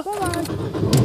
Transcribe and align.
хроман 0.00 1.01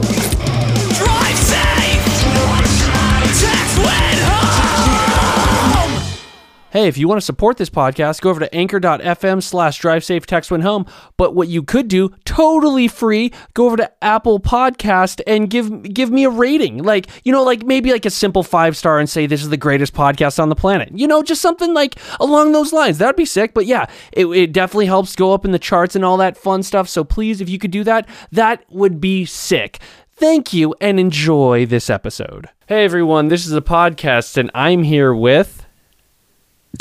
Hey, 6.77 6.87
if 6.87 6.95
you 6.95 7.07
want 7.07 7.19
to 7.19 7.25
support 7.25 7.57
this 7.57 7.71
podcast, 7.71 8.21
go 8.21 8.29
over 8.29 8.39
to 8.39 8.53
anchor.fm 8.53 9.41
slash 9.41 9.79
drive 9.79 10.03
safe 10.03 10.27
text 10.27 10.51
when 10.51 10.61
home. 10.61 10.85
But 11.17 11.33
what 11.33 11.47
you 11.47 11.63
could 11.63 11.87
do, 11.87 12.09
totally 12.23 12.87
free, 12.87 13.33
go 13.55 13.65
over 13.65 13.77
to 13.77 13.91
Apple 14.03 14.39
Podcast 14.39 15.19
and 15.25 15.49
give 15.49 15.81
give 15.81 16.11
me 16.11 16.25
a 16.25 16.29
rating. 16.29 16.83
Like, 16.83 17.07
you 17.23 17.31
know, 17.31 17.41
like 17.41 17.65
maybe 17.65 17.91
like 17.91 18.05
a 18.05 18.11
simple 18.11 18.43
five 18.43 18.77
star 18.77 18.99
and 18.99 19.09
say 19.09 19.25
this 19.25 19.41
is 19.41 19.49
the 19.49 19.57
greatest 19.57 19.95
podcast 19.95 20.37
on 20.37 20.49
the 20.49 20.55
planet. 20.55 20.91
You 20.93 21.07
know, 21.07 21.23
just 21.23 21.41
something 21.41 21.73
like 21.73 21.95
along 22.19 22.51
those 22.51 22.71
lines. 22.71 22.99
That'd 22.99 23.15
be 23.15 23.25
sick. 23.25 23.55
But 23.55 23.65
yeah, 23.65 23.87
it, 24.11 24.27
it 24.27 24.53
definitely 24.53 24.85
helps 24.85 25.15
go 25.15 25.33
up 25.33 25.45
in 25.45 25.53
the 25.53 25.57
charts 25.57 25.95
and 25.95 26.05
all 26.05 26.17
that 26.17 26.37
fun 26.37 26.61
stuff. 26.61 26.87
So 26.87 27.03
please, 27.03 27.41
if 27.41 27.49
you 27.49 27.57
could 27.57 27.71
do 27.71 27.83
that, 27.85 28.07
that 28.31 28.63
would 28.69 29.01
be 29.01 29.25
sick. 29.25 29.79
Thank 30.11 30.53
you 30.53 30.75
and 30.79 30.99
enjoy 30.99 31.65
this 31.65 31.89
episode. 31.89 32.49
Hey 32.67 32.85
everyone, 32.85 33.29
this 33.29 33.47
is 33.47 33.53
a 33.53 33.61
podcast 33.61 34.37
and 34.37 34.51
I'm 34.53 34.83
here 34.83 35.15
with 35.15 35.66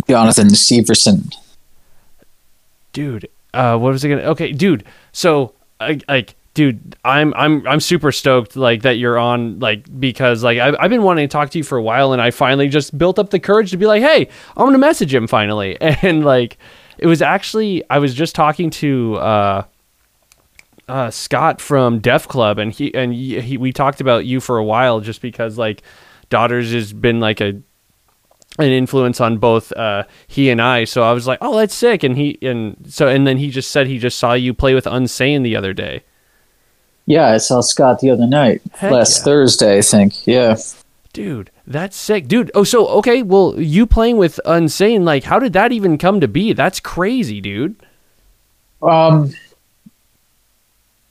Jonathan 0.08 0.48
Syverson. 0.48 1.34
dude 2.92 3.28
uh 3.54 3.76
what 3.76 3.92
was 3.92 4.04
it 4.04 4.08
gonna 4.08 4.22
okay 4.22 4.52
dude 4.52 4.84
so 5.12 5.54
like 6.08 6.34
dude 6.54 6.96
i'm 7.04 7.34
i'm 7.34 7.66
i'm 7.66 7.80
super 7.80 8.10
stoked 8.10 8.56
like 8.56 8.82
that 8.82 8.92
you're 8.92 9.18
on 9.18 9.58
like 9.58 9.84
because 10.00 10.42
like 10.42 10.58
I've, 10.58 10.74
I've 10.80 10.90
been 10.90 11.02
wanting 11.02 11.28
to 11.28 11.32
talk 11.32 11.50
to 11.50 11.58
you 11.58 11.64
for 11.64 11.76
a 11.76 11.82
while 11.82 12.12
and 12.12 12.22
i 12.22 12.30
finally 12.30 12.68
just 12.68 12.96
built 12.96 13.18
up 13.18 13.30
the 13.30 13.38
courage 13.38 13.70
to 13.72 13.76
be 13.76 13.86
like 13.86 14.02
hey 14.02 14.28
i'm 14.56 14.66
gonna 14.66 14.78
message 14.78 15.14
him 15.14 15.26
finally 15.26 15.78
and 15.80 16.24
like 16.24 16.56
it 16.96 17.06
was 17.06 17.20
actually 17.20 17.84
i 17.90 17.98
was 17.98 18.14
just 18.14 18.34
talking 18.34 18.70
to 18.70 19.16
uh 19.16 19.62
uh, 20.88 21.10
Scott 21.10 21.60
from 21.60 21.98
Def 21.98 22.28
Club, 22.28 22.58
and 22.58 22.72
he 22.72 22.94
and 22.94 23.12
he, 23.12 23.40
he, 23.40 23.56
we 23.56 23.72
talked 23.72 24.00
about 24.00 24.24
you 24.24 24.38
for 24.40 24.56
a 24.56 24.64
while, 24.64 25.00
just 25.00 25.20
because 25.20 25.58
like 25.58 25.82
Daughters 26.30 26.72
has 26.72 26.92
been 26.92 27.18
like 27.18 27.40
a 27.40 27.60
an 28.58 28.70
influence 28.70 29.20
on 29.20 29.38
both 29.38 29.72
uh, 29.72 30.04
he 30.26 30.50
and 30.50 30.60
I. 30.60 30.84
So 30.84 31.02
I 31.02 31.12
was 31.12 31.26
like, 31.26 31.38
oh, 31.40 31.56
that's 31.56 31.74
sick. 31.74 32.02
And 32.02 32.16
he 32.16 32.38
and 32.42 32.76
so 32.88 33.08
and 33.08 33.26
then 33.26 33.38
he 33.38 33.50
just 33.50 33.70
said 33.70 33.86
he 33.86 33.98
just 33.98 34.18
saw 34.18 34.32
you 34.32 34.54
play 34.54 34.74
with 34.74 34.84
Unsane 34.84 35.42
the 35.42 35.56
other 35.56 35.72
day. 35.72 36.02
Yeah, 37.06 37.28
I 37.28 37.36
saw 37.36 37.60
Scott 37.60 38.00
the 38.00 38.10
other 38.10 38.26
night, 38.26 38.62
Heck 38.72 38.90
last 38.90 39.18
yeah. 39.18 39.24
Thursday, 39.24 39.78
I 39.78 39.82
think. 39.82 40.26
Yeah. 40.26 40.56
Dude, 41.12 41.50
that's 41.66 41.96
sick, 41.96 42.26
dude. 42.26 42.50
Oh, 42.54 42.64
so 42.64 42.88
okay, 42.88 43.22
well, 43.22 43.54
you 43.58 43.86
playing 43.86 44.16
with 44.18 44.40
Unsane, 44.44 45.04
like, 45.04 45.24
how 45.24 45.38
did 45.38 45.52
that 45.54 45.72
even 45.72 45.98
come 45.98 46.20
to 46.20 46.28
be? 46.28 46.52
That's 46.52 46.80
crazy, 46.80 47.40
dude. 47.40 47.76
Um, 48.82 49.32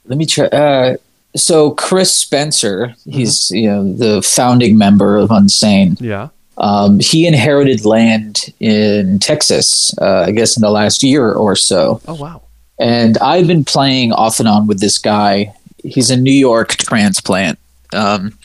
let 0.05 0.17
me 0.17 0.25
try. 0.25 0.45
Uh, 0.47 0.97
so 1.35 1.71
Chris 1.71 2.13
Spencer, 2.13 2.93
he's 3.05 3.49
you 3.51 3.67
know 3.69 3.93
the 3.93 4.21
founding 4.21 4.77
member 4.77 5.17
of 5.17 5.29
Unsane. 5.29 5.99
Yeah. 5.99 6.29
Um, 6.57 6.99
he 6.99 7.27
inherited 7.27 7.85
land 7.85 8.53
in 8.59 9.19
Texas, 9.19 9.93
uh, 9.99 10.25
I 10.27 10.31
guess, 10.31 10.55
in 10.55 10.61
the 10.61 10.69
last 10.69 11.03
year 11.03 11.31
or 11.31 11.55
so. 11.55 12.01
Oh 12.07 12.15
wow. 12.15 12.41
And 12.79 13.17
I've 13.19 13.47
been 13.47 13.63
playing 13.63 14.11
off 14.13 14.39
and 14.39 14.47
on 14.47 14.67
with 14.67 14.79
this 14.79 14.97
guy. 14.97 15.53
He's 15.83 16.09
a 16.09 16.17
New 16.17 16.31
York 16.31 16.69
transplant. 16.69 17.59
Um, 17.93 18.37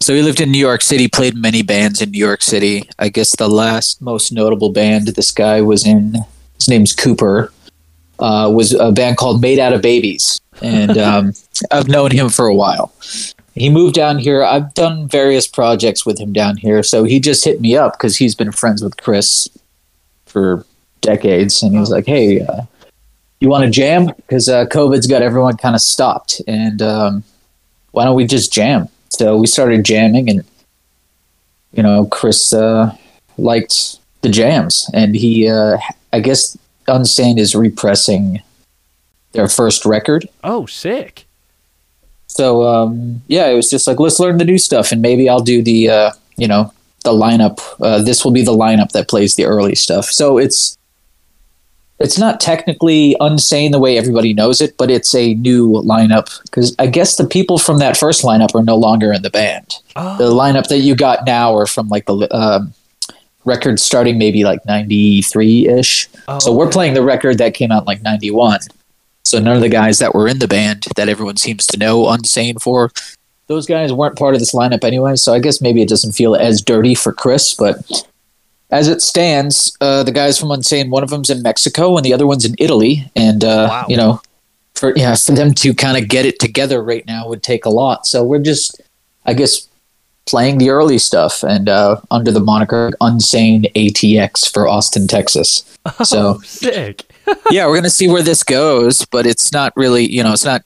so 0.00 0.14
he 0.14 0.22
lived 0.22 0.40
in 0.40 0.50
New 0.50 0.58
York 0.58 0.82
City, 0.82 1.06
played 1.06 1.36
many 1.36 1.62
bands 1.62 2.02
in 2.02 2.10
New 2.10 2.18
York 2.18 2.42
City. 2.42 2.88
I 2.98 3.08
guess 3.08 3.36
the 3.36 3.48
last 3.48 4.02
most 4.02 4.32
notable 4.32 4.72
band 4.72 5.06
this 5.08 5.30
guy 5.30 5.60
was 5.60 5.86
in, 5.86 6.16
his 6.56 6.68
name's 6.68 6.92
Cooper, 6.92 7.52
uh, 8.18 8.50
was 8.52 8.72
a 8.74 8.90
band 8.90 9.16
called 9.16 9.40
Made 9.40 9.60
Out 9.60 9.72
of 9.72 9.80
Babies. 9.80 10.40
And 10.60 10.98
um, 10.98 11.32
I've 11.70 11.88
known 11.88 12.10
him 12.10 12.30
for 12.30 12.46
a 12.46 12.54
while. 12.54 12.92
He 13.54 13.68
moved 13.68 13.94
down 13.94 14.18
here. 14.18 14.42
I've 14.42 14.72
done 14.74 15.08
various 15.08 15.46
projects 15.46 16.06
with 16.06 16.18
him 16.18 16.32
down 16.32 16.56
here. 16.56 16.82
So 16.82 17.04
he 17.04 17.20
just 17.20 17.44
hit 17.44 17.60
me 17.60 17.76
up 17.76 17.92
because 17.92 18.16
he's 18.16 18.34
been 18.34 18.52
friends 18.52 18.82
with 18.82 18.96
Chris 18.96 19.48
for 20.26 20.64
decades. 21.02 21.62
And 21.62 21.72
he 21.72 21.78
was 21.78 21.90
like, 21.90 22.06
hey, 22.06 22.40
uh, 22.40 22.62
you 23.40 23.48
want 23.48 23.64
to 23.64 23.70
jam? 23.70 24.06
Because 24.06 24.48
uh, 24.48 24.66
COVID's 24.66 25.06
got 25.06 25.20
everyone 25.20 25.56
kind 25.56 25.74
of 25.74 25.82
stopped. 25.82 26.40
And 26.46 26.80
um, 26.80 27.24
why 27.90 28.04
don't 28.04 28.16
we 28.16 28.26
just 28.26 28.52
jam? 28.52 28.88
So 29.10 29.36
we 29.36 29.46
started 29.46 29.84
jamming, 29.84 30.30
and, 30.30 30.42
you 31.72 31.82
know, 31.82 32.06
Chris 32.06 32.54
uh, 32.54 32.96
liked 33.36 33.98
the 34.22 34.30
jams. 34.30 34.88
And 34.94 35.14
he, 35.14 35.50
uh, 35.50 35.76
I 36.14 36.20
guess, 36.20 36.56
Unsane 36.88 37.38
is 37.38 37.54
repressing 37.54 38.40
their 39.32 39.48
first 39.48 39.84
record. 39.84 40.26
Oh, 40.42 40.64
sick. 40.64 41.26
So 42.32 42.66
um, 42.66 43.22
yeah, 43.28 43.48
it 43.48 43.54
was 43.54 43.70
just 43.70 43.86
like 43.86 44.00
let's 44.00 44.18
learn 44.18 44.38
the 44.38 44.44
new 44.44 44.58
stuff, 44.58 44.90
and 44.90 45.02
maybe 45.02 45.28
I'll 45.28 45.42
do 45.42 45.62
the 45.62 45.90
uh, 45.90 46.10
you 46.36 46.48
know 46.48 46.72
the 47.04 47.12
lineup. 47.12 47.60
Uh, 47.80 48.02
this 48.02 48.24
will 48.24 48.30
be 48.30 48.42
the 48.42 48.56
lineup 48.56 48.92
that 48.92 49.08
plays 49.08 49.36
the 49.36 49.44
early 49.44 49.74
stuff. 49.74 50.06
So 50.06 50.38
it's 50.38 50.78
it's 51.98 52.18
not 52.18 52.40
technically 52.40 53.14
unsane 53.20 53.70
the 53.70 53.78
way 53.78 53.98
everybody 53.98 54.32
knows 54.32 54.62
it, 54.62 54.76
but 54.78 54.90
it's 54.90 55.14
a 55.14 55.34
new 55.34 55.72
lineup 55.84 56.42
because 56.44 56.74
I 56.78 56.86
guess 56.86 57.16
the 57.16 57.26
people 57.26 57.58
from 57.58 57.78
that 57.78 57.98
first 57.98 58.24
lineup 58.24 58.54
are 58.54 58.64
no 58.64 58.76
longer 58.76 59.12
in 59.12 59.20
the 59.20 59.30
band. 59.30 59.76
Oh. 59.94 60.16
The 60.16 60.30
lineup 60.30 60.68
that 60.68 60.78
you 60.78 60.96
got 60.96 61.26
now 61.26 61.54
are 61.54 61.66
from 61.66 61.88
like 61.88 62.06
the 62.06 62.26
um, 62.34 62.72
record 63.44 63.78
starting 63.78 64.16
maybe 64.16 64.42
like 64.44 64.64
ninety 64.64 65.20
three 65.20 65.68
ish. 65.68 66.08
Oh, 66.28 66.38
so 66.38 66.50
we're 66.50 66.70
playing 66.70 66.94
the 66.94 67.02
record 67.02 67.36
that 67.38 67.52
came 67.52 67.70
out 67.70 67.86
like 67.86 68.00
ninety 68.00 68.30
one. 68.30 68.60
So 69.32 69.38
none 69.40 69.56
of 69.56 69.62
the 69.62 69.70
guys 69.70 69.98
that 69.98 70.14
were 70.14 70.28
in 70.28 70.40
the 70.40 70.46
band 70.46 70.84
that 70.96 71.08
everyone 71.08 71.38
seems 71.38 71.66
to 71.68 71.78
know 71.78 72.02
Unsane 72.04 72.60
for, 72.60 72.90
those 73.46 73.64
guys 73.64 73.90
weren't 73.90 74.18
part 74.18 74.34
of 74.34 74.40
this 74.40 74.54
lineup 74.54 74.84
anyway. 74.84 75.16
So 75.16 75.32
I 75.32 75.38
guess 75.38 75.62
maybe 75.62 75.80
it 75.80 75.88
doesn't 75.88 76.12
feel 76.12 76.34
as 76.36 76.60
dirty 76.60 76.94
for 76.94 77.14
Chris, 77.14 77.54
but 77.54 78.06
as 78.70 78.88
it 78.88 79.00
stands, 79.00 79.74
uh, 79.80 80.02
the 80.02 80.12
guys 80.12 80.38
from 80.38 80.50
Unsane, 80.50 80.90
one 80.90 81.02
of 81.02 81.08
them's 81.08 81.30
in 81.30 81.40
Mexico 81.40 81.96
and 81.96 82.04
the 82.04 82.12
other 82.12 82.26
one's 82.26 82.44
in 82.44 82.54
Italy, 82.58 83.10
and 83.16 83.42
uh, 83.42 83.68
Wow. 83.70 83.86
you 83.88 83.96
know, 83.96 84.20
for 84.74 84.92
yeah, 84.96 85.14
for 85.14 85.32
them 85.32 85.54
to 85.54 85.72
kind 85.72 85.96
of 85.96 86.08
get 86.10 86.26
it 86.26 86.38
together 86.38 86.82
right 86.82 87.06
now 87.06 87.26
would 87.26 87.42
take 87.42 87.64
a 87.64 87.70
lot. 87.70 88.06
So 88.06 88.22
we're 88.22 88.38
just, 88.42 88.82
I 89.24 89.32
guess, 89.32 89.66
playing 90.26 90.58
the 90.58 90.68
early 90.68 90.98
stuff 90.98 91.42
and 91.42 91.70
uh, 91.70 92.00
under 92.10 92.32
the 92.32 92.40
moniker 92.40 92.90
Unsane 93.00 93.72
ATX 93.74 94.52
for 94.52 94.68
Austin, 94.68 95.06
Texas. 95.08 95.64
So 96.04 96.38
Sick. 96.44 97.04
yeah, 97.50 97.66
we're 97.66 97.76
gonna 97.76 97.90
see 97.90 98.08
where 98.08 98.22
this 98.22 98.42
goes, 98.42 99.04
but 99.06 99.26
it's 99.26 99.52
not 99.52 99.72
really, 99.76 100.10
you 100.10 100.22
know, 100.22 100.32
it's 100.32 100.44
not 100.44 100.62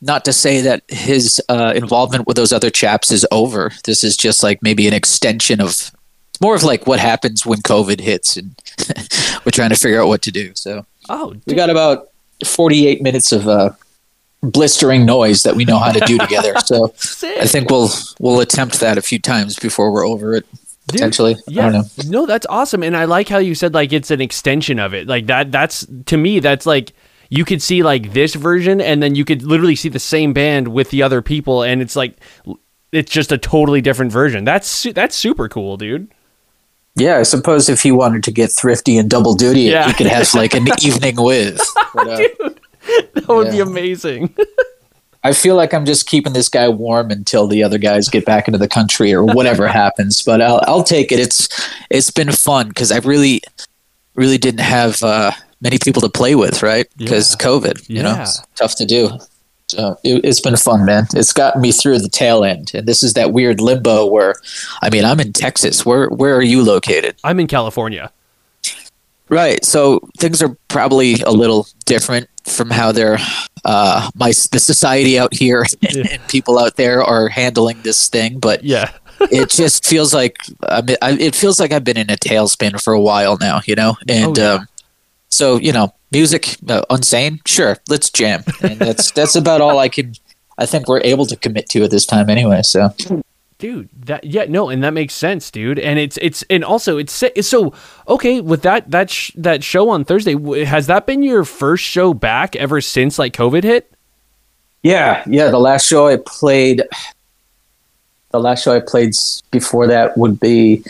not 0.00 0.24
to 0.24 0.32
say 0.32 0.62
that 0.62 0.82
his 0.88 1.40
uh, 1.48 1.72
involvement 1.76 2.26
with 2.26 2.36
those 2.36 2.52
other 2.52 2.70
chaps 2.70 3.10
is 3.10 3.26
over. 3.30 3.70
This 3.84 4.02
is 4.02 4.16
just 4.16 4.42
like 4.42 4.62
maybe 4.62 4.88
an 4.88 4.94
extension 4.94 5.60
of 5.60 5.92
more 6.40 6.54
of 6.54 6.62
like 6.62 6.86
what 6.86 6.98
happens 7.00 7.44
when 7.44 7.58
COVID 7.58 8.00
hits, 8.00 8.36
and 8.36 8.54
we're 9.44 9.52
trying 9.52 9.70
to 9.70 9.76
figure 9.76 10.00
out 10.00 10.08
what 10.08 10.22
to 10.22 10.32
do. 10.32 10.52
So 10.54 10.86
Oh, 11.08 11.34
we 11.46 11.54
got 11.54 11.70
about 11.70 12.08
forty-eight 12.46 13.02
minutes 13.02 13.32
of 13.32 13.48
uh, 13.48 13.70
blistering 14.42 15.04
noise 15.04 15.42
that 15.42 15.56
we 15.56 15.64
know 15.64 15.78
how 15.78 15.92
to 15.92 16.00
do 16.00 16.18
together. 16.18 16.54
So 16.64 16.92
sick. 16.96 17.36
I 17.38 17.46
think 17.46 17.70
we'll 17.70 17.90
we'll 18.18 18.40
attempt 18.40 18.80
that 18.80 18.98
a 18.98 19.02
few 19.02 19.18
times 19.18 19.58
before 19.58 19.92
we're 19.92 20.06
over 20.06 20.34
it. 20.34 20.46
Dude, 20.90 20.98
Potentially, 20.98 21.36
Yeah. 21.48 21.66
I 21.68 21.70
don't 21.72 21.98
know. 22.06 22.20
No, 22.20 22.26
that's 22.26 22.46
awesome. 22.48 22.82
And 22.82 22.96
I 22.96 23.04
like 23.06 23.28
how 23.28 23.38
you 23.38 23.54
said 23.54 23.74
like 23.74 23.92
it's 23.92 24.10
an 24.10 24.20
extension 24.20 24.78
of 24.78 24.94
it. 24.94 25.06
Like 25.08 25.26
that 25.26 25.50
that's 25.52 25.86
to 26.06 26.16
me 26.16 26.40
that's 26.40 26.66
like 26.66 26.92
you 27.28 27.44
could 27.44 27.62
see 27.62 27.82
like 27.82 28.12
this 28.12 28.34
version 28.34 28.80
and 28.80 29.02
then 29.02 29.14
you 29.14 29.24
could 29.24 29.42
literally 29.42 29.76
see 29.76 29.88
the 29.88 29.98
same 30.00 30.32
band 30.32 30.68
with 30.68 30.90
the 30.90 31.02
other 31.02 31.22
people 31.22 31.62
and 31.62 31.80
it's 31.80 31.94
like 31.96 32.16
it's 32.92 33.10
just 33.12 33.30
a 33.32 33.38
totally 33.38 33.80
different 33.80 34.10
version. 34.12 34.44
That's 34.44 34.84
that's 34.94 35.14
super 35.16 35.48
cool, 35.48 35.76
dude. 35.76 36.12
Yeah, 36.96 37.18
I 37.18 37.22
suppose 37.22 37.68
if 37.68 37.82
he 37.82 37.92
wanted 37.92 38.24
to 38.24 38.32
get 38.32 38.50
thrifty 38.50 38.98
and 38.98 39.08
double 39.08 39.34
duty, 39.34 39.60
Yeah. 39.62 39.86
he 39.86 39.92
could 39.94 40.08
have 40.08 40.32
like 40.34 40.54
an 40.54 40.66
evening 40.82 41.14
with. 41.22 41.60
But, 41.94 42.08
uh, 42.08 42.50
That 43.14 43.24
would 43.28 43.50
be 43.52 43.60
amazing. 43.60 44.34
I 45.22 45.32
feel 45.34 45.54
like 45.54 45.74
I'm 45.74 45.84
just 45.84 46.06
keeping 46.06 46.32
this 46.32 46.48
guy 46.48 46.68
warm 46.68 47.10
until 47.10 47.46
the 47.46 47.62
other 47.62 47.76
guys 47.78 48.08
get 48.08 48.24
back 48.24 48.48
into 48.48 48.58
the 48.58 48.68
country 48.68 49.12
or 49.12 49.22
whatever 49.24 49.68
happens. 49.82 50.22
But 50.22 50.40
I'll 50.40 50.60
I'll 50.66 50.82
take 50.84 51.12
it. 51.12 51.18
It's 51.18 51.48
it's 51.90 52.10
been 52.10 52.32
fun 52.32 52.68
because 52.68 52.90
I 52.90 52.98
really 52.98 53.42
really 54.14 54.38
didn't 54.38 54.60
have 54.60 55.02
uh, 55.02 55.32
many 55.60 55.78
people 55.78 56.00
to 56.02 56.08
play 56.08 56.34
with, 56.34 56.62
right? 56.62 56.86
Because 56.96 57.32
Yeah. 57.38 57.46
COVID, 57.46 57.88
you 57.88 58.02
know, 58.02 58.10
Yeah. 58.12 58.22
it's 58.22 58.42
tough 58.56 58.74
to 58.76 58.86
do. 58.86 59.10
So 59.68 59.96
it, 60.02 60.24
it's 60.24 60.40
been 60.40 60.56
fun, 60.56 60.84
man. 60.84 61.06
It's 61.14 61.32
gotten 61.32 61.60
me 61.62 61.70
through 61.70 62.00
the 62.00 62.08
tail 62.08 62.42
end, 62.42 62.72
and 62.74 62.88
this 62.88 63.02
is 63.04 63.12
that 63.14 63.32
weird 63.32 63.60
limbo 63.60 64.04
where, 64.06 64.34
I 64.82 64.90
mean, 64.90 65.04
I'm 65.04 65.20
in 65.20 65.32
Texas. 65.32 65.86
Where 65.86 66.08
where 66.08 66.34
are 66.34 66.42
you 66.42 66.64
located? 66.64 67.14
I'm 67.22 67.38
in 67.38 67.46
California. 67.46 68.10
Right. 69.30 69.64
So 69.64 70.00
things 70.18 70.42
are 70.42 70.56
probably 70.68 71.20
a 71.22 71.30
little 71.30 71.66
different 71.86 72.28
from 72.44 72.68
how 72.70 72.90
they're 72.92 73.18
uh, 73.64 74.10
my 74.14 74.28
the 74.50 74.58
society 74.58 75.18
out 75.18 75.32
here 75.32 75.64
and 76.10 76.20
people 76.28 76.58
out 76.58 76.76
there 76.76 77.02
are 77.02 77.28
handling 77.28 77.80
this 77.82 78.08
thing. 78.08 78.38
But 78.40 78.64
Yeah. 78.64 78.90
it 79.30 79.50
just 79.50 79.86
feels 79.86 80.12
like 80.12 80.36
I 80.68 80.82
mean, 80.82 80.96
I, 81.00 81.12
it 81.12 81.34
feels 81.34 81.60
like 81.60 81.72
I've 81.72 81.84
been 81.84 81.96
in 81.98 82.10
a 82.10 82.16
tailspin 82.16 82.82
for 82.82 82.92
a 82.92 83.00
while 83.00 83.36
now. 83.38 83.60
You 83.66 83.76
know, 83.76 83.96
and 84.08 84.36
Oh, 84.38 84.42
yeah. 84.42 84.52
um, 84.54 84.66
so 85.28 85.56
you 85.58 85.72
know, 85.72 85.94
music 86.10 86.56
uh, 86.68 86.82
unsane. 86.90 87.38
Sure, 87.46 87.76
let's 87.88 88.10
jam. 88.10 88.42
And 88.62 88.78
that's 88.80 89.10
that's 89.12 89.36
about 89.36 89.60
all 89.60 89.78
I 89.78 89.88
can 89.88 90.14
I 90.58 90.66
think 90.66 90.88
we're 90.88 91.02
able 91.04 91.26
to 91.26 91.36
commit 91.36 91.68
to 91.70 91.84
at 91.84 91.90
this 91.90 92.04
time 92.04 92.28
anyway. 92.30 92.62
So 92.62 92.92
dude 93.60 93.88
that 93.94 94.24
yeah 94.24 94.44
no 94.48 94.68
and 94.68 94.82
that 94.82 94.92
makes 94.92 95.14
sense 95.14 95.50
dude 95.50 95.78
and 95.78 95.98
it's 95.98 96.16
it's 96.22 96.42
and 96.50 96.64
also 96.64 96.98
it's 96.98 97.22
so 97.42 97.72
okay 98.08 98.40
with 98.40 98.62
that 98.62 98.90
that 98.90 99.10
sh- 99.10 99.30
that 99.36 99.62
show 99.62 99.90
on 99.90 100.04
thursday 100.04 100.34
has 100.64 100.86
that 100.88 101.06
been 101.06 101.22
your 101.22 101.44
first 101.44 101.84
show 101.84 102.12
back 102.12 102.56
ever 102.56 102.80
since 102.80 103.18
like 103.18 103.32
covid 103.32 103.62
hit 103.62 103.94
yeah, 104.82 105.22
yeah. 105.26 105.50
The 105.50 105.58
last 105.58 105.86
show 105.86 106.08
I 106.08 106.16
played, 106.24 106.82
the 108.30 108.40
last 108.40 108.64
show 108.64 108.74
I 108.74 108.80
played 108.80 109.14
before 109.50 109.86
that 109.86 110.16
would 110.16 110.40
be 110.40 110.82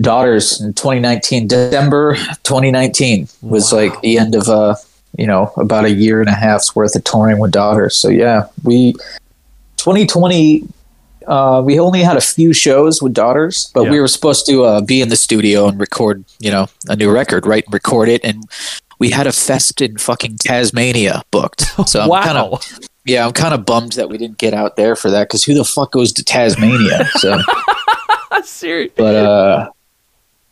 Daughters 0.00 0.60
in 0.60 0.72
2019, 0.74 1.48
December 1.48 2.14
2019 2.44 3.28
was 3.42 3.72
like 3.72 4.00
the 4.00 4.18
end 4.18 4.34
of 4.34 4.48
uh 4.48 4.74
you 5.18 5.26
know 5.26 5.52
about 5.56 5.84
a 5.84 5.90
year 5.90 6.20
and 6.20 6.28
a 6.28 6.34
half's 6.34 6.74
worth 6.74 6.94
of 6.94 7.04
touring 7.04 7.38
with 7.38 7.50
Daughters. 7.50 7.96
So 7.96 8.08
yeah, 8.08 8.46
we 8.62 8.92
2020 9.76 10.62
uh, 11.26 11.62
we 11.64 11.78
only 11.78 12.00
had 12.02 12.16
a 12.16 12.20
few 12.20 12.52
shows 12.52 13.02
with 13.02 13.12
daughters, 13.14 13.70
but 13.74 13.84
Yeah. 13.84 13.90
we 13.90 14.00
were 14.00 14.08
supposed 14.08 14.46
to 14.46 14.64
uh, 14.64 14.80
be 14.80 15.00
in 15.00 15.08
the 15.08 15.16
studio 15.16 15.68
and 15.68 15.78
record, 15.78 16.24
you 16.38 16.50
know, 16.50 16.68
a 16.88 16.96
new 16.96 17.10
record, 17.10 17.46
right? 17.46 17.64
And 17.64 17.74
record 17.74 18.08
it, 18.08 18.24
and 18.24 18.44
we 18.98 19.10
had 19.10 19.26
a 19.26 19.32
fest 19.32 19.80
in 19.80 19.96
fucking 19.98 20.36
Tasmania 20.38 21.22
booked. 21.30 21.64
So 21.86 22.00
I'm 22.00 22.08
wow 22.08 22.22
kind 22.22 22.38
of, 22.38 22.78
yeah, 23.04 23.26
I'm 23.26 23.32
kind 23.32 23.54
of 23.54 23.64
bummed 23.64 23.92
that 23.92 24.08
we 24.10 24.18
didn't 24.18 24.38
get 24.38 24.52
out 24.54 24.76
there 24.76 24.94
for 24.96 25.10
that 25.10 25.28
because 25.28 25.44
who 25.44 25.54
the 25.54 25.64
fuck 25.64 25.92
goes 25.92 26.12
to 26.12 26.22
Tasmania? 26.24 27.08
So, 27.18 27.38
serious 28.44 28.92
but 28.96 29.14
uh, 29.16 29.70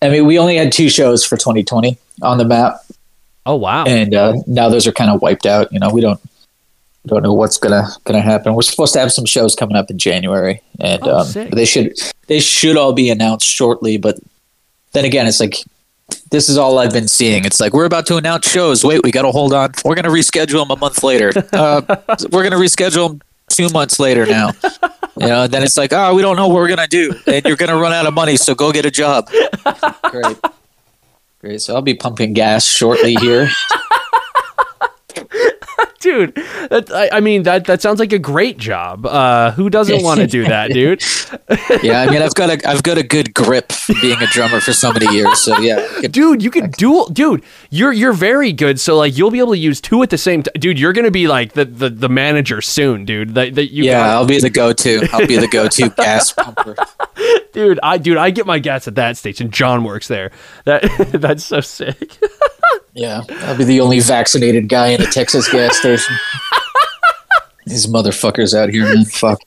I 0.03 0.09
mean, 0.11 0.27
we 0.27 0.39
only 0.39 0.57
had 0.57 0.73
two 0.73 0.89
shows 0.89 1.25
for 1.25 1.37
2020 1.37 1.97
on 2.23 2.39
the 2.39 2.45
map, 2.45 2.81
oh 3.47 3.57
wow 3.57 3.85
and 3.85 4.15
uh, 4.15 4.35
now 4.47 4.69
those 4.69 4.87
are 4.87 4.93
kind 4.93 5.11
of 5.11 5.23
wiped 5.23 5.47
out. 5.47 5.73
You 5.73 5.79
know, 5.79 5.91
we 5.91 6.01
don't 6.01 6.21
don't 7.07 7.23
know 7.23 7.33
what's 7.33 7.57
gonna 7.59 7.89
gonna 8.05 8.21
happen. 8.21 8.55
We're 8.55 8.63
supposed 8.63 8.93
to 8.95 8.99
have 9.01 9.13
some 9.13 9.25
shows 9.25 9.55
coming 9.55 9.77
up 9.77 9.91
in 9.91 9.99
January, 9.99 10.61
and 10.81 11.03
Oh, 11.05 11.19
um, 11.21 11.49
they 11.53 11.65
should 11.65 11.97
they 12.27 12.41
should 12.41 12.77
all 12.77 12.93
be 12.93 13.09
announced 13.11 13.47
shortly. 13.47 13.97
But 13.97 14.19
then 14.93 15.05
again, 15.05 15.27
it's 15.27 15.41
like 15.41 15.57
this 16.31 16.49
is 16.49 16.59
all 16.59 16.79
I've 16.79 16.93
been 16.93 17.09
seeing. 17.09 17.45
It's 17.45 17.61
like 17.61 17.73
we're 17.73 17.85
about 17.87 18.07
to 18.07 18.17
announce 18.17 18.51
shows. 18.51 18.85
Wait, 18.85 19.03
we 19.05 19.11
got 19.11 19.23
to 19.23 19.31
hold 19.31 19.53
on. 19.55 19.73
We're 19.85 19.95
gonna 19.95 20.09
reschedule 20.11 20.61
them 20.63 20.71
a 20.71 20.77
month 20.77 21.03
later. 21.03 21.33
Uh, 21.53 21.81
we're 22.31 22.43
gonna 22.43 22.57
reschedule 22.57 23.09
them 23.09 23.23
two 23.49 23.69
months 23.71 23.99
later 23.99 24.27
now. 24.27 24.51
You 25.19 25.27
know, 25.27 25.43
and 25.45 25.53
then 25.53 25.63
it's 25.63 25.77
like, 25.77 25.93
oh, 25.93 26.15
we 26.15 26.23
don't 26.23 26.37
know 26.37 26.49
what 26.49 26.55
we're 26.57 26.69
gonna 26.69 26.87
do, 26.87 27.13
and 27.27 27.45
you're 27.45 27.57
gonna 27.57 27.77
run 27.77 27.93
out 27.93 28.07
of 28.07 28.15
money, 28.15 28.37
so 28.37 28.55
go 28.55 28.71
get 28.73 28.85
a 28.87 28.91
job. 28.91 29.29
Great. 30.11 30.37
Great. 31.41 31.61
So 31.63 31.75
I'll 31.75 31.83
be 31.83 31.95
pumping 31.95 32.33
gas 32.35 32.65
shortly 32.67 33.15
here. 33.17 33.49
dude 36.01 36.35
that 36.71 36.91
I, 36.93 37.17
I 37.17 37.21
mean 37.21 37.43
that 37.43 37.65
that 37.67 37.83
sounds 37.83 37.99
like 38.01 38.13
a 38.13 38.19
great 38.19 38.57
job 38.59 39.05
uh 39.07 39.51
who 39.53 39.69
doesn't 39.71 40.03
want 40.03 40.21
to 40.21 40.27
do 40.27 40.45
that 40.45 40.71
dude 40.73 41.03
Yeah, 41.83 42.01
I 42.03 42.11
mean, 42.11 42.23
I've 42.23 42.35
got 42.35 42.51
a 42.51 42.69
I've 42.69 42.83
got 42.83 42.99
a 42.99 43.03
good 43.03 43.35
grip 43.35 43.73
being 44.01 44.21
a 44.23 44.27
drummer 44.29 44.61
for 44.61 44.73
so 44.73 44.93
many 44.93 45.13
years. 45.15 45.39
So 45.41 45.59
yeah, 45.59 45.87
could- 46.01 46.13
dude 46.13 46.43
you 46.43 46.51
can 46.51 46.71
dual 46.73 47.07
dude 47.09 47.43
you're 47.71 47.93
you're 47.93 48.13
very 48.13 48.53
good 48.53 48.79
so 48.81 48.97
like 48.97 49.17
you'll 49.17 49.31
be 49.31 49.39
able 49.41 49.53
to 49.53 49.59
use 49.59 49.81
two 49.81 50.03
at 50.03 50.11
the 50.11 50.19
same 50.19 50.43
time 50.43 50.53
dude 50.59 50.79
you're 50.79 50.93
gonna 50.93 51.11
be 51.11 51.27
like 51.29 51.53
the 51.55 51.65
the, 51.65 51.91
the 51.91 52.09
manager 52.09 52.61
soon 52.61 53.05
dude 53.05 53.35
that, 53.35 53.55
that 53.57 53.73
you 53.73 53.85
yeah, 53.85 54.13
I'll 54.15 54.27
be 54.27 54.39
the 54.41 54.51
go-to. 54.51 55.07
I'll 55.13 55.27
be 55.27 55.37
the 55.37 55.49
go-to 55.49 55.89
gas 55.91 56.33
pumper. 56.33 56.77
dude 57.53 57.81
i 57.83 57.99
dude 57.99 58.17
i 58.17 58.31
get 58.31 58.47
my 58.47 58.59
gas 58.59 58.87
at 58.89 58.95
that 58.95 59.17
station 59.17 59.51
john 59.51 59.83
works 59.85 60.07
there 60.09 60.31
that 60.65 60.83
that's 61.13 61.45
so 61.45 61.61
sick 61.61 62.19
Yeah, 62.99 63.23
I'll 63.43 63.57
be 63.57 63.65
the 63.65 63.81
only 63.81 64.01
vaccinated 64.01 64.69
guy 64.69 64.89
in 64.89 65.01
a 65.01 65.07
Texas 65.07 65.49
gas 65.51 65.79
station. 65.79 66.15
These 67.67 67.87
motherfuckers 67.87 68.55
out 68.55 68.71
here, 68.71 68.85
man. 68.85 69.05
Fuck. 69.05 69.41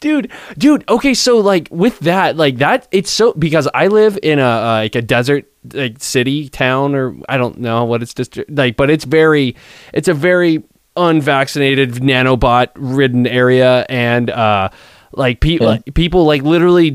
dude 0.00 0.30
dude 0.58 0.84
okay 0.90 1.14
so 1.14 1.38
like 1.38 1.66
with 1.70 1.98
that 2.00 2.36
like 2.36 2.58
that 2.58 2.86
it's 2.92 3.10
so 3.10 3.32
because 3.34 3.66
i 3.72 3.86
live 3.86 4.18
in 4.22 4.38
a 4.38 4.42
uh, 4.42 4.64
like 4.82 4.94
a 4.94 5.00
desert 5.00 5.46
like 5.72 5.96
city 6.02 6.50
town 6.50 6.94
or 6.94 7.16
i 7.26 7.38
don't 7.38 7.58
know 7.58 7.86
what 7.86 8.02
it's 8.02 8.12
just 8.12 8.38
like 8.50 8.76
but 8.76 8.90
it's 8.90 9.04
very 9.06 9.56
it's 9.94 10.06
a 10.08 10.12
very 10.12 10.62
unvaccinated 10.96 11.94
nanobot 11.94 12.68
ridden 12.74 13.26
area 13.26 13.86
and 13.88 14.28
uh 14.30 14.68
like, 15.12 15.40
pe- 15.40 15.58
Yeah. 15.58 15.66
like 15.68 15.94
people 15.94 16.24
like 16.26 16.42
literally 16.42 16.90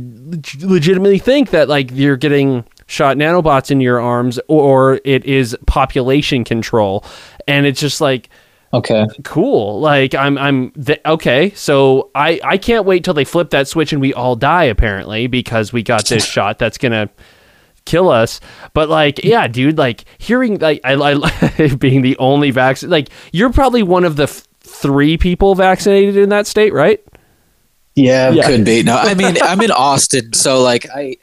legitimately 0.62 1.18
think 1.20 1.50
that 1.52 1.68
like 1.70 1.90
you're 1.94 2.18
getting 2.18 2.64
shot 2.90 3.16
nanobots 3.18 3.70
in 3.72 3.80
your 3.80 4.02
arms 4.02 4.40
or 4.48 5.00
it 5.06 5.24
is 5.24 5.56
population 5.68 6.44
control 6.44 7.06
and 7.48 7.66
it's 7.66 7.80
just 7.80 8.02
like 8.02 8.30
Okay. 8.74 9.08
cool 9.24 9.80
like 9.80 10.14
i'm 10.14 10.38
i'm 10.38 10.72
th- 10.72 11.00
okay 11.06 11.52
so 11.52 12.12
i 12.14 12.40
i 12.44 12.58
can't 12.58 12.86
wait 12.86 13.04
till 13.04 13.14
they 13.14 13.26
flip 13.26 13.50
that 13.52 13.68
switch 13.68 13.94
and 13.94 14.02
we 14.02 14.14
all 14.14 14.36
die 14.36 14.66
apparently 14.66 15.26
because 15.28 15.72
we 15.74 15.82
got 15.84 16.08
this 16.08 16.26
shot 16.36 16.60
that's 16.60 16.78
gonna 16.78 17.10
kill 17.86 18.10
us 18.10 18.40
but 18.74 18.90
like 18.90 19.24
yeah 19.24 19.48
dude 19.48 19.78
like 19.78 20.06
hearing 20.20 20.60
like 20.60 20.82
i, 20.84 20.94
I 20.94 21.76
being 21.80 22.02
the 22.04 22.16
only 22.18 22.52
vaccine 22.52 22.90
like 22.92 23.10
you're 23.32 23.52
probably 23.52 23.82
one 23.84 24.04
of 24.04 24.16
the 24.18 24.24
f- 24.24 24.48
three 24.62 25.18
people 25.18 25.56
vaccinated 25.56 26.18
in 26.18 26.30
that 26.30 26.46
state 26.46 26.74
right 26.74 27.04
Yeah, 27.96 28.30
Yeah. 28.32 28.46
could 28.48 28.66
be. 28.66 28.84
No, 28.84 28.96
I 28.96 29.14
mean, 29.16 29.36
I'm 29.44 29.62
in 29.62 29.72
Austin, 29.72 30.32
so 30.34 30.62
like 30.62 30.86
I, 30.94 31.18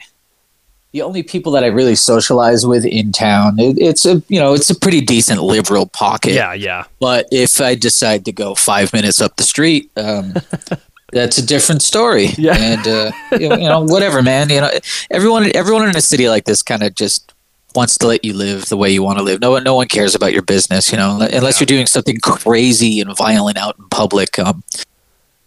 the 0.91 1.01
only 1.01 1.21
people 1.21 1.51
that 1.51 1.63
I 1.63 1.67
really 1.67 1.95
socialize 1.95 2.65
with 2.65 2.85
in 2.85 3.11
town, 3.11 3.59
it, 3.59 3.77
it's 3.79 4.05
a 4.05 4.21
you 4.29 4.39
know, 4.39 4.53
it's 4.53 4.69
a 4.69 4.79
pretty 4.79 5.01
decent 5.01 5.41
liberal 5.43 5.85
pocket. 5.87 6.33
yeah 6.33 6.53
yeah 6.53 6.85
But 6.99 7.27
if 7.31 7.59
I 7.61 7.75
decide 7.75 8.25
to 8.25 8.31
go 8.31 8.55
five 8.55 8.93
minutes 8.93 9.21
up 9.21 9.35
the 9.35 9.43
street, 9.43 9.91
um, 9.97 10.33
that's 11.11 11.37
a 11.37 11.45
different 11.45 11.81
story. 11.81 12.27
Yeah. 12.37 12.55
And 12.57 12.87
uh, 12.87 13.11
you 13.39 13.49
know, 13.49 13.57
you 13.57 13.69
know, 13.69 13.83
whatever, 13.83 14.21
man. 14.21 14.49
You 14.49 14.61
know, 14.61 14.71
everyone, 15.11 15.51
everyone 15.55 15.87
in 15.87 15.95
a 15.95 16.01
city 16.01 16.29
like 16.29 16.45
this 16.45 16.61
kind 16.61 16.83
of 16.83 16.95
just 16.95 17.33
wants 17.75 17.97
to 17.99 18.07
let 18.07 18.25
you 18.25 18.33
live 18.33 18.65
the 18.69 18.77
way 18.77 18.89
you 18.89 19.03
want 19.03 19.19
to 19.19 19.23
live. 19.23 19.39
No 19.39 19.51
one, 19.51 19.63
no 19.63 19.75
one 19.75 19.87
cares 19.87 20.15
about 20.15 20.33
your 20.33 20.41
business. 20.41 20.91
You 20.91 20.97
know, 20.97 21.19
unless 21.31 21.59
you're 21.59 21.65
doing 21.65 21.85
something 21.85 22.19
crazy 22.19 22.99
and 23.01 23.15
violent 23.15 23.57
out 23.57 23.77
in 23.77 23.87
public. 23.89 24.39
Um, 24.39 24.63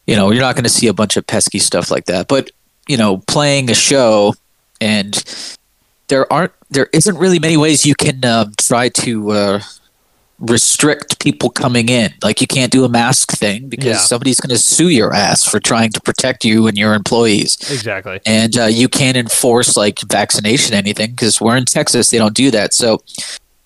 you 0.07 0.17
know, 0.17 0.31
you're 0.31 0.43
not 0.43 0.57
going 0.57 0.65
to 0.65 0.71
see 0.71 0.89
a 0.89 0.93
bunch 0.93 1.17
of 1.17 1.27
pesky 1.27 1.59
stuff 1.59 1.91
like 1.91 2.07
that. 2.07 2.27
But 2.27 2.51
you 2.89 2.97
know, 2.97 3.19
playing 3.29 3.71
a 3.71 3.75
show 3.75 4.35
and 4.81 5.23
there 6.09 6.31
aren't 6.33 6.53
there 6.71 6.89
isn't 6.93 7.17
really 7.17 7.39
many 7.39 7.57
ways 7.57 7.85
you 7.85 7.95
can 7.95 8.25
um, 8.25 8.53
try 8.59 8.89
to 8.89 9.31
uh, 9.33 9.61
restrict 10.39 11.21
people 11.21 11.51
coming 11.51 11.89
in. 11.89 12.13
Like 12.23 12.41
you 12.41 12.47
can't 12.47 12.73
do 12.73 12.85
a 12.85 12.89
mask 12.89 13.33
thing 13.33 13.69
because 13.69 13.87
Yeah. 13.87 13.97
somebody's 13.99 14.41
going 14.41 14.51
to 14.57 14.59
sue 14.59 14.89
your 14.89 15.13
ass 15.13 15.45
for 15.45 15.61
trying 15.61 15.91
to 15.93 16.01
protect 16.01 16.45
you 16.45 16.67
and 16.67 16.79
your 16.79 16.95
employees. 16.95 17.57
exactly 17.71 18.21
And 18.25 18.57
uh, 18.57 18.65
you 18.67 18.89
can't 18.89 19.17
enforce 19.17 19.77
like 19.77 19.99
vaccination 20.09 20.75
anything 20.75 21.11
because 21.11 21.41
we're 21.41 21.57
in 21.57 21.65
Texas. 21.67 22.11
They 22.11 22.19
don't 22.19 22.35
do 22.35 22.51
that. 22.53 22.73
So, 22.73 23.03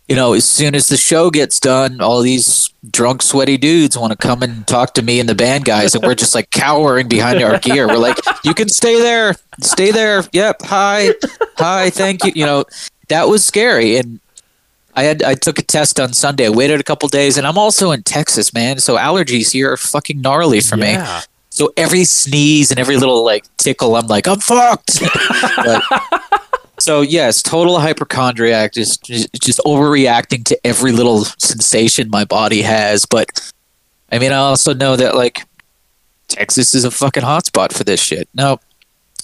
you 0.08 0.14
know, 0.16 0.34
as 0.34 0.44
soon 0.44 0.74
as 0.74 0.88
the 0.88 0.96
show 0.96 1.30
gets 1.30 1.58
done, 1.58 2.00
all 2.00 2.20
these 2.20 2.70
drunk, 2.90 3.22
sweaty 3.22 3.56
dudes 3.56 3.96
want 3.96 4.10
to 4.12 4.16
come 4.18 4.42
and 4.42 4.66
talk 4.66 4.94
to 4.94 5.02
me 5.02 5.18
and 5.20 5.28
the 5.28 5.34
band 5.34 5.64
guys, 5.64 5.94
and 5.94 6.04
we're 6.04 6.14
just 6.14 6.34
like 6.34 6.50
cowering 6.50 7.08
behind 7.08 7.42
our 7.42 7.58
gear. 7.58 7.86
We're 7.88 7.96
like, 7.96 8.18
"You 8.44 8.52
can 8.54 8.68
stay 8.68 8.98
there, 9.00 9.34
stay 9.62 9.90
there. 9.92 10.22
Yep, 10.32 10.62
hi, 10.62 11.10
hi, 11.56 11.88
thank 11.90 12.24
you." 12.24 12.32
You 12.34 12.44
know, 12.44 12.64
that 13.08 13.28
was 13.28 13.44
scary, 13.46 13.96
and 13.96 14.20
I 14.94 15.04
had 15.04 15.22
I 15.22 15.34
took 15.34 15.58
a 15.58 15.62
test 15.62 15.98
on 15.98 16.12
Sunday. 16.12 16.46
I 16.46 16.50
waited 16.50 16.80
a 16.80 16.84
couple 16.84 17.08
days, 17.08 17.38
and 17.38 17.46
I'm 17.46 17.56
also 17.56 17.90
in 17.90 18.02
Texas, 18.02 18.52
man. 18.52 18.78
So 18.80 18.96
allergies 18.98 19.52
here 19.52 19.72
are 19.72 19.76
fucking 19.78 20.20
gnarly 20.20 20.60
for 20.60 20.76
me. 20.76 20.92
So 21.48 21.72
every 21.76 22.04
sneeze 22.04 22.70
and 22.70 22.78
every 22.80 22.96
little 22.98 23.24
like 23.24 23.44
tickle, 23.56 23.96
I'm 23.96 24.06
like, 24.08 24.26
I'm 24.28 24.40
fucked. 24.40 25.00
But- 25.56 25.82
so 26.84 27.00
yes, 27.00 27.42
total 27.42 27.80
hypochondriac, 27.80 28.74
just 28.74 29.02
just 29.04 29.32
just 29.40 29.58
overreacting 29.60 30.44
to 30.44 30.66
every 30.66 30.92
little 30.92 31.24
sensation 31.38 32.10
my 32.10 32.26
body 32.26 32.60
has. 32.60 33.06
But 33.06 33.52
I 34.12 34.18
mean, 34.18 34.32
I 34.32 34.36
also 34.36 34.74
know 34.74 34.94
that 34.94 35.14
like 35.14 35.46
Texas 36.28 36.74
is 36.74 36.84
a 36.84 36.90
fucking 36.90 37.22
hotspot 37.22 37.72
for 37.72 37.84
this 37.84 38.02
shit. 38.02 38.28
Now, 38.34 38.58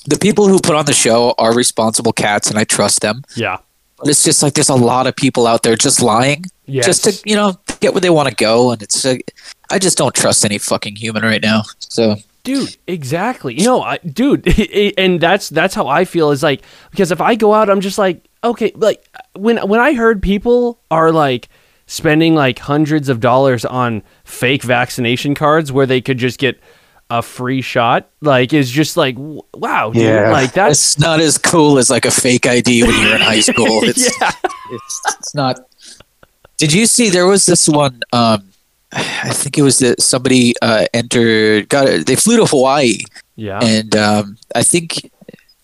the 0.06 0.18
people 0.18 0.48
who 0.48 0.58
put 0.58 0.74
on 0.74 0.86
the 0.86 0.94
show 0.94 1.34
are 1.36 1.54
responsible 1.54 2.14
cats, 2.14 2.48
and 2.48 2.58
I 2.58 2.64
trust 2.64 3.02
them. 3.02 3.24
yeah 3.36 3.58
But 3.98 4.08
it's 4.08 4.24
just 4.24 4.42
like 4.42 4.54
there's 4.54 4.70
a 4.70 4.74
lot 4.74 5.06
of 5.06 5.14
people 5.14 5.46
out 5.46 5.62
there 5.62 5.76
just 5.76 6.00
lying, 6.00 6.46
yes. 6.64 6.86
just 6.86 7.04
to 7.04 7.28
you 7.28 7.36
know 7.36 7.58
get 7.80 7.92
where 7.92 8.00
they 8.00 8.10
want 8.10 8.30
to 8.30 8.34
go, 8.34 8.70
and 8.70 8.80
it's. 8.82 9.04
like 9.04 9.34
I 9.70 9.78
just 9.78 9.98
don't 9.98 10.14
trust 10.14 10.46
any 10.46 10.56
fucking 10.58 10.96
human 10.96 11.22
right 11.22 11.42
now. 11.42 11.62
So 11.78 12.16
dude 12.42 12.76
exactly 12.86 13.54
no 13.56 13.82
I, 13.82 13.98
dude 13.98 14.46
and 14.98 15.20
that's 15.20 15.48
that's 15.48 15.74
how 15.74 15.86
i 15.86 16.04
feel 16.04 16.30
is 16.30 16.42
like 16.42 16.62
because 16.90 17.10
if 17.10 17.20
i 17.20 17.34
go 17.34 17.54
out 17.54 17.68
i'm 17.70 17.80
just 17.80 17.98
like 17.98 18.28
okay 18.42 18.72
like 18.74 19.06
when 19.34 19.58
when 19.68 19.80
i 19.80 19.92
heard 19.94 20.22
people 20.22 20.80
are 20.90 21.12
like 21.12 21.48
spending 21.86 22.34
like 22.34 22.58
hundreds 22.58 23.08
of 23.08 23.20
dollars 23.20 23.64
on 23.64 24.02
fake 24.24 24.62
vaccination 24.62 25.34
cards 25.34 25.72
where 25.72 25.86
they 25.86 26.00
could 26.00 26.18
just 26.18 26.38
get 26.38 26.60
a 27.10 27.20
free 27.22 27.60
shot 27.60 28.08
like 28.20 28.52
is 28.52 28.70
just 28.70 28.96
like 28.96 29.16
wow 29.18 29.90
dude 29.90 30.28
like 30.30 30.52
that's 30.52 30.94
it's 30.94 30.98
not 30.98 31.18
as 31.18 31.36
cool 31.36 31.76
as 31.76 31.90
like 31.90 32.04
a 32.04 32.10
fake 32.10 32.46
ID 32.46 32.84
when 32.84 33.00
you're 33.02 33.16
in 33.16 33.20
high 33.20 33.40
school. 33.40 33.82
It's, 33.82 34.20
yeah 34.20 34.30
it's, 34.70 35.00
it's 35.18 35.34
not. 35.34 35.58
Did 36.56 36.72
you 36.72 36.86
see 36.86 37.10
there 37.10 37.26
was 37.26 37.46
this 37.46 37.68
one? 37.68 38.00
Um, 38.12 38.49
I 38.92 39.30
think 39.32 39.56
it 39.58 39.62
was 39.62 39.78
that 39.78 40.00
somebody 40.00 40.54
uh, 40.62 40.86
entered. 40.94 41.68
Got 41.68 41.88
it. 41.88 42.06
They 42.06 42.16
flew 42.16 42.36
to 42.38 42.46
Hawaii, 42.46 42.98
Yeah. 43.36 43.60
and 43.62 43.94
um, 43.96 44.36
I 44.54 44.62
think 44.62 45.10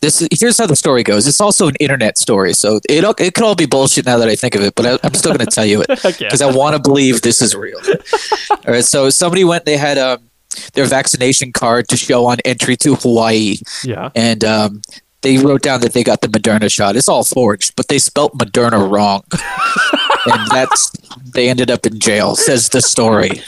this. 0.00 0.26
Here's 0.33 0.59
how 0.59 0.66
the 0.66 0.76
story 0.76 1.02
goes. 1.02 1.26
It's 1.26 1.40
also 1.40 1.68
an 1.68 1.75
internet 1.80 2.18
story, 2.18 2.52
so 2.54 2.80
it 2.88 3.04
it 3.21 3.35
could 3.35 3.45
all 3.45 3.54
be 3.56 3.66
bullshit 3.66 4.06
now 4.06 4.18
that 4.18 4.28
I 4.28 4.37
think 4.37 4.54
of 4.54 4.62
it. 4.62 4.75
But 4.75 4.87
I, 4.87 4.99
I'm 5.02 5.14
still 5.14 5.33
going 5.33 5.45
to 5.47 5.50
tell 5.54 5.66
you 5.66 5.83
it 5.83 5.88
because 6.18 6.40
I 6.42 6.50
want 6.54 6.76
to 6.76 6.83
believe 6.83 7.23
this 7.23 7.42
is 7.42 7.54
real. 7.54 7.78
all 8.50 8.59
right. 8.66 8.85
So 8.85 9.11
somebody 9.11 9.45
went. 9.45 9.64
They 9.64 9.76
had 9.76 9.99
um, 9.99 10.28
their 10.75 10.87
vaccination 10.87 11.52
card 11.52 11.88
to 11.88 11.97
show 11.97 12.26
on 12.26 12.38
entry 12.45 12.76
to 12.78 12.95
Hawaii, 12.95 13.56
Yeah. 13.85 14.11
and 14.14 14.45
um, 14.45 14.83
they 15.26 15.38
wrote 15.38 15.62
down 15.62 15.80
that 15.80 15.92
they 15.92 16.04
got 16.04 16.21
the 16.21 16.28
Moderna 16.28 16.71
shot. 16.71 16.95
It's 16.95 17.09
all 17.09 17.25
forged, 17.25 17.75
but 17.75 17.88
they 17.88 17.99
spelt 17.99 18.38
Moderna 18.38 18.88
wrong, 18.88 19.25
and 20.26 20.50
that's 20.52 20.92
they 21.33 21.49
ended 21.49 21.68
up 21.68 21.85
in 21.85 21.99
jail. 21.99 22.37
Says 22.37 22.68
the 22.68 22.80
story. 22.80 23.42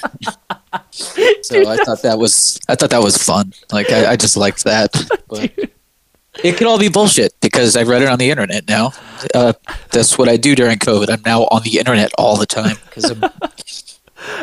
So 1.42 1.68
I 1.68 1.76
thought 1.76 2.02
that 2.02 2.18
was 2.18 2.58
I 2.68 2.74
thought 2.74 2.90
that 2.90 3.02
was 3.02 3.16
fun. 3.16 3.52
Like 3.70 3.92
I, 3.92 4.12
I 4.12 4.16
just 4.16 4.36
liked 4.36 4.64
that. 4.64 4.90
But 5.28 5.52
it 6.42 6.56
could 6.56 6.66
all 6.66 6.80
be 6.80 6.88
bullshit 6.88 7.32
because 7.40 7.76
I 7.76 7.84
read 7.84 8.02
it 8.02 8.08
on 8.08 8.18
the 8.18 8.30
internet 8.30 8.66
now. 8.66 8.90
Uh, 9.32 9.52
that's 9.92 10.18
what 10.18 10.28
I 10.28 10.36
do 10.36 10.56
during 10.56 10.78
COVID. 10.78 11.08
I'm 11.08 11.22
now 11.24 11.42
on 11.42 11.62
the 11.62 11.78
internet 11.78 12.10
all 12.18 12.36
the 12.36 12.46
time 12.46 12.76
because 12.86 13.10
I'm 13.10 13.20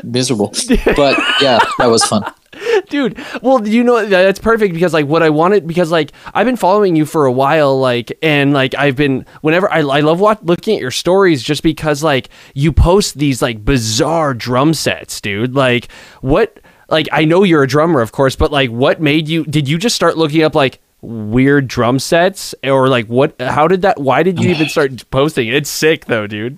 miserable. 0.03 0.53
But 0.95 1.17
yeah, 1.41 1.59
that 1.79 1.87
was 1.87 2.03
fun. 2.05 2.23
dude 2.89 3.17
well 3.41 3.67
you 3.67 3.83
know 3.83 4.05
that's 4.05 4.39
perfect 4.39 4.73
because 4.73 4.93
like 4.93 5.05
what 5.05 5.21
i 5.21 5.29
wanted 5.29 5.67
because 5.67 5.91
like 5.91 6.11
i've 6.33 6.45
been 6.45 6.55
following 6.55 6.95
you 6.95 7.05
for 7.05 7.25
a 7.25 7.31
while 7.31 7.77
like 7.77 8.17
and 8.21 8.53
like 8.53 8.73
i've 8.75 8.95
been 8.95 9.25
whenever 9.41 9.71
i, 9.71 9.79
I 9.79 9.99
love 9.99 10.19
what, 10.19 10.45
looking 10.45 10.75
at 10.75 10.81
your 10.81 10.91
stories 10.91 11.43
just 11.43 11.63
because 11.63 12.03
like 12.03 12.29
you 12.53 12.71
post 12.71 13.17
these 13.17 13.41
like 13.41 13.65
bizarre 13.65 14.33
drum 14.33 14.73
sets 14.73 15.19
dude. 15.19 15.55
Like 15.55 15.91
what 16.21 16.59
like 16.89 17.07
i 17.11 17.25
know 17.25 17.43
you're 17.43 17.63
a 17.63 17.67
drummer 17.67 18.01
of 18.01 18.11
course 18.11 18.35
but 18.35 18.51
like 18.51 18.69
what 18.69 19.01
made 19.01 19.27
you 19.27 19.43
did 19.45 19.67
you 19.67 19.77
just 19.77 19.95
start 19.95 20.17
looking 20.17 20.43
up 20.43 20.55
like 20.55 20.81
weird 21.05 21.67
drum 21.67 21.99
sets? 21.99 22.55
Or 22.63 22.87
like 22.87 23.07
what 23.07 23.39
how 23.39 23.67
did 23.67 23.83
that 23.83 23.99
why 23.99 24.23
did 24.23 24.43
you 24.43 24.49
even 24.49 24.67
start 24.69 25.09
posting 25.11 25.47
it's 25.49 25.69
sick 25.69 26.05
though 26.05 26.27
dude 26.27 26.57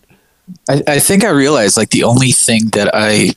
I, 0.70 0.84
I 0.88 1.00
think 1.00 1.24
I 1.24 1.30
realized 1.30 1.78
like 1.78 1.90
the 1.90 2.04
only 2.04 2.32
thing 2.32 2.68
that 2.74 2.90
I 2.94 3.34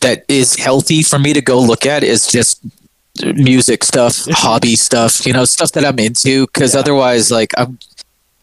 that 0.00 0.24
is 0.28 0.56
healthy 0.56 1.02
for 1.02 1.18
me 1.18 1.32
to 1.32 1.40
go 1.40 1.60
look 1.60 1.86
at 1.86 2.02
is 2.04 2.26
just 2.26 2.60
music 3.34 3.84
stuff, 3.84 4.26
hobby 4.30 4.76
stuff, 4.76 5.24
you 5.26 5.32
know, 5.32 5.44
stuff 5.44 5.72
that 5.72 5.84
I'm 5.84 5.98
into. 5.98 6.46
Because 6.46 6.74
otherwise, 6.74 7.30
like 7.30 7.52
I'm 7.56 7.78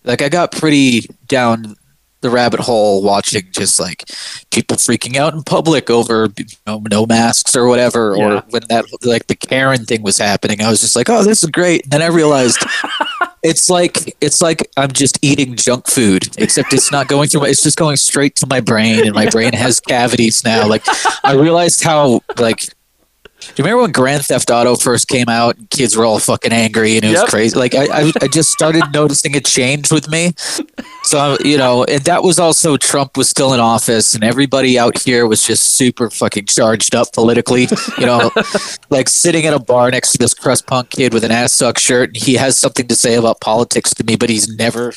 like 0.04 0.22
I 0.22 0.30
got 0.30 0.52
pretty 0.52 1.08
down 1.28 1.76
the 2.22 2.30
rabbit 2.30 2.60
hole 2.60 3.02
watching 3.02 3.42
just 3.52 3.80
like 3.80 4.04
people 4.52 4.78
freaking 4.78 5.16
out 5.18 5.34
in 5.34 5.42
public 5.42 5.90
over 5.90 6.30
you 6.38 6.46
know 6.68 6.84
no 6.92 7.04
masks 7.08 7.56
or 7.56 7.66
whatever 7.68 8.16
Yeah. 8.16 8.24
or 8.38 8.42
when 8.52 8.62
that 8.70 8.86
like 9.04 9.26
the 9.26 9.34
Karen 9.34 9.86
thing 9.86 10.04
was 10.04 10.20
happening 10.20 10.62
I 10.62 10.70
was 10.70 10.82
just 10.82 10.96
like 10.96 11.10
oh 11.10 11.24
this 11.24 11.42
is 11.44 11.50
great 11.50 11.82
and 11.86 11.92
then 11.92 12.04
I 12.04 12.08
realized 12.08 12.64
it's 13.44 13.70
like 13.70 14.16
it's 14.22 14.42
like 14.42 14.70
I'm 14.78 14.92
just 14.92 15.18
eating 15.22 15.56
junk 15.56 15.88
food, 15.88 16.30
except 16.38 16.74
it's 16.74 16.92
not 16.92 17.08
going 17.08 17.30
through. 17.30 17.42
My, 17.42 17.48
it's 17.48 17.64
just 17.64 17.78
going 17.78 17.98
straight 17.98 18.36
to 18.38 18.48
my 18.48 18.60
brain, 18.60 19.06
and 19.06 19.14
my 19.14 19.30
brain 19.30 19.54
has 19.54 19.80
cavities 19.80 20.44
now. 20.44 20.68
Like 20.68 20.84
I 21.24 21.34
realized 21.34 21.84
how 21.84 22.22
like. 22.38 22.64
Do 23.42 23.48
you 23.58 23.64
remember 23.66 23.82
when 23.82 23.92
Grand 23.92 24.24
Theft 24.26 24.50
Auto 24.52 24.76
first 24.76 25.08
came 25.08 25.28
out 25.28 25.58
and 25.58 25.70
kids 25.70 25.98
were 25.98 26.06
all 26.06 26.20
fucking 26.20 26.52
angry 26.54 26.96
and 26.96 27.04
it 27.04 27.10
was 27.10 27.22
Yep. 27.22 27.30
crazy? 27.30 27.58
Like 27.58 27.74
I, 27.76 27.86
I, 27.86 28.12
I 28.22 28.28
just 28.28 28.52
started 28.52 28.84
noticing 28.94 29.36
a 29.36 29.40
change 29.42 29.92
with 29.92 30.08
me. 30.10 30.34
So 31.04 31.38
you 31.44 31.58
know, 31.58 31.84
and 31.86 32.04
that 32.04 32.24
was 32.24 32.40
also 32.40 32.78
Trump 32.78 33.18
was 33.18 33.30
still 33.30 33.54
in 33.54 33.60
office, 33.60 34.14
and 34.14 34.24
everybody 34.24 34.78
out 34.78 34.98
here 35.00 35.26
was 35.28 35.44
just 35.44 35.74
super 35.76 36.10
fucking 36.10 36.46
charged 36.46 36.96
up 36.96 37.12
politically. 37.14 37.68
You 37.98 38.06
know, 38.06 38.32
like 38.90 39.10
sitting 39.10 39.46
at 39.46 39.54
a 39.54 39.60
bar 39.60 39.90
next 39.92 40.12
to 40.14 40.18
this 40.20 40.34
crust 40.34 40.68
punk 40.68 40.92
kid 40.92 41.14
with 41.14 41.24
an 41.24 41.32
Assück 41.32 41.80
shirt, 41.80 42.10
and 42.10 42.18
he 42.18 42.36
has 42.36 42.56
something 42.58 42.88
to 42.88 42.96
say 42.96 43.16
about 43.16 43.42
politics 43.42 43.94
to 43.96 44.04
me, 44.04 44.16
but 44.16 44.30
he's 44.30 44.48
never 44.56 44.94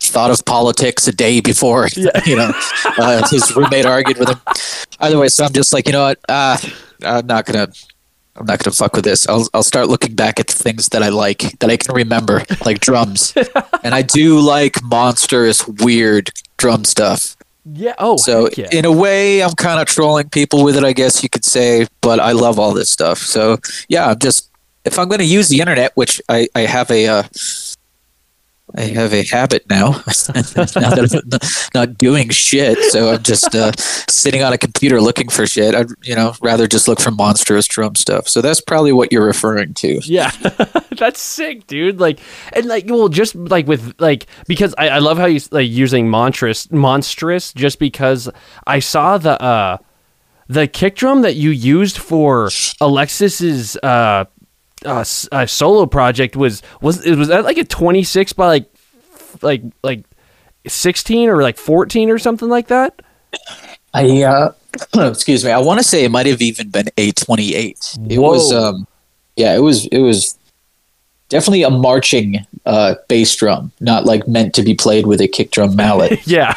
thought 0.00 0.30
of 0.30 0.44
politics 0.44 1.06
a 1.08 1.12
day 1.12 1.40
before. 1.40 1.88
You 2.26 2.36
know, 2.36 2.52
uh, 2.98 3.26
his 3.30 3.54
roommate 3.56 3.86
argued 3.86 4.18
with 4.18 4.28
him. 4.30 4.40
Either 5.00 5.18
way, 5.18 5.28
so 5.28 5.44
I'm 5.44 5.52
just 5.52 5.72
like, 5.72 5.86
you 5.86 5.92
know 5.92 6.02
what? 6.04 6.18
Uh, 6.28 6.56
I'm 7.04 7.26
not 7.26 7.46
gonna. 7.46 7.68
I'm 8.36 8.46
not 8.46 8.58
gonna 8.62 8.74
fuck 8.74 8.94
with 8.94 9.04
this. 9.04 9.28
I'll 9.28 9.46
I'll 9.54 9.62
start 9.64 9.88
looking 9.88 10.14
back 10.14 10.38
at 10.38 10.46
the 10.46 10.52
things 10.52 10.88
that 10.90 11.02
I 11.02 11.08
like 11.08 11.58
that 11.58 11.70
I 11.70 11.76
can 11.76 11.94
remember, 11.94 12.42
like 12.64 12.80
drums, 12.80 13.34
and 13.82 13.94
I 13.94 14.02
do 14.02 14.40
like 14.40 14.82
monstrous, 14.82 15.66
weird 15.66 16.30
drum 16.56 16.84
stuff. 16.84 17.36
yeah 17.64 17.94
oh 17.98 18.16
So 18.16 18.48
yeah. 18.56 18.68
in 18.72 18.84
a 18.84 18.92
way, 18.92 19.42
I'm 19.42 19.54
kind 19.54 19.80
of 19.80 19.86
trolling 19.86 20.28
people 20.30 20.62
with 20.64 20.76
it, 20.76 20.84
I 20.84 20.92
guess 20.92 21.22
you 21.22 21.28
could 21.28 21.44
say. 21.44 21.86
But 22.00 22.20
I 22.20 22.32
love 22.32 22.58
all 22.58 22.72
this 22.74 22.90
stuff. 22.90 23.18
So 23.18 23.58
yeah, 23.88 24.06
I'm 24.10 24.18
just 24.18 24.50
if 24.84 24.98
I'm 24.98 25.08
going 25.08 25.18
to 25.20 25.24
use 25.26 25.48
the 25.48 25.60
internet, 25.60 25.92
which 25.96 26.20
I 26.28 26.48
I 26.54 26.60
have 26.62 26.90
a 26.90 27.06
uh, 27.08 27.22
I 28.76 28.82
have 28.82 29.12
a 29.14 29.24
habit 29.24 29.68
now, 29.70 29.90
now 29.90 30.02
that 30.02 31.70
I'm 31.74 31.80
not- 31.80 31.98
doing 31.98 32.28
shit. 32.28 32.78
So 32.92 33.12
I'm 33.12 33.22
just 33.22 33.54
uh, 33.54 33.72
sitting 34.08 34.42
on 34.42 34.52
a 34.52 34.58
computer 34.58 35.00
looking 35.00 35.28
for 35.28 35.46
shit. 35.46 35.74
I'd 35.74 35.88
you 36.02 36.14
know 36.14 36.34
rather 36.42 36.66
just 36.66 36.86
look 36.86 37.00
for 37.00 37.10
monstrous 37.10 37.66
drum 37.66 37.94
stuff. 37.94 38.28
So 38.28 38.40
that's 38.42 38.60
probably 38.60 38.92
what 38.92 39.10
you're 39.10 39.24
referring 39.24 39.74
to. 39.74 40.00
Yeah, 40.04 40.30
that's 40.98 41.20
sick, 41.20 41.66
dude. 41.66 41.98
Like, 41.98 42.20
and 42.52 42.66
like, 42.66 42.84
well, 42.86 43.08
just 43.08 43.34
like 43.34 43.66
with 43.66 43.94
like 43.98 44.26
because 44.46 44.74
I, 44.76 44.88
I 44.90 44.98
love 44.98 45.18
how 45.18 45.26
you 45.26 45.40
like 45.50 45.68
using 45.68 46.08
monstrous, 46.08 46.70
monstrous, 46.70 47.52
just 47.54 47.78
because 47.78 48.28
I 48.66 48.80
saw 48.80 49.18
the 49.18 49.40
uh 49.42 49.78
the 50.48 50.66
kick 50.66 50.96
drum 50.96 51.22
that 51.22 51.34
you 51.36 51.50
used 51.50 51.98
for 51.98 52.48
Alexis's 52.80 53.76
uh, 53.82 54.24
uh, 54.84 55.04
uh 55.32 55.46
solo 55.46 55.86
project 55.86 56.36
was 56.36 56.62
was 56.80 57.04
it 57.04 57.16
was 57.16 57.28
that 57.28 57.44
like 57.44 57.58
a 57.58 57.64
twenty 57.64 58.04
six 58.04 58.32
by 58.32 58.46
like 58.46 58.70
like 59.42 59.62
like 59.82 60.04
sixteen 60.66 61.28
or 61.28 61.42
like 61.42 61.56
fourteen 61.56 62.10
or 62.10 62.18
something 62.18 62.48
like 62.48 62.68
that. 62.68 63.00
I 63.94 64.22
uh, 64.22 64.52
excuse 65.10 65.44
me. 65.44 65.50
I 65.50 65.58
want 65.58 65.78
to 65.78 65.84
say 65.84 66.04
it 66.04 66.10
might 66.10 66.26
have 66.26 66.42
even 66.42 66.70
been 66.70 66.88
a 66.96 67.12
28. 67.12 67.98
It 68.08 68.18
was 68.18 68.52
um, 68.52 68.86
yeah, 69.36 69.54
it 69.54 69.60
was 69.60 69.86
it 69.86 70.00
was 70.00 70.38
definitely 71.28 71.62
a 71.62 71.70
marching 71.70 72.46
uh, 72.66 72.96
bass 73.08 73.34
drum, 73.34 73.72
not 73.80 74.04
like 74.04 74.26
meant 74.28 74.54
to 74.54 74.62
be 74.62 74.74
played 74.74 75.06
with 75.06 75.20
a 75.20 75.28
kick 75.28 75.50
drum 75.50 75.76
mallet. 75.76 76.20
Yeah, 76.26 76.54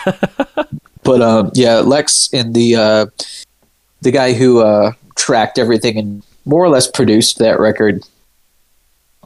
but 1.03 1.21
um, 1.21 1.51
yeah, 1.53 1.77
Lex 1.79 2.29
and 2.33 2.53
the 2.53 2.75
uh, 2.75 3.05
the 4.01 4.11
guy 4.11 4.33
who 4.33 4.59
uh, 4.59 4.93
tracked 5.15 5.57
everything 5.57 5.97
and 5.97 6.23
more 6.45 6.63
or 6.63 6.69
less 6.69 6.89
produced 6.89 7.39
that 7.39 7.59
record 7.59 8.03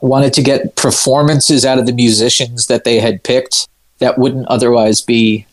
wanted 0.01 0.33
to 0.33 0.43
get 0.43 0.75
performances 0.75 1.65
out 1.65 1.79
of 1.79 1.85
the 1.85 1.93
musicians 1.93 2.67
that 2.67 2.83
they 2.83 2.99
had 2.99 3.23
picked 3.23 3.67
that 3.99 4.17
wouldn't 4.17 4.47
otherwise 4.47 5.01
be 5.01 5.45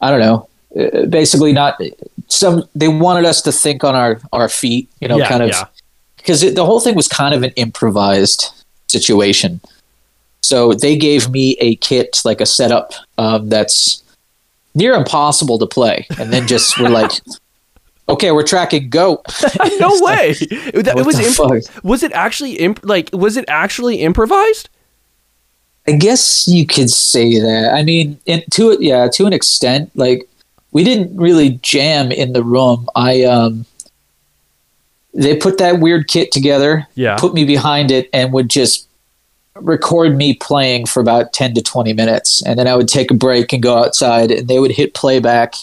I 0.00 0.10
don't 0.10 0.20
know 0.20 0.48
uh, 0.78 1.06
basically 1.06 1.52
not 1.52 1.80
some 2.28 2.64
they 2.74 2.88
wanted 2.88 3.24
us 3.24 3.40
to 3.42 3.52
think 3.52 3.84
on 3.84 3.94
our 3.94 4.20
our 4.32 4.48
feet 4.48 4.90
you 5.00 5.08
know 5.08 5.18
Yeah, 5.18 5.28
kind 5.28 5.42
of 5.42 5.70
because 6.24 6.42
it, 6.42 6.54
the 6.54 6.64
whole 6.64 6.80
thing 6.80 6.94
was 6.94 7.06
kind 7.06 7.34
of 7.34 7.42
an 7.42 7.50
improvised 7.56 8.64
situation. 8.88 9.60
So 10.40 10.72
they 10.72 10.96
gave 10.96 11.28
me 11.30 11.56
a 11.60 11.76
kit 11.76 12.22
like 12.24 12.40
a 12.40 12.46
setup 12.46 12.92
um, 13.18 13.50
that's 13.50 14.02
near 14.74 14.94
impossible 14.94 15.58
to 15.58 15.66
play 15.66 16.06
and 16.18 16.32
then 16.32 16.46
just 16.46 16.78
were 16.78 16.88
like 16.88 17.12
okay 18.08 18.30
we're 18.32 18.42
tracking 18.42 18.90
go 18.90 19.22
no 19.80 19.90
way. 20.00 20.34
It, 20.40 20.84
that, 20.84 20.96
was 21.04 21.18
imp- 21.18 21.84
was 21.84 22.02
it 22.02 22.12
actually 22.12 22.54
imp- 22.54 22.84
like 22.84 23.10
was 23.12 23.36
it 23.36 23.44
actually 23.48 23.96
improvised? 24.02 24.68
I 25.86 25.92
guess 25.92 26.48
you 26.48 26.66
could 26.66 26.88
say 26.90 27.38
that. 27.40 27.74
I 27.74 27.82
mean, 27.82 28.18
in, 28.24 28.42
to 28.52 28.70
it, 28.70 28.80
yeah, 28.80 29.06
to 29.12 29.26
an 29.26 29.34
extent. 29.34 29.90
Like, 29.94 30.26
we 30.72 30.82
didn't 30.82 31.14
really 31.16 31.58
jam 31.62 32.10
in 32.10 32.32
the 32.32 32.42
room. 32.42 32.88
I 32.96 33.22
um, 33.24 33.66
they 35.12 35.36
put 35.36 35.58
that 35.58 35.80
weird 35.80 36.08
kit 36.08 36.32
together, 36.32 36.86
Yeah. 36.94 37.16
put 37.16 37.34
me 37.34 37.44
behind 37.44 37.90
it, 37.90 38.08
and 38.12 38.32
would 38.32 38.48
just 38.48 38.88
record 39.56 40.16
me 40.16 40.34
playing 40.34 40.86
for 40.86 41.00
about 41.00 41.32
ten 41.34 41.54
to 41.54 41.62
twenty 41.62 41.92
minutes, 41.92 42.42
and 42.44 42.58
then 42.58 42.66
I 42.66 42.74
would 42.76 42.88
take 42.88 43.10
a 43.10 43.14
break 43.14 43.52
and 43.52 43.62
go 43.62 43.76
outside, 43.78 44.30
and 44.30 44.48
they 44.48 44.58
would 44.58 44.72
hit 44.72 44.94
playback, 44.94 45.54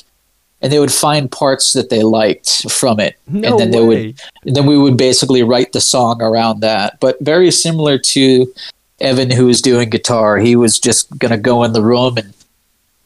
and 0.62 0.72
they 0.72 0.80
would 0.80 0.91
find 0.91 1.32
parts 1.32 1.74
that 1.74 1.89
they 1.89 2.03
liked 2.03 2.70
from 2.72 3.00
it, 3.00 3.18
No 3.27 3.50
and 3.50 3.60
then 3.60 3.72
they 3.72 3.84
would 3.84 4.22
then 4.44 4.65
we 4.65 4.77
would 4.77 4.98
basically 4.98 5.44
write 5.44 5.74
the 5.74 5.82
song 5.82 6.22
around 6.22 6.62
that. 6.62 7.00
But 7.00 7.20
very 7.22 7.51
similar 7.51 7.98
to 7.98 8.53
Evan, 9.00 9.32
who 9.32 9.48
was 9.48 9.62
doing 9.62 9.89
guitar, 9.89 10.38
he 10.38 10.56
was 10.56 10.80
just 10.80 11.18
going 11.18 11.32
to 11.32 11.38
go 11.38 11.63
in 11.63 11.74
the 11.74 11.82
room 11.82 12.18
and 12.18 12.34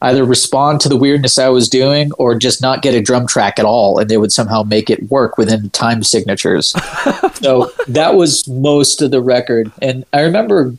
either 0.02 0.24
respond 0.24 0.82
to 0.82 0.90
the 0.90 0.98
weirdness 0.98 1.40
I 1.40 1.50
was 1.50 1.70
doing 1.70 2.12
or 2.14 2.38
just 2.38 2.62
not 2.62 2.82
get 2.82 2.94
a 2.94 3.02
drum 3.02 3.28
track 3.28 3.58
at 3.58 3.66
all, 3.66 3.98
and 3.98 4.10
they 4.10 4.18
would 4.18 4.32
somehow 4.32 4.64
make 4.64 4.90
it 4.90 5.10
work 5.10 5.38
within 5.38 5.70
time 5.72 6.04
signatures. 6.04 6.70
so 7.36 7.72
that 7.88 8.16
was 8.16 8.48
most 8.48 9.02
of 9.02 9.12
the 9.12 9.22
record. 9.22 9.72
And 9.82 10.06
I 10.14 10.22
remember 10.22 10.74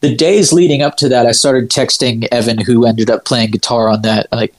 the 0.00 0.14
days 0.14 0.52
leading 0.52 0.82
up 0.82 0.96
to 0.98 1.08
that, 1.08 1.26
I 1.26 1.32
started 1.32 1.70
texting 1.70 2.28
Evan, 2.30 2.58
who 2.58 2.86
ended 2.86 3.10
up 3.10 3.24
playing 3.24 3.50
guitar 3.50 3.88
on 3.88 4.02
that, 4.02 4.30
like, 4.30 4.54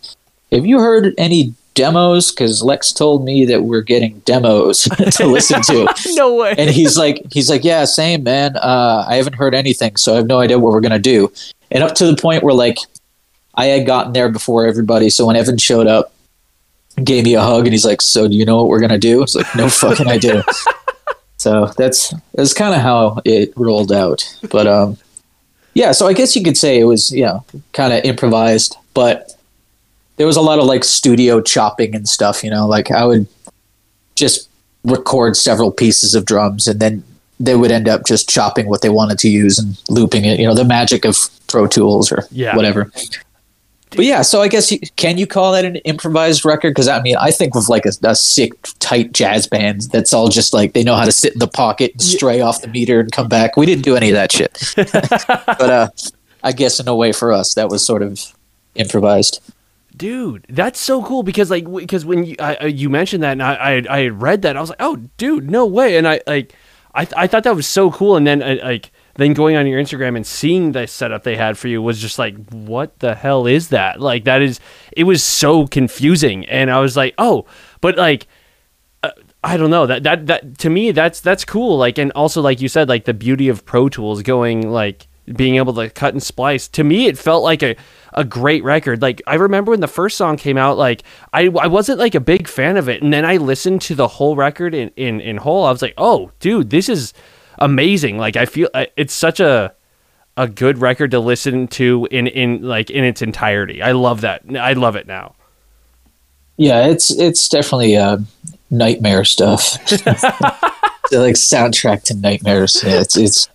have 0.51 0.65
you 0.65 0.79
heard 0.79 1.13
any 1.17 1.53
demos? 1.73 2.31
Because 2.31 2.63
Lex 2.63 2.91
told 2.91 3.23
me 3.23 3.45
that 3.45 3.63
we're 3.63 3.81
getting 3.81 4.19
demos 4.19 4.83
to 5.11 5.27
listen 5.27 5.61
to. 5.63 5.87
no 6.15 6.35
way. 6.35 6.55
and 6.57 6.69
he's 6.69 6.97
like 6.97 7.21
he's 7.31 7.49
like 7.49 7.63
yeah 7.63 7.85
same 7.85 8.23
man. 8.23 8.55
Uh, 8.57 9.05
i 9.07 9.15
haven't 9.15 9.35
heard 9.35 9.53
anything 9.53 9.95
so 9.95 10.13
i 10.13 10.15
have 10.17 10.25
no 10.27 10.39
idea 10.39 10.57
what 10.57 10.73
we're 10.73 10.81
gonna 10.81 10.99
do. 10.99 11.31
And 11.71 11.83
up 11.83 11.95
to 11.95 12.05
the 12.07 12.15
point 12.15 12.43
where 12.43 12.53
like 12.53 12.77
i 13.55 13.65
had 13.65 13.85
gotten 13.85 14.13
there 14.13 14.29
before 14.29 14.65
everybody 14.65 15.09
so 15.09 15.25
when 15.27 15.35
evan 15.35 15.57
showed 15.57 15.87
up 15.87 16.13
gave 17.03 17.25
me 17.25 17.35
a 17.35 17.41
hug 17.41 17.65
and 17.65 17.73
he's 17.73 17.85
like 17.85 18.01
so 18.01 18.27
do 18.27 18.35
you 18.35 18.43
know 18.45 18.57
what 18.57 18.67
we're 18.67 18.79
gonna 18.79 18.97
do? 18.97 19.21
It's 19.21 19.35
like 19.35 19.53
no 19.55 19.69
fucking 19.83 20.07
idea. 20.07 20.43
So 21.37 21.67
that's 21.77 22.13
that's 22.33 22.53
kind 22.53 22.73
of 22.73 22.81
how 22.81 23.21
it 23.23 23.53
rolled 23.55 23.91
out. 23.91 24.27
But 24.49 24.65
um 24.65 24.97
yeah 25.75 25.91
so 25.91 26.07
i 26.07 26.13
guess 26.13 26.35
you 26.35 26.43
could 26.43 26.57
say 26.57 26.79
it 26.79 26.85
was 26.85 27.11
you 27.11 27.23
know 27.23 27.45
kind 27.71 27.93
of 27.93 28.03
improvised 28.03 28.75
but 28.95 29.36
there 30.17 30.27
was 30.27 30.35
a 30.37 30.41
lot 30.41 30.59
of 30.59 30.65
like 30.65 30.83
studio 30.83 31.39
chopping 31.41 31.95
and 31.95 32.07
stuff 32.07 32.43
you 32.43 32.49
know 32.49 32.67
like 32.67 32.91
i 32.91 33.05
would 33.05 33.27
just 34.15 34.49
record 34.83 35.35
several 35.35 35.71
pieces 35.71 36.15
of 36.15 36.25
drums 36.25 36.67
and 36.67 36.79
then 36.79 37.03
they 37.39 37.55
would 37.55 37.71
end 37.71 37.87
up 37.87 38.05
just 38.05 38.27
chopping 38.29 38.67
what 38.67 38.81
they 38.81 38.89
wanted 38.89 39.17
to 39.19 39.29
use 39.29 39.59
and 39.59 39.79
looping 39.89 40.25
it 40.25 40.39
you 40.39 40.45
know 40.47 40.55
the 40.55 40.65
magic 40.65 41.05
of 41.05 41.15
pro 41.47 41.67
tools 41.67 42.11
or 42.11 42.23
Yeah. 42.31 42.55
whatever. 42.55 42.91
But 43.91 44.03
yeah 44.05 44.21
so 44.21 44.41
i 44.41 44.47
guess 44.49 44.69
you, 44.71 44.79
can 44.97 45.17
you 45.17 45.25
call 45.27 45.51
that 45.53 45.63
an 45.65 45.77
improvised 45.77 46.43
record? 46.43 46.71
Because 46.71 46.87
i 46.89 47.01
mean 47.01 47.15
i 47.17 47.31
think 47.31 47.55
of 47.55 47.69
like 47.69 47.85
a, 47.85 47.91
a 48.03 48.15
sick 48.15 48.51
tight 48.79 49.13
jazz 49.13 49.47
band 49.47 49.83
that's 49.93 50.13
all 50.13 50.27
just 50.29 50.53
like 50.53 50.73
they 50.73 50.83
know 50.83 50.95
how 50.95 51.05
to 51.05 51.11
sit 51.11 51.33
in 51.33 51.39
the 51.39 51.47
pocket 51.47 51.91
and 51.93 52.01
stray 52.01 52.41
off 52.41 52.61
the 52.61 52.67
meter 52.67 52.99
and 52.99 53.11
come 53.11 53.27
back. 53.29 53.55
We 53.55 53.65
didn't 53.65 53.83
do 53.83 53.95
any 53.95 54.09
of 54.09 54.15
that 54.15 54.31
shit. 54.31 54.51
But 54.75 55.69
uh 55.69 55.89
i 56.43 56.51
guess 56.51 56.79
in 56.79 56.87
a 56.87 56.95
way 56.95 57.11
for 57.13 57.31
us 57.31 57.53
that 57.55 57.69
was 57.69 57.85
sort 57.85 58.01
of 58.03 58.19
improvised 58.75 59.41
dude 59.97 60.45
that's 60.49 60.79
so 60.79 61.03
cool 61.03 61.23
because 61.23 61.49
like 61.49 61.65
because 61.71 62.05
when 62.05 62.23
you 62.23 62.35
I, 62.39 62.57
I- 62.61 62.65
you 62.65 62.89
mentioned 62.89 63.23
that 63.23 63.31
and 63.33 63.43
I, 63.43 63.53
I 63.55 63.85
I 63.89 64.07
read 64.07 64.41
that 64.43 64.55
I 64.57 64.61
was 64.61 64.69
like 64.69 64.81
oh 64.81 64.97
dude 65.17 65.49
no 65.49 65.65
way. 65.65 65.97
And 65.97 66.07
I 66.07 66.21
like 66.27 66.53
I 66.93 67.05
th- 67.05 67.13
I 67.17 67.27
thought 67.27 67.43
that 67.43 67.55
was 67.55 67.67
so 67.67 67.91
cool. 67.91 68.15
And 68.15 68.25
then 68.25 68.41
uh, 68.41 68.57
like 68.63 68.91
then 69.15 69.33
going 69.33 69.55
on 69.55 69.65
your 69.67 69.81
Instagram 69.81 70.15
and 70.15 70.25
seeing 70.25 70.71
the 70.71 70.87
setup 70.87 71.23
they 71.23 71.35
had 71.35 71.57
for 71.57 71.67
you 71.67 71.81
was 71.81 71.99
just 71.99 72.17
like 72.19 72.35
what 72.51 72.99
the 72.99 73.15
hell 73.15 73.47
is 73.47 73.69
that? 73.69 73.99
Like 73.99 74.23
that 74.25 74.41
is 74.41 74.59
it 74.91 75.03
was 75.05 75.23
so 75.23 75.67
confusing. 75.67 76.45
And 76.45 76.71
I 76.71 76.79
was 76.79 76.95
like 76.97 77.13
oh 77.17 77.45
but 77.81 77.97
like 77.97 78.27
uh, 79.03 79.11
I 79.43 79.57
don't 79.57 79.69
know. 79.69 79.85
That 79.85 80.03
that 80.03 80.27
that 80.27 80.57
to 80.59 80.69
me 80.69 80.91
that's 80.91 81.19
that's 81.21 81.45
cool. 81.45 81.77
Like 81.77 81.97
and 81.97 82.11
also 82.13 82.41
like 82.41 82.61
you 82.61 82.67
said 82.69 82.89
like 82.89 83.05
the 83.05 83.13
beauty 83.13 83.47
of 83.49 83.65
Pro 83.65 83.89
Tools 83.89 84.21
going 84.23 84.69
like 84.71 85.07
being 85.35 85.55
able 85.55 85.73
to 85.73 85.89
cut 85.89 86.13
and 86.13 86.23
splice 86.23 86.67
to 86.67 86.83
me 86.83 87.07
it 87.07 87.17
felt 87.17 87.43
like 87.43 87.61
a 87.61 87.75
a 88.17 88.23
great 88.23 88.63
record. 88.63 89.01
Like 89.01 89.21
I 89.27 89.35
remember 89.35 89.71
when 89.71 89.79
the 89.79 89.87
first 89.87 90.17
song 90.17 90.37
came 90.37 90.57
out 90.57 90.77
like 90.77 91.03
I 91.33 91.49
I 91.59 91.67
wasn't 91.67 91.99
like 91.99 92.15
a 92.15 92.19
big 92.19 92.47
fan 92.47 92.75
of 92.75 92.89
it. 92.89 93.01
And 93.01 93.13
then 93.13 93.23
I 93.23 93.37
listened 93.37 93.81
to 93.83 93.95
the 93.95 94.07
whole 94.07 94.35
record 94.35 94.73
in 94.73 94.89
in 94.95 95.21
in 95.21 95.37
whole. 95.37 95.65
I 95.65 95.71
was 95.71 95.83
like 95.83 95.93
oh 95.97 96.31
dude 96.39 96.71
this 96.71 96.89
is 96.89 97.13
amazing. 97.59 98.17
Like 98.17 98.35
I 98.35 98.45
feel 98.45 98.69
it's 98.73 99.13
such 99.13 99.39
a 99.39 99.73
a 100.35 100.47
good 100.47 100.79
record 100.79 101.11
to 101.11 101.19
listen 101.19 101.67
to 101.67 102.07
in 102.09 102.27
in 102.27 102.63
like 102.63 102.89
in 102.89 103.03
its 103.03 103.21
entirety. 103.21 103.81
I 103.81 103.91
love 103.91 104.21
that. 104.21 104.43
I 104.57 104.73
love 104.73 104.95
it 104.95 105.07
now. 105.07 105.35
Yeah, 106.57 106.87
it's 106.87 107.11
it's 107.11 107.47
definitely 107.47 107.95
uh, 107.97 108.17
nightmare 108.69 109.23
stuff. 109.23 109.77
Like 111.09 111.35
soundtrack 111.35 112.03
to 112.03 112.17
nightmares. 112.17 112.83
Yeah, 112.85 112.99
it's 112.99 113.15
it's 113.15 113.47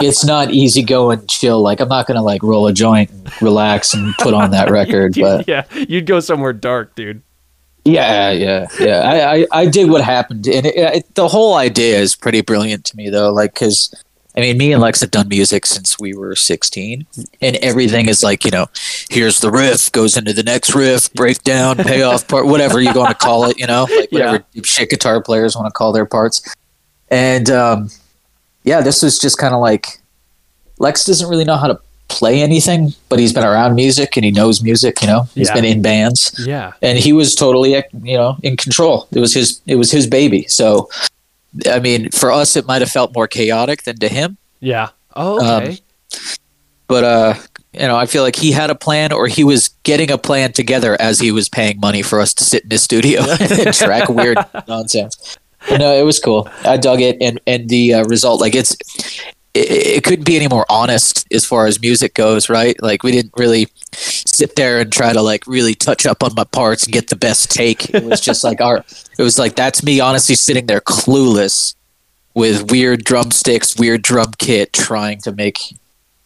it's 0.00 0.24
not 0.24 0.52
easy 0.52 0.84
going 0.84 1.26
chill. 1.26 1.60
Like 1.60 1.80
I'm 1.80 1.88
not 1.88 2.06
gonna 2.06 2.22
like 2.22 2.40
roll 2.40 2.68
a 2.68 2.72
joint 2.72 3.10
and 3.10 3.42
relax 3.42 3.94
and 3.94 4.14
put 4.20 4.32
on 4.32 4.52
that 4.52 4.70
record. 4.80 5.16
But 5.20 5.48
yeah 5.48 5.64
you'd 5.74 6.06
go 6.06 6.20
somewhere 6.20 6.52
dark 6.52 6.94
dude 6.94 7.22
yeah, 7.84 8.30
yeah, 8.30 8.66
yeah. 8.78 9.00
I 9.00 9.34
I, 9.34 9.46
I 9.52 9.66
dig 9.66 9.90
what 9.90 10.02
happened, 10.02 10.46
and 10.46 10.66
it, 10.66 10.76
it, 10.76 11.14
the 11.14 11.28
whole 11.28 11.54
idea 11.54 11.98
is 11.98 12.14
pretty 12.14 12.42
brilliant 12.42 12.84
to 12.86 12.96
me 12.96 13.10
though. 13.10 13.32
Like 13.32 13.54
because. 13.54 13.94
I 14.36 14.40
mean, 14.40 14.58
me 14.58 14.72
and 14.72 14.80
Lex 14.80 15.00
have 15.00 15.10
done 15.10 15.28
music 15.28 15.66
since 15.66 15.98
we 15.98 16.14
were 16.14 16.36
16, 16.36 17.04
and 17.40 17.56
everything 17.56 18.08
is 18.08 18.22
like, 18.22 18.44
you 18.44 18.50
know, 18.50 18.66
here's 19.10 19.40
the 19.40 19.50
riff, 19.50 19.90
goes 19.92 20.16
into 20.16 20.32
the 20.32 20.42
next 20.44 20.74
riff, 20.74 21.12
breakdown, 21.14 21.76
payoff 21.78 22.28
part, 22.28 22.46
whatever 22.46 22.80
you're 22.80 22.94
going 22.94 23.08
to 23.08 23.14
call 23.14 23.44
it, 23.46 23.58
you 23.58 23.66
know, 23.66 23.86
like 23.90 24.12
whatever 24.12 24.44
shit 24.62 24.88
guitar 24.90 25.20
players 25.20 25.56
want 25.56 25.66
to 25.66 25.72
call 25.72 25.92
their 25.92 26.06
parts. 26.06 26.42
And 27.10 27.50
um, 27.50 27.90
yeah, 28.62 28.80
this 28.82 29.02
was 29.02 29.18
just 29.18 29.36
kind 29.38 29.52
of 29.54 29.60
like 29.60 29.86
Lex 30.78 31.04
doesn't 31.04 31.28
really 31.28 31.44
know 31.44 31.56
how 31.56 31.66
to 31.66 31.80
play 32.08 32.40
anything, 32.42 32.92
but 33.08 33.18
he's 33.18 33.32
been 33.32 33.44
around 33.44 33.74
music 33.74 34.16
and 34.16 34.24
he 34.24 34.30
knows 34.30 34.62
music, 34.62 35.00
you 35.00 35.06
know, 35.06 35.28
He's 35.34 35.48
Yeah. 35.48 35.54
been 35.54 35.64
in 35.64 35.82
bands. 35.82 36.34
Yeah. 36.44 36.72
And 36.82 36.98
he 36.98 37.12
was 37.12 37.34
totally 37.34 37.74
you 38.02 38.16
know 38.16 38.36
in 38.42 38.56
control. 38.56 39.06
It 39.12 39.18
was 39.20 39.34
his 39.34 39.60
it 39.66 39.76
was 39.76 39.90
his 39.90 40.06
baby. 40.06 40.44
So 40.48 40.88
i 41.70 41.78
mean 41.80 42.10
for 42.10 42.30
us 42.30 42.56
it 42.56 42.66
might 42.66 42.80
have 42.82 42.90
felt 42.90 43.14
more 43.14 43.26
chaotic 43.28 43.82
than 43.84 43.96
to 43.96 44.08
him. 44.08 44.36
Yeah. 44.60 44.90
Oh, 45.16 45.40
Um, 45.44 45.76
but 46.86 47.04
uh 47.04 47.34
you 47.72 47.80
know 47.80 47.96
i 47.96 48.04
feel 48.06 48.22
like 48.24 48.34
he 48.36 48.50
had 48.52 48.68
a 48.68 48.74
plan 48.74 49.12
or 49.12 49.26
he 49.28 49.44
was 49.44 49.68
getting 49.84 50.10
a 50.10 50.18
plan 50.18 50.52
together 50.52 50.96
as 51.00 51.20
he 51.20 51.30
was 51.30 51.48
paying 51.48 51.78
money 51.78 52.02
for 52.02 52.20
us 52.20 52.34
to 52.34 52.44
sit 52.44 52.64
in 52.64 52.70
his 52.70 52.82
studio 52.82 53.20
and 53.40 53.72
track 53.74 54.08
weird 54.20 54.38
nonsense. 54.66 55.38
But 55.68 55.78
no 55.78 55.92
it 55.94 56.04
was 56.04 56.18
cool. 56.18 56.48
I 56.64 56.76
dug 56.76 57.00
it 57.00 57.16
and 57.20 57.40
and 57.46 57.68
the 57.68 57.94
uh, 57.94 58.04
result 58.04 58.40
like 58.40 58.54
it's 58.54 58.76
it, 59.54 59.96
it 59.96 60.04
couldn't 60.04 60.24
be 60.24 60.36
any 60.36 60.48
more 60.48 60.66
honest 60.68 61.26
as 61.32 61.44
far 61.44 61.66
as 61.66 61.80
music 61.80 62.14
goes 62.14 62.48
right? 62.48 62.80
Like 62.82 63.02
we 63.02 63.12
didn't 63.12 63.34
really 63.36 63.68
sit 63.92 64.56
there 64.56 64.80
and 64.80 64.92
try 64.92 65.12
to 65.12 65.22
like 65.22 65.46
really 65.46 65.74
touch 65.74 66.06
up 66.06 66.22
on 66.22 66.34
my 66.34 66.44
parts 66.44 66.84
and 66.84 66.92
get 66.92 67.08
the 67.08 67.16
best 67.16 67.50
take. 67.50 67.90
It 67.94 68.04
was 68.04 68.20
just 68.20 68.44
like 68.44 68.60
our 68.60 68.84
it 69.18 69.22
was 69.22 69.38
like 69.38 69.56
that's 69.56 69.82
me 69.82 70.00
honestly 70.00 70.34
sitting 70.34 70.66
there 70.66 70.80
clueless 70.80 71.74
with 72.34 72.70
weird 72.70 73.04
drumsticks 73.04 73.76
weird 73.76 74.02
drum 74.02 74.32
kit 74.38 74.72
trying 74.72 75.18
to 75.18 75.32
make 75.32 75.58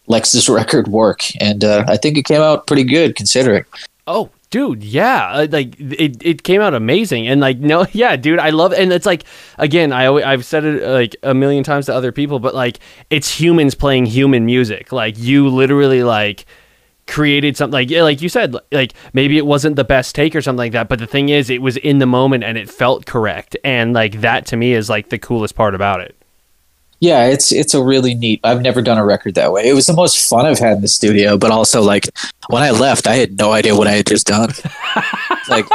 Lex's 0.07 0.47
record 0.49 0.87
work, 0.87 1.21
and 1.41 1.63
uh, 1.63 1.83
I 1.87 1.97
think 1.97 2.17
it 2.17 2.23
came 2.25 2.41
out 2.41 2.67
pretty 2.67 2.83
good 2.83 3.15
considering. 3.15 3.65
Oh, 4.07 4.29
dude, 4.49 4.83
yeah. 4.83 5.27
Uh, 5.31 5.47
Like 5.49 5.79
it, 5.79 6.17
it 6.23 6.43
came 6.43 6.61
out 6.61 6.73
amazing, 6.73 7.27
and 7.27 7.41
like 7.41 7.57
no, 7.59 7.85
yeah, 7.91 8.15
dude, 8.15 8.39
I 8.39 8.49
love. 8.51 8.73
it. 8.73 8.79
And 8.79 8.91
it's 8.93 9.05
like 9.05 9.23
again, 9.57 9.91
I 9.91 10.05
always, 10.07 10.25
I've 10.25 10.45
said 10.45 10.63
it 10.65 10.83
like 10.87 11.15
a 11.23 11.33
million 11.33 11.63
times 11.63 11.85
to 11.87 11.93
other 11.93 12.11
people, 12.11 12.39
but 12.39 12.55
like 12.55 12.79
it's 13.09 13.39
humans 13.39 13.75
playing 13.75 14.05
human 14.07 14.45
music. 14.45 14.91
Like 14.91 15.17
you 15.17 15.49
literally 15.49 16.03
like 16.03 16.45
created 17.07 17.55
something 17.55 17.73
like 17.73 17.91
like 17.91 18.19
you 18.23 18.27
said 18.29 18.55
like 18.71 18.91
maybe 19.13 19.37
it 19.37 19.45
wasn't 19.45 19.75
the 19.75 19.83
best 19.83 20.15
take 20.15 20.35
or 20.35 20.41
something 20.41 20.57
like 20.57 20.71
that 20.71 20.89
but 20.89 20.97
the 20.97 21.05
thing 21.05 21.29
is 21.29 21.51
it 21.51 21.61
was 21.61 21.77
in 21.77 21.99
the 21.99 22.05
moment 22.07 22.43
and 22.43 22.57
it 22.57 22.67
felt 22.67 23.05
correct 23.05 23.55
and 23.63 23.93
like 23.93 24.21
that 24.21 24.47
to 24.47 24.57
me 24.57 24.73
is 24.73 24.89
like 24.89 25.09
the 25.09 25.19
coolest 25.19 25.53
part 25.53 25.75
about 25.75 26.01
it 26.01 26.15
Yeah, 26.99 27.25
it's 27.25 27.51
it's 27.51 27.73
a 27.73 27.83
really 27.83 28.15
neat. 28.15 28.39
I've 28.43 28.61
never 28.61 28.81
done 28.81 28.97
a 28.97 29.05
record 29.05 29.35
that 29.35 29.51
way. 29.51 29.67
It 29.67 29.73
was 29.73 29.85
the 29.85 29.93
most 29.93 30.29
fun 30.29 30.45
I've 30.45 30.59
had 30.59 30.77
in 30.77 30.81
the 30.81 30.87
studio, 30.87 31.37
but 31.37 31.51
also 31.51 31.81
like 31.81 32.09
when 32.49 32.63
I 32.63 32.71
left, 32.71 33.05
I 33.07 33.15
had 33.15 33.37
no 33.37 33.51
idea 33.51 33.75
what 33.75 33.87
I 33.87 33.91
had 33.91 34.07
just 34.07 34.25
done. 34.27 34.49
like 35.49 35.65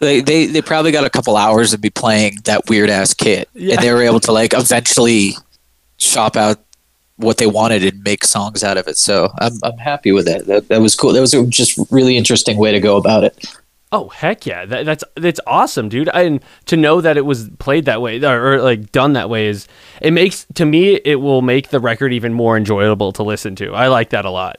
they, 0.00 0.20
they 0.20 0.46
they 0.46 0.62
probably 0.62 0.92
got 0.92 1.04
a 1.04 1.10
couple 1.10 1.36
hours 1.36 1.72
of 1.72 1.82
me 1.82 1.90
playing 1.90 2.38
that 2.44 2.68
weird 2.68 2.90
ass 2.90 3.14
kit, 3.14 3.48
Yeah. 3.54 3.74
and 3.74 3.82
they 3.82 3.92
were 3.92 4.02
able 4.02 4.20
to 4.20 4.32
like 4.32 4.52
eventually 4.54 5.32
shop 5.96 6.36
out 6.36 6.58
what 7.16 7.36
they 7.36 7.46
wanted 7.46 7.84
and 7.84 8.02
make 8.02 8.24
songs 8.24 8.62
out 8.64 8.76
of 8.78 8.86
it. 8.86 8.96
So 8.98 9.30
I'm 9.40 9.52
I'm 9.62 9.78
happy 9.78 10.12
with 10.12 10.26
that. 10.26 10.46
That 10.46 10.68
that 10.68 10.80
was 10.80 10.94
cool. 10.94 11.12
That 11.12 11.20
was 11.20 11.34
a 11.34 11.44
just 11.46 11.78
really 11.90 12.16
interesting 12.16 12.58
way 12.58 12.70
to 12.72 12.80
go 12.80 12.96
about 12.96 13.24
it. 13.24 13.46
Oh 13.92 14.08
heck 14.08 14.46
yeah, 14.46 14.64
that, 14.66 14.86
that's 14.86 15.04
that's 15.16 15.40
awesome, 15.46 15.88
dude. 15.88 16.08
And 16.14 16.40
to 16.66 16.76
know 16.76 17.00
that 17.00 17.16
it 17.16 17.24
was 17.24 17.48
played 17.58 17.86
that 17.86 18.00
way 18.00 18.22
or, 18.22 18.54
or 18.54 18.62
like 18.62 18.92
done 18.92 19.14
that 19.14 19.28
way 19.28 19.48
is 19.48 19.66
it 20.00 20.12
makes 20.12 20.46
to 20.54 20.64
me 20.64 20.94
it 21.04 21.16
will 21.16 21.42
make 21.42 21.70
the 21.70 21.80
record 21.80 22.12
even 22.12 22.32
more 22.32 22.56
enjoyable 22.56 23.12
to 23.12 23.22
listen 23.22 23.56
to. 23.56 23.74
I 23.74 23.88
like 23.88 24.10
that 24.10 24.24
a 24.24 24.30
lot. 24.30 24.58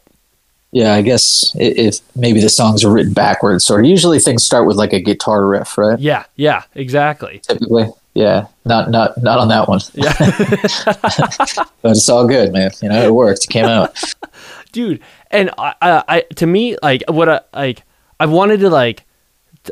Yeah, 0.74 0.94
I 0.94 1.02
guess 1.02 1.54
if 1.56 2.00
maybe 2.16 2.40
the 2.40 2.50
songs 2.50 2.86
are 2.86 2.92
written 2.92 3.14
backwards, 3.14 3.70
or 3.70 3.84
usually 3.84 4.20
things 4.20 4.46
start 4.46 4.66
with 4.66 4.78
like 4.78 4.94
a 4.94 5.02
guitar 5.02 5.46
riff, 5.46 5.78
right? 5.78 6.00
Yeah, 6.00 6.24
yeah, 6.38 6.64
exactly. 6.76 7.40
Typically, 7.40 7.90
yeah. 8.14 8.48
Not 8.64 8.90
not 8.90 9.22
not 9.22 9.40
on 9.40 9.50
that 9.50 9.68
one, 9.68 9.82
Yeah, 9.94 10.14
but 11.82 11.92
it's 11.92 12.08
all 12.08 12.26
good, 12.26 12.54
man. 12.54 12.72
You 12.82 12.88
know, 12.88 13.02
it 13.02 13.14
worked. 13.14 13.44
It 13.46 13.50
came 13.50 13.66
out. 13.66 14.02
dude. 14.72 15.02
And 15.30 15.52
I, 15.58 15.74
I, 15.82 16.04
I 16.08 16.22
to 16.36 16.48
me 16.48 16.78
like 16.82 17.04
what 17.08 17.30
I 17.30 17.42
like 17.54 17.84
I 18.20 18.26
wanted 18.26 18.60
to 18.62 18.70
like 18.70 19.06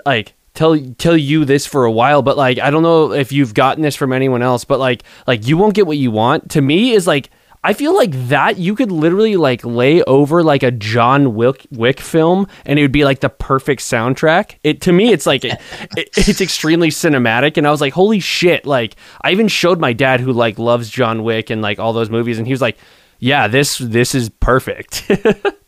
like 0.06 0.34
tell 0.54 0.78
tell 0.98 1.18
you 1.18 1.46
this 1.46 1.66
for 1.66 1.86
a 1.86 1.92
while 1.92 2.22
but 2.22 2.38
like 2.38 2.60
I 2.60 2.70
don't 2.70 2.84
know 2.84 3.12
if 3.12 3.32
you've 3.32 3.54
gotten 3.54 3.84
this 3.84 3.96
from 3.96 4.14
anyone 4.14 4.42
else 4.42 4.66
but 4.66 4.80
like 4.80 5.04
like 5.28 5.48
you 5.48 5.58
won't 5.58 5.74
get 5.74 5.88
what 5.88 5.98
you 5.98 6.12
want 6.12 6.52
to 6.52 6.62
me 6.62 6.92
is 6.92 7.08
like 7.08 7.30
I 7.62 7.74
feel 7.74 7.94
like 7.94 8.12
that 8.30 8.58
you 8.58 8.74
could 8.74 8.90
literally 8.90 9.36
like 9.36 9.66
lay 9.66 10.02
over 10.04 10.44
like 10.44 10.64
a 10.64 10.72
John 10.72 11.36
Wick, 11.36 11.68
Wick 11.72 12.00
film 12.00 12.48
and 12.66 12.80
it 12.80 12.84
would 12.84 12.94
be 12.94 13.04
like 13.04 13.20
the 13.20 13.28
perfect 13.28 13.82
soundtrack. 13.82 14.56
It 14.64 14.82
to 14.82 14.94
me 14.94 15.12
it's 15.12 15.26
like 15.26 15.44
it, 15.44 15.60
it, 15.98 16.10
it's 16.16 16.42
extremely 16.42 16.90
cinematic 16.90 17.58
and 17.58 17.68
I 17.68 17.72
was 17.72 17.82
like 17.82 17.94
holy 17.94 18.20
shit 18.20 18.66
like 18.66 18.96
I 19.22 19.32
even 19.32 19.48
showed 19.48 19.80
my 19.80 19.94
dad 19.94 20.20
who 20.20 20.32
like 20.32 20.58
loves 20.58 20.90
John 20.90 21.24
Wick 21.24 21.50
and 21.50 21.62
like 21.62 21.80
all 21.80 21.94
those 21.94 22.10
movies 22.10 22.38
and 22.38 22.48
he 22.48 22.54
was 22.54 22.62
like 22.62 22.78
yeah 23.20 23.48
this 23.48 23.78
this 23.78 24.16
is 24.16 24.30
perfect. 24.30 25.10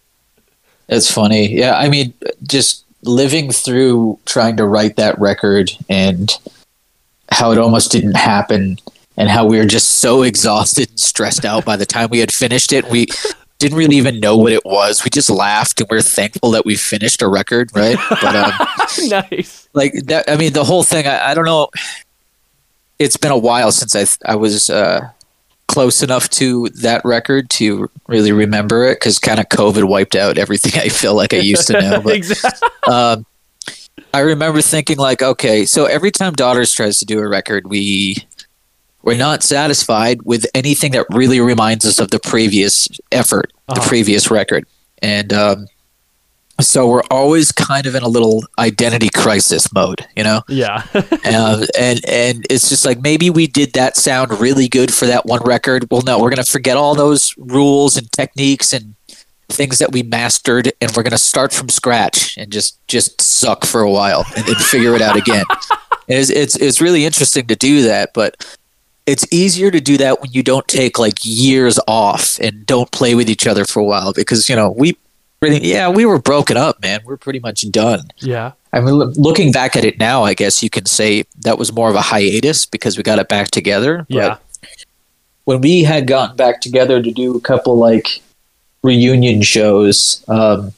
It's 0.92 1.10
funny. 1.10 1.58
Yeah, 1.58 1.78
I 1.78 1.90
mean, 1.90 2.14
just 2.44 2.86
living 3.04 3.52
through 3.52 4.20
trying 4.26 4.58
to 4.58 4.66
write 4.66 4.96
that 4.96 5.18
record 5.20 5.72
and 5.90 6.38
how 7.32 7.52
it 7.52 7.58
almost 7.58 7.92
didn't 7.92 8.16
happen 8.16 8.78
and 9.18 9.30
how 9.30 9.46
we 9.46 9.58
were 9.58 9.66
just 9.66 9.96
so 9.96 10.24
exhausted 10.24 10.90
and 10.90 11.00
stressed 11.00 11.46
out 11.46 11.66
by 11.66 11.76
the 11.76 11.86
time 11.86 12.10
we 12.10 12.20
had 12.20 12.32
finished 12.32 12.74
it. 12.74 12.86
We 12.90 13.08
didn't 13.60 13.78
really 13.78 13.96
even 13.96 14.20
know 14.20 14.38
what 14.38 14.52
it 14.52 14.66
was. 14.66 15.04
We 15.04 15.10
just 15.10 15.30
laughed 15.30 15.80
and 15.80 15.90
we 15.90 15.98
are 15.98 16.02
thankful 16.02 16.52
that 16.52 16.66
we 16.66 16.76
finished 16.76 17.22
a 17.22 17.28
record, 17.28 17.70
right? 17.76 17.98
But 18.10 18.36
um, 18.36 18.52
nice. 19.08 19.70
like 19.74 19.94
that, 20.06 20.28
I 20.28 20.36
mean, 20.36 20.54
the 20.54 20.64
whole 20.64 20.84
thing. 20.84 21.08
I, 21.08 21.32
I 21.32 21.34
don't 21.34 21.46
know. 21.46 21.70
It's 22.98 23.18
been 23.18 23.32
a 23.32 23.38
while 23.38 23.72
since 23.72 23.96
I 23.96 24.32
I 24.32 24.36
was 24.36 24.70
uh, 24.70 25.10
close 25.72 26.04
enough 26.04 26.30
to 26.30 26.68
that 26.82 27.02
record 27.06 27.50
to 27.50 27.90
really 28.08 28.34
remember 28.34 28.84
it 28.86 28.96
because 28.96 29.18
kind 29.20 29.40
of 29.40 29.48
COVID 29.48 29.86
wiped 29.86 30.16
out 30.18 30.38
everything 30.38 30.74
I 30.86 30.90
feel 30.90 31.16
like 31.16 31.34
I 31.34 31.38
used 31.38 31.68
to 31.68 31.80
know. 31.82 32.02
But 32.02 32.16
exactly. 32.16 32.68
um, 32.94 33.26
I 34.14 34.20
remember 34.20 34.62
thinking 34.62 34.98
like, 34.98 35.22
okay, 35.22 35.66
so 35.66 35.86
every 35.86 36.12
time 36.12 36.34
Daughters 36.34 36.74
tries 36.74 37.00
to 37.00 37.06
do 37.06 37.20
a 37.20 37.28
record, 37.28 37.68
we 37.70 38.18
we're 39.04 39.18
not 39.18 39.42
satisfied 39.44 40.22
with 40.24 40.46
anything 40.54 40.92
that 40.92 41.06
really 41.10 41.40
reminds 41.40 41.86
us 41.86 42.00
of 42.00 42.12
the 42.12 42.20
previous 42.20 42.88
effort, 43.12 43.52
the 43.68 43.76
Uh-huh. 43.80 43.88
previous 43.88 44.30
record, 44.30 44.66
and 45.02 45.32
um, 45.34 45.68
so 46.62 46.88
we're 46.88 47.04
always 47.12 47.52
kind 47.52 47.86
of 47.86 47.96
in 47.96 48.04
a 48.04 48.08
little 48.08 48.44
identity 48.60 49.10
crisis 49.10 49.74
mode, 49.74 50.06
you 50.16 50.24
know. 50.24 50.42
Yeah. 50.48 50.86
um, 50.94 51.66
and 51.78 52.00
and 52.08 52.46
it's 52.50 52.70
just 52.70 52.86
like 52.86 53.02
maybe 53.02 53.30
we 53.30 53.48
did 53.48 53.74
that 53.74 53.98
sound 53.98 54.40
really 54.40 54.68
good 54.68 54.94
for 54.94 55.06
that 55.06 55.26
one 55.26 55.42
record. 55.44 55.88
Well, 55.92 56.02
no, 56.02 56.20
we're 56.20 56.30
gonna 56.30 56.44
forget 56.44 56.78
all 56.78 56.96
those 56.96 57.34
rules 57.38 57.98
and 57.98 58.12
techniques 58.12 58.74
and 58.74 58.96
things 59.50 59.80
that 59.80 59.92
we 59.92 60.04
mastered, 60.04 60.72
and 60.82 60.92
we're 60.96 61.04
gonna 61.04 61.18
start 61.18 61.54
from 61.54 61.70
scratch 61.70 62.38
and 62.38 62.52
just 62.52 62.86
just 62.88 63.22
suck 63.22 63.66
for 63.66 63.82
a 63.82 63.92
while 63.92 64.26
and 64.36 64.46
then 64.46 64.56
figure 64.56 64.96
it 64.96 65.02
out 65.02 65.16
again. 65.16 65.46
It's, 66.08 66.30
it's 66.30 66.58
it's 66.58 66.82
really 66.82 67.06
interesting 67.06 67.48
to 67.48 67.56
do 67.56 67.84
that, 67.84 68.10
but 68.14 68.36
it's 69.06 69.26
easier 69.32 69.72
to 69.72 69.80
do 69.80 69.98
that 69.98 70.22
when 70.22 70.32
you 70.32 70.44
don't 70.44 70.68
take 70.68 71.00
like 71.00 71.20
years 71.22 71.80
off 71.88 72.40
and 72.40 72.66
don't 72.66 72.92
play 72.92 73.16
with 73.16 73.30
each 73.30 73.48
other 73.48 73.66
for 73.66 73.80
a 73.80 73.84
while 73.84 74.12
because 74.12 74.50
you 74.50 74.56
know 74.56 74.72
we 74.72 74.98
yeah 75.50 75.90
we 75.90 76.06
were 76.06 76.20
broken 76.20 76.56
up 76.56 76.82
man 76.82 77.02
we're 77.04 77.18
pretty 77.18 77.40
much 77.40 77.70
done 77.72 78.02
yeah. 78.18 78.52
I 78.74 78.80
mean, 78.80 78.94
looking 78.96 79.52
back 79.52 79.76
at 79.76 79.84
it 79.84 80.00
now, 80.00 80.24
I 80.24 80.34
guess 80.34 80.64
you 80.64 80.70
can 80.70 80.86
say 80.86 81.26
that 81.42 81.58
was 81.58 81.74
more 81.74 81.90
of 81.90 81.96
a 81.96 82.02
hiatus 82.02 82.66
because 82.66 82.96
we 82.96 83.04
got 83.04 83.20
it 83.20 83.28
back 83.28 83.52
together. 83.52 84.06
But 84.10 84.16
Yeah. 84.16 84.38
when 85.44 85.60
we 85.60 85.84
had 85.84 86.08
gotten 86.08 86.38
back 86.38 86.62
together 86.62 87.02
to 87.04 87.12
do 87.12 87.36
a 87.36 87.42
couple 87.42 87.78
like 87.78 88.22
reunion 88.82 89.42
shows 89.42 90.24
um, 90.30 90.72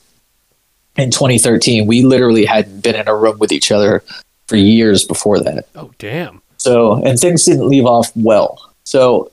in 0.98 1.12
2013, 1.12 1.86
we 1.86 2.02
literally 2.02 2.46
hadn't 2.46 2.82
been 2.82 2.96
in 2.96 3.08
a 3.08 3.16
room 3.16 3.38
with 3.38 3.52
each 3.52 3.72
other 3.72 4.04
for 4.48 4.56
years 4.56 5.06
before 5.06 5.40
that. 5.42 5.68
Oh 5.76 5.92
damn. 6.00 6.42
So, 6.58 6.96
and 7.06 7.20
things 7.20 7.46
didn't 7.46 7.68
leave 7.70 7.86
off 7.86 8.12
well. 8.16 8.72
So, 8.86 9.30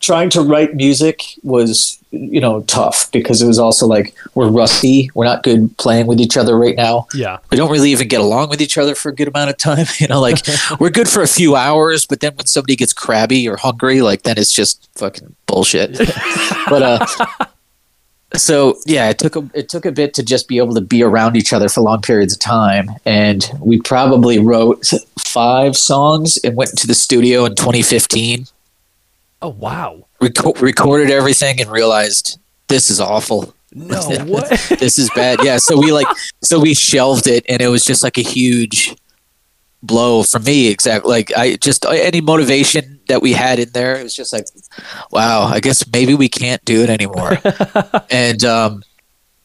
trying 0.00 0.30
to 0.30 0.40
write 0.40 0.74
music 0.74 1.22
was, 1.42 1.98
you 2.14 2.40
know, 2.40 2.62
tough 2.62 3.10
because 3.12 3.42
it 3.42 3.46
was 3.46 3.58
also 3.58 3.86
like 3.86 4.14
we're 4.34 4.48
rusty. 4.48 5.10
We're 5.14 5.24
not 5.24 5.42
good 5.42 5.76
playing 5.78 6.06
with 6.06 6.20
each 6.20 6.36
other 6.36 6.56
right 6.58 6.76
now 6.76 7.06
Yeah. 7.14 7.38
we 7.50 7.56
don't 7.56 7.70
really 7.70 7.90
even 7.90 8.08
get 8.08 8.20
along 8.20 8.48
with 8.50 8.60
each 8.60 8.78
other 8.78 8.94
for 8.94 9.08
a 9.10 9.14
good 9.14 9.28
amount 9.28 9.50
of 9.50 9.56
time. 9.56 9.86
You 9.98 10.08
know, 10.08 10.20
like 10.20 10.38
we're 10.80 10.90
good 10.90 11.08
for 11.08 11.22
a 11.22 11.26
few 11.28 11.56
hours, 11.56 12.06
but 12.06 12.20
then 12.20 12.34
when 12.36 12.46
somebody 12.46 12.76
gets 12.76 12.92
crabby 12.92 13.48
or 13.48 13.56
hungry, 13.56 14.00
like 14.02 14.22
then 14.22 14.38
it's 14.38 14.52
just 14.52 14.88
fucking 14.96 15.34
bullshit. 15.46 15.98
but 16.68 16.82
uh 16.82 17.06
so 18.36 18.76
yeah, 18.86 19.08
it 19.10 19.18
took 19.18 19.36
a 19.36 19.48
it 19.54 19.68
took 19.68 19.86
a 19.86 19.92
bit 19.92 20.12
to 20.14 20.22
just 20.24 20.48
be 20.48 20.58
able 20.58 20.74
to 20.74 20.80
be 20.80 21.02
around 21.02 21.36
each 21.36 21.52
other 21.52 21.68
for 21.68 21.82
long 21.82 22.00
periods 22.02 22.32
of 22.32 22.40
time. 22.40 22.90
And 23.04 23.48
we 23.60 23.80
probably 23.80 24.38
wrote 24.40 24.90
five 25.24 25.76
songs 25.76 26.36
and 26.42 26.56
went 26.56 26.76
to 26.78 26.86
the 26.86 26.94
studio 26.94 27.44
in 27.44 27.54
2015, 27.54 28.46
Oh 29.42 29.48
wow. 29.50 30.06
Reco- 30.28 30.60
recorded 30.60 31.10
everything 31.10 31.60
and 31.60 31.70
realized 31.70 32.38
this 32.68 32.90
is 32.90 33.00
awful. 33.00 33.54
No 33.72 34.00
what? 34.26 34.48
this 34.78 34.98
is 34.98 35.10
bad. 35.14 35.40
Yeah. 35.42 35.58
So 35.58 35.78
we 35.78 35.92
like, 35.92 36.06
so 36.42 36.60
we 36.60 36.74
shelved 36.74 37.26
it 37.26 37.44
and 37.48 37.60
it 37.60 37.68
was 37.68 37.84
just 37.84 38.02
like 38.02 38.18
a 38.18 38.22
huge 38.22 38.94
blow 39.82 40.22
for 40.22 40.38
me. 40.38 40.68
Exactly. 40.68 41.10
Like 41.10 41.32
I 41.36 41.56
just, 41.56 41.84
any 41.86 42.20
motivation 42.20 43.00
that 43.08 43.20
we 43.20 43.32
had 43.32 43.58
in 43.58 43.70
there, 43.70 43.96
it 43.96 44.02
was 44.02 44.14
just 44.14 44.32
like, 44.32 44.46
wow, 45.10 45.42
I 45.42 45.60
guess 45.60 45.84
maybe 45.92 46.14
we 46.14 46.28
can't 46.28 46.64
do 46.64 46.82
it 46.82 46.90
anymore. 46.90 47.38
and, 48.10 48.44
um, 48.44 48.82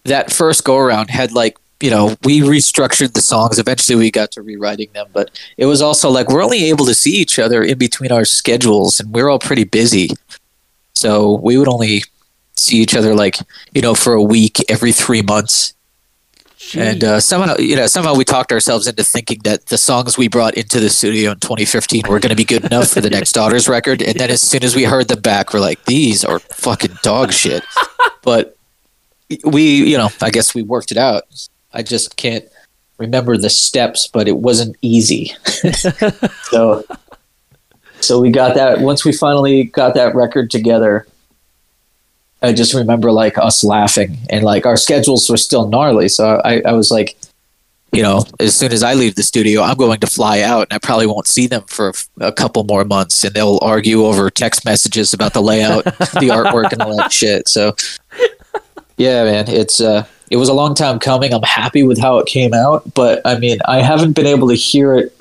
that 0.06 0.32
first 0.32 0.64
go 0.64 0.78
around 0.78 1.10
had 1.10 1.32
like, 1.34 1.58
you 1.82 1.90
know, 1.90 2.16
we 2.24 2.42
restructured 2.42 3.14
the 3.14 3.22
songs. 3.22 3.58
Eventually 3.58 3.98
we 3.98 4.12
got 4.12 4.32
to 4.32 4.42
rewriting 4.42 4.90
them, 4.94 5.08
but 5.14 5.32
it 5.58 5.66
was 5.66 5.82
also 5.82 6.10
like, 6.10 6.30
we're 6.30 6.44
only 6.44 6.66
able 6.66 6.86
to 6.86 6.94
see 6.94 7.14
each 7.14 7.40
other 7.40 7.64
in 7.64 7.78
between 7.78 8.12
our 8.12 8.26
schedules 8.26 9.00
and 9.00 9.14
we're 9.14 9.30
all 9.30 9.40
pretty 9.40 9.64
busy. 9.64 10.10
So 11.00 11.36
we 11.36 11.58
would 11.58 11.70
only 11.70 12.04
see 12.58 12.78
each 12.78 12.94
other 12.94 13.16
like, 13.16 13.38
you 13.74 13.82
know, 13.82 13.96
for 13.96 14.14
a 14.14 14.22
week 14.22 14.60
every 14.68 14.92
three 14.92 15.22
months. 15.22 15.74
And 16.76 17.04
uh, 17.06 17.20
somehow, 17.22 17.56
you 17.58 17.78
know, 17.78 17.88
somehow 17.88 18.16
we 18.16 18.26
talked 18.26 18.52
ourselves 18.52 18.86
into 18.86 19.04
thinking 19.06 19.40
that 19.46 19.68
the 19.68 19.78
songs 19.78 20.18
we 20.18 20.28
brought 20.28 20.56
into 20.56 20.82
the 20.82 20.90
studio 20.90 21.32
in 21.32 21.40
2015 21.40 22.04
were 22.10 22.20
going 22.20 22.32
to 22.32 22.36
be 22.36 22.44
good 22.44 22.66
enough 22.66 22.90
for 22.90 23.00
the 23.00 23.10
next 23.10 23.32
Daughters 23.32 23.70
record. 23.70 24.02
And 24.02 24.20
then 24.20 24.30
as 24.30 24.42
soon 24.42 24.64
as 24.66 24.76
we 24.76 24.84
heard 24.84 25.08
them 25.08 25.22
back, 25.22 25.54
we're 25.54 25.62
like, 25.62 25.86
these 25.86 26.26
are 26.26 26.40
fucking 26.40 26.98
dog 27.02 27.32
shit. 27.32 27.64
But 28.22 28.58
we, 29.46 29.64
you 29.90 29.98
know, 29.98 30.10
I 30.22 30.30
guess 30.30 30.54
we 30.54 30.62
worked 30.62 30.92
it 30.92 30.98
out. 30.98 31.24
I 31.74 31.84
just 31.84 32.18
can't 32.18 32.44
remember 32.98 33.38
the 33.38 33.50
steps, 33.50 34.08
but 34.08 34.28
it 34.28 34.38
wasn't 34.38 34.76
easy. 34.82 35.34
so, 36.44 36.84
so 38.02 38.20
we 38.20 38.32
got 38.32 38.56
that. 38.56 38.80
Once 38.82 39.06
we 39.06 39.12
finally 39.12 39.66
got 39.66 39.94
that 39.96 40.16
record 40.16 40.50
together, 40.52 41.06
I 42.42 42.54
just 42.54 42.74
remember 42.74 43.12
like 43.12 43.38
us 43.38 43.64
laughing 43.64 44.18
and 44.30 44.44
like 44.44 44.66
our 44.66 44.78
schedules 44.78 45.30
were 45.30 45.38
still 45.38 45.68
gnarly. 45.68 46.08
So 46.08 46.42
I, 46.44 46.62
I 46.62 46.72
was 46.72 46.90
like, 46.90 47.18
you 47.92 48.04
know, 48.04 48.24
as 48.40 48.56
soon 48.56 48.72
as 48.72 48.84
I 48.84 48.94
leave 48.94 49.16
the 49.16 49.24
studio, 49.24 49.62
I'm 49.62 49.76
going 49.76 50.00
to 50.00 50.08
fly 50.08 50.42
out 50.42 50.68
and 50.70 50.74
I 50.74 50.78
probably 50.78 51.08
won't 51.08 51.28
see 51.28 51.48
them 51.48 51.64
for 51.68 51.92
a 52.22 52.32
couple 52.32 52.64
more 52.64 52.86
months 52.86 53.24
and 53.24 53.34
they'll 53.34 53.60
argue 53.62 54.06
over 54.06 54.30
text 54.30 54.64
messages 54.64 55.14
about 55.14 55.34
the 55.34 55.42
layout, 55.42 55.84
the 55.86 56.30
artwork 56.32 56.72
and 56.72 56.82
all 56.82 56.96
that 56.98 57.12
shit. 57.12 57.50
So 57.50 57.76
yeah, 58.98 59.24
man, 59.24 59.46
it's, 59.48 59.82
uh, 59.82 60.06
it 60.30 60.38
was 60.38 60.50
a 60.50 60.54
long 60.54 60.76
time 60.76 61.00
coming. 61.00 61.34
I'm 61.34 61.42
happy 61.42 61.84
with 61.84 62.00
how 62.00 62.20
it 62.20 62.28
came 62.28 62.54
out, 62.54 62.94
but 62.94 63.22
I 63.26 63.40
mean, 63.40 63.58
I 63.66 63.82
haven't 63.82 64.14
been 64.14 64.28
able 64.28 64.48
to 64.50 64.56
hear 64.56 64.96
it 64.96 65.20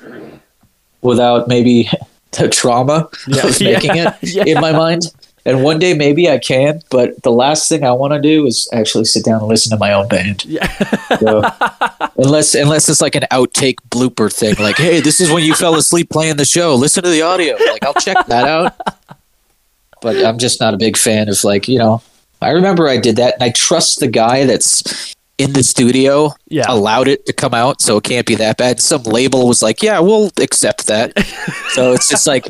without 1.01 1.47
maybe 1.47 1.89
the 2.31 2.47
trauma 2.49 3.09
Yeah. 3.27 3.47
of 3.47 3.61
making 3.61 3.95
it 3.95 4.13
Yeah. 4.21 4.43
in 4.45 4.61
my 4.61 4.71
mind. 4.71 5.03
And 5.45 5.63
one 5.63 5.79
day 5.79 5.93
maybe 5.93 6.29
I 6.29 6.37
can, 6.37 6.81
but 6.91 7.23
the 7.23 7.31
last 7.31 7.69
thing 7.69 7.83
I 7.83 7.91
want 7.93 8.13
to 8.13 8.21
do 8.21 8.45
is 8.45 8.69
actually 8.73 9.05
sit 9.05 9.23
down 9.23 9.39
and 9.39 9.47
listen 9.47 9.71
to 9.71 9.77
my 9.77 9.93
own 9.93 10.07
band. 10.09 10.43
Yeah. 10.45 10.67
So, 11.17 11.41
unless 12.17 12.53
unless 12.55 12.89
it's 12.89 13.01
like 13.01 13.15
an 13.15 13.23
outtake 13.31 13.77
blooper 13.89 14.31
thing, 14.31 14.55
like, 14.59 14.75
hey, 14.77 14.99
this 14.99 15.19
is 15.21 15.31
when 15.31 15.43
you 15.43 15.55
fell 15.55 15.75
asleep 15.75 16.09
playing 16.09 16.35
the 16.35 16.45
show. 16.45 16.75
Listen 16.75 17.03
to 17.03 17.09
the 17.09 17.21
audio. 17.21 17.55
Like, 17.55 17.83
I'll 17.85 17.93
check 17.95 18.17
that 18.27 18.47
out. 18.47 18.75
But 20.01 20.23
I'm 20.23 20.37
just 20.37 20.59
not 20.59 20.73
a 20.73 20.77
big 20.77 20.97
fan 20.97 21.29
of 21.29 21.43
like, 21.43 21.67
you 21.67 21.79
know, 21.79 22.01
I 22.41 22.49
remember 22.51 22.87
I 22.87 22.97
did 22.97 23.15
that 23.15 23.35
and 23.35 23.43
I 23.43 23.49
trust 23.51 24.01
the 24.01 24.07
guy 24.07 24.45
that's 24.45 25.15
in 25.39 25.53
the 25.53 25.63
studio 25.63 26.33
Yeah. 26.49 26.65
allowed 26.67 27.07
it 27.07 27.25
to 27.25 27.33
come 27.33 27.53
out, 27.55 27.81
so 27.81 27.97
it 27.97 28.03
can't 28.03 28.27
be 28.27 28.35
that 28.35 28.57
bad. 28.57 28.79
Some 28.81 29.03
label 29.03 29.47
was 29.47 29.61
like, 29.63 29.81
"Yeah, 29.81 29.99
we'll 29.99 30.31
accept 30.39 30.85
that." 30.87 31.13
so 31.69 31.93
it's 31.93 32.07
just 32.09 32.27
like, 32.27 32.45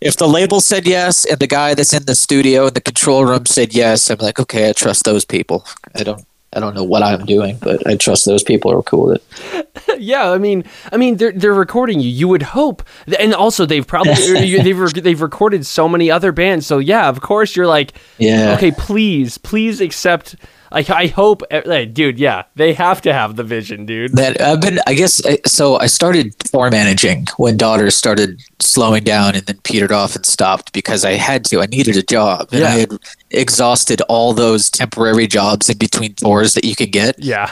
if 0.00 0.16
the 0.16 0.26
label 0.26 0.60
said 0.60 0.86
yes, 0.86 1.24
and 1.24 1.38
the 1.38 1.46
guy 1.46 1.74
that's 1.74 1.92
in 1.92 2.06
the 2.06 2.14
studio 2.16 2.66
in 2.68 2.74
the 2.74 2.80
control 2.80 3.24
room 3.24 3.46
said 3.46 3.74
yes, 3.74 4.10
I'm 4.10 4.18
like, 4.18 4.40
okay, 4.40 4.68
I 4.68 4.72
trust 4.72 5.04
those 5.04 5.24
people. 5.24 5.64
I 5.94 6.02
don't, 6.02 6.24
I 6.54 6.60
don't 6.60 6.74
know 6.74 6.84
what 6.84 7.02
I'm 7.02 7.24
doing, 7.26 7.58
but 7.60 7.86
I 7.86 7.96
trust 7.96 8.24
those 8.24 8.42
people 8.42 8.72
are 8.72 8.82
cool 8.82 9.06
with 9.08 9.22
it. 9.56 9.68
yeah, 10.00 10.30
I 10.30 10.38
mean, 10.38 10.64
I 10.90 10.96
mean, 10.96 11.16
they're 11.18 11.32
they're 11.32 11.54
recording 11.54 12.00
you. 12.00 12.08
You 12.10 12.28
would 12.28 12.42
hope, 12.42 12.82
and 13.18 13.34
also 13.34 13.66
they've 13.66 13.86
probably 13.86 14.14
they've 14.62 14.92
they've 15.04 15.20
recorded 15.22 15.66
so 15.66 15.88
many 15.88 16.10
other 16.10 16.32
bands. 16.32 16.66
So 16.66 16.78
yeah, 16.78 17.08
of 17.10 17.20
course 17.20 17.54
you're 17.56 17.66
like, 17.66 17.92
Yeah. 18.18 18.54
okay, 18.56 18.70
please, 18.72 19.36
please 19.38 19.80
accept. 19.82 20.36
Like 20.72 20.88
I 20.90 21.06
hope, 21.08 21.42
eh, 21.50 21.62
like, 21.66 21.92
dude, 21.92 22.18
yeah, 22.18 22.44
they 22.56 22.72
have 22.72 23.02
to 23.02 23.12
have 23.12 23.36
the 23.36 23.44
vision, 23.44 23.84
dude. 23.86 24.12
That 24.16 24.40
I've 24.40 24.60
been, 24.60 24.78
I 24.86 24.94
guess. 24.94 25.20
So 25.46 25.78
I 25.78 25.86
started 25.86 26.38
tour 26.38 26.70
managing 26.70 27.26
when 27.36 27.56
Daughters 27.56 27.94
started 27.94 28.40
slowing 28.60 29.04
down 29.04 29.34
and 29.34 29.44
then 29.46 29.58
petered 29.64 29.92
off 29.92 30.16
and 30.16 30.24
stopped 30.24 30.72
because 30.72 31.04
I 31.04 31.12
had 31.12 31.44
to. 31.46 31.60
I 31.60 31.66
needed 31.66 31.96
a 31.96 32.02
job, 32.02 32.48
and 32.52 32.60
Yeah. 32.62 32.68
I 32.68 32.70
had 32.70 32.90
exhausted 33.30 34.00
all 34.08 34.32
those 34.32 34.70
temporary 34.70 35.26
jobs 35.26 35.68
in 35.68 35.78
between 35.78 36.14
tours 36.14 36.54
that 36.54 36.64
you 36.64 36.74
could 36.74 36.90
get. 36.92 37.18
Yeah, 37.18 37.50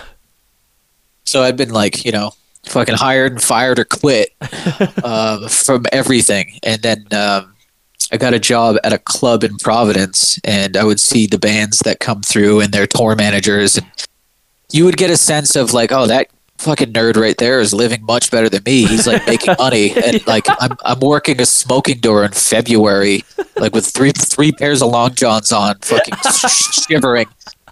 So 1.24 1.42
I've 1.42 1.56
been 1.56 1.70
like, 1.70 2.04
you 2.04 2.12
know, 2.12 2.32
fucking 2.66 2.94
hired 2.96 3.32
and 3.32 3.42
fired 3.42 3.78
or 3.78 3.84
quit 3.84 4.30
um, 5.04 5.48
from 5.48 5.86
everything. 5.92 6.58
And 6.62 6.80
then 6.82 7.06
um, 7.12 7.54
I 8.12 8.16
got 8.16 8.34
a 8.34 8.40
job 8.40 8.76
at 8.82 8.92
a 8.92 8.98
club 8.98 9.44
in 9.44 9.56
Providence, 9.58 10.40
and 10.44 10.76
I 10.76 10.84
would 10.84 11.00
see 11.00 11.26
the 11.26 11.38
bands 11.38 11.78
that 11.80 12.00
come 12.00 12.22
through 12.22 12.60
and 12.60 12.72
their 12.72 12.86
tour 12.86 13.14
managers, 13.14 13.76
and 13.78 13.86
you 14.72 14.84
would 14.84 14.96
get 14.96 15.10
a 15.10 15.16
sense 15.16 15.56
of 15.56 15.72
like, 15.72 15.92
oh, 15.92 16.06
that 16.06 16.28
fucking 16.58 16.92
nerd 16.92 17.16
right 17.16 17.38
there 17.38 17.60
is 17.60 17.72
living 17.72 18.04
much 18.04 18.30
better 18.30 18.48
than 18.48 18.62
me. 18.64 18.84
He's 18.84 19.06
like 19.06 19.26
making 19.26 19.54
money, 19.58 19.92
and 20.04 20.26
like 20.26 20.46
I'm 20.60 20.76
I'm 20.84 21.00
working 21.00 21.40
a 21.40 21.46
smoking 21.46 22.00
door 22.00 22.24
in 22.24 22.32
February, 22.32 23.24
like 23.56 23.74
with 23.74 23.86
three 23.86 24.12
three 24.12 24.52
pairs 24.52 24.82
of 24.82 24.90
long 24.90 25.14
johns 25.14 25.52
on, 25.52 25.76
fucking 25.78 26.14
shivering 26.48 27.26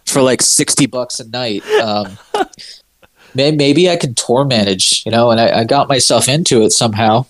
for 0.07 0.23
like 0.23 0.43
sixty 0.43 0.87
bucks 0.87 1.21
a 1.21 1.29
night. 1.29 1.67
Um, 1.67 2.17
maybe 3.35 3.91
I 3.91 3.97
can 3.97 4.15
tour 4.15 4.45
manage, 4.45 5.05
you 5.05 5.13
know, 5.13 5.31
and 5.31 5.41
I, 5.41 5.61
I 5.61 5.65
got 5.65 5.89
myself 5.89 6.29
into 6.29 6.63
it 6.63 6.73
somehow. 6.73 7.27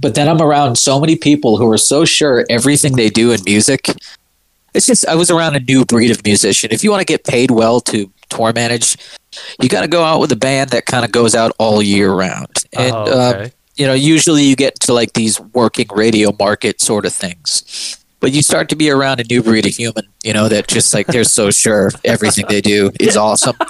But 0.00 0.14
then 0.14 0.28
I'm 0.28 0.40
around 0.40 0.76
so 0.76 0.98
many 0.98 1.16
people 1.16 1.58
who 1.58 1.70
are 1.70 1.78
so 1.78 2.04
sure 2.04 2.44
everything 2.48 2.96
they 2.96 3.10
do 3.10 3.32
in 3.32 3.40
music. 3.44 3.88
It's 4.72 4.86
just 4.86 5.06
I 5.06 5.14
was 5.14 5.30
around 5.30 5.56
a 5.56 5.60
new 5.60 5.84
breed 5.84 6.10
of 6.10 6.24
musician. 6.24 6.70
If 6.72 6.82
you 6.82 6.90
want 6.90 7.00
to 7.00 7.04
get 7.04 7.24
paid 7.24 7.50
well 7.50 7.80
to 7.82 8.10
tour 8.30 8.52
manage, 8.52 8.96
you 9.60 9.68
got 9.68 9.82
to 9.82 9.88
go 9.88 10.02
out 10.02 10.20
with 10.20 10.32
a 10.32 10.36
band 10.36 10.70
that 10.70 10.86
kind 10.86 11.04
of 11.04 11.12
goes 11.12 11.34
out 11.34 11.52
all 11.58 11.82
year 11.82 12.12
round. 12.12 12.64
And 12.72 12.94
oh, 12.94 13.02
um, 13.02 13.36
okay. 13.36 13.52
you 13.76 13.86
know, 13.86 13.94
usually 13.94 14.44
you 14.44 14.56
get 14.56 14.78
to 14.80 14.94
like 14.94 15.12
these 15.12 15.40
working 15.40 15.88
radio 15.94 16.34
market 16.38 16.80
sort 16.80 17.04
of 17.04 17.12
things. 17.12 17.98
But 18.20 18.32
you 18.32 18.42
start 18.42 18.68
to 18.68 18.76
be 18.76 18.90
around 18.90 19.20
a 19.20 19.24
new 19.24 19.42
breed 19.42 19.66
of 19.66 19.72
human, 19.74 20.04
you 20.22 20.32
know, 20.32 20.48
that 20.48 20.68
just 20.68 20.92
like 20.92 21.06
they're 21.06 21.24
so 21.24 21.50
sure 21.50 21.90
everything 22.04 22.44
they 22.48 22.60
do 22.60 22.90
is 23.00 23.16
awesome. 23.16 23.56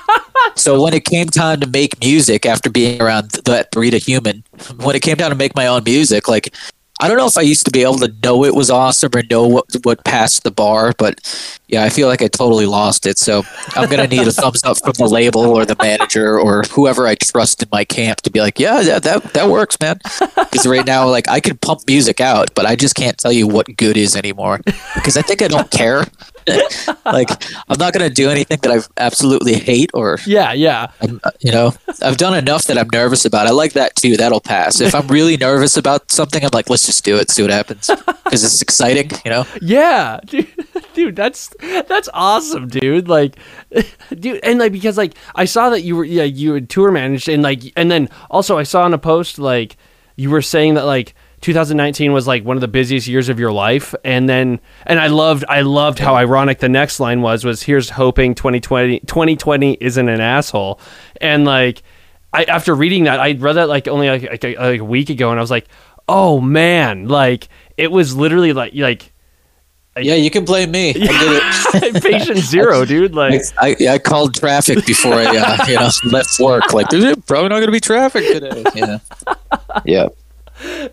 So 0.56 0.82
when 0.82 0.94
it 0.94 1.04
came 1.04 1.26
time 1.26 1.60
to 1.60 1.66
make 1.66 2.00
music 2.00 2.44
after 2.44 2.70
being 2.70 3.00
around 3.00 3.30
that 3.44 3.70
breed 3.70 3.94
of 3.94 4.02
human, 4.02 4.42
when 4.82 4.96
it 4.96 5.00
came 5.00 5.16
down 5.16 5.30
to 5.30 5.36
make 5.36 5.54
my 5.54 5.66
own 5.66 5.84
music, 5.84 6.28
like 6.28 6.54
I 7.00 7.08
don't 7.08 7.16
know 7.16 7.26
if 7.26 7.38
I 7.38 7.42
used 7.42 7.64
to 7.64 7.70
be 7.70 7.82
able 7.82 7.98
to 7.98 8.14
know 8.22 8.44
it 8.44 8.54
was 8.54 8.70
awesome 8.70 9.10
or 9.14 9.22
know 9.30 9.46
what 9.46 9.64
what 9.84 10.04
passed 10.04 10.44
the 10.44 10.50
bar, 10.50 10.92
but 10.98 11.20
yeah, 11.66 11.82
I 11.82 11.88
feel 11.88 12.08
like 12.08 12.20
I 12.20 12.28
totally 12.28 12.66
lost 12.66 13.06
it. 13.06 13.18
So 13.18 13.42
I'm 13.74 13.88
gonna 13.88 14.06
need 14.06 14.26
a 14.26 14.32
thumbs 14.32 14.62
up 14.64 14.78
from 14.78 14.92
the 14.92 15.06
label 15.06 15.46
or 15.46 15.64
the 15.64 15.76
manager 15.80 16.38
or 16.38 16.62
whoever 16.70 17.06
I 17.06 17.14
trust 17.14 17.62
in 17.62 17.68
my 17.72 17.84
camp 17.84 18.20
to 18.22 18.30
be 18.30 18.40
like, 18.40 18.58
yeah, 18.58 18.82
that 18.82 19.02
that, 19.04 19.32
that 19.32 19.48
works, 19.48 19.78
man. 19.80 19.98
Because 20.18 20.66
right 20.66 20.86
now, 20.86 21.08
like 21.08 21.28
I 21.28 21.40
can 21.40 21.56
pump 21.56 21.80
music 21.86 22.20
out, 22.20 22.54
but 22.54 22.66
I 22.66 22.76
just 22.76 22.94
can't 22.94 23.16
tell 23.16 23.32
you 23.32 23.46
what 23.46 23.76
good 23.76 23.96
is 23.96 24.14
anymore 24.14 24.60
because 24.94 25.16
I 25.16 25.22
think 25.22 25.40
I 25.42 25.48
don't 25.48 25.70
care. 25.70 26.04
like 27.04 27.30
I'm 27.68 27.78
not 27.78 27.92
gonna 27.92 28.10
do 28.10 28.30
anything 28.30 28.58
that 28.62 28.70
I 28.70 29.02
absolutely 29.02 29.54
hate 29.54 29.90
or 29.94 30.18
Yeah, 30.26 30.52
yeah. 30.52 30.90
I'm, 31.00 31.20
you 31.40 31.52
know, 31.52 31.72
I've 32.02 32.16
done 32.16 32.36
enough 32.36 32.64
that 32.64 32.78
I'm 32.78 32.88
nervous 32.92 33.24
about. 33.24 33.46
I 33.46 33.50
like 33.50 33.72
that 33.74 33.96
too. 33.96 34.16
That'll 34.16 34.40
pass. 34.40 34.80
If 34.80 34.94
I'm 34.94 35.06
really 35.08 35.36
nervous 35.36 35.76
about 35.76 36.10
something, 36.10 36.44
I'm 36.44 36.50
like, 36.52 36.70
let's 36.70 36.86
just 36.86 37.04
do 37.04 37.16
it, 37.16 37.30
see 37.30 37.42
what 37.42 37.50
happens, 37.50 37.90
because 38.24 38.44
it's 38.44 38.62
exciting. 38.62 39.10
You 39.24 39.30
know, 39.30 39.46
Yeah, 39.60 40.20
dude, 40.24 40.48
dude, 40.94 41.16
that's 41.16 41.54
that's 41.60 42.08
awesome, 42.14 42.68
dude. 42.68 43.08
Like, 43.08 43.36
dude, 44.10 44.40
and 44.42 44.58
like 44.58 44.72
because 44.72 44.96
like 44.96 45.14
I 45.34 45.44
saw 45.44 45.70
that 45.70 45.82
you 45.82 45.96
were 45.96 46.04
yeah 46.04 46.24
you 46.24 46.54
had 46.54 46.68
tour 46.68 46.90
managed 46.90 47.28
and 47.28 47.42
like 47.42 47.62
and 47.76 47.90
then 47.90 48.08
also 48.30 48.58
I 48.58 48.62
saw 48.64 48.86
in 48.86 48.94
a 48.94 48.98
post 48.98 49.38
like 49.38 49.76
you 50.16 50.30
were 50.30 50.42
saying 50.42 50.74
that 50.74 50.84
like 50.84 51.14
2019 51.40 52.12
was 52.12 52.26
like 52.26 52.44
one 52.44 52.56
of 52.56 52.60
the 52.60 52.68
busiest 52.68 53.06
years 53.06 53.28
of 53.28 53.38
your 53.38 53.52
life 53.52 53.94
and 54.04 54.28
then 54.28 54.60
and 54.86 55.00
I 55.00 55.06
loved 55.06 55.44
I 55.48 55.62
loved 55.62 55.98
how 55.98 56.14
ironic 56.14 56.58
the 56.58 56.68
next 56.68 57.00
line 57.00 57.22
was 57.22 57.44
was 57.44 57.62
here's 57.62 57.90
hoping 57.90 58.34
2020 58.34 59.00
2020 59.00 59.78
isn't 59.80 60.08
an 60.08 60.20
asshole 60.20 60.80
and 61.20 61.44
like 61.44 61.82
I 62.32 62.44
after 62.44 62.74
reading 62.74 63.04
that 63.04 63.20
I 63.20 63.32
read 63.32 63.54
that 63.54 63.68
like 63.68 63.88
only 63.88 64.08
like, 64.08 64.22
like, 64.22 64.44
a, 64.44 64.54
like 64.56 64.80
a 64.80 64.84
week 64.84 65.08
ago 65.08 65.30
and 65.30 65.38
I 65.38 65.42
was 65.42 65.50
like 65.50 65.66
oh 66.08 66.40
man 66.40 67.08
like 67.08 67.48
it 67.76 67.90
was 67.90 68.14
literally 68.14 68.52
like 68.52 68.74
like 68.74 69.12
yeah, 69.98 70.14
you 70.14 70.30
can 70.30 70.44
blame 70.44 70.70
me. 70.70 70.90
I 70.90 70.92
did 70.92 71.94
it. 71.94 72.02
patient 72.02 72.38
zero, 72.38 72.84
dude. 72.86 73.14
Like, 73.14 73.42
I, 73.58 73.76
I 73.88 73.98
called 73.98 74.34
traffic 74.34 74.86
before 74.86 75.14
I 75.14 75.24
uh, 75.26 75.64
you 75.68 75.74
know 75.74 75.90
left 76.04 76.38
work. 76.38 76.72
Like, 76.72 76.88
there's 76.90 77.16
probably 77.26 77.48
not 77.48 77.56
going 77.56 77.66
to 77.66 77.72
be 77.72 77.80
traffic 77.80 78.24
today. 78.24 78.64
Yeah, 78.74 78.98
yeah, 79.84 80.08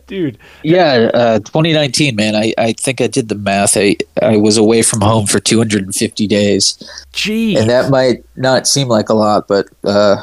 dude. 0.07 0.37
yeah. 0.63 1.09
Uh, 1.13 1.39
2019, 1.39 2.15
man. 2.15 2.35
I, 2.35 2.53
I 2.57 2.73
think 2.73 3.01
I 3.01 3.07
did 3.07 3.29
the 3.29 3.35
math. 3.35 3.75
I 3.77 3.97
I 4.21 4.37
was 4.37 4.57
away 4.57 4.81
from 4.81 5.01
home 5.01 5.25
for 5.27 5.39
250 5.39 6.27
days. 6.27 6.77
Gee. 7.13 7.55
and 7.57 7.69
that 7.69 7.89
might 7.89 8.23
not 8.35 8.67
seem 8.67 8.87
like 8.87 9.09
a 9.09 9.13
lot, 9.13 9.47
but 9.47 9.67
uh, 9.83 10.15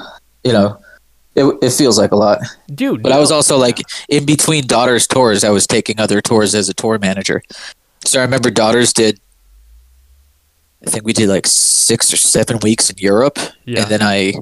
you 0.45 0.53
know, 0.53 0.79
it, 1.35 1.45
it 1.63 1.71
feels 1.73 1.99
like 1.99 2.13
a 2.13 2.17
lot. 2.17 2.39
dude. 2.75 3.03
But 3.03 3.13
I 3.13 3.19
was 3.19 3.31
also 3.33 3.57
like 3.59 3.79
in 4.09 4.25
between 4.25 4.67
daughters 4.67 5.07
tours, 5.07 5.43
I 5.45 5.51
was 5.51 5.67
taking 5.67 5.99
other 6.01 6.21
tours 6.21 6.55
as 6.55 6.69
a 6.69 6.75
tour 6.75 6.99
manager. 6.99 7.43
So 8.05 8.21
I 8.21 8.23
remember 8.23 8.51
daughters 8.51 8.93
did. 8.93 9.19
I 10.87 10.91
think 10.91 11.05
we 11.07 11.15
did 11.15 11.29
like 11.31 11.47
six 11.47 12.13
or 12.13 12.17
seven 12.19 12.59
weeks 12.63 12.91
in 12.91 12.97
Europe, 12.99 13.39
Yeah. 13.65 13.83
and 13.83 13.91
then 13.91 14.03
I, 14.03 14.35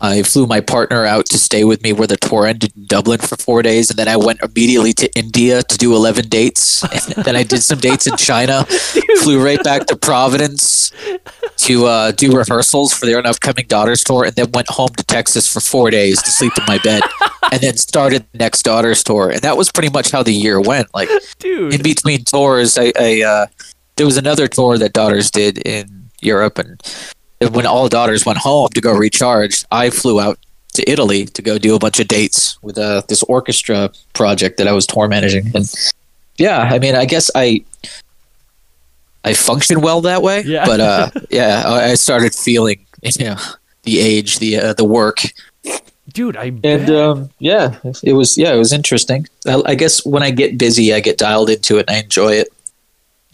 I 0.00 0.22
flew 0.22 0.46
my 0.46 0.60
partner 0.60 1.04
out 1.04 1.26
to 1.26 1.38
stay 1.38 1.64
with 1.64 1.82
me 1.82 1.92
where 1.92 2.06
the 2.06 2.16
tour 2.16 2.46
ended 2.46 2.72
in 2.76 2.86
Dublin 2.86 3.18
for 3.18 3.36
four 3.36 3.62
days, 3.62 3.90
and 3.90 3.98
then 3.98 4.08
I 4.08 4.16
went 4.16 4.40
immediately 4.42 4.92
to 4.94 5.12
India 5.14 5.62
to 5.62 5.78
do 5.78 5.94
eleven 5.94 6.28
dates. 6.28 6.82
And 6.82 7.24
then 7.24 7.36
I 7.36 7.42
did 7.42 7.62
some 7.62 7.78
dates 7.78 8.06
in 8.06 8.16
China, 8.16 8.64
flew 9.22 9.44
right 9.44 9.62
back 9.62 9.86
to 9.86 9.96
Providence 9.96 10.92
to 11.58 11.86
uh, 11.86 12.12
do 12.12 12.32
rehearsals 12.32 12.92
for 12.94 13.04
their 13.04 13.24
upcoming 13.26 13.66
daughters 13.68 14.02
tour, 14.02 14.24
and 14.24 14.34
then 14.34 14.50
went 14.52 14.68
home 14.68 14.88
to 14.96 15.04
Texas 15.04 15.46
for 15.52 15.60
four 15.60 15.90
days 15.90 16.22
to 16.22 16.30
sleep 16.30 16.52
in 16.56 16.64
my 16.66 16.78
bed, 16.78 17.02
and 17.52 17.60
then 17.60 17.76
started 17.76 18.24
the 18.32 18.38
next 18.38 18.62
daughters 18.62 19.04
tour, 19.04 19.30
and 19.30 19.42
that 19.42 19.56
was 19.56 19.70
pretty 19.70 19.90
much 19.90 20.10
how 20.10 20.22
the 20.22 20.32
year 20.32 20.60
went. 20.60 20.88
Like 20.94 21.10
dude. 21.38 21.74
in 21.74 21.82
between 21.82 22.24
tours, 22.24 22.78
I, 22.78 22.92
I 22.98 23.22
uh, 23.22 23.46
there 23.96 24.06
was 24.06 24.16
another 24.16 24.48
tour 24.48 24.78
that 24.78 24.94
daughters 24.94 25.30
did 25.30 25.58
in 25.66 26.08
Europe, 26.22 26.58
and 26.58 26.80
when 27.50 27.66
all 27.66 27.88
daughters 27.88 28.26
went 28.26 28.38
home 28.38 28.68
to 28.74 28.80
go 28.80 28.92
recharge, 28.94 29.64
I 29.72 29.90
flew 29.90 30.20
out 30.20 30.38
to 30.74 30.88
Italy 30.90 31.26
to 31.26 31.42
go 31.42 31.58
do 31.58 31.74
a 31.74 31.78
bunch 31.78 31.98
of 31.98 32.06
dates 32.08 32.58
with 32.62 32.78
uh, 32.78 33.02
this 33.08 33.22
orchestra 33.24 33.90
project 34.12 34.58
that 34.58 34.68
I 34.68 34.72
was 34.72 34.86
tour 34.86 35.08
managing, 35.08 35.50
and 35.54 35.72
yeah, 36.36 36.58
I 36.58 36.78
mean, 36.78 36.94
I 36.94 37.04
guess 37.06 37.30
I. 37.34 37.64
I 39.22 39.34
function 39.34 39.82
well 39.82 40.00
that 40.00 40.22
way, 40.22 40.40
Yeah. 40.46 40.64
but 40.64 40.80
uh, 40.80 41.10
yeah, 41.30 41.64
I 41.66 41.92
started 41.94 42.34
feeling, 42.34 42.86
you 43.02 43.26
know, 43.26 43.36
the 43.82 43.98
age, 44.00 44.38
the 44.38 44.56
uh, 44.56 44.72
the 44.72 44.84
work, 44.84 45.18
dude, 46.14 46.38
I 46.38 46.52
and 46.64 46.90
um, 46.90 47.30
yeah, 47.38 47.76
it 48.02 48.14
was 48.14 48.38
yeah, 48.38 48.54
it 48.54 48.56
was 48.56 48.72
interesting. 48.72 49.26
I, 49.46 49.60
I 49.66 49.74
guess 49.74 50.06
when 50.06 50.22
I 50.22 50.30
get 50.30 50.56
busy, 50.56 50.94
I 50.94 51.00
get 51.00 51.18
dialed 51.18 51.50
into 51.50 51.76
it 51.76 51.84
and 51.88 51.96
I 51.96 52.00
enjoy 52.00 52.32
it. 52.32 52.48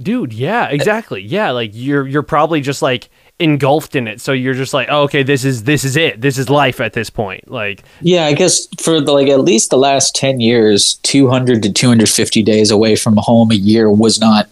dude, 0.02 0.32
yeah, 0.32 0.66
exactly. 0.66 1.22
Yeah, 1.22 1.52
like 1.52 1.70
you're 1.72 2.04
you're 2.04 2.24
probably 2.24 2.60
just 2.60 2.82
like 2.82 3.08
engulfed 3.38 3.94
in 3.94 4.08
it. 4.08 4.20
So 4.20 4.32
you're 4.32 4.54
just 4.54 4.72
like, 4.72 4.88
oh, 4.90 5.02
okay, 5.02 5.22
this 5.22 5.44
is 5.44 5.64
this 5.64 5.84
is 5.84 5.96
it. 5.96 6.20
This 6.20 6.38
is 6.38 6.48
life 6.48 6.80
at 6.80 6.92
this 6.92 7.10
point. 7.10 7.50
Like, 7.50 7.82
Yeah, 8.00 8.26
I 8.26 8.32
guess 8.32 8.66
for 8.80 9.00
the, 9.00 9.12
like 9.12 9.28
at 9.28 9.40
least 9.40 9.70
the 9.70 9.78
last 9.78 10.14
ten 10.14 10.40
years, 10.40 10.94
two 11.02 11.28
hundred 11.28 11.62
to 11.64 11.72
two 11.72 11.88
hundred 11.88 12.08
fifty 12.08 12.42
days 12.42 12.70
away 12.70 12.96
from 12.96 13.16
home 13.16 13.50
a 13.50 13.56
year 13.56 13.90
was 13.90 14.20
not 14.20 14.48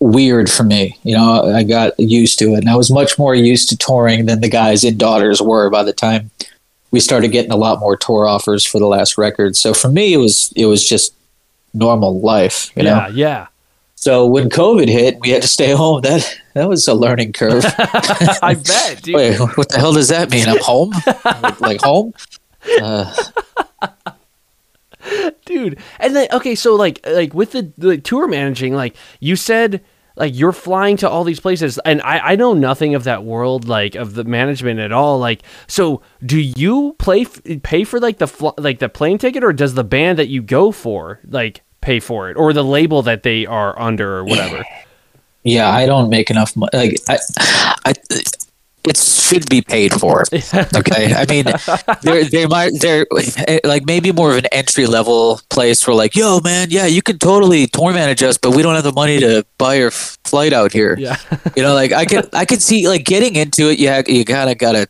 weird 0.00 0.50
for 0.50 0.64
me. 0.64 0.98
You 1.02 1.16
know, 1.16 1.54
I 1.54 1.62
got 1.62 1.98
used 1.98 2.38
to 2.40 2.54
it, 2.54 2.58
and 2.58 2.70
I 2.70 2.76
was 2.76 2.90
much 2.90 3.18
more 3.18 3.34
used 3.34 3.68
to 3.68 3.76
touring 3.76 4.26
than 4.26 4.40
the 4.40 4.48
guys 4.48 4.82
in 4.84 4.96
Daughters 4.96 5.40
were 5.40 5.70
by 5.70 5.82
the 5.82 5.92
time 5.92 6.30
we 6.90 7.00
started 7.00 7.28
getting 7.28 7.52
a 7.52 7.56
lot 7.56 7.78
more 7.78 7.96
tour 7.96 8.26
offers 8.26 8.64
for 8.64 8.78
the 8.78 8.86
last 8.86 9.16
record. 9.16 9.56
So 9.56 9.74
for 9.74 9.88
me, 9.88 10.12
it 10.12 10.18
was 10.18 10.52
it 10.56 10.66
was 10.66 10.88
just 10.88 11.14
normal 11.72 12.20
life. 12.20 12.70
You 12.76 12.82
know. 12.82 12.90
yeah, 12.90 13.08
yeah. 13.08 13.46
So 14.00 14.26
when 14.26 14.48
COVID 14.48 14.88
hit, 14.88 15.20
we 15.20 15.28
had 15.28 15.42
to 15.42 15.48
stay 15.48 15.70
home. 15.76 16.00
That 16.00 16.40
that 16.54 16.68
was 16.68 16.88
a 16.88 16.94
learning 16.94 17.34
curve. 17.34 17.64
I 18.42 18.54
bet, 18.54 19.02
dude. 19.02 19.14
Wait, 19.14 19.38
what 19.38 19.68
the 19.68 19.78
hell 19.78 19.92
does 19.92 20.08
that 20.08 20.30
mean? 20.30 20.48
I'm 20.48 20.58
home, 20.60 20.92
like 21.60 21.82
home. 21.82 22.14
Uh, 22.80 23.14
dude 25.46 25.78
and 25.98 26.14
then 26.14 26.28
okay 26.30 26.54
so 26.54 26.76
like 26.76 27.00
like 27.06 27.32
with 27.32 27.52
the, 27.52 27.72
the 27.78 27.96
tour 27.96 28.28
managing 28.28 28.74
like 28.74 28.94
you 29.18 29.34
said 29.34 29.82
like 30.14 30.38
you're 30.38 30.52
flying 30.52 30.98
to 30.98 31.08
all 31.08 31.24
these 31.24 31.40
places 31.40 31.78
and 31.86 32.02
I, 32.02 32.18
I 32.18 32.36
know 32.36 32.52
nothing 32.52 32.94
of 32.94 33.04
that 33.04 33.24
world 33.24 33.66
like 33.66 33.94
of 33.94 34.12
the 34.12 34.24
management 34.24 34.78
at 34.78 34.92
all 34.92 35.18
like 35.18 35.42
so 35.66 36.02
do 36.24 36.38
you 36.38 36.94
play 36.98 37.24
pay 37.24 37.84
for 37.84 37.98
like 37.98 38.18
the 38.18 38.28
fl- 38.28 38.50
like 38.58 38.78
the 38.78 38.90
plane 38.90 39.16
ticket 39.16 39.42
or 39.42 39.54
does 39.54 39.72
the 39.72 39.84
band 39.84 40.18
that 40.18 40.28
you 40.28 40.42
go 40.42 40.70
for 40.70 41.20
like 41.24 41.62
pay 41.80 42.00
for 42.00 42.30
it 42.30 42.36
or 42.36 42.52
the 42.52 42.64
label 42.64 43.02
that 43.02 43.22
they 43.22 43.46
are 43.46 43.78
under 43.78 44.18
or 44.18 44.24
whatever 44.24 44.64
yeah, 45.42 45.70
I 45.70 45.86
don't 45.86 46.10
make 46.10 46.30
enough 46.30 46.54
money. 46.56 46.70
Like 46.74 47.00
I, 47.08 47.18
I, 47.86 47.94
it 48.84 48.96
should 48.96 49.48
be 49.48 49.62
paid 49.62 49.92
for. 49.92 50.24
Okay, 50.76 51.14
I 51.14 51.26
mean, 51.26 51.44
they're 52.02 52.24
they 52.24 52.46
might 52.46 52.72
they're 52.80 53.06
eh, 53.46 53.60
like 53.64 53.84
maybe 53.86 54.12
more 54.12 54.32
of 54.32 54.38
an 54.38 54.46
entry 54.52 54.86
level 54.86 55.40
place 55.50 55.86
where 55.86 55.94
like, 55.94 56.14
yo, 56.16 56.40
man, 56.40 56.68
yeah, 56.70 56.86
you 56.86 57.02
can 57.02 57.18
totally 57.18 57.66
tour 57.66 57.92
manage 57.92 58.22
us, 58.22 58.38
but 58.38 58.54
we 58.54 58.62
don't 58.62 58.74
have 58.74 58.84
the 58.84 58.92
money 58.92 59.18
to 59.20 59.44
buy 59.58 59.74
your 59.74 59.88
f- 59.88 60.18
flight 60.24 60.52
out 60.52 60.72
here. 60.72 60.96
yeah 60.98 61.16
You 61.56 61.62
know, 61.62 61.74
like 61.74 61.92
I 61.92 62.04
can 62.04 62.24
I 62.32 62.44
can 62.44 62.60
see 62.60 62.88
like 62.88 63.04
getting 63.04 63.36
into 63.36 63.70
it. 63.70 63.78
Yeah, 63.78 64.02
you 64.06 64.24
kind 64.24 64.50
of 64.50 64.58
gotta 64.58 64.88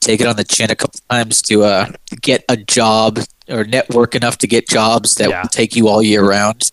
take 0.00 0.20
it 0.20 0.26
on 0.26 0.36
the 0.36 0.44
chin 0.44 0.70
a 0.70 0.76
couple 0.76 1.00
times 1.10 1.42
to 1.42 1.64
uh, 1.64 1.90
get 2.20 2.44
a 2.48 2.56
job 2.56 3.18
or 3.48 3.64
network 3.64 4.14
enough 4.14 4.38
to 4.38 4.46
get 4.46 4.68
jobs 4.68 5.16
that 5.16 5.28
Yeah. 5.28 5.42
will 5.42 5.48
take 5.48 5.76
you 5.76 5.88
all 5.88 6.02
year 6.02 6.26
round. 6.26 6.70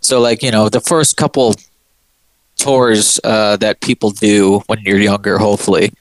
So 0.00 0.20
like 0.20 0.42
you 0.42 0.50
know 0.50 0.68
the 0.68 0.80
first 0.80 1.16
couple 1.16 1.54
tours 2.56 3.20
uh, 3.24 3.56
that 3.58 3.80
people 3.80 4.10
do 4.10 4.62
when 4.66 4.80
you're 4.80 4.98
younger, 4.98 5.38
hopefully, 5.38 5.92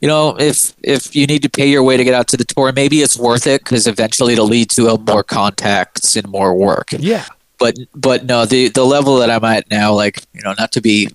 you 0.00 0.08
know, 0.08 0.36
if 0.38 0.72
if 0.82 1.14
you 1.14 1.26
need 1.26 1.42
to 1.42 1.48
pay 1.48 1.68
your 1.68 1.82
way 1.82 1.96
to 1.96 2.04
get 2.04 2.14
out 2.14 2.26
to 2.28 2.36
the 2.36 2.44
tour, 2.44 2.72
maybe 2.72 3.02
it's 3.02 3.18
worth 3.18 3.46
it 3.46 3.62
because 3.62 3.86
eventually 3.86 4.32
it'll 4.32 4.46
lead 4.46 4.70
to 4.70 4.88
a 4.88 4.98
more 4.98 5.22
contacts 5.22 6.16
and 6.16 6.26
more 6.28 6.54
work. 6.54 6.92
Yeah. 6.98 7.26
But 7.58 7.76
but 7.94 8.24
no, 8.24 8.46
the 8.46 8.68
the 8.70 8.84
level 8.84 9.18
that 9.18 9.30
I'm 9.30 9.44
at 9.44 9.70
now, 9.70 9.92
like 9.92 10.22
you 10.32 10.40
know, 10.42 10.54
not 10.58 10.72
to 10.72 10.80
be 10.80 11.10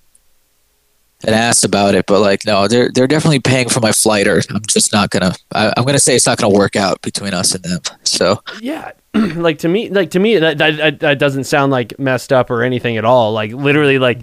an 1.28 1.34
asked 1.34 1.64
about 1.64 1.96
it, 1.96 2.06
but 2.06 2.22
like 2.22 2.46
no, 2.46 2.68
they're 2.68 2.90
they're 2.94 3.08
definitely 3.08 3.40
paying 3.40 3.70
for 3.70 3.80
my 3.80 3.92
flight, 3.92 4.28
or 4.28 4.42
I'm 4.50 4.62
just 4.68 4.94
not 4.94 5.10
gonna. 5.10 5.34
I, 5.54 5.74
I'm 5.76 5.84
gonna 5.86 6.00
say 6.00 6.16
it's 6.16 6.26
not 6.26 6.38
gonna 6.38 6.54
work 6.54 6.76
out 6.76 7.02
between 7.02 7.34
us 7.34 7.54
and 7.56 7.64
them. 7.64 7.82
So 8.04 8.42
Yeah, 8.62 8.92
like 9.14 9.60
to 9.60 9.68
me, 9.68 9.90
like 9.90 10.12
to 10.12 10.20
me, 10.20 10.38
that, 10.38 10.58
that 10.58 11.00
that 11.00 11.20
doesn't 11.20 11.46
sound 11.46 11.72
like 11.72 11.98
messed 12.00 12.32
up 12.32 12.50
or 12.50 12.64
anything 12.64 12.98
at 12.98 13.06
all. 13.06 13.34
Like 13.34 13.52
literally, 13.52 14.00
like 14.00 14.20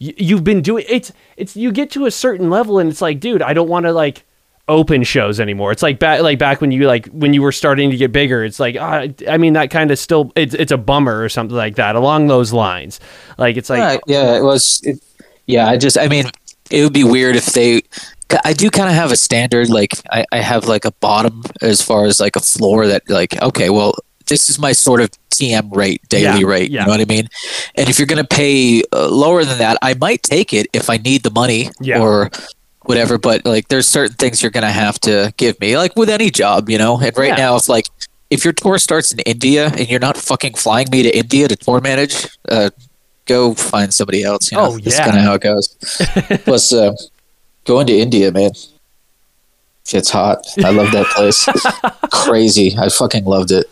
y- 0.00 0.14
you've 0.16 0.44
been 0.44 0.62
doing 0.62 0.84
it's 0.88 1.12
it's 1.36 1.56
you 1.56 1.72
get 1.72 1.90
to 1.92 2.06
a 2.06 2.10
certain 2.10 2.50
level 2.50 2.78
and 2.78 2.90
it's 2.90 3.02
like, 3.02 3.20
dude, 3.20 3.42
I 3.42 3.52
don't 3.52 3.68
want 3.68 3.86
to 3.86 3.92
like 3.92 4.24
open 4.68 5.02
shows 5.02 5.40
anymore. 5.40 5.72
It's 5.72 5.82
like 5.82 5.98
back 5.98 6.22
like 6.22 6.38
back 6.38 6.60
when 6.60 6.70
you 6.72 6.86
like 6.86 7.06
when 7.08 7.34
you 7.34 7.42
were 7.42 7.52
starting 7.52 7.90
to 7.90 7.96
get 7.96 8.12
bigger. 8.12 8.44
It's 8.44 8.60
like 8.60 8.76
ah, 8.78 9.06
I 9.28 9.36
mean 9.36 9.52
that 9.52 9.70
kind 9.70 9.90
of 9.90 9.98
still 9.98 10.32
it's 10.34 10.54
it's 10.54 10.72
a 10.72 10.78
bummer 10.78 11.22
or 11.22 11.28
something 11.28 11.56
like 11.56 11.76
that 11.76 11.96
along 11.96 12.26
those 12.26 12.52
lines. 12.52 12.98
Like 13.38 13.56
it's 13.56 13.70
like 13.70 13.80
Right, 13.80 14.00
yeah, 14.06 14.36
it 14.36 14.42
was. 14.42 14.80
It, 14.84 15.00
yeah, 15.50 15.68
I 15.68 15.76
just, 15.76 15.98
I 15.98 16.08
mean, 16.08 16.26
it 16.70 16.82
would 16.84 16.92
be 16.92 17.04
weird 17.04 17.36
if 17.36 17.46
they. 17.46 17.82
I 18.44 18.52
do 18.52 18.70
kind 18.70 18.88
of 18.88 18.94
have 18.94 19.10
a 19.10 19.16
standard, 19.16 19.68
like 19.68 19.90
I, 20.10 20.24
I 20.30 20.36
have 20.38 20.66
like 20.68 20.84
a 20.84 20.92
bottom 20.92 21.42
as 21.62 21.82
far 21.82 22.04
as 22.06 22.20
like 22.20 22.36
a 22.36 22.40
floor 22.40 22.86
that, 22.86 23.02
like, 23.10 23.40
okay, 23.42 23.70
well, 23.70 23.94
this 24.26 24.48
is 24.48 24.56
my 24.56 24.70
sort 24.70 25.00
of 25.00 25.10
TM 25.30 25.74
rate, 25.74 26.00
daily 26.08 26.40
Yeah, 26.42 26.46
rate. 26.46 26.70
yeah. 26.70 26.82
You 26.82 26.86
know 26.86 26.92
what 26.92 27.00
I 27.00 27.06
mean? 27.06 27.26
And 27.74 27.88
if 27.88 27.98
you're 27.98 28.06
gonna 28.06 28.22
pay 28.22 28.82
uh, 28.92 29.08
lower 29.08 29.44
than 29.44 29.58
that, 29.58 29.78
I 29.82 29.94
might 29.94 30.22
take 30.22 30.52
it 30.54 30.68
if 30.72 30.88
I 30.88 30.96
need 30.98 31.24
the 31.24 31.32
money 31.32 31.70
Yeah. 31.80 32.00
or 32.00 32.30
whatever. 32.84 33.18
But 33.18 33.44
like, 33.44 33.66
there's 33.66 33.88
certain 33.88 34.14
things 34.14 34.42
you're 34.42 34.52
gonna 34.52 34.70
have 34.70 35.00
to 35.00 35.34
give 35.36 35.60
me, 35.60 35.76
like 35.76 35.96
with 35.96 36.08
any 36.08 36.30
job, 36.30 36.70
you 36.70 36.78
know. 36.78 37.00
And 37.00 37.16
right 37.18 37.36
now, 37.36 37.56
if 37.56 37.68
like 37.68 37.86
if 38.30 38.44
your 38.44 38.52
tour 38.52 38.78
starts 38.78 39.10
in 39.10 39.18
India 39.20 39.72
and 39.76 39.88
you're 39.88 39.98
not 39.98 40.16
fucking 40.16 40.54
flying 40.54 40.86
me 40.92 41.02
to 41.02 41.10
India 41.18 41.48
to 41.48 41.56
tour 41.56 41.80
manage, 41.80 42.28
uh, 42.48 42.70
go 43.30 43.54
find 43.54 43.92
somebody 43.94 44.22
else. 44.22 44.50
You 44.52 44.58
know? 44.58 44.64
Oh, 44.66 44.78
That's 44.78 44.98
kind 44.98 45.16
of 45.16 45.22
how 45.24 45.34
it 45.34 45.42
goes. 45.42 45.68
Plus, 46.44 46.72
uh, 46.72 46.92
going 47.64 47.86
to 47.86 47.96
India, 47.96 48.30
man, 48.32 48.50
it's 49.92 50.10
hot. 50.10 50.44
I 50.64 50.70
love 50.70 50.92
that 50.92 51.06
place. 51.14 51.48
Crazy. 52.26 52.74
I 52.78 52.88
fucking 52.88 53.24
loved 53.24 53.50
it. 53.52 53.66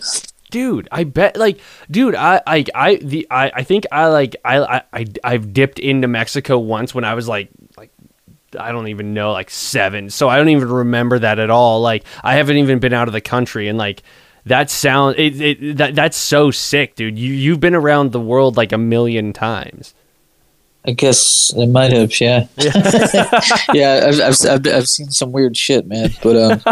dude 0.51 0.89
i 0.91 1.05
bet 1.05 1.37
like 1.37 1.61
dude 1.91 2.15
i 2.15 2.41
i 2.47 2.65
i 2.75 2.97
the 2.97 3.27
i 3.31 3.51
i 3.61 3.63
think 3.63 3.85
i 3.93 4.07
like 4.07 4.35
i 4.47 4.57
i 4.59 4.83
I- 4.95 5.07
i've 5.23 5.53
dipped 5.53 5.79
into 5.79 6.09
mexico 6.09 6.57
once 6.59 6.95
when 6.95 7.05
i 7.05 7.13
was 7.13 7.29
like 7.29 7.51
like 7.77 7.91
i 8.59 8.73
don't 8.73 8.89
even 8.89 9.13
know 9.13 9.33
like 9.33 9.51
seven 9.51 10.09
so 10.09 10.27
i 10.27 10.39
don't 10.39 10.49
even 10.49 10.71
remember 10.71 11.19
that 11.19 11.39
at 11.39 11.51
all 11.51 11.83
like 11.83 12.03
i 12.25 12.33
haven't 12.37 12.57
even 12.57 12.79
been 12.79 12.95
out 12.95 13.09
of 13.09 13.13
the 13.13 13.21
country 13.21 13.69
and 13.69 13.77
like 13.77 14.03
that 14.49 14.71
sound 14.71 15.17
it, 15.19 15.41
it 15.41 15.77
that 15.77 15.95
that's 15.95 16.17
so 16.17 16.51
sick 16.51 16.95
dude 16.97 17.19
you 17.19 17.33
you've 17.33 17.61
been 17.61 17.75
around 17.75 18.13
the 18.13 18.21
world 18.21 18.57
like 18.57 18.73
a 18.73 18.79
million 18.79 19.33
times 19.33 19.95
I 20.87 20.93
guess 20.93 21.53
it 21.55 21.67
might 21.67 21.93
have, 21.93 22.19
yeah. 22.19 22.47
yeah, 23.75 24.07
I've, 24.07 24.21
I've, 24.21 24.47
I've, 24.47 24.67
I've 24.75 24.89
seen 24.89 25.11
some 25.11 25.33
weird 25.33 25.55
shit, 25.55 25.87
man. 25.87 26.11
But 26.23 26.37
um, 26.37 26.63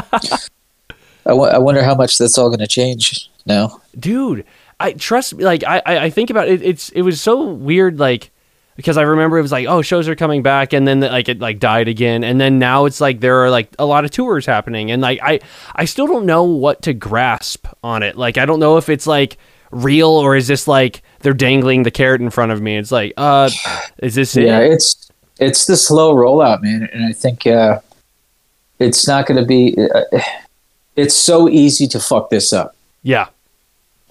I, 1.27 1.31
w- 1.31 1.51
I 1.51 1.59
wonder 1.59 1.83
how 1.83 1.95
much 1.95 2.17
that's 2.17 2.39
all 2.39 2.49
going 2.49 2.61
to 2.61 2.67
change 2.67 3.29
now. 3.45 3.81
dude 3.99 4.45
i 4.81 4.93
trust 4.93 5.35
me 5.35 5.45
like 5.45 5.65
i 5.65 5.83
i 5.87 5.99
I 6.05 6.11
think 6.11 6.31
about 6.31 6.49
it 6.49 6.63
it's 6.63 6.89
it 6.91 7.03
was 7.03 7.21
so 7.21 7.43
weird 7.45 7.99
like 7.99 8.31
because 8.77 8.97
i 8.97 9.03
remember 9.03 9.39
it 9.39 9.43
was 9.43 9.53
like 9.53 9.67
oh 9.67 9.83
shows 9.83 10.09
are 10.09 10.15
coming 10.15 10.43
back 10.43 10.73
and 10.73 10.87
then 10.87 11.01
like 11.01 11.29
it 11.29 11.41
like 11.41 11.59
died 11.59 11.89
again. 11.89 12.23
And 12.23 12.41
then 12.41 12.59
now 12.59 12.85
it's 12.85 13.01
like 13.01 13.21
there 13.21 13.43
are 13.45 13.51
like 13.51 13.69
a 13.79 13.87
lot 13.87 14.05
of 14.05 14.11
tours 14.11 14.47
happening 14.47 14.91
and 14.91 15.03
like 15.03 15.19
i 15.23 15.41
i 15.75 15.85
still 15.85 16.07
don't 16.07 16.27
know 16.27 16.45
what 16.45 16.83
to 16.83 16.95
grasp 16.95 17.67
on 17.83 18.03
it. 18.03 18.17
Like 18.17 18.39
i 18.39 18.47
don't 18.47 18.61
know 18.61 18.77
if 18.77 18.89
it's 18.89 19.07
like 19.07 19.39
real 19.73 20.11
or 20.11 20.37
is 20.37 20.47
this 20.47 20.69
like 20.69 21.03
they're 21.21 21.35
dangling 21.35 21.83
the 21.83 21.91
carrot 21.91 22.21
in 22.21 22.31
front 22.31 22.53
of 22.53 22.63
me. 22.63 22.77
It's 22.77 22.93
like 22.93 23.13
uh 23.17 23.51
is 23.99 24.15
this 24.15 24.37
Yeah, 24.37 24.61
it's 24.61 25.07
it's 25.39 25.67
the 25.67 25.77
slow 25.77 26.15
rollout, 26.15 26.63
man, 26.63 26.89
and 26.93 27.05
I 27.05 27.13
think 27.13 27.47
uh, 27.47 27.81
it's 28.79 29.07
not 29.07 29.27
going 29.27 29.39
to 29.39 29.47
be. 29.47 29.77
Uh, 29.79 30.21
it's 30.97 31.15
so 31.15 31.49
easy 31.49 31.87
to 31.89 32.01
fuck 32.01 32.31
this 32.31 32.53
up, 32.53 32.75
yeah. 33.03 33.27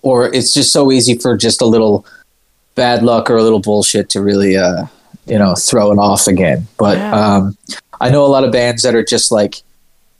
Or 0.03 0.31
it's 0.31 0.53
just 0.53 0.71
so 0.71 0.91
easy 0.91 1.17
for 1.17 1.35
just 1.35 1.61
a 1.61 1.65
little 1.65 2.05
bad 2.75 3.03
luck 3.03 3.29
or 3.29 3.37
a 3.37 3.43
little 3.43 3.59
bullshit 3.59 4.09
to 4.09 4.21
really, 4.21 4.55
uh, 4.57 4.85
you 5.25 5.39
know, 5.39 5.55
throw 5.55 5.91
it 5.91 5.97
off 5.97 6.27
again. 6.27 6.67
But 6.77 6.97
um, 6.99 7.57
I 7.99 8.09
know 8.09 8.25
a 8.25 8.27
lot 8.27 8.43
of 8.43 8.51
bands 8.51 8.83
that 8.83 8.95
are 8.95 9.03
just 9.03 9.31
like, 9.31 9.61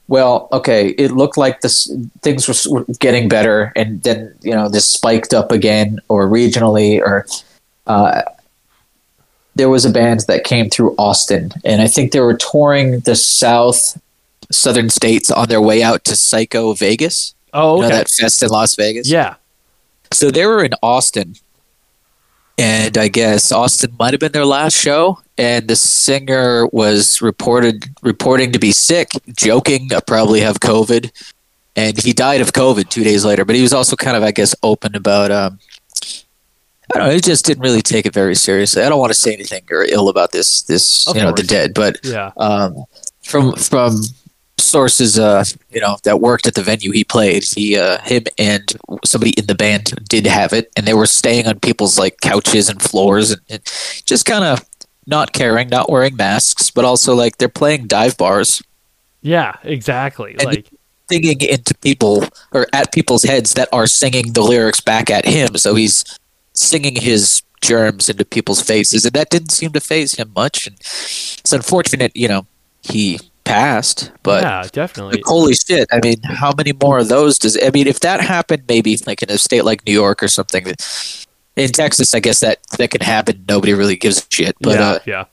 well, 0.07 0.47
okay, 0.51 0.89
it 0.89 1.11
looked 1.11 1.37
like 1.37 1.61
this 1.61 1.91
things 2.21 2.47
were, 2.47 2.79
were 2.79 2.85
getting 2.99 3.27
better, 3.27 3.73
and 3.75 4.01
then 4.03 4.33
you 4.41 4.51
know 4.51 4.69
this 4.69 4.87
spiked 4.87 5.33
up 5.33 5.51
again, 5.51 5.99
or 6.09 6.27
regionally, 6.27 6.99
or 7.01 7.25
uh, 7.87 8.21
there 9.55 9.69
was 9.69 9.83
a 9.85 9.89
band 9.89 10.21
that 10.27 10.43
came 10.43 10.69
through 10.69 10.95
Austin, 10.97 11.51
and 11.63 11.81
I 11.81 11.87
think 11.87 12.11
they 12.11 12.19
were 12.19 12.37
touring 12.37 12.99
the 12.99 13.15
South 13.15 13.99
Southern 14.51 14.89
states 14.89 15.31
on 15.31 15.47
their 15.49 15.61
way 15.61 15.81
out 15.81 16.03
to 16.05 16.15
Psycho 16.15 16.73
Vegas. 16.73 17.33
oh 17.53 17.77
You 17.77 17.81
know 17.83 17.89
that 17.89 18.09
fest 18.09 18.43
in 18.43 18.49
Las 18.49 18.75
Vegas. 18.75 19.09
yeah 19.09 19.35
So 20.11 20.29
they 20.29 20.45
were 20.45 20.63
in 20.63 20.73
Austin, 20.83 21.35
and 22.57 22.97
I 22.97 23.07
guess 23.07 23.51
Austin 23.51 23.95
might 23.99 24.13
have 24.13 24.19
been 24.19 24.31
their 24.31 24.45
last 24.45 24.75
show. 24.75 25.19
And 25.37 25.67
the 25.67 25.75
singer 25.75 26.67
was 26.67 27.21
reported 27.21 27.85
reporting 28.01 28.53
to 28.53 28.59
be 28.59 28.71
sick, 28.71 29.09
joking, 29.35 29.93
I 29.93 29.99
probably 29.99 30.39
have 30.39 30.61
COVID, 30.61 31.11
and 31.75 31.97
he 31.97 32.13
died 32.13 32.39
of 32.39 32.53
COVID 32.53 32.87
two 32.89 33.03
days 33.03 33.25
later. 33.25 33.43
But 33.43 33.57
he 33.57 33.61
was 33.61 33.73
also 33.73 33.97
kind 33.97 34.15
of, 34.15 34.23
I 34.23 34.31
guess, 34.31 34.55
open 34.63 34.95
about. 34.95 35.31
Um, 35.31 35.59
I 36.93 36.99
don't 36.99 37.07
know. 37.07 37.13
He 37.13 37.19
just 37.19 37.45
didn't 37.45 37.63
really 37.63 37.81
take 37.81 38.05
it 38.05 38.13
very 38.13 38.35
seriously. 38.35 38.83
I 38.83 38.89
don't 38.89 38.99
want 38.99 39.11
to 39.11 39.19
say 39.19 39.33
anything 39.33 39.63
or 39.71 39.83
ill 39.83 40.07
about 40.07 40.31
this. 40.31 40.61
This 40.61 41.07
Of 41.07 41.17
you 41.17 41.23
know 41.23 41.31
the 41.31 41.43
dead, 41.43 41.73
but 41.73 41.99
yeah 42.03 42.31
um, 42.37 42.85
from 43.23 43.55
from 43.55 44.03
sources 44.57 45.19
uh 45.19 45.43
you 45.69 45.81
know 45.81 45.97
that 46.03 46.21
worked 46.21 46.47
at 46.47 46.55
the 46.55 46.63
venue 46.63 46.91
he 46.91 47.03
played 47.03 47.43
he 47.43 47.77
uh 47.77 47.97
him 47.99 48.23
and 48.37 48.77
somebody 49.03 49.31
in 49.31 49.45
the 49.47 49.55
band 49.55 49.93
did 50.07 50.25
have 50.25 50.53
it 50.53 50.71
and 50.75 50.87
they 50.87 50.93
were 50.93 51.05
staying 51.05 51.47
on 51.47 51.59
people's 51.59 51.99
like 51.99 52.19
couches 52.21 52.69
and 52.69 52.81
floors 52.81 53.31
and, 53.31 53.41
and 53.49 53.61
just 54.05 54.25
kind 54.25 54.45
of 54.45 54.63
not 55.07 55.33
caring 55.33 55.67
not 55.69 55.89
wearing 55.89 56.15
masks 56.15 56.71
but 56.71 56.85
also 56.85 57.13
like 57.13 57.37
they're 57.37 57.49
playing 57.49 57.85
dive 57.87 58.17
bars. 58.17 58.61
Yeah 59.21 59.55
exactly 59.63 60.35
like 60.43 60.69
singing 61.11 61.41
into 61.41 61.75
people 61.75 62.25
or 62.51 62.65
at 62.73 62.91
people's 62.93 63.23
heads 63.23 63.53
that 63.53 63.69
are 63.71 63.87
singing 63.87 64.33
the 64.33 64.41
lyrics 64.41 64.79
back 64.79 65.09
at 65.09 65.25
him 65.25 65.57
so 65.57 65.75
he's 65.75 66.03
singing 66.53 66.95
his 66.95 67.43
germs 67.61 68.09
into 68.09 68.23
people's 68.23 68.61
faces 68.61 69.05
and 69.05 69.13
that 69.13 69.29
didn't 69.29 69.51
seem 69.51 69.71
to 69.71 69.79
phase 69.79 70.15
him 70.15 70.31
much 70.35 70.65
and 70.65 70.77
it's 70.79 71.53
unfortunate 71.53 72.15
you 72.15 72.27
know 72.27 72.45
he 72.81 73.19
passed 73.45 74.11
but 74.23 74.43
yeah 74.43 74.67
definitely 74.71 75.21
holy 75.25 75.53
shit! 75.53 75.87
I 75.91 75.99
mean, 76.03 76.21
how 76.23 76.51
many 76.57 76.73
more 76.81 76.97
of 76.99 77.07
those 77.07 77.39
does? 77.39 77.57
I 77.63 77.69
mean, 77.69 77.87
if 77.87 77.99
that 78.01 78.19
happened, 78.21 78.63
maybe 78.67 78.97
like 79.07 79.21
in 79.23 79.29
a 79.31 79.37
state 79.37 79.63
like 79.63 79.85
New 79.85 79.93
York 79.93 80.21
or 80.23 80.27
something. 80.27 80.65
In 81.55 81.69
Texas, 81.71 82.13
I 82.13 82.19
guess 82.19 82.41
that 82.41 82.59
that 82.77 82.89
can 82.91 82.99
happen. 83.01 83.45
Nobody 83.47 83.73
really 83.73 83.95
gives 83.95 84.17
a 84.17 84.25
shit. 84.29 84.55
But 84.59 84.75
yeah 84.79 84.89
uh, 84.89 84.99
yeah 85.05 85.25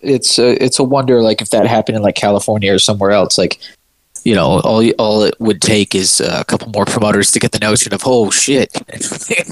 it's 0.00 0.38
uh, 0.38 0.54
it's 0.60 0.78
a 0.78 0.84
wonder, 0.84 1.20
like 1.22 1.42
if 1.42 1.50
that 1.50 1.66
happened 1.66 1.96
in 1.96 2.02
like 2.02 2.14
California 2.14 2.72
or 2.72 2.78
somewhere 2.78 3.10
else, 3.10 3.36
like 3.36 3.58
you 4.24 4.34
know, 4.34 4.60
all 4.60 4.88
all 4.98 5.22
it 5.24 5.34
would 5.40 5.60
take 5.60 5.94
is 5.94 6.20
uh, 6.20 6.38
a 6.40 6.44
couple 6.44 6.68
more 6.70 6.84
promoters 6.84 7.30
to 7.32 7.38
get 7.40 7.52
the 7.52 7.58
notion 7.58 7.92
of 7.92 8.02
oh 8.06 8.30
shit, 8.30 8.70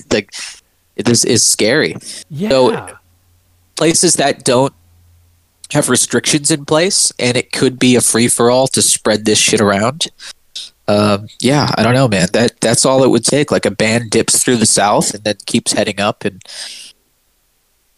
like 0.13 0.33
this 0.97 1.25
is 1.25 1.45
scary. 1.45 1.97
yeah 2.31 2.49
So- 2.51 2.95
Places 3.77 4.15
that 4.15 4.45
don't 4.45 4.73
have 5.73 5.89
restrictions 5.89 6.51
in 6.51 6.65
place, 6.65 7.13
and 7.19 7.37
it 7.37 7.53
could 7.53 7.79
be 7.79 7.97
a 7.97 8.01
free 8.01 8.29
for 8.29 8.51
all 8.51 8.67
to 8.69 8.83
spread 8.83 9.25
this 9.25 9.39
shit 9.39 9.61
around. 9.61 10.09
Um, 10.87 11.29
yeah, 11.41 11.71
I 11.77 11.83
don't 11.83 11.95
know, 11.95 12.09
man. 12.09 12.29
That 12.33 12.61
that's 12.61 12.87
all 12.87 13.05
it 13.05 13.11
would 13.11 13.25
take. 13.25 13.51
Like 13.51 13.67
a 13.67 13.71
band 13.71 14.11
dips 14.11 14.43
through 14.43 14.57
the 14.57 14.67
south 14.67 15.13
and 15.15 15.25
then 15.25 15.37
keeps 15.47 15.73
heading 15.73 16.01
up, 16.01 16.25
and 16.25 16.43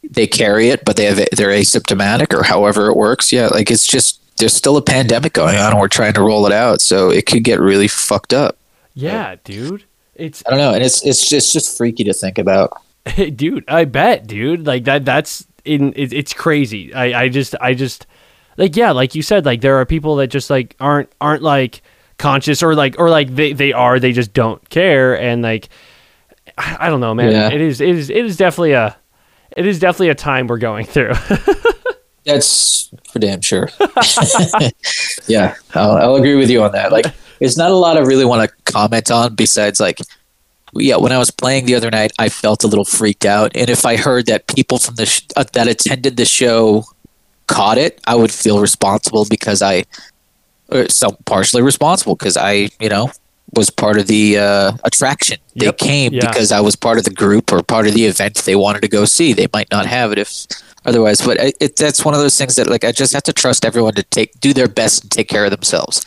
they 0.03 0.27
carry 0.27 0.69
it, 0.71 0.85
but 0.85 0.97
they 0.97 1.05
have 1.05 1.17
they're 1.33 1.51
asymptomatic 1.51 2.37
or 2.37 2.43
however 2.43 2.89
it 2.89 2.97
works. 2.97 3.33
Yeah, 3.33 3.47
like 3.49 3.71
it's 3.71 3.87
just 3.87 4.21
there's 4.39 4.55
still 4.55 4.77
a 4.77 4.83
pandemic 4.83 5.33
going 5.33 5.57
on, 5.57 5.71
and 5.73 5.81
we're 5.81 5.89
trying 5.89 6.15
to 6.15 6.23
roll 6.23 6.47
it 6.47 6.53
out, 6.53 6.81
so 6.81 7.11
it 7.11 7.27
could 7.27 7.45
get 7.45 7.61
really 7.61 7.89
fucked 7.89 8.33
up. 8.33 8.57
yeah 8.95 9.37
dude 9.45 9.85
it's 10.21 10.43
I 10.47 10.51
don't 10.51 10.59
know, 10.59 10.75
and 10.75 10.85
it's 10.85 11.05
it's 11.05 11.29
just 11.29 11.53
just 11.53 11.77
freaky 11.77 12.05
to 12.05 12.13
think 12.13 12.39
about. 12.39 12.73
dude 13.35 13.65
i 13.67 13.87
bet 13.87 14.27
dude 14.27 14.67
like 14.67 14.85
that 14.85 15.07
that's 15.07 15.47
in 15.65 15.93
it, 15.97 16.13
it's 16.13 16.33
crazy 16.33 16.93
i 16.95 17.23
i 17.23 17.29
just 17.29 17.55
i 17.61 17.75
just 17.75 18.07
like 18.57 18.77
yeah 18.77 18.91
like 18.91 19.15
you 19.15 19.23
said 19.23 19.45
like 19.47 19.61
there 19.61 19.77
are 19.77 19.87
people 19.87 20.17
that 20.17 20.27
just 20.29 20.51
like 20.51 20.75
aren't 20.81 21.11
aren't 21.21 21.43
like 21.43 21.83
conscious 22.19 22.63
or 22.63 22.75
like 22.75 22.97
or 22.99 23.09
like 23.11 23.35
they 23.35 23.53
they 23.53 23.73
are 23.73 23.99
they 23.99 24.13
just 24.13 24.33
don't 24.33 24.69
care 24.71 25.19
and 25.19 25.43
like 25.43 25.69
i, 26.59 26.77
I 26.81 26.91
don't 26.91 27.01
know 27.01 27.15
man 27.15 27.33
Yeah. 27.33 27.51
it 27.51 27.61
is 27.61 27.81
it 27.81 27.89
is 27.91 28.11
it 28.11 28.25
is 28.25 28.37
definitely 28.37 28.73
a 28.73 28.97
it 29.57 29.67
is 29.67 29.79
definitely 29.79 30.11
a 30.11 30.15
time 30.15 30.47
we're 30.47 30.59
going 30.59 30.87
through 30.87 31.13
That's 32.27 32.91
for 33.11 33.19
damn 33.19 33.41
sure. 33.41 33.71
yeah, 35.27 35.55
I'll, 35.75 35.93
I'll 35.97 36.15
agree 36.17 36.35
with 36.35 36.51
you 36.51 36.63
on 36.63 36.73
that. 36.73 36.93
Like, 36.93 37.07
there's 37.39 37.57
not 37.57 37.71
a 37.71 37.75
lot 37.75 37.97
I 37.97 38.01
really 38.01 38.27
want 38.27 38.49
to 38.49 38.73
comment 38.73 39.11
on 39.11 39.35
besides 39.35 39.81
like, 39.81 39.99
yeah, 40.75 40.97
when 40.97 41.13
I 41.13 41.19
was 41.19 41.31
playing 41.31 41.67
the 41.67 41.75
other 41.75 41.91
night, 41.91 42.13
I 42.19 42.29
felt 42.29 42.65
a 42.65 42.67
little 42.67 42.85
freaked 42.85 43.25
out, 43.25 43.53
and 43.55 43.69
if 43.71 43.85
I 43.85 43.97
heard 43.97 44.27
that 44.27 44.47
people 44.47 44.79
from 44.79 44.95
the 44.97 45.07
sh- 45.07 45.23
uh, 45.37 45.45
that 45.53 45.67
attended 45.69 46.17
the 46.17 46.25
show 46.25 46.85
caught 47.47 47.79
it, 47.79 48.01
I 48.07 48.15
would 48.15 48.31
feel 48.33 48.61
responsible 48.61 49.27
because 49.29 49.61
I, 49.63 49.85
or 50.69 50.89
some 50.89 51.17
partially 51.27 51.63
responsible 51.63 52.15
because 52.15 52.37
I, 52.37 52.69
you 52.81 52.89
know, 52.89 53.11
was 53.57 53.71
part 53.71 53.99
of 53.99 54.07
the 54.07 54.39
uh, 54.39 54.73
attraction. 54.85 55.39
They 55.57 55.67
Yep. 55.67 55.79
came 55.79 56.13
Yeah. 56.13 56.21
because 56.29 56.53
I 56.53 56.61
was 56.61 56.77
part 56.77 56.99
of 56.99 57.05
the 57.05 57.11
group 57.11 57.53
or 57.53 57.63
part 57.65 57.89
of 57.89 57.95
the 57.95 58.05
event 58.07 58.37
they 58.37 58.55
wanted 58.55 58.83
to 58.83 58.89
go 58.89 59.05
see. 59.05 59.33
They 59.33 59.49
might 59.53 59.69
not 59.73 59.87
have 59.87 60.13
it 60.13 60.19
if 60.19 60.47
otherwise, 60.87 61.21
but 61.21 61.37
it, 61.39 61.57
it, 61.61 61.77
that's 61.77 62.05
one 62.05 62.15
of 62.15 62.21
those 62.21 62.39
things 62.39 62.55
that 62.55 62.69
like 62.69 62.85
I 62.85 62.93
just 62.93 63.13
have 63.13 63.25
to 63.25 63.33
trust 63.33 63.65
everyone 63.65 63.95
to 63.95 64.05
take 64.05 64.39
do 64.41 64.53
their 64.53 64.69
best 64.69 65.03
and 65.03 65.11
take 65.11 65.29
care 65.29 65.45
of 65.45 65.51
themselves. 65.51 66.05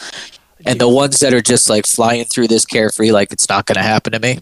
And 0.66 0.80
the 0.80 0.90
ones 0.90 1.20
that 1.20 1.34
are 1.34 1.42
just 1.42 1.70
like 1.70 1.86
flying 1.86 2.26
through 2.26 2.48
this 2.48 2.66
carefree, 2.66 3.12
like 3.12 3.32
it's 3.32 3.50
not 3.50 3.66
going 3.66 3.76
to 3.76 3.84
happen 3.84 4.14
to 4.14 4.20
me, 4.20 4.40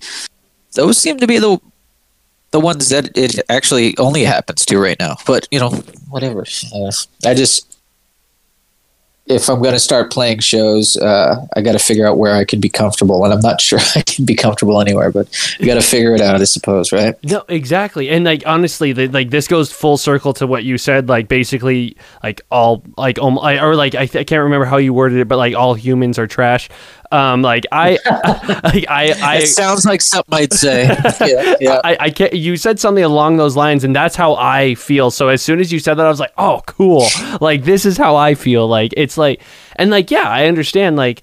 those 0.73 0.97
seem 0.97 1.17
to 1.17 1.27
be 1.27 1.39
the 1.39 1.59
the 2.51 2.59
ones 2.59 2.89
that 2.89 3.17
it 3.17 3.39
actually 3.49 3.97
only 3.97 4.23
happens 4.23 4.65
to 4.65 4.77
right 4.77 4.99
now. 4.99 5.15
But 5.25 5.47
you 5.51 5.59
know, 5.59 5.69
whatever. 6.09 6.45
Uh, 6.73 6.91
I 7.25 7.33
just 7.33 7.70
if 9.27 9.49
I'm 9.49 9.61
going 9.61 9.73
to 9.73 9.79
start 9.79 10.11
playing 10.11 10.39
shows, 10.39 10.97
uh, 10.97 11.45
I 11.55 11.61
got 11.61 11.73
to 11.73 11.79
figure 11.79 12.07
out 12.07 12.17
where 12.17 12.35
I 12.35 12.43
can 12.43 12.59
be 12.59 12.69
comfortable, 12.69 13.23
and 13.23 13.33
I'm 13.33 13.39
not 13.39 13.61
sure 13.61 13.79
I 13.95 14.01
can 14.01 14.25
be 14.25 14.35
comfortable 14.35 14.81
anywhere. 14.81 15.11
But 15.11 15.29
you 15.59 15.65
got 15.65 15.75
to 15.75 15.81
figure 15.81 16.13
it 16.13 16.21
out, 16.21 16.41
I 16.41 16.43
suppose, 16.45 16.91
right? 16.91 17.15
No, 17.23 17.43
exactly. 17.47 18.09
And 18.09 18.25
like 18.25 18.43
honestly, 18.45 18.93
the, 18.93 19.07
like 19.07 19.29
this 19.29 19.47
goes 19.47 19.71
full 19.71 19.97
circle 19.97 20.33
to 20.33 20.47
what 20.47 20.63
you 20.63 20.77
said. 20.77 21.07
Like 21.07 21.27
basically, 21.27 21.97
like 22.23 22.41
all 22.49 22.83
like 22.97 23.19
um, 23.19 23.37
I, 23.39 23.61
or 23.63 23.75
like 23.75 23.95
I, 23.95 24.05
th- 24.05 24.21
I 24.21 24.23
can't 24.23 24.43
remember 24.43 24.65
how 24.65 24.77
you 24.77 24.93
worded 24.93 25.19
it, 25.19 25.27
but 25.27 25.37
like 25.37 25.55
all 25.55 25.75
humans 25.75 26.17
are 26.17 26.27
trash. 26.27 26.69
Um, 27.11 27.41
like 27.41 27.65
I, 27.71 27.99
like 28.63 28.89
I, 28.89 29.13
I, 29.21 29.35
it 29.37 29.47
sounds 29.47 29.85
like 29.85 30.01
something 30.01 30.33
I'd 30.33 30.53
say. 30.53 30.85
yeah, 31.21 31.55
yeah. 31.59 31.81
I, 31.83 31.97
I 31.99 32.09
can't. 32.09 32.33
You 32.33 32.55
said 32.55 32.79
something 32.79 33.03
along 33.03 33.37
those 33.37 33.57
lines, 33.57 33.83
and 33.83 33.93
that's 33.93 34.15
how 34.15 34.35
I 34.35 34.75
feel. 34.75 35.11
So 35.11 35.27
as 35.27 35.41
soon 35.41 35.59
as 35.59 35.73
you 35.73 35.79
said 35.79 35.95
that, 35.95 36.05
I 36.05 36.09
was 36.09 36.21
like, 36.21 36.33
"Oh, 36.37 36.61
cool! 36.67 37.07
Like 37.41 37.63
this 37.63 37.85
is 37.85 37.97
how 37.97 38.15
I 38.15 38.35
feel." 38.35 38.67
Like 38.67 38.93
it's 38.95 39.17
like, 39.17 39.41
and 39.75 39.91
like, 39.91 40.09
yeah, 40.09 40.27
I 40.27 40.45
understand. 40.45 40.95
Like, 40.95 41.21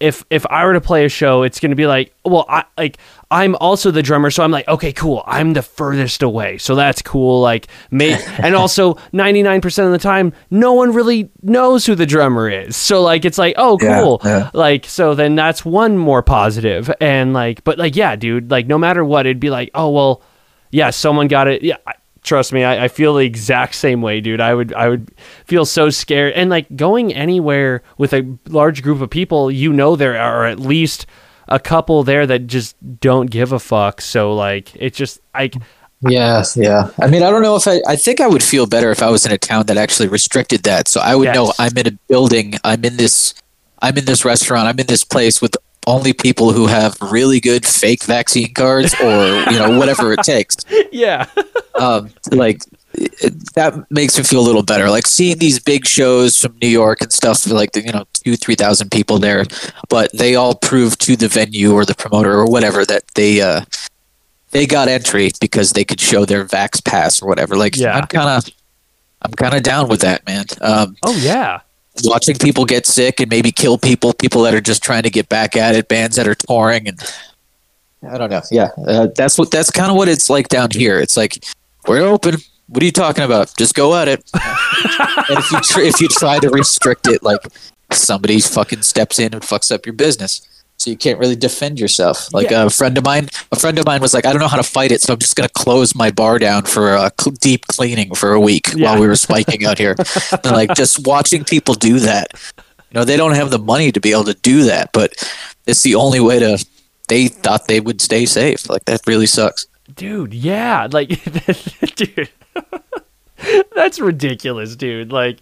if 0.00 0.22
if 0.28 0.44
I 0.46 0.66
were 0.66 0.74
to 0.74 0.80
play 0.82 1.06
a 1.06 1.08
show, 1.08 1.42
it's 1.44 1.60
gonna 1.60 1.76
be 1.76 1.86
like, 1.86 2.12
well, 2.24 2.44
I 2.48 2.64
like 2.76 2.98
I'm 3.30 3.56
also 3.56 3.90
the 3.90 4.02
drummer, 4.02 4.30
so 4.30 4.44
I'm 4.44 4.52
like, 4.52 4.68
okay, 4.68 4.92
cool. 4.92 5.24
I'm 5.26 5.52
the 5.52 5.62
furthest 5.62 6.22
away, 6.22 6.58
so 6.58 6.76
that's 6.76 7.02
cool. 7.02 7.40
Like, 7.40 7.66
may 7.90 8.12
and 8.38 8.54
also 8.54 8.98
99 9.12 9.60
percent 9.60 9.86
of 9.86 9.92
the 9.92 9.98
time, 9.98 10.32
no 10.50 10.74
one 10.74 10.92
really 10.92 11.30
knows 11.42 11.86
who 11.86 11.94
the 11.96 12.06
drummer 12.06 12.48
is. 12.48 12.76
So 12.76 13.02
like, 13.02 13.24
it's 13.24 13.38
like, 13.38 13.54
oh, 13.58 13.78
cool. 13.78 14.20
yeah. 14.24 14.50
Like, 14.54 14.86
so 14.86 15.14
then 15.14 15.34
that's 15.34 15.64
one 15.64 15.98
more 15.98 16.22
positive. 16.22 16.46
positive, 16.46 16.94
and 17.00 17.32
like, 17.32 17.64
but 17.64 17.76
like, 17.78 17.96
yeah, 17.96 18.14
dude, 18.14 18.50
like, 18.50 18.66
no 18.66 18.78
matter 18.78 19.04
what, 19.04 19.26
it'd 19.26 19.40
be 19.40 19.50
like, 19.50 19.70
oh 19.74 19.90
well, 19.90 20.22
yeah, 20.70 20.90
someone 20.90 21.28
got 21.28 21.48
it. 21.48 21.62
Yeah, 21.62 21.78
I- 21.86 21.94
trust 22.22 22.52
me, 22.52 22.62
I, 22.62 22.84
I 22.84 22.88
feel 22.88 23.14
the 23.14 23.24
exact 23.24 23.74
same 23.74 24.02
way, 24.02 24.20
dude. 24.20 24.40
I 24.40 24.52
would, 24.54 24.72
I 24.74 24.88
would 24.88 25.10
feel 25.44 25.64
so 25.64 25.90
scared, 25.90 26.34
and 26.34 26.50
like 26.50 26.74
going 26.76 27.12
anywhere 27.14 27.82
with 27.98 28.12
a 28.12 28.38
large 28.46 28.82
group 28.82 29.00
of 29.00 29.10
people, 29.10 29.50
you 29.50 29.72
know, 29.72 29.96
there 29.96 30.16
are 30.20 30.44
at 30.44 30.60
least 30.60 31.06
a 31.48 31.58
couple 31.58 32.02
there 32.02 32.26
that 32.26 32.46
just 32.46 32.76
don't 33.00 33.30
give 33.30 33.52
a 33.52 33.58
fuck. 33.58 34.00
So 34.00 34.34
like, 34.34 34.74
it's 34.76 34.96
just 34.96 35.20
like, 35.34 35.54
Yeah, 36.02 36.44
yeah. 36.56 36.90
I 37.00 37.06
mean, 37.08 37.22
I 37.22 37.30
don't 37.30 37.42
know 37.42 37.56
if 37.56 37.66
I. 37.66 37.80
I 37.88 37.96
think 37.96 38.20
I 38.20 38.26
would 38.26 38.42
feel 38.42 38.66
better 38.66 38.90
if 38.90 39.02
I 39.02 39.10
was 39.10 39.24
in 39.24 39.32
a 39.32 39.38
town 39.38 39.66
that 39.66 39.76
actually 39.76 40.08
restricted 40.08 40.62
that. 40.64 40.88
So 40.88 41.00
I 41.00 41.14
would 41.16 41.28
know 41.34 41.52
I'm 41.58 41.76
in 41.76 41.86
a 41.86 41.92
building. 42.08 42.54
I'm 42.64 42.84
in 42.84 42.96
this. 42.96 43.34
I'm 43.80 43.96
in 43.96 44.04
this 44.04 44.24
restaurant. 44.24 44.68
I'm 44.68 44.78
in 44.78 44.86
this 44.86 45.04
place 45.04 45.40
with 45.40 45.56
only 45.86 46.12
people 46.12 46.52
who 46.52 46.66
have 46.66 46.96
really 47.00 47.40
good 47.40 47.64
fake 47.64 48.02
vaccine 48.04 48.52
cards, 48.52 48.94
or 49.00 49.38
you 49.50 49.58
know, 49.58 49.78
whatever 49.78 50.12
it 50.12 50.20
takes. 50.22 50.56
yeah, 50.92 51.26
Um, 51.74 52.10
like 52.32 52.62
it, 52.96 53.54
that 53.54 53.90
makes 53.90 54.16
me 54.16 54.24
feel 54.24 54.40
a 54.40 54.46
little 54.46 54.62
better. 54.62 54.88
Like 54.90 55.06
seeing 55.06 55.38
these 55.38 55.58
big 55.58 55.86
shows 55.86 56.36
from 56.36 56.56
New 56.60 56.68
York 56.68 57.00
and 57.02 57.12
stuff, 57.12 57.46
like 57.46 57.74
you 57.76 57.92
know, 57.92 58.04
two, 58.12 58.36
three 58.36 58.54
thousand 58.54 58.90
people 58.90 59.18
there, 59.18 59.44
but 59.88 60.10
they 60.12 60.34
all 60.34 60.54
prove 60.54 60.96
to 60.98 61.16
the 61.16 61.28
venue 61.28 61.72
or 61.72 61.84
the 61.84 61.94
promoter 61.94 62.32
or 62.32 62.46
whatever 62.46 62.84
that 62.84 63.04
they 63.14 63.40
uh, 63.40 63.62
they 64.50 64.66
got 64.66 64.88
entry 64.88 65.30
because 65.40 65.72
they 65.72 65.84
could 65.84 66.00
show 66.00 66.24
their 66.24 66.44
Vax 66.44 66.84
pass 66.84 67.22
or 67.22 67.28
whatever. 67.28 67.56
Like 67.56 67.76
Yeah. 67.76 67.96
I'm 67.96 68.06
kind 68.06 68.28
of 68.28 68.52
I'm 69.22 69.32
kind 69.32 69.54
of 69.54 69.62
down 69.62 69.88
with 69.88 70.00
that, 70.00 70.26
man. 70.26 70.44
Um, 70.60 70.96
oh 71.04 71.16
yeah, 71.16 71.60
watching 72.04 72.36
people 72.36 72.64
get 72.64 72.86
sick 72.86 73.20
and 73.20 73.30
maybe 73.30 73.50
kill 73.52 73.78
people, 73.78 74.12
people 74.12 74.42
that 74.42 74.54
are 74.54 74.60
just 74.60 74.82
trying 74.82 75.02
to 75.02 75.10
get 75.10 75.28
back 75.28 75.56
at 75.56 75.74
it, 75.74 75.88
bands 75.88 76.16
that 76.16 76.28
are 76.28 76.34
touring, 76.34 76.88
and 76.88 77.00
I 78.08 78.18
don't 78.18 78.30
know. 78.30 78.42
Yeah, 78.50 78.68
uh, 78.86 79.08
that's 79.14 79.38
what 79.38 79.50
that's 79.50 79.70
kind 79.70 79.90
of 79.90 79.96
what 79.96 80.08
it's 80.08 80.30
like 80.30 80.48
down 80.48 80.70
here. 80.70 81.00
It's 81.00 81.16
like 81.16 81.44
we're 81.86 82.00
open. 82.02 82.36
What 82.68 82.82
are 82.82 82.86
you 82.86 82.92
talking 82.92 83.24
about? 83.24 83.52
Just 83.56 83.74
go 83.74 83.94
at 83.94 84.08
it. 84.08 84.28
and 84.34 85.38
if 85.38 85.50
you 85.52 85.60
tr- 85.60 85.80
if 85.80 86.00
you 86.00 86.08
try 86.08 86.38
to 86.38 86.48
restrict 86.50 87.06
it, 87.06 87.22
like 87.22 87.40
somebody 87.92 88.40
fucking 88.40 88.82
steps 88.82 89.18
in 89.18 89.32
and 89.34 89.42
fucks 89.42 89.70
up 89.72 89.86
your 89.86 89.92
business. 89.92 90.46
So 90.78 90.90
you 90.90 90.96
can't 90.96 91.18
really 91.18 91.36
defend 91.36 91.80
yourself. 91.80 92.32
Like 92.34 92.50
Yeah. 92.50 92.64
a 92.66 92.70
friend 92.70 92.98
of 92.98 93.04
mine, 93.04 93.28
a 93.50 93.56
friend 93.58 93.78
of 93.78 93.86
mine 93.86 94.00
was 94.02 94.12
like, 94.12 94.26
"I 94.26 94.32
don't 94.32 94.40
know 94.40 94.48
how 94.48 94.58
to 94.58 94.62
fight 94.62 94.92
it, 94.92 95.00
so 95.00 95.12
I'm 95.14 95.18
just 95.18 95.34
going 95.36 95.48
to 95.48 95.52
close 95.54 95.94
my 95.94 96.10
bar 96.10 96.38
down 96.38 96.64
for 96.64 96.94
a 96.94 97.10
cl- 97.18 97.34
deep 97.40 97.66
cleaning 97.68 98.14
for 98.14 98.32
a 98.32 98.40
week 98.40 98.68
Yeah. 98.74 98.90
while 98.90 99.00
we 99.00 99.06
were 99.06 99.16
spiking 99.16 99.64
out 99.64 99.78
here." 99.78 99.94
and 100.44 100.52
like 100.52 100.74
just 100.74 101.06
watching 101.06 101.44
people 101.44 101.74
do 101.74 101.98
that, 102.00 102.28
you 102.58 102.94
know, 102.94 103.04
they 103.04 103.16
don't 103.16 103.34
have 103.36 103.50
the 103.50 103.58
money 103.58 103.90
to 103.92 104.00
be 104.00 104.10
able 104.12 104.24
to 104.24 104.34
do 104.34 104.64
that, 104.64 104.90
but 104.92 105.14
it's 105.66 105.82
the 105.82 105.94
only 105.94 106.20
way 106.20 106.40
to. 106.40 106.64
They 107.08 107.28
thought 107.28 107.68
they 107.68 107.78
would 107.80 108.00
stay 108.02 108.26
safe. 108.26 108.68
Like 108.68 108.84
that 108.86 109.00
really 109.06 109.26
sucks. 109.26 109.66
Dude. 109.94 110.34
Yeah, 110.34 110.88
like, 110.90 111.08
dude, 111.96 112.28
that's 113.74 114.00
ridiculous, 114.00 114.76
dude. 114.76 115.12
Like, 115.12 115.38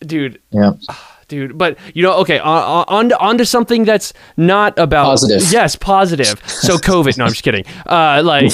dude, 0.00 0.40
Yeah. 0.50 0.72
dude. 1.28 1.56
But 1.56 1.78
you 1.94 2.02
know, 2.02 2.14
okay, 2.20 2.38
on 2.38 2.84
on 2.88 3.08
to, 3.08 3.18
on 3.18 3.38
to 3.38 3.46
something 3.46 3.84
that's 3.84 4.12
not 4.36 4.78
about 4.78 5.04
Positive. 5.06 5.50
Yes, 5.50 5.76
positive. 5.76 6.42
So 6.46 6.76
COVID. 6.78 7.16
no, 7.16 7.24
I'm 7.24 7.30
just 7.30 7.42
kidding. 7.42 7.64
Uh, 7.86 8.22
like, 8.24 8.52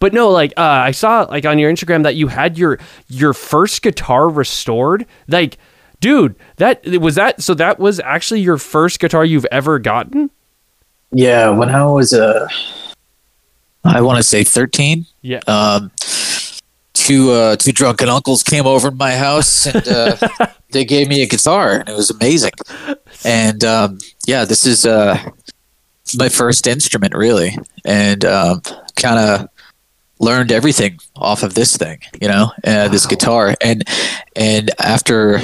but 0.00 0.12
no, 0.12 0.28
like 0.30 0.52
uh, 0.56 0.62
I 0.62 0.90
saw 0.90 1.22
like 1.22 1.44
on 1.46 1.58
your 1.58 1.72
Instagram 1.72 2.02
that 2.02 2.14
you 2.16 2.28
had 2.28 2.58
your 2.58 2.78
your 3.08 3.32
first 3.32 3.80
guitar 3.82 4.28
restored. 4.28 5.06
Like, 5.28 5.56
dude, 6.00 6.34
that 6.56 6.86
was 6.86 7.14
that. 7.14 7.42
So 7.42 7.54
that 7.54 7.78
was 7.78 7.98
actually 8.00 8.40
your 8.40 8.58
first 8.58 9.00
guitar 9.00 9.24
you've 9.24 9.46
ever 9.50 9.78
gotten. 9.78 10.30
Yeah, 11.12 11.48
when 11.50 11.70
I 11.70 11.86
was 11.86 12.12
uh 12.12 12.46
I 13.88 14.00
want 14.00 14.16
to 14.18 14.22
say 14.22 14.44
13, 14.44 15.06
Yeah. 15.22 15.40
um 15.46 15.90
two 16.94 17.30
uh 17.30 17.56
two 17.56 17.72
drunken 17.72 18.08
uncles 18.08 18.42
came 18.42 18.66
over 18.66 18.90
to 18.90 18.96
my 18.96 19.14
house 19.14 19.66
and 19.66 19.86
uh 19.88 20.16
they 20.72 20.84
gave 20.84 21.08
me 21.08 21.22
a 21.22 21.26
guitar 21.26 21.72
and 21.80 21.88
it 21.88 21.94
was 21.94 22.10
amazing. 22.10 22.52
And 23.24 23.62
um 23.64 23.98
yeah, 24.26 24.44
this 24.44 24.66
is 24.66 24.86
uh 24.86 25.18
my 26.18 26.28
first 26.28 26.66
instrument 26.66 27.14
really 27.14 27.56
and 27.84 28.24
um 28.24 28.62
kind 28.96 29.18
of 29.18 29.48
learned 30.18 30.50
everything 30.50 30.98
off 31.16 31.42
of 31.42 31.52
this 31.54 31.76
thing, 31.76 31.98
you 32.22 32.28
know, 32.28 32.50
uh, 32.64 32.88
this 32.88 33.06
guitar 33.06 33.54
and 33.60 33.84
and 34.34 34.70
after 34.80 35.40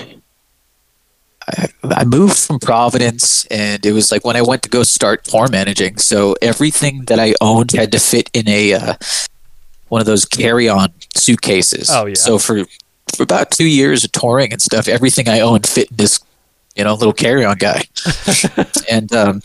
I, 1.48 1.68
I 1.84 2.04
moved 2.04 2.38
from 2.38 2.58
Providence, 2.58 3.44
and 3.46 3.84
it 3.84 3.92
was 3.92 4.12
like 4.12 4.24
when 4.24 4.36
I 4.36 4.42
went 4.42 4.62
to 4.62 4.68
go 4.68 4.82
start 4.82 5.24
tour 5.24 5.48
managing. 5.48 5.98
So 5.98 6.36
everything 6.42 7.04
that 7.06 7.18
I 7.18 7.34
owned 7.40 7.72
had 7.72 7.92
to 7.92 7.98
fit 7.98 8.30
in 8.32 8.48
a 8.48 8.74
uh, 8.74 8.94
one 9.88 10.00
of 10.00 10.06
those 10.06 10.24
carry-on 10.24 10.92
suitcases. 11.14 11.90
Oh, 11.90 12.06
yeah. 12.06 12.14
So 12.14 12.38
for 12.38 12.64
for 13.14 13.22
about 13.22 13.50
two 13.50 13.66
years 13.66 14.04
of 14.04 14.12
touring 14.12 14.52
and 14.52 14.62
stuff, 14.62 14.88
everything 14.88 15.28
I 15.28 15.40
owned 15.40 15.66
fit 15.66 15.90
in 15.90 15.96
this, 15.96 16.20
you 16.74 16.84
know, 16.84 16.94
little 16.94 17.12
carry-on 17.12 17.58
guy. 17.58 17.82
and 18.90 19.12
um, 19.14 19.42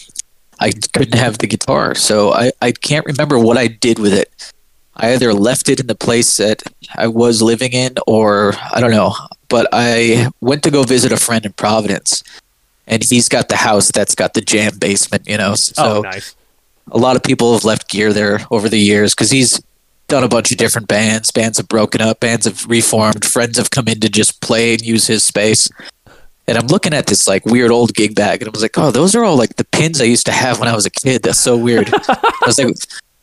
I 0.60 0.72
couldn't 0.94 1.18
have 1.18 1.40
the 1.40 1.48
guitar, 1.48 1.96
so 1.96 2.32
I 2.32 2.52
I 2.62 2.72
can't 2.72 3.06
remember 3.06 3.38
what 3.38 3.58
I 3.58 3.68
did 3.68 4.00
with 4.00 4.14
it. 4.14 4.54
I 4.98 5.14
either 5.14 5.34
left 5.34 5.70
it 5.70 5.80
in 5.80 5.88
the 5.88 5.96
place 5.96 6.38
that 6.38 6.64
I 6.96 7.08
was 7.08 7.42
living 7.42 7.72
in, 7.72 7.96
or 8.08 8.54
I 8.74 8.80
don't 8.80 8.92
know. 8.92 9.14
But 9.48 9.68
I 9.72 10.30
went 10.42 10.64
to 10.64 10.72
go 10.72 10.84
visit 10.84 11.12
a 11.12 11.18
friend 11.18 11.46
in 11.46 11.54
Providence, 11.54 12.24
and 12.88 13.04
he's 13.04 13.30
got 13.30 13.50
the 13.50 13.56
house 13.56 13.92
that's 13.92 14.16
got 14.16 14.34
the 14.34 14.42
jam 14.42 14.78
basement. 14.78 15.28
You 15.28 15.38
know, 15.38 15.56
so 15.56 15.98
oh, 15.98 16.02
nice. 16.02 16.36
a 16.92 16.98
lot 16.98 17.16
of 17.16 17.24
people 17.24 17.54
have 17.54 17.64
left 17.64 17.90
gear 17.90 18.12
there 18.12 18.42
over 18.52 18.68
the 18.68 18.80
years 18.80 19.14
because 19.14 19.32
he's 19.32 19.62
done 20.08 20.24
a 20.24 20.28
bunch 20.28 20.52
of 20.52 20.58
different 20.58 20.88
bands. 20.88 21.32
Bands 21.32 21.58
have 21.58 21.68
broken 21.68 22.02
up, 22.02 22.20
bands 22.20 22.46
have 22.46 22.66
reformed. 22.66 23.24
Friends 23.24 23.58
have 23.58 23.70
come 23.70 23.88
in 23.88 24.00
to 24.00 24.10
just 24.10 24.42
play 24.42 24.74
and 24.74 24.82
use 24.82 25.08
his 25.08 25.24
space. 25.24 25.70
And 26.48 26.58
I'm 26.58 26.68
looking 26.68 26.94
at 26.94 27.08
this 27.08 27.28
like 27.28 27.46
weird 27.46 27.72
old 27.72 27.94
gig 27.94 28.16
bag, 28.16 28.42
and 28.42 28.50
I 28.50 28.52
was 28.52 28.62
like, 28.62 28.78
"Oh, 28.78 28.90
those 28.90 29.14
are 29.16 29.24
all 29.24 29.38
like 29.38 29.58
the 29.58 29.66
pins 29.66 30.02
I 30.02 30.06
used 30.06 30.26
to 30.26 30.32
have 30.32 30.60
when 30.60 30.70
I 30.70 30.76
was 30.76 30.86
a 30.86 30.90
kid. 30.90 31.22
That's 31.22 31.40
so 31.40 31.58
weird." 31.58 31.94
I 32.10 32.32
was 32.46 32.58
like, 32.58 32.74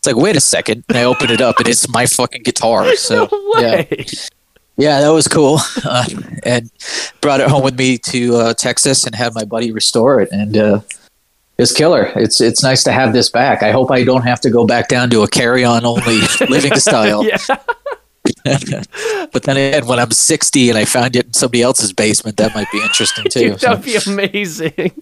"It's 0.04 0.14
like 0.14 0.22
wait 0.22 0.36
a 0.36 0.40
second. 0.40 0.84
And 0.88 0.98
I 0.98 1.04
open 1.04 1.30
it 1.30 1.40
up, 1.40 1.58
and 1.58 1.68
it's 1.68 1.88
my 1.88 2.06
fucking 2.06 2.42
guitar. 2.42 2.84
So 2.96 3.28
no 3.30 3.60
yeah. 3.60 3.84
Yeah, 4.76 5.00
that 5.00 5.10
was 5.10 5.28
cool. 5.28 5.58
Uh, 5.84 6.04
and 6.42 6.70
brought 7.20 7.40
it 7.40 7.48
home 7.48 7.62
with 7.62 7.78
me 7.78 7.96
to 7.98 8.36
uh, 8.36 8.54
Texas 8.54 9.04
and 9.04 9.14
had 9.14 9.34
my 9.34 9.44
buddy 9.44 9.70
restore 9.70 10.20
it. 10.20 10.30
And 10.32 10.56
uh, 10.56 10.80
it's 11.58 11.72
killer. 11.72 12.12
It's 12.16 12.40
it's 12.40 12.62
nice 12.62 12.82
to 12.84 12.92
have 12.92 13.12
this 13.12 13.30
back. 13.30 13.62
I 13.62 13.70
hope 13.70 13.90
I 13.90 14.02
don't 14.04 14.22
have 14.22 14.40
to 14.42 14.50
go 14.50 14.66
back 14.66 14.88
down 14.88 15.10
to 15.10 15.22
a 15.22 15.28
carry 15.28 15.64
on 15.64 15.84
only 15.84 16.20
living 16.48 16.74
style. 16.76 17.24
Yeah. 17.24 17.38
but 19.32 19.42
then 19.44 19.56
again, 19.56 19.86
when 19.86 19.98
I'm 19.98 20.10
60 20.10 20.68
and 20.68 20.78
I 20.78 20.84
found 20.84 21.16
it 21.16 21.26
in 21.26 21.32
somebody 21.32 21.62
else's 21.62 21.94
basement, 21.94 22.36
that 22.36 22.54
might 22.54 22.70
be 22.70 22.82
interesting 22.82 23.24
too. 23.30 23.40
Dude, 23.50 23.60
that'd 23.60 23.82
be 23.82 23.96
amazing. 24.06 24.72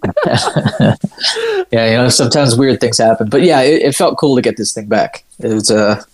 yeah, 1.73 1.91
you 1.91 1.97
know, 1.97 2.09
sometimes 2.09 2.57
weird 2.57 2.81
things 2.81 2.99
happen. 2.99 3.29
But 3.29 3.43
yeah, 3.43 3.61
it, 3.63 3.83
it 3.83 3.97
felt 3.97 4.17
cool 4.17 4.37
to 4.37 4.43
get 4.43 4.57
this 4.57 4.73
thing 4.73 4.87
back. 4.87 5.25
It 5.41 5.53
was 5.53 5.71
a 5.71 6.05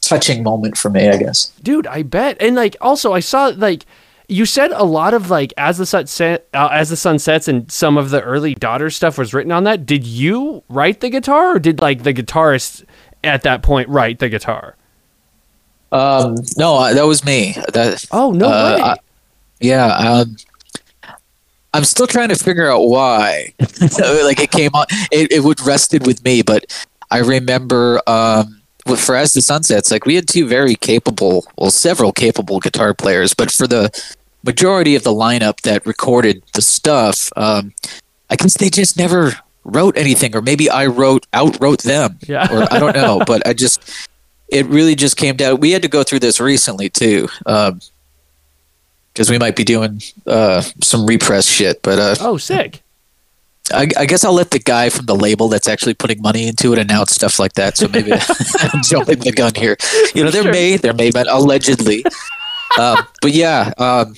touching 0.00 0.42
moment 0.42 0.78
for 0.78 0.88
me, 0.88 1.10
I 1.10 1.18
guess. 1.18 1.52
Dude, 1.62 1.86
I 1.86 2.02
bet. 2.02 2.38
And 2.40 2.56
like 2.56 2.74
also 2.80 3.12
I 3.12 3.20
saw 3.20 3.52
like 3.54 3.84
you 4.26 4.46
said 4.46 4.72
a 4.72 4.84
lot 4.84 5.12
of 5.12 5.28
like 5.28 5.52
as 5.58 5.76
the 5.76 5.84
sun 5.84 6.06
set 6.06 6.48
uh, 6.54 6.70
as 6.72 6.88
the 6.88 6.96
sun 6.96 7.18
sets 7.18 7.48
and 7.48 7.70
some 7.70 7.98
of 7.98 8.08
the 8.08 8.22
early 8.22 8.54
daughter 8.54 8.88
stuff 8.88 9.18
was 9.18 9.34
written 9.34 9.52
on 9.52 9.64
that. 9.64 9.84
Did 9.84 10.06
you 10.06 10.62
write 10.70 11.00
the 11.00 11.10
guitar 11.10 11.56
or 11.56 11.58
did 11.58 11.80
like 11.80 12.02
the 12.02 12.14
guitarist 12.14 12.84
at 13.22 13.42
that 13.42 13.62
point 13.62 13.90
write 13.90 14.20
the 14.20 14.30
guitar? 14.30 14.76
Um, 15.94 16.36
no, 16.56 16.76
uh, 16.76 16.92
that 16.94 17.06
was 17.06 17.24
me. 17.24 17.56
That 17.72 18.04
Oh, 18.10 18.30
no 18.32 18.46
Uh, 18.46 18.76
way. 18.76 18.82
I- 18.82 18.96
yeah. 19.60 19.86
Um, 19.86 20.36
I'm 21.72 21.84
still 21.84 22.06
trying 22.06 22.28
to 22.28 22.36
figure 22.36 22.70
out 22.70 22.82
why. 22.82 23.52
like 23.98 24.40
it 24.40 24.50
came 24.50 24.70
on, 24.74 24.86
it, 25.10 25.32
it 25.32 25.42
would 25.42 25.60
rested 25.60 26.06
with 26.06 26.22
me, 26.24 26.42
but 26.42 26.64
I 27.10 27.18
remember 27.18 28.00
um, 28.06 28.60
with 28.86 29.00
for 29.00 29.16
as 29.16 29.32
the 29.32 29.42
Sun 29.42 29.62
Sets, 29.64 29.90
like 29.90 30.04
we 30.06 30.14
had 30.14 30.28
two 30.28 30.46
very 30.46 30.74
capable, 30.74 31.46
well, 31.58 31.70
several 31.70 32.12
capable 32.12 32.60
guitar 32.60 32.94
players, 32.94 33.34
but 33.34 33.50
for 33.50 33.66
the 33.66 33.90
majority 34.44 34.94
of 34.94 35.02
the 35.04 35.10
lineup 35.10 35.62
that 35.62 35.84
recorded 35.86 36.42
the 36.54 36.62
stuff, 36.62 37.30
um, 37.36 37.72
I 38.30 38.36
guess 38.36 38.56
they 38.56 38.70
just 38.70 38.96
never 38.96 39.32
wrote 39.64 39.96
anything, 39.96 40.36
or 40.36 40.42
maybe 40.42 40.68
I 40.70 40.86
wrote 40.86 41.26
outwrote 41.32 41.82
them, 41.82 42.18
Yeah. 42.28 42.46
or 42.52 42.72
I 42.72 42.78
don't 42.78 42.94
know, 42.94 43.20
but 43.26 43.46
I 43.48 43.52
just 43.54 43.80
it 44.48 44.66
really 44.66 44.94
just 44.94 45.16
came 45.16 45.36
down. 45.36 45.60
We 45.60 45.72
had 45.72 45.82
to 45.82 45.88
go 45.88 46.02
through 46.02 46.20
this 46.20 46.40
recently 46.40 46.88
too, 46.90 47.28
because 47.44 49.30
we 49.30 49.38
might 49.38 49.56
be 49.56 49.64
doing 49.64 50.02
uh, 50.26 50.62
some 50.82 51.06
repress 51.06 51.46
shit. 51.46 51.82
But 51.82 51.98
uh, 51.98 52.14
oh, 52.20 52.36
sick. 52.36 52.82
I, 53.72 53.88
I 53.96 54.04
guess 54.04 54.24
I'll 54.24 54.34
let 54.34 54.50
the 54.50 54.58
guy 54.58 54.90
from 54.90 55.06
the 55.06 55.16
label 55.16 55.48
that's 55.48 55.68
actually 55.68 55.94
putting 55.94 56.20
money 56.20 56.48
into 56.48 56.72
it 56.74 56.78
announce 56.78 57.12
stuff 57.12 57.38
like 57.38 57.54
that. 57.54 57.78
So 57.78 57.88
maybe 57.88 58.12
I'm 58.58 58.82
jumping 58.82 59.20
the 59.20 59.32
gun 59.32 59.54
here. 59.54 59.76
You 60.14 60.24
know, 60.24 60.30
there 60.30 60.42
Sure. 60.42 60.52
may 60.52 60.76
there 60.76 60.92
may 60.92 61.10
but 61.10 61.26
allegedly. 61.30 62.04
um, 62.78 62.98
but 63.22 63.32
yeah, 63.32 63.72
um, 63.78 64.14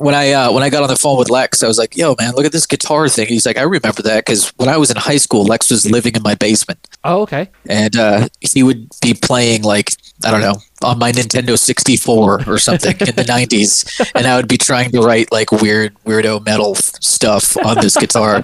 when 0.00 0.14
I 0.14 0.32
uh, 0.32 0.50
when 0.50 0.62
I 0.62 0.70
got 0.70 0.82
on 0.82 0.88
the 0.88 0.96
phone 0.96 1.18
with 1.18 1.28
Lex, 1.28 1.62
I 1.62 1.68
was 1.68 1.76
like, 1.76 1.94
"Yo, 1.94 2.16
man, 2.18 2.32
look 2.32 2.46
at 2.46 2.52
this 2.52 2.66
guitar 2.66 3.06
thing." 3.06 3.26
He's 3.26 3.44
like, 3.44 3.58
"I 3.58 3.62
remember 3.62 4.00
that 4.02 4.24
because 4.24 4.48
when 4.56 4.70
I 4.70 4.78
was 4.78 4.90
in 4.90 4.96
high 4.96 5.18
school, 5.18 5.44
Lex 5.44 5.70
was 5.70 5.88
living 5.90 6.14
in 6.16 6.22
my 6.22 6.34
basement." 6.34 6.88
Oh, 7.04 7.20
okay. 7.22 7.50
and 7.68 7.94
uh, 7.96 8.28
he 8.40 8.62
would 8.62 8.88
be 9.02 9.12
playing 9.12 9.62
like 9.62 9.90
I 10.24 10.30
don't 10.30 10.40
know 10.40 10.56
on 10.82 10.98
my 10.98 11.12
Nintendo 11.12 11.58
64 11.58 12.48
or 12.48 12.58
something 12.58 12.92
in 12.92 13.14
the 13.14 13.24
90s, 13.28 14.10
and 14.14 14.26
I 14.26 14.36
would 14.36 14.48
be 14.48 14.56
trying 14.56 14.90
to 14.92 15.02
write 15.02 15.30
like 15.30 15.52
weird 15.52 15.94
weirdo 16.06 16.46
metal 16.46 16.76
stuff 16.76 17.58
on 17.58 17.76
this 17.82 17.94
guitar. 17.94 18.42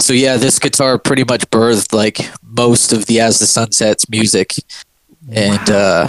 so 0.00 0.12
yeah, 0.12 0.36
this 0.36 0.58
guitar 0.58 0.98
pretty 0.98 1.22
much 1.22 1.48
birthed 1.50 1.92
like 1.92 2.18
most 2.42 2.92
of 2.92 3.06
the 3.06 3.20
As 3.20 3.38
the 3.38 3.46
Sun 3.46 3.70
Sets 3.70 4.10
music, 4.10 4.54
and 5.30 5.70
uh, 5.70 6.08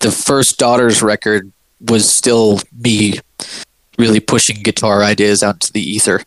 the 0.00 0.10
first 0.10 0.58
Daughters 0.58 1.02
record 1.02 1.52
was 1.82 2.10
still 2.10 2.60
me 2.72 3.18
really 4.02 4.20
pushing 4.20 4.56
guitar 4.62 5.04
ideas 5.04 5.42
out 5.44 5.54
into 5.54 5.72
the 5.72 5.80
ether. 5.80 6.20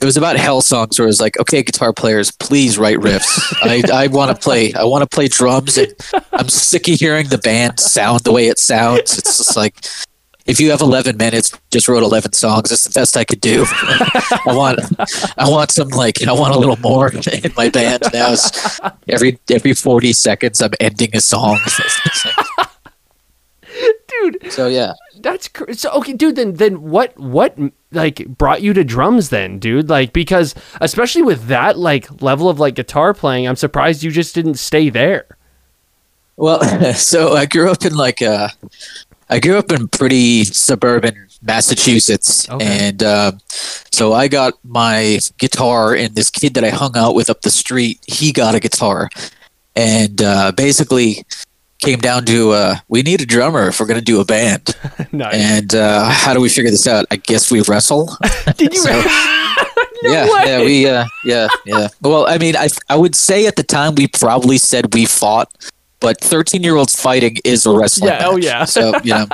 It 0.00 0.04
was 0.04 0.16
about 0.16 0.36
hell 0.36 0.62
songs 0.62 0.98
where 0.98 1.06
it 1.06 1.14
was 1.14 1.20
like, 1.20 1.38
okay, 1.38 1.62
guitar 1.62 1.92
players, 1.92 2.32
please 2.32 2.76
write 2.76 2.98
riffs. 2.98 3.38
I, 3.62 4.04
I 4.04 4.06
want 4.08 4.34
to 4.34 4.42
play. 4.42 4.72
I 4.74 4.84
want 4.84 5.02
to 5.02 5.14
play 5.14 5.28
drums, 5.28 5.78
and 5.78 5.94
I'm 6.32 6.48
sick 6.48 6.88
of 6.88 6.98
hearing 6.98 7.28
the 7.28 7.38
band 7.38 7.78
sound 7.78 8.20
the 8.20 8.32
way 8.32 8.48
it 8.48 8.58
sounds. 8.58 9.16
It's 9.18 9.38
just 9.38 9.56
like, 9.56 9.76
if 10.46 10.58
you 10.58 10.70
have 10.70 10.80
11 10.80 11.18
minutes, 11.18 11.52
just 11.70 11.86
wrote 11.86 12.02
11 12.02 12.32
songs. 12.32 12.70
That's 12.70 12.84
the 12.84 12.98
best 12.98 13.16
I 13.16 13.24
could 13.24 13.40
do. 13.40 13.64
I 13.68 14.40
want, 14.46 14.80
I 15.38 15.48
want 15.48 15.70
some 15.70 15.88
like, 15.90 16.26
I 16.26 16.32
want 16.32 16.54
a 16.54 16.58
little 16.58 16.78
more 16.78 17.12
in 17.44 17.52
my 17.56 17.68
band 17.68 18.02
now. 18.12 18.34
Every 19.06 19.38
every 19.50 19.74
40 19.74 20.12
seconds, 20.14 20.60
I'm 20.60 20.72
ending 20.80 21.10
a 21.14 21.20
song. 21.20 21.60
Dude, 24.22 24.52
so 24.52 24.66
yeah. 24.66 24.94
that's 25.20 25.48
cr- 25.48 25.72
so 25.72 25.90
okay, 25.92 26.12
dude. 26.12 26.36
Then, 26.36 26.54
then 26.54 26.82
what? 26.82 27.16
What 27.18 27.56
like 27.92 28.26
brought 28.26 28.62
you 28.62 28.72
to 28.74 28.84
drums? 28.84 29.30
Then, 29.30 29.58
dude, 29.58 29.88
like 29.88 30.12
because 30.12 30.54
especially 30.80 31.22
with 31.22 31.46
that 31.46 31.78
like 31.78 32.22
level 32.22 32.48
of 32.48 32.58
like 32.60 32.74
guitar 32.74 33.14
playing, 33.14 33.46
I'm 33.48 33.56
surprised 33.56 34.02
you 34.02 34.10
just 34.10 34.34
didn't 34.34 34.54
stay 34.54 34.90
there. 34.90 35.26
Well, 36.36 36.62
so 36.94 37.34
I 37.34 37.46
grew 37.46 37.70
up 37.70 37.84
in 37.84 37.94
like 37.94 38.22
uh, 38.22 38.48
I 39.28 39.40
grew 39.40 39.58
up 39.58 39.70
in 39.72 39.88
pretty 39.88 40.44
suburban 40.44 41.26
Massachusetts, 41.42 42.48
Okay. 42.48 42.64
and 42.88 43.02
um 43.02 43.38
so 43.92 44.12
I 44.12 44.28
got 44.28 44.54
my 44.64 45.18
guitar, 45.38 45.94
and 45.94 46.14
this 46.14 46.30
kid 46.30 46.54
that 46.54 46.64
I 46.64 46.70
hung 46.70 46.96
out 46.96 47.14
with 47.14 47.28
up 47.30 47.42
the 47.42 47.50
street, 47.50 48.00
he 48.06 48.32
got 48.32 48.54
a 48.54 48.60
guitar, 48.60 49.08
and 49.76 50.22
uh, 50.22 50.52
basically 50.52 51.24
came 51.80 51.98
down 51.98 52.24
to 52.26 52.50
uh, 52.52 52.76
we 52.88 53.02
need 53.02 53.20
a 53.20 53.26
drummer 53.26 53.68
if 53.68 53.80
we're 53.80 53.86
gonna 53.86 54.00
do 54.00 54.20
a 54.20 54.24
band, 54.24 54.74
nice. 55.12 55.34
and 55.34 55.74
uh, 55.74 56.04
how 56.10 56.34
do 56.34 56.40
we 56.40 56.48
figure 56.48 56.70
this 56.70 56.86
out? 56.86 57.06
I 57.10 57.16
guess 57.16 57.50
we 57.50 57.60
wrestle. 57.62 58.16
Did 58.56 58.74
you? 58.74 58.80
so- 58.80 59.02
No 60.02 60.10
yeah, 60.12 60.24
way. 60.24 60.44
yeah, 60.46 60.58
we, 60.64 60.88
uh, 60.88 61.04
yeah, 61.26 61.48
yeah. 61.66 61.88
Well, 62.00 62.26
I 62.26 62.38
mean, 62.38 62.56
I, 62.56 62.68
I 62.88 62.96
would 62.96 63.14
say 63.14 63.46
at 63.46 63.56
the 63.56 63.62
time 63.62 63.94
we 63.96 64.06
probably 64.08 64.56
said 64.56 64.94
we 64.94 65.04
fought, 65.04 65.52
but 66.00 66.18
thirteen-year-olds 66.22 66.98
fighting 66.98 67.36
is 67.44 67.66
a 67.66 67.76
wrestling. 67.76 68.08
Yeah, 68.10 68.24
oh, 68.26 68.36
yeah. 68.38 68.64
So 68.64 68.94
you 69.04 69.12
know, 69.12 69.26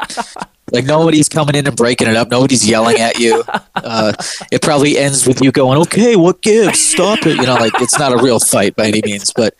like 0.72 0.84
nobody's 0.84 1.28
coming 1.28 1.54
in 1.54 1.68
and 1.68 1.76
breaking 1.76 2.08
it 2.08 2.16
up. 2.16 2.30
Nobody's 2.32 2.68
yelling 2.68 2.98
at 2.98 3.20
you. 3.20 3.44
Uh, 3.76 4.12
it 4.50 4.60
probably 4.60 4.98
ends 4.98 5.24
with 5.24 5.40
you 5.40 5.52
going, 5.52 5.78
"Okay, 5.82 6.16
what 6.16 6.42
gives? 6.42 6.80
Stop 6.80 7.24
it!" 7.26 7.36
You 7.36 7.46
know, 7.46 7.54
like 7.54 7.80
it's 7.80 7.96
not 8.00 8.12
a 8.12 8.16
real 8.20 8.40
fight 8.40 8.74
by 8.74 8.86
any 8.88 9.02
means, 9.04 9.32
but. 9.36 9.54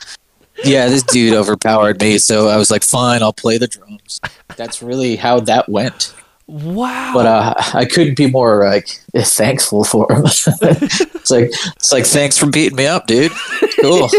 Yeah, 0.65 0.89
this 0.89 1.03
dude 1.03 1.35
overpowered 1.35 2.01
me, 2.01 2.19
so 2.19 2.49
I 2.49 2.57
was 2.57 2.71
like, 2.71 2.83
"Fine, 2.83 3.23
I'll 3.23 3.33
play 3.33 3.59
the 3.59 3.69
drums." 3.69 4.21
That's 4.57 4.83
really 4.83 5.17
how 5.17 5.41
that 5.41 5.69
went 5.69 6.15
wow. 6.47 7.13
but 7.15 7.27
uh, 7.27 7.55
I 7.75 7.85
couldn't 7.85 8.17
be 8.17 8.31
more 8.31 8.65
like 8.65 8.89
thankful 9.15 9.85
for 9.85 10.11
him. 10.13 10.25
it's 10.27 11.31
like 11.31 11.51
it's 11.77 11.93
like 11.93 12.07
thanks 12.07 12.39
for 12.39 12.47
beating 12.47 12.77
me 12.77 12.87
up, 12.87 13.07
dude. 13.07 13.33
Cool. 13.81 14.11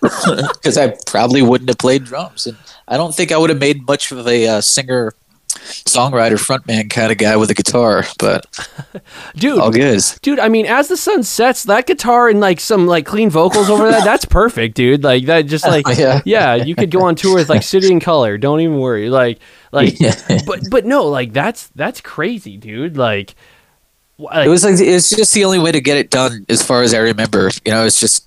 Because 0.00 0.78
I 0.78 0.96
probably 1.06 1.42
wouldn't 1.42 1.68
have 1.68 1.76
played 1.76 2.04
drums, 2.04 2.46
and 2.46 2.56
I 2.88 2.96
don't 2.96 3.14
think 3.14 3.32
I 3.32 3.36
would 3.36 3.50
have 3.50 3.60
made 3.60 3.86
much 3.86 4.10
of 4.10 4.26
a 4.26 4.46
uh, 4.46 4.60
singer, 4.62 5.12
songwriter, 5.54 6.34
frontman 6.34 6.88
kind 6.90 7.10
of 7.12 7.18
guy 7.18 7.36
with 7.36 7.50
a 7.50 7.54
guitar. 7.54 8.04
But 8.18 8.46
dude, 9.36 9.58
all 9.58 9.70
good. 9.70 10.00
dude. 10.22 10.38
I 10.38 10.48
mean, 10.48 10.66
as 10.66 10.88
the 10.88 10.96
sun 10.96 11.22
sets, 11.22 11.64
that 11.64 11.86
guitar 11.86 12.28
and 12.28 12.40
like 12.40 12.60
some 12.60 12.86
like 12.86 13.06
clean 13.06 13.30
vocals 13.30 13.68
over 13.70 13.90
that, 13.90 14.04
that's 14.04 14.24
perfect, 14.24 14.74
dude. 14.76 15.02
Like 15.04 15.26
that, 15.26 15.42
just 15.42 15.66
like 15.66 15.84
Yeah. 15.96 16.20
yeah, 16.24 16.54
you 16.54 16.74
could 16.74 16.90
go 16.90 17.02
on 17.02 17.14
tour 17.14 17.34
with 17.34 17.48
like 17.48 17.62
City 17.62 17.90
and 17.92 18.00
Colour. 18.00 18.38
Don't 18.38 18.60
even 18.60 18.78
worry. 18.78 19.10
Like, 19.10 19.38
like, 19.72 19.94
but 20.46 20.60
but 20.70 20.84
no, 20.86 21.04
like 21.06 21.32
that's 21.32 21.68
that's 21.74 22.00
crazy, 22.00 22.56
dude. 22.56 22.96
Like, 22.96 23.34
like 24.18 24.46
It 24.46 24.50
was 24.50 24.64
like 24.64 24.78
it's 24.78 25.10
just 25.10 25.32
the 25.34 25.44
only 25.44 25.58
way 25.58 25.72
to 25.72 25.80
get 25.80 25.96
it 25.96 26.10
done, 26.10 26.44
as 26.48 26.62
far 26.62 26.82
as 26.82 26.94
I 26.94 26.98
remember. 26.98 27.50
You 27.64 27.72
know, 27.72 27.84
it's 27.84 28.00
just 28.00 28.26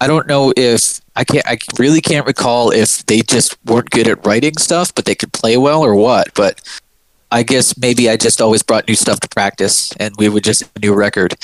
I 0.00 0.06
don't 0.06 0.26
know 0.26 0.52
if 0.56 1.00
I 1.14 1.24
can't. 1.24 1.46
I 1.46 1.58
really 1.78 2.00
can't 2.00 2.26
recall 2.26 2.70
if 2.70 3.04
they 3.06 3.20
just 3.20 3.56
weren't 3.66 3.90
good 3.90 4.08
at 4.08 4.24
writing 4.26 4.56
stuff, 4.58 4.94
but 4.94 5.04
they 5.04 5.14
could 5.14 5.32
play 5.32 5.56
well, 5.56 5.82
or 5.82 5.94
what. 5.94 6.32
But 6.34 6.60
I 7.30 7.42
guess 7.42 7.76
maybe 7.76 8.08
I 8.08 8.16
just 8.16 8.40
always 8.40 8.62
brought 8.62 8.88
new 8.88 8.94
stuff 8.94 9.20
to 9.20 9.28
practice, 9.28 9.92
and 9.98 10.14
we 10.16 10.28
would 10.28 10.44
just 10.44 10.62
a 10.62 10.78
new 10.80 10.94
record. 10.94 11.34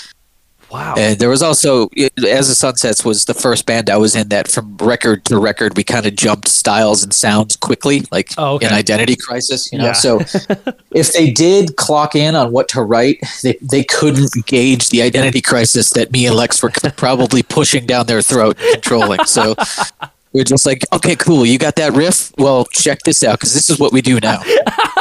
Wow. 0.71 0.95
And 0.99 1.19
there 1.19 1.29
was 1.29 1.43
also, 1.43 1.89
as 2.29 2.49
the 2.49 2.55
Sun 2.55 2.77
Sets 2.77 3.05
was 3.05 3.25
the 3.27 3.35
first 3.35 3.67
band 3.67 3.89
I 3.89 3.97
was 3.97 4.17
in 4.17 4.29
that 4.31 4.49
from 4.49 4.77
record 4.79 5.25
to 5.27 5.39
record 5.39 5.77
we 5.77 5.85
kind 5.85 6.07
of 6.07 6.17
jumped 6.17 6.49
styles 6.49 7.05
and 7.05 7.15
sounds 7.15 7.55
quickly, 7.57 8.05
like 8.11 8.31
Oh, 8.37 8.55
okay. 8.55 8.67
in 8.67 8.73
Identity 8.73 9.15
Crisis. 9.17 9.71
You 9.73 9.79
know, 9.79 9.87
Yeah. 9.87 9.93
so 9.93 10.19
if 10.91 11.13
they 11.13 11.31
did 11.31 11.77
clock 11.77 12.15
in 12.17 12.35
on 12.35 12.51
what 12.53 12.69
to 12.71 12.83
write, 12.83 13.21
they 13.43 13.57
they 13.63 13.85
couldn't 13.85 14.33
gauge 14.47 14.89
the 14.89 15.03
Identity 15.03 15.41
Crisis 15.41 15.91
that 15.91 16.11
me 16.13 16.27
and 16.27 16.35
Lex 16.35 16.63
were 16.63 16.71
probably 16.97 17.43
pushing 17.43 17.87
down 17.87 18.07
their 18.07 18.23
throat, 18.23 18.57
and 18.61 18.73
controlling. 18.75 19.25
So. 19.25 19.55
We're 20.33 20.45
just 20.45 20.67
like, 20.67 20.85
okay, 20.93 21.17
cool. 21.17 21.47
You 21.47 21.57
got 21.59 21.77
that 21.77 21.95
riff? 21.95 22.31
Well, 22.37 22.67
check 22.67 22.99
this 23.07 23.23
out 23.25 23.39
because 23.39 23.55
this 23.55 23.71
is 23.71 23.79
what 23.79 23.91
we 23.91 24.03
do 24.03 24.21
now. 24.21 24.43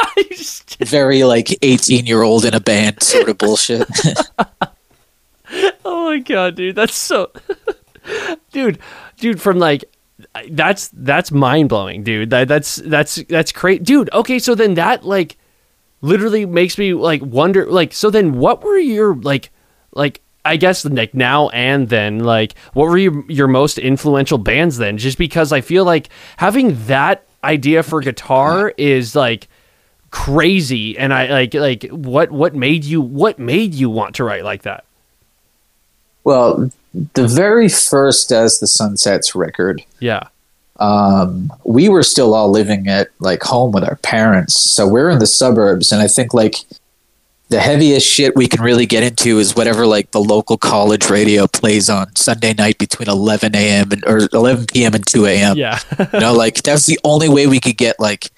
Very 0.80 1.24
like 1.24 1.48
18 1.60 2.06
year 2.06 2.22
old 2.22 2.46
in 2.46 2.54
a 2.54 2.60
band 2.60 3.02
sort 3.02 3.28
of 3.28 3.36
bullshit. 3.36 3.86
oh 5.84 6.10
my 6.10 6.18
god, 6.18 6.56
dude, 6.56 6.76
that's 6.76 6.96
so, 6.96 7.30
dude, 8.52 8.78
dude, 9.18 9.40
from 9.40 9.58
like. 9.58 9.84
That's 10.50 10.88
that's 10.88 11.30
mind 11.30 11.68
blowing, 11.68 12.02
dude. 12.02 12.30
That 12.30 12.48
that's 12.48 12.76
that's 12.76 13.16
that's 13.28 13.52
great, 13.52 13.84
dude. 13.84 14.10
Okay, 14.12 14.38
so 14.38 14.54
then 14.54 14.74
that 14.74 15.04
like, 15.04 15.36
literally 16.00 16.46
makes 16.46 16.78
me 16.78 16.94
like 16.94 17.22
wonder 17.22 17.66
like 17.66 17.92
so 17.92 18.10
then 18.10 18.38
what 18.38 18.62
were 18.62 18.78
your 18.78 19.14
like 19.14 19.50
like 19.92 20.22
I 20.44 20.56
guess 20.56 20.84
like 20.84 21.14
now 21.14 21.48
and 21.48 21.88
then 21.88 22.20
like 22.20 22.54
what 22.74 22.88
were 22.88 22.98
your 22.98 23.24
your 23.30 23.48
most 23.48 23.78
influential 23.78 24.38
bands 24.38 24.78
then 24.78 24.98
just 24.98 25.18
because 25.18 25.52
I 25.52 25.60
feel 25.60 25.84
like 25.84 26.08
having 26.36 26.86
that 26.86 27.26
idea 27.42 27.82
for 27.82 28.00
guitar 28.00 28.72
is 28.76 29.16
like 29.16 29.48
crazy 30.10 30.96
and 30.96 31.12
I 31.12 31.26
like 31.26 31.54
like 31.54 31.84
what 31.90 32.30
what 32.30 32.54
made 32.54 32.84
you 32.84 33.00
what 33.00 33.38
made 33.38 33.74
you 33.74 33.90
want 33.90 34.16
to 34.16 34.24
write 34.24 34.44
like 34.44 34.62
that 34.62 34.84
Well, 36.26 36.70
the 37.14 37.26
very 37.26 37.68
first 37.68 38.32
As 38.32 38.58
the 38.58 38.66
Sun 38.66 38.98
Sets 38.98 39.34
record, 39.34 39.82
yeah 40.00 40.28
um, 40.78 41.52
we 41.64 41.88
were 41.88 42.02
still 42.02 42.34
all 42.34 42.50
living 42.50 42.88
at 42.88 43.08
like 43.18 43.42
home 43.42 43.72
with 43.72 43.84
our 43.84 43.96
parents. 43.96 44.70
So 44.70 44.86
we're 44.86 45.10
in 45.10 45.18
the 45.18 45.26
suburbs, 45.26 45.92
and 45.92 46.02
I 46.02 46.08
think 46.08 46.34
like 46.34 46.56
the 47.48 47.60
heaviest 47.60 48.06
shit 48.06 48.34
we 48.34 48.48
can 48.48 48.60
really 48.60 48.86
get 48.86 49.02
into 49.02 49.38
is 49.38 49.54
whatever 49.54 49.86
like 49.86 50.10
the 50.10 50.20
local 50.20 50.58
college 50.58 51.08
radio 51.08 51.46
plays 51.46 51.88
on 51.88 52.14
Sunday 52.16 52.52
night 52.54 52.76
between 52.78 53.08
11 53.08 53.54
a.m. 53.54 53.92
and 53.92 54.04
or 54.04 54.28
11 54.32 54.66
p.m. 54.66 54.94
and 54.94 55.06
2 55.06 55.26
a.m. 55.26 55.56
yeah 55.56 55.78
you 56.12 56.20
know, 56.20 56.32
like 56.32 56.62
that's 56.62 56.86
the 56.86 56.98
only 57.04 57.28
way 57.28 57.46
we 57.46 57.60
could 57.60 57.76
get 57.76 57.98
like 58.00 58.30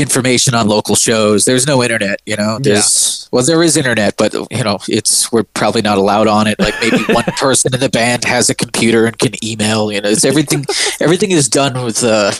information 0.00 0.54
on 0.54 0.68
local 0.68 0.94
shows. 0.94 1.44
There's 1.44 1.66
no 1.66 1.82
internet, 1.82 2.20
you 2.26 2.36
know. 2.36 2.58
There's 2.60 3.28
well, 3.32 3.44
there 3.44 3.62
is 3.62 3.76
internet, 3.76 4.16
but 4.16 4.34
you 4.34 4.64
know, 4.64 4.78
it's 4.88 5.30
we're 5.32 5.44
probably 5.44 5.82
not 5.82 5.98
allowed 5.98 6.26
on 6.26 6.46
it. 6.46 6.58
Like 6.58 6.74
maybe 6.80 6.98
one 7.12 7.24
person 7.36 7.74
in 7.74 7.80
the 7.80 7.88
band 7.88 8.24
has 8.24 8.48
a 8.50 8.54
computer 8.54 9.06
and 9.06 9.18
can 9.18 9.32
email. 9.44 9.92
You 9.92 10.00
know, 10.00 10.08
it's 10.08 10.24
everything. 10.24 10.64
everything 11.00 11.30
is 11.30 11.48
done 11.48 11.84
with 11.84 12.02
uh 12.02 12.32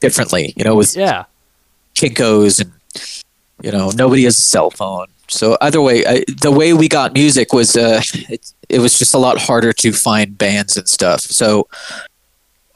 differently. 0.00 0.52
You 0.56 0.64
know, 0.64 0.74
with 0.74 0.96
yeah 0.96 1.24
Kinkos 1.94 2.60
and 2.60 2.72
you 3.62 3.72
know 3.72 3.90
nobody 3.90 4.24
has 4.24 4.38
a 4.38 4.42
cell 4.42 4.70
phone. 4.70 5.06
So 5.28 5.56
either 5.60 5.80
way, 5.80 6.04
I, 6.06 6.22
the 6.40 6.52
way 6.52 6.74
we 6.74 6.88
got 6.88 7.14
music 7.14 7.52
was 7.52 7.76
uh, 7.76 8.02
it, 8.28 8.52
it 8.68 8.78
was 8.80 8.98
just 8.98 9.14
a 9.14 9.18
lot 9.18 9.38
harder 9.38 9.72
to 9.72 9.92
find 9.92 10.36
bands 10.36 10.76
and 10.76 10.88
stuff. 10.88 11.22
So 11.22 11.66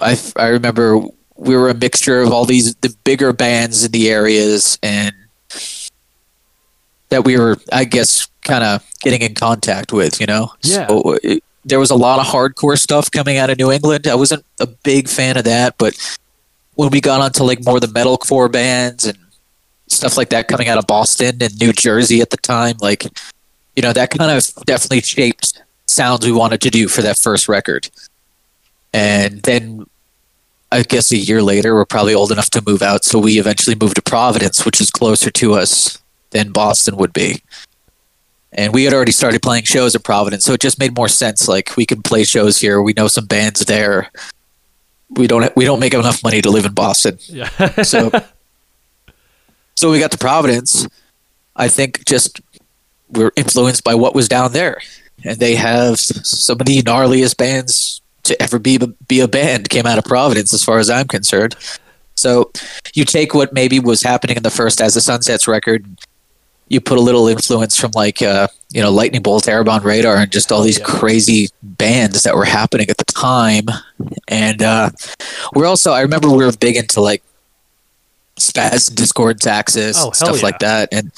I, 0.00 0.18
I 0.36 0.48
remember 0.48 1.00
we 1.38 1.56
were 1.56 1.70
a 1.70 1.74
mixture 1.74 2.20
of 2.20 2.32
all 2.32 2.44
these 2.44 2.74
the 2.76 2.94
bigger 3.04 3.32
bands 3.32 3.84
in 3.84 3.92
the 3.92 4.10
areas 4.10 4.78
and 4.82 5.14
that 7.08 7.24
we 7.24 7.38
were 7.38 7.56
I 7.72 7.84
guess 7.84 8.28
kind 8.42 8.64
of 8.64 8.84
getting 9.00 9.22
in 9.22 9.34
contact 9.34 9.92
with. 9.92 10.20
You 10.20 10.26
know, 10.26 10.52
Yeah. 10.62 10.86
So 10.88 11.18
it, 11.22 11.42
there 11.64 11.78
was 11.78 11.90
a 11.90 11.96
lot 11.96 12.18
of 12.18 12.26
hardcore 12.26 12.78
stuff 12.78 13.10
coming 13.10 13.36
out 13.36 13.50
of 13.50 13.58
New 13.58 13.70
England. 13.70 14.06
I 14.06 14.14
wasn't 14.14 14.44
a 14.60 14.66
big 14.66 15.08
fan 15.08 15.36
of 15.36 15.44
that, 15.44 15.76
but 15.78 15.96
when 16.74 16.90
we 16.90 17.00
got 17.00 17.20
onto 17.20 17.44
like 17.44 17.64
more 17.64 17.80
the 17.80 17.86
metalcore 17.86 18.50
bands 18.50 19.04
and 19.04 19.18
stuff 19.86 20.16
like 20.16 20.30
that 20.30 20.48
coming 20.48 20.68
out 20.68 20.78
of 20.78 20.86
Boston 20.86 21.36
and 21.40 21.58
New 21.58 21.72
Jersey 21.72 22.20
at 22.20 22.30
the 22.30 22.36
time, 22.36 22.76
like 22.80 23.04
you 23.76 23.82
know 23.82 23.92
that 23.92 24.10
kind 24.10 24.30
of 24.30 24.44
definitely 24.64 25.02
shaped 25.02 25.62
sounds 25.86 26.26
we 26.26 26.32
wanted 26.32 26.60
to 26.62 26.70
do 26.70 26.88
for 26.88 27.02
that 27.02 27.16
first 27.16 27.48
record. 27.48 27.88
And 28.92 29.42
then 29.42 29.86
I 30.70 30.82
guess 30.82 31.10
a 31.12 31.16
year 31.16 31.42
later, 31.42 31.74
we're 31.74 31.86
probably 31.86 32.14
old 32.14 32.30
enough 32.30 32.50
to 32.50 32.62
move 32.66 32.82
out, 32.82 33.04
so 33.04 33.18
we 33.18 33.38
eventually 33.38 33.76
moved 33.80 33.96
to 33.96 34.02
Providence, 34.02 34.64
which 34.66 34.80
is 34.80 34.90
closer 34.90 35.30
to 35.30 35.54
us 35.54 35.98
than 36.30 36.52
Boston 36.52 36.96
would 36.96 37.12
be. 37.12 37.42
And 38.52 38.74
we 38.74 38.84
had 38.84 38.92
already 38.92 39.12
started 39.12 39.42
playing 39.42 39.64
shows 39.64 39.94
in 39.94 40.02
Providence, 40.02 40.44
so 40.44 40.52
it 40.52 40.60
just 40.60 40.78
made 40.78 40.94
more 40.94 41.08
sense. 41.08 41.48
Like 41.48 41.76
we 41.76 41.86
can 41.86 42.02
play 42.02 42.24
shows 42.24 42.58
here. 42.58 42.82
We 42.82 42.92
know 42.92 43.08
some 43.08 43.26
bands 43.26 43.60
there. 43.60 44.10
We 45.10 45.26
don't 45.26 45.54
we 45.56 45.64
don't 45.64 45.80
make 45.80 45.94
enough 45.94 46.22
money 46.22 46.42
to 46.42 46.50
live 46.50 46.66
in 46.66 46.74
Boston, 46.74 47.18
yeah 47.28 47.48
so 47.82 48.10
so 49.74 49.90
we 49.90 50.00
got 50.00 50.10
to 50.10 50.18
Providence. 50.18 50.86
I 51.56 51.68
think 51.68 52.04
just 52.04 52.40
we're 53.08 53.32
influenced 53.36 53.84
by 53.84 53.94
what 53.94 54.14
was 54.14 54.28
down 54.28 54.52
there, 54.52 54.80
and 55.24 55.38
they 55.38 55.54
have 55.54 55.98
some 55.98 56.60
of 56.60 56.66
the 56.66 56.82
gnarliest 56.82 57.38
bands 57.38 58.02
to 58.28 58.42
ever 58.42 58.58
be 58.58 58.78
be 59.08 59.20
a 59.20 59.28
band 59.28 59.68
came 59.68 59.86
out 59.86 59.98
of 59.98 60.04
Providence, 60.04 60.54
as 60.54 60.62
far 60.62 60.78
as 60.78 60.88
I'm 60.88 61.08
concerned. 61.08 61.56
So 62.14 62.50
you 62.94 63.04
take 63.04 63.34
what 63.34 63.52
maybe 63.52 63.78
was 63.78 64.02
happening 64.02 64.36
in 64.36 64.42
the 64.42 64.50
first 64.50 64.80
As 64.80 64.94
the 64.94 65.00
Sun 65.00 65.22
Sets 65.22 65.46
record, 65.46 65.86
you 66.68 66.80
put 66.80 66.98
a 66.98 67.00
little 67.00 67.28
influence 67.28 67.76
from 67.76 67.92
like 67.94 68.22
uh, 68.22 68.48
you 68.72 68.82
know 68.82 68.90
Lightning 68.90 69.22
Bolt, 69.22 69.48
Arab 69.48 69.68
on 69.68 69.82
Radar, 69.82 70.16
and 70.16 70.30
just 70.30 70.52
all 70.52 70.62
these 70.62 70.78
yeah. 70.78 70.84
crazy 70.84 71.48
bands 71.62 72.22
that 72.22 72.34
were 72.34 72.44
happening 72.44 72.90
at 72.90 72.98
the 72.98 73.04
time. 73.04 73.66
And 74.28 74.62
uh, 74.62 74.90
we're 75.54 75.66
also 75.66 75.92
I 75.92 76.02
remember 76.02 76.28
we 76.28 76.44
were 76.44 76.52
big 76.52 76.76
into 76.76 77.00
like 77.00 77.22
Spazz, 78.38 78.94
Discordance 78.94 79.46
Axis, 79.46 79.96
Oh, 79.98 80.10
stuff 80.12 80.36
yeah. 80.36 80.42
like 80.42 80.58
that, 80.60 80.88
and 80.92 81.12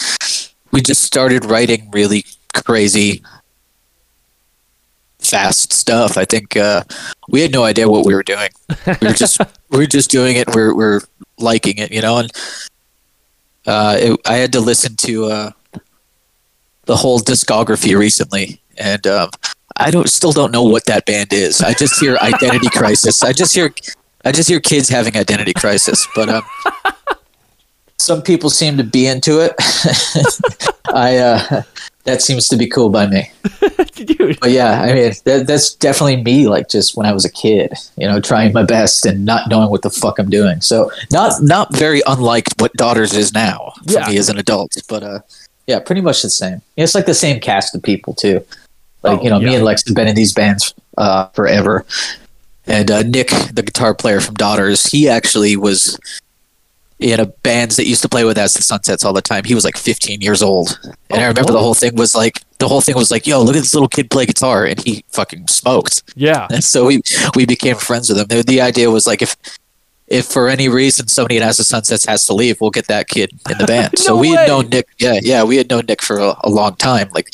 we 0.71 0.81
just 0.81 1.03
started 1.03 1.45
writing 1.45 1.91
really 1.93 2.25
crazy 2.55 3.23
fast 5.21 5.73
stuff. 5.73 6.17
I 6.17 6.25
think 6.25 6.57
uh, 6.57 6.85
we 7.29 7.41
had 7.41 7.53
no 7.53 7.65
idea 7.65 7.89
what 7.89 8.05
we 8.05 8.15
were 8.15 8.23
doing. 8.23 8.51
We 8.87 9.09
were 9.09 9.15
just 9.15 9.41
we 9.71 9.79
were 9.79 9.87
just 9.87 10.11
doing 10.11 10.37
it. 10.37 10.55
We're 10.55 10.75
we're 10.75 11.01
liking 11.39 11.79
it, 11.79 11.93
you 11.93 12.03
know. 12.03 12.19
And 12.19 12.33
uh, 13.67 13.97
it, 13.99 14.21
I 14.27 14.35
had 14.35 14.53
to 14.53 14.61
listen 14.61 14.97
to 14.97 15.25
uh, 15.27 15.51
the 16.87 16.97
whole 16.97 17.21
discography 17.21 17.97
recently, 17.97 18.61
and 18.77 19.07
um, 19.07 19.31
I 19.77 19.91
don't 19.91 20.09
still 20.09 20.33
don't 20.33 20.53
know 20.53 20.65
what 20.65 20.87
that 20.87 21.07
band 21.07 21.33
is. 21.33 21.61
I 21.61 21.75
just 21.75 22.01
hear 22.01 22.17
Identity 22.17 22.69
Crisis. 22.73 23.23
I 23.23 23.33
just 23.33 23.55
hear 23.55 23.73
I 24.25 24.33
just 24.33 24.49
hear 24.49 24.61
kids 24.61 24.89
having 24.89 25.17
identity 25.17 25.55
crisis, 25.55 26.07
but 26.15 26.29
um, 26.29 26.43
some 27.99 28.21
people 28.21 28.51
seem 28.51 28.77
to 28.77 28.85
be 28.85 29.07
into 29.07 29.41
it. 29.41 29.55
I 30.93 31.17
uh, 31.17 31.63
that 32.05 32.23
seems 32.23 32.49
to 32.49 32.57
be 32.57 32.67
cool 32.67 32.89
by 32.91 33.07
me. 33.07 33.31
dude 33.95 34.39
But 34.41 34.51
yeah, 34.51 34.81
I 34.83 34.95
mean 34.95 35.13
that, 35.25 35.45
that's 35.47 35.75
definitely 35.75 36.23
me. 36.23 36.49
Like 36.49 36.69
just 36.69 36.97
when 36.97 37.07
I 37.07 37.13
was 37.13 37.25
a 37.25 37.31
kid, 37.31 37.75
you 37.97 38.07
know, 38.09 38.21
trying 38.21 38.53
my 38.53 38.63
best 38.65 39.05
and 39.07 39.25
not 39.25 39.49
knowing 39.51 39.71
what 39.71 39.83
the 39.83 39.91
fuck 39.91 40.19
I'm 40.19 40.31
doing. 40.31 40.61
So 40.61 40.91
not 41.13 41.43
not 41.43 41.75
very 41.77 42.03
unlike 42.07 42.47
what 42.59 42.73
Daughters 42.75 43.15
is 43.15 43.33
now 43.35 43.73
for 43.87 43.93
Yeah. 43.99 44.09
me 44.09 44.17
as 44.17 44.29
an 44.29 44.39
adult. 44.39 44.77
But 44.89 45.03
uh, 45.03 45.21
yeah, 45.67 45.79
pretty 45.81 46.01
much 46.01 46.23
the 46.23 46.31
same. 46.31 46.63
It's 46.77 46.95
like 46.95 47.07
the 47.07 47.15
same 47.15 47.41
cast 47.41 47.75
of 47.75 47.83
people 47.83 48.15
too. 48.15 48.45
Like 49.03 49.21
Oh, 49.21 49.23
you 49.23 49.31
know, 49.31 49.39
me 49.41 49.55
and 49.55 49.65
Lex 49.65 49.87
have 49.87 49.95
been 49.97 50.09
in 50.09 50.15
these 50.15 50.33
bands 50.33 50.75
uh, 50.99 51.27
forever. 51.29 51.85
And 52.67 52.91
uh, 52.91 53.03
Nick, 53.03 53.29
the 53.53 53.63
guitar 53.65 53.95
player 53.95 54.21
from 54.21 54.35
Daughters, 54.35 54.85
he 54.87 55.09
actually 55.09 55.57
was 55.57 55.99
in 57.01 57.19
a 57.19 57.27
bands 57.27 57.77
that 57.77 57.87
used 57.87 58.03
to 58.03 58.09
play 58.09 58.25
with 58.25 58.37
us 58.37 58.55
the 58.55 58.63
Sun 58.63 58.83
Sets 58.85 59.05
all 59.05 59.15
the 59.15 59.23
time. 59.23 59.45
He 59.45 59.55
was 59.55 59.65
like 59.65 59.77
15 59.77 60.21
years 60.21 60.43
old, 60.43 60.79
and 60.85 60.95
Oh, 61.11 61.17
I 61.17 61.27
remember 61.27 61.53
the 61.53 61.59
whole 61.59 61.75
thing 61.75 61.97
was 61.97 62.15
like 62.15 62.43
the 62.59 62.69
whole 62.69 62.83
thing 62.83 62.95
was 62.95 63.11
like, 63.11 63.27
"Yo, 63.27 63.41
look 63.43 63.57
at 63.57 63.61
this 63.61 63.73
little 63.75 63.89
kid 63.89 64.11
play 64.11 64.27
guitar," 64.27 64.67
and 64.67 64.79
he 64.85 65.05
fucking 65.09 65.49
smoked. 65.49 66.03
yeah 66.15 66.47
And 66.51 66.63
so 66.63 66.87
we 66.87 67.01
we 67.35 67.47
became 67.47 67.77
friends 67.77 68.11
with 68.11 68.19
him. 68.19 68.27
The, 68.29 68.43
the 68.43 68.61
idea 68.61 68.91
was 68.91 69.07
like 69.07 69.23
if 69.23 69.35
if 70.09 70.27
for 70.27 70.49
any 70.49 70.69
reason 70.69 71.09
somebody 71.09 71.37
in 71.39 71.43
As 71.43 71.57
the 71.57 71.65
Sun 71.65 71.85
Sets 71.85 72.05
has 72.05 72.27
to 72.27 72.35
leave, 72.35 72.61
we'll 72.61 72.71
get 72.71 72.89
that 72.89 73.09
kid 73.09 73.31
in 73.51 73.57
the 73.59 73.65
band. 73.65 73.99
so 73.99 74.17
we 74.17 74.31
way. 74.31 74.37
had 74.37 74.49
known 74.49 74.69
Nick. 74.69 74.89
Yeah, 74.99 75.19
yeah, 75.23 75.43
we 75.45 75.57
had 75.57 75.71
known 75.71 75.87
Nick 75.87 76.03
for 76.03 76.19
a, 76.19 76.35
a 76.45 76.51
long 76.51 76.75
time. 76.77 77.09
Like 77.15 77.31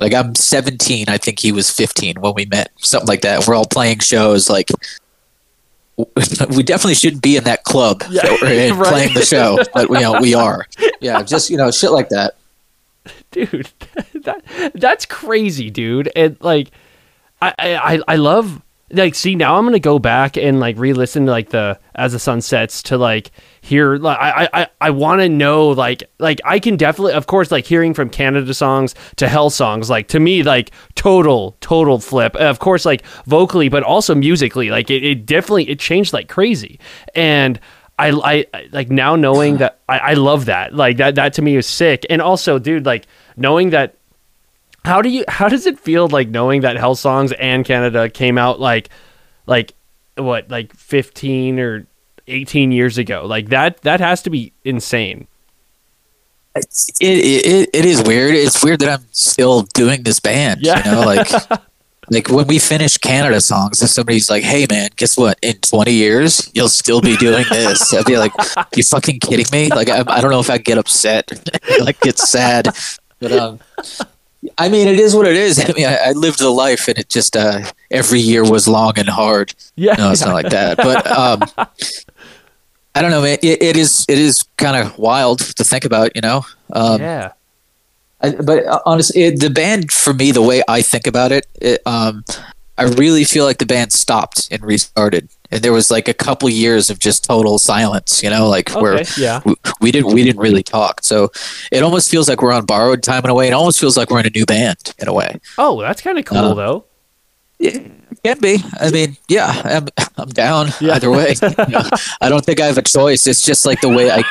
like 0.00 0.12
I'm 0.12 0.34
17. 0.34 1.08
I 1.08 1.18
think 1.18 1.38
he 1.38 1.52
was 1.52 1.70
15 1.70 2.20
when 2.20 2.34
we 2.34 2.46
met. 2.46 2.70
Something 2.78 3.08
like 3.08 3.20
that. 3.20 3.46
We're 3.46 3.54
all 3.54 3.66
playing 3.66 4.00
shows 4.00 4.50
like. 4.50 4.70
We 6.50 6.62
definitely 6.62 6.94
shouldn't 6.94 7.22
be 7.22 7.36
in 7.36 7.44
that 7.44 7.64
club 7.64 8.02
Yeah, 8.08 8.22
that 8.22 8.40
right. 8.76 8.88
playing 8.88 9.14
the 9.14 9.24
show, 9.24 9.58
but 9.74 9.88
you 9.90 10.00
know 10.00 10.20
we 10.20 10.34
are. 10.34 10.66
Yeah, 11.00 11.22
just 11.22 11.50
you 11.50 11.56
know 11.56 11.70
shit 11.70 11.90
like 11.92 12.08
that. 12.10 12.34
dude 13.30 13.68
that 14.24 14.42
that's 14.74 15.06
crazy 15.06 15.70
dude 15.70 16.10
and 16.16 16.36
like 16.40 16.70
I, 17.40 17.54
I 17.58 18.00
i 18.08 18.16
love 18.16 18.60
like 18.90 19.14
see 19.14 19.34
now 19.34 19.56
i'm 19.56 19.64
gonna 19.64 19.78
go 19.78 19.98
back 19.98 20.36
and 20.36 20.60
like 20.60 20.76
re-listen 20.76 21.24
to 21.26 21.30
like 21.30 21.50
the 21.50 21.78
as 21.94 22.12
the 22.12 22.18
sun 22.18 22.40
sets 22.40 22.82
to 22.84 22.98
like 22.98 23.30
hear 23.60 24.04
i 24.06 24.48
i 24.52 24.66
i 24.80 24.90
want 24.90 25.20
to 25.20 25.28
know 25.28 25.68
like 25.68 26.02
like 26.18 26.40
i 26.44 26.58
can 26.58 26.76
definitely 26.76 27.12
of 27.12 27.26
course 27.26 27.50
like 27.50 27.66
hearing 27.66 27.92
from 27.94 28.08
canada 28.08 28.54
songs 28.54 28.94
to 29.16 29.28
hell 29.28 29.50
songs 29.50 29.90
like 29.90 30.08
to 30.08 30.20
me 30.20 30.42
like 30.42 30.70
total 30.94 31.56
total 31.60 31.98
flip. 31.98 32.34
Uh, 32.34 32.44
of 32.44 32.58
course 32.58 32.84
like 32.84 33.04
vocally 33.26 33.68
but 33.68 33.82
also 33.82 34.14
musically 34.14 34.70
like 34.70 34.90
it, 34.90 35.04
it 35.04 35.26
definitely 35.26 35.68
it 35.68 35.78
changed 35.78 36.12
like 36.12 36.28
crazy. 36.28 36.78
And 37.14 37.60
I, 37.98 38.10
I 38.10 38.46
I- 38.54 38.68
like 38.72 38.90
now 38.90 39.16
knowing 39.16 39.58
that 39.58 39.80
I, 39.88 39.98
I 39.98 40.14
love 40.14 40.46
that. 40.46 40.74
Like 40.74 40.96
that 40.98 41.16
that 41.16 41.34
to 41.34 41.42
me 41.42 41.56
is 41.56 41.66
sick. 41.66 42.06
And 42.08 42.22
also 42.22 42.58
dude 42.58 42.86
like 42.86 43.06
knowing 43.36 43.70
that 43.70 43.96
how 44.84 45.02
do 45.02 45.08
you 45.08 45.24
how 45.28 45.48
does 45.48 45.66
it 45.66 45.78
feel 45.78 46.08
like 46.08 46.28
knowing 46.28 46.62
that 46.62 46.76
Hell 46.76 46.94
Songs 46.94 47.32
and 47.32 47.64
Canada 47.64 48.08
came 48.08 48.38
out 48.38 48.60
like 48.60 48.88
like 49.46 49.74
what 50.16 50.50
like 50.50 50.72
15 50.74 51.58
or 51.58 51.86
18 52.28 52.72
years 52.72 52.98
ago 52.98 53.24
like 53.26 53.48
that 53.48 53.80
that 53.82 54.00
has 54.00 54.22
to 54.22 54.30
be 54.30 54.52
insane 54.64 55.26
It, 56.54 56.66
it, 57.00 57.46
it, 57.46 57.70
it 57.72 57.84
is 57.84 58.02
weird. 58.02 58.34
It's 58.34 58.64
weird 58.64 58.80
that 58.80 58.88
I'm 58.88 59.06
still 59.12 59.62
doing 59.74 60.02
this 60.02 60.18
band. 60.18 60.60
Yeah. 60.60 60.78
You 60.84 60.90
know, 60.90 61.00
like 61.06 61.30
like 62.10 62.28
when 62.28 62.46
we 62.46 62.58
finish 62.58 62.96
Canada 62.96 63.40
songs, 63.40 63.80
and 63.80 63.90
somebody's 63.90 64.30
like, 64.30 64.42
"Hey, 64.42 64.66
man, 64.68 64.88
guess 64.96 65.16
what? 65.16 65.38
In 65.42 65.54
20 65.58 65.92
years, 65.92 66.50
you'll 66.54 66.68
still 66.68 67.00
be 67.00 67.16
doing 67.16 67.44
this," 67.50 67.92
I'd 67.94 68.06
be 68.06 68.18
like, 68.18 68.32
"You 68.74 68.82
fucking 68.82 69.20
kidding 69.20 69.46
me?" 69.52 69.68
Like, 69.68 69.88
I, 69.88 70.02
I 70.06 70.20
don't 70.20 70.30
know 70.30 70.40
if 70.40 70.50
I'd 70.50 70.64
get 70.64 70.78
upset, 70.78 71.30
like 71.80 72.00
get 72.00 72.18
sad, 72.18 72.68
but 73.20 73.32
um, 73.32 73.60
I 74.56 74.68
mean, 74.68 74.88
it 74.88 74.98
is 74.98 75.14
what 75.14 75.26
it 75.26 75.36
is. 75.36 75.58
I 75.68 75.72
mean, 75.74 75.86
I, 75.86 75.96
I 75.96 76.12
lived 76.12 76.38
the 76.38 76.50
life, 76.50 76.88
and 76.88 76.98
it 76.98 77.08
just 77.08 77.36
uh, 77.36 77.62
every 77.90 78.20
year 78.20 78.42
was 78.42 78.66
long 78.66 78.94
and 78.96 79.08
hard. 79.08 79.54
Yeah. 79.76 79.94
No, 79.94 80.10
it's 80.10 80.24
not 80.24 80.34
like 80.34 80.50
that, 80.50 80.76
but 80.78 81.06
um, 81.10 81.42
I 82.94 83.02
don't 83.02 83.10
know, 83.10 83.22
man. 83.22 83.38
It, 83.42 83.62
it 83.62 83.76
is 83.76 84.04
it 84.08 84.18
is 84.18 84.44
kind 84.56 84.76
of 84.76 84.98
wild 84.98 85.38
to 85.40 85.64
think 85.64 85.84
about, 85.84 86.12
you 86.14 86.20
know. 86.22 86.44
Um, 86.72 87.00
yeah. 87.00 87.32
I, 88.20 88.32
but 88.32 88.66
uh, 88.66 88.80
honestly, 88.84 89.22
it, 89.24 89.40
the 89.40 89.50
band 89.50 89.92
for 89.92 90.12
me, 90.12 90.32
the 90.32 90.42
way 90.42 90.62
I 90.66 90.82
think 90.82 91.06
about 91.06 91.30
it, 91.30 91.46
it, 91.60 91.80
um, 91.86 92.24
I 92.76 92.84
really 92.84 93.22
feel 93.24 93.44
like 93.44 93.58
the 93.58 93.66
band 93.66 93.92
stopped 93.92 94.48
and 94.50 94.60
restarted, 94.64 95.28
and 95.52 95.62
there 95.62 95.72
was 95.72 95.90
like 95.90 96.08
a 96.08 96.14
couple 96.14 96.48
years 96.48 96.90
of 96.90 96.98
just 96.98 97.24
total 97.24 97.58
silence. 97.58 98.22
You 98.22 98.30
know, 98.30 98.48
like 98.48 98.70
where 98.70 99.02
Yeah. 99.16 99.40
we, 99.44 99.54
we 99.80 99.92
didn't 99.92 100.12
we 100.12 100.24
didn't 100.24 100.40
really 100.40 100.62
talk. 100.64 101.04
So 101.04 101.30
it 101.70 101.82
almost 101.84 102.10
feels 102.10 102.28
like 102.28 102.42
we're 102.42 102.52
on 102.52 102.64
borrowed 102.66 103.02
time 103.04 103.22
in 103.24 103.30
a 103.30 103.34
way. 103.34 103.46
It 103.46 103.52
almost 103.52 103.78
feels 103.78 103.96
like 103.96 104.10
we're 104.10 104.20
in 104.20 104.26
a 104.26 104.30
new 104.30 104.46
band 104.46 104.94
in 104.98 105.06
a 105.06 105.12
way. 105.12 105.38
Oh, 105.56 105.80
that's 105.80 106.00
kind 106.00 106.18
of 106.18 106.24
cool 106.24 106.38
Uh, 106.38 106.54
though. 106.54 106.84
It 107.60 108.07
can 108.22 108.38
be. 108.40 108.58
I 108.80 108.90
mean, 108.90 109.16
yeah, 109.28 109.46
I'm 109.64 109.88
I'm 110.16 110.28
down 110.30 110.68
Yeah. 110.80 110.94
either 110.94 111.10
way. 111.10 111.34
You 111.42 111.54
know, 111.68 111.88
I 112.20 112.28
don't 112.28 112.44
think 112.44 112.60
I 112.60 112.66
have 112.66 112.78
a 112.78 112.82
choice. 112.82 113.26
It's 113.26 113.42
just 113.42 113.64
like 113.66 113.80
the 113.80 113.88
way 113.88 114.10
I. 114.10 114.22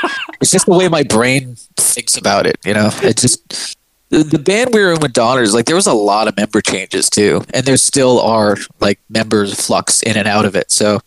It's 0.41 0.51
just 0.51 0.65
the 0.65 0.73
way 0.75 0.87
my 0.87 1.03
brain 1.03 1.55
thinks 1.75 2.15
about 2.17 2.45
it. 2.45 2.57
You 2.65 2.73
know, 2.73 2.89
it 3.03 3.17
just 3.17 3.75
the, 4.09 4.23
the 4.23 4.39
band 4.39 4.73
we 4.73 4.81
were 4.81 4.93
in 4.93 4.99
with 5.01 5.13
Daughters. 5.13 5.53
Like 5.53 5.65
there 5.65 5.75
was 5.75 5.87
a 5.87 5.93
lot 5.93 6.27
of 6.27 6.35
member 6.37 6.61
changes 6.61 7.09
too, 7.09 7.43
and 7.53 7.65
there 7.65 7.77
still 7.77 8.19
are 8.21 8.55
like 8.79 8.99
members 9.09 9.53
flux 9.65 10.01
in 10.03 10.17
and 10.17 10.27
out 10.27 10.45
of 10.45 10.55
it. 10.55 10.71
So. 10.71 10.99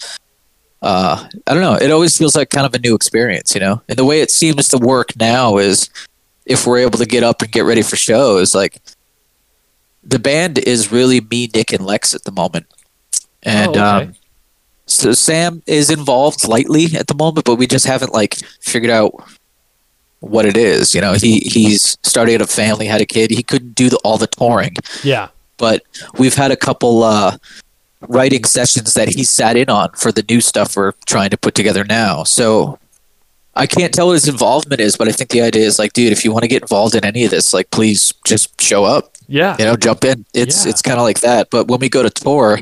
Uh, 0.82 1.28
I 1.46 1.52
don't 1.52 1.62
know. 1.62 1.74
It 1.74 1.90
always 1.90 2.16
feels 2.16 2.34
like 2.34 2.48
kind 2.48 2.64
of 2.64 2.72
a 2.72 2.78
new 2.78 2.94
experience, 2.94 3.54
you 3.54 3.60
know. 3.60 3.82
And 3.90 3.98
the 3.98 4.04
way 4.06 4.22
it 4.22 4.30
seems 4.30 4.66
to 4.70 4.78
work 4.78 5.14
now 5.14 5.58
is, 5.58 5.90
if 6.46 6.66
we're 6.66 6.78
able 6.78 6.96
to 6.98 7.04
get 7.04 7.22
up 7.22 7.42
and 7.42 7.52
get 7.52 7.66
ready 7.66 7.82
for 7.82 7.96
shows, 7.96 8.54
like 8.54 8.80
the 10.02 10.18
band 10.18 10.58
is 10.58 10.90
really 10.92 11.20
me, 11.20 11.48
Nick, 11.54 11.72
and 11.72 11.84
Lex 11.84 12.14
at 12.14 12.24
the 12.24 12.32
moment. 12.32 12.66
And 13.42 13.76
Oh, 13.76 13.96
okay. 13.96 14.06
um, 14.06 14.14
so 14.86 15.12
Sam 15.12 15.62
is 15.66 15.90
involved 15.90 16.46
lightly 16.48 16.86
at 16.96 17.06
the 17.06 17.14
moment, 17.14 17.44
but 17.46 17.56
we 17.56 17.66
just 17.66 17.86
haven't 17.86 18.12
like 18.12 18.34
figured 18.60 18.90
out 18.90 19.12
what 20.20 20.44
it 20.44 20.56
is. 20.56 20.94
You 20.94 21.00
know, 21.00 21.12
he 21.14 21.40
he's 21.40 21.96
started 22.02 22.40
a 22.40 22.46
family, 22.46 22.86
had 22.86 23.00
a 23.00 23.06
kid. 23.06 23.30
He 23.30 23.42
couldn't 23.42 23.74
do 23.74 23.88
the, 23.88 23.96
all 23.98 24.18
the 24.18 24.26
touring, 24.26 24.74
Yeah. 25.02 25.28
but 25.58 25.82
we've 26.18 26.34
had 26.34 26.50
a 26.50 26.56
couple 26.56 27.02
uh, 27.02 27.36
writing 28.08 28.44
sessions 28.44 28.94
that 28.94 29.08
he 29.08 29.24
sat 29.24 29.56
in 29.56 29.70
on 29.70 29.90
for 29.92 30.10
the 30.12 30.24
new 30.28 30.40
stuff 30.40 30.76
we're 30.76 30.92
trying 31.06 31.30
to 31.30 31.36
put 31.38 31.54
together 31.54 31.84
now. 31.84 32.24
So 32.24 32.78
I 33.54 33.66
can't 33.66 33.92
tell 33.94 34.08
what 34.08 34.14
his 34.14 34.28
involvement 34.28 34.80
is, 34.80 34.96
but 34.96 35.08
I 35.08 35.12
think 35.12 35.30
the 35.30 35.40
idea 35.42 35.66
is 35.66 35.78
like, 35.78 35.92
dude, 35.92 36.12
if 36.12 36.24
you 36.24 36.32
want 36.32 36.42
to 36.42 36.48
get 36.48 36.62
involved 36.62 36.94
in 36.94 37.04
any 37.04 37.24
of 37.24 37.30
this, 37.30 37.52
like, 37.54 37.70
please 37.70 38.12
just 38.24 38.60
show 38.60 38.84
up 38.84 39.09
Yeah. 39.30 39.56
you 39.58 39.64
know 39.64 39.76
jump 39.76 40.04
in. 40.04 40.24
It's 40.34 40.64
Yeah. 40.64 40.70
it's 40.70 40.82
kind 40.82 40.98
of 40.98 41.04
like 41.04 41.20
that. 41.20 41.48
But 41.50 41.68
when 41.68 41.80
we 41.80 41.88
go 41.88 42.02
to 42.02 42.10
tour 42.10 42.58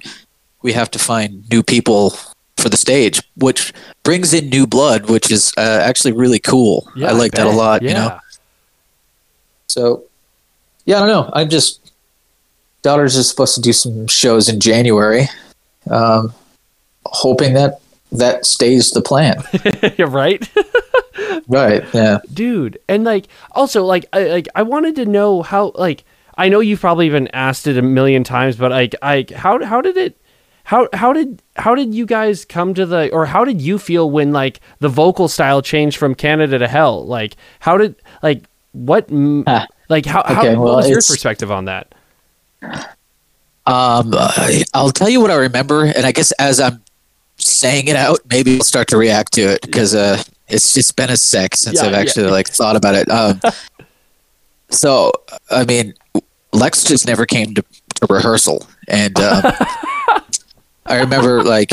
we 0.62 0.72
have 0.72 0.90
to 0.90 0.98
find 0.98 1.48
new 1.50 1.62
people 1.62 2.10
for 2.56 2.68
the 2.68 2.76
stage 2.76 3.22
which 3.36 3.72
brings 4.02 4.34
in 4.34 4.48
new 4.50 4.66
blood 4.66 5.08
which 5.08 5.30
is 5.30 5.52
uh, 5.56 5.80
actually 5.82 6.12
really 6.12 6.40
cool. 6.40 6.88
Yeah, 6.96 7.08
i 7.08 7.12
like 7.12 7.32
that 7.32 7.46
a 7.46 7.50
lot 7.50 7.82
Yeah. 7.82 7.88
you 7.90 7.94
know? 7.94 8.18
So 9.66 10.04
yeah 10.84 10.96
i 10.96 10.98
don't 11.00 11.08
know. 11.08 11.30
I'm 11.34 11.48
just 11.48 11.92
daughters 12.82 13.16
is 13.16 13.28
supposed 13.28 13.54
to 13.56 13.60
do 13.60 13.72
some 13.72 14.06
shows 14.06 14.48
in 14.48 14.60
january. 14.60 15.28
Um, 15.90 16.32
hoping 17.06 17.54
that 17.54 17.80
that 18.12 18.44
stays 18.46 18.90
the 18.90 19.02
plan. 19.02 19.36
Yeah, 19.98 20.06
right. 20.08 20.42
right 21.48 21.84
yeah. 21.94 22.18
Dude 22.32 22.78
and 22.88 23.04
like 23.04 23.28
also 23.52 23.84
like 23.84 24.06
I, 24.12 24.24
like 24.24 24.48
I 24.54 24.62
wanted 24.62 24.96
to 24.96 25.04
know 25.06 25.42
how 25.42 25.72
like 25.74 26.04
I 26.38 26.48
know 26.48 26.60
you've 26.60 26.80
probably 26.80 27.06
even 27.06 27.28
asked 27.34 27.66
it 27.66 27.76
a 27.76 27.82
million 27.82 28.24
times 28.24 28.56
but 28.56 28.70
like 28.70 28.94
I 29.02 29.26
how 29.36 29.62
how 29.64 29.80
did 29.82 29.96
it 29.98 30.16
how 30.64 30.88
how 30.92 31.12
did 31.12 31.42
how 31.56 31.74
did 31.74 31.94
you 31.94 32.06
guys 32.06 32.44
come 32.44 32.72
to 32.74 32.86
the 32.86 33.10
or 33.10 33.26
how 33.26 33.44
did 33.44 33.60
you 33.60 33.78
feel 33.78 34.10
when 34.10 34.32
like 34.32 34.60
the 34.78 34.88
vocal 34.88 35.28
style 35.28 35.60
changed 35.62 35.96
from 35.98 36.14
Canada 36.14 36.58
to 36.58 36.68
Hell 36.68 37.04
like 37.06 37.36
how 37.60 37.76
did 37.76 37.96
like 38.22 38.44
what 38.72 39.10
like 39.10 40.06
how, 40.06 40.22
how 40.26 40.40
okay, 40.42 40.56
what 40.56 40.76
was 40.76 40.88
your 40.88 40.98
perspective 40.98 41.50
on 41.50 41.64
that 41.66 41.92
Um, 43.66 44.14
I- 44.14 44.64
I'll 44.72 44.90
tell 44.90 45.08
you 45.10 45.20
what 45.20 45.30
I 45.30 45.34
remember, 45.36 45.84
and 45.84 46.06
I 46.06 46.12
guess 46.12 46.32
as 46.32 46.58
I'm 46.58 46.82
saying 47.36 47.88
it 47.88 47.96
out, 47.96 48.18
maybe 48.30 48.56
I'll 48.56 48.62
start 48.64 48.88
to 48.88 48.96
react 48.96 49.32
to 49.34 49.42
it 49.42 49.60
because 49.62 49.94
uh, 49.94 50.22
it's 50.48 50.72
just 50.72 50.96
been 50.96 51.10
a 51.10 51.16
sec 51.18 51.54
since 51.54 51.76
Yeah, 51.76 51.86
I've 51.86 51.92
yeah. 51.92 51.98
actually 51.98 52.30
like 52.30 52.48
thought 52.48 52.76
about 52.76 52.94
it. 52.94 53.10
Um, 53.10 53.40
so 54.70 55.12
I 55.50 55.64
mean, 55.64 55.92
Lex 56.52 56.84
just 56.84 57.06
never 57.06 57.26
came 57.26 57.54
to, 57.54 57.62
to 57.96 58.06
rehearsal, 58.08 58.66
and 58.88 59.18
um, 59.18 59.42
I 60.86 60.98
remember 61.00 61.42
like 61.42 61.72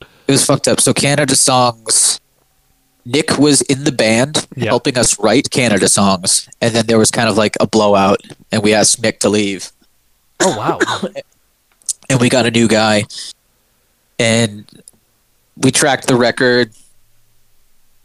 it 0.00 0.32
was 0.32 0.44
fucked 0.44 0.68
up. 0.68 0.80
So 0.80 0.92
Canada 0.92 1.36
songs. 1.36 2.20
Nick 3.04 3.38
was 3.38 3.62
in 3.62 3.84
the 3.84 3.92
band 3.92 4.46
helping 4.58 4.98
us 4.98 5.18
write 5.18 5.50
Canada 5.50 5.88
songs, 5.88 6.46
and 6.60 6.74
then 6.74 6.86
there 6.86 6.98
was 6.98 7.10
kind 7.10 7.26
of 7.26 7.38
like 7.38 7.56
a 7.58 7.66
blowout, 7.66 8.20
and 8.52 8.62
we 8.62 8.74
asked 8.74 9.02
Nick 9.02 9.20
to 9.20 9.30
leave. 9.30 9.72
Oh 10.40 10.56
wow. 10.56 10.78
And 12.10 12.20
we 12.20 12.30
got 12.30 12.46
a 12.46 12.50
new 12.50 12.68
guy. 12.68 13.04
And 14.18 14.64
we 15.56 15.70
tracked 15.70 16.06
the 16.06 16.16
record. 16.16 16.72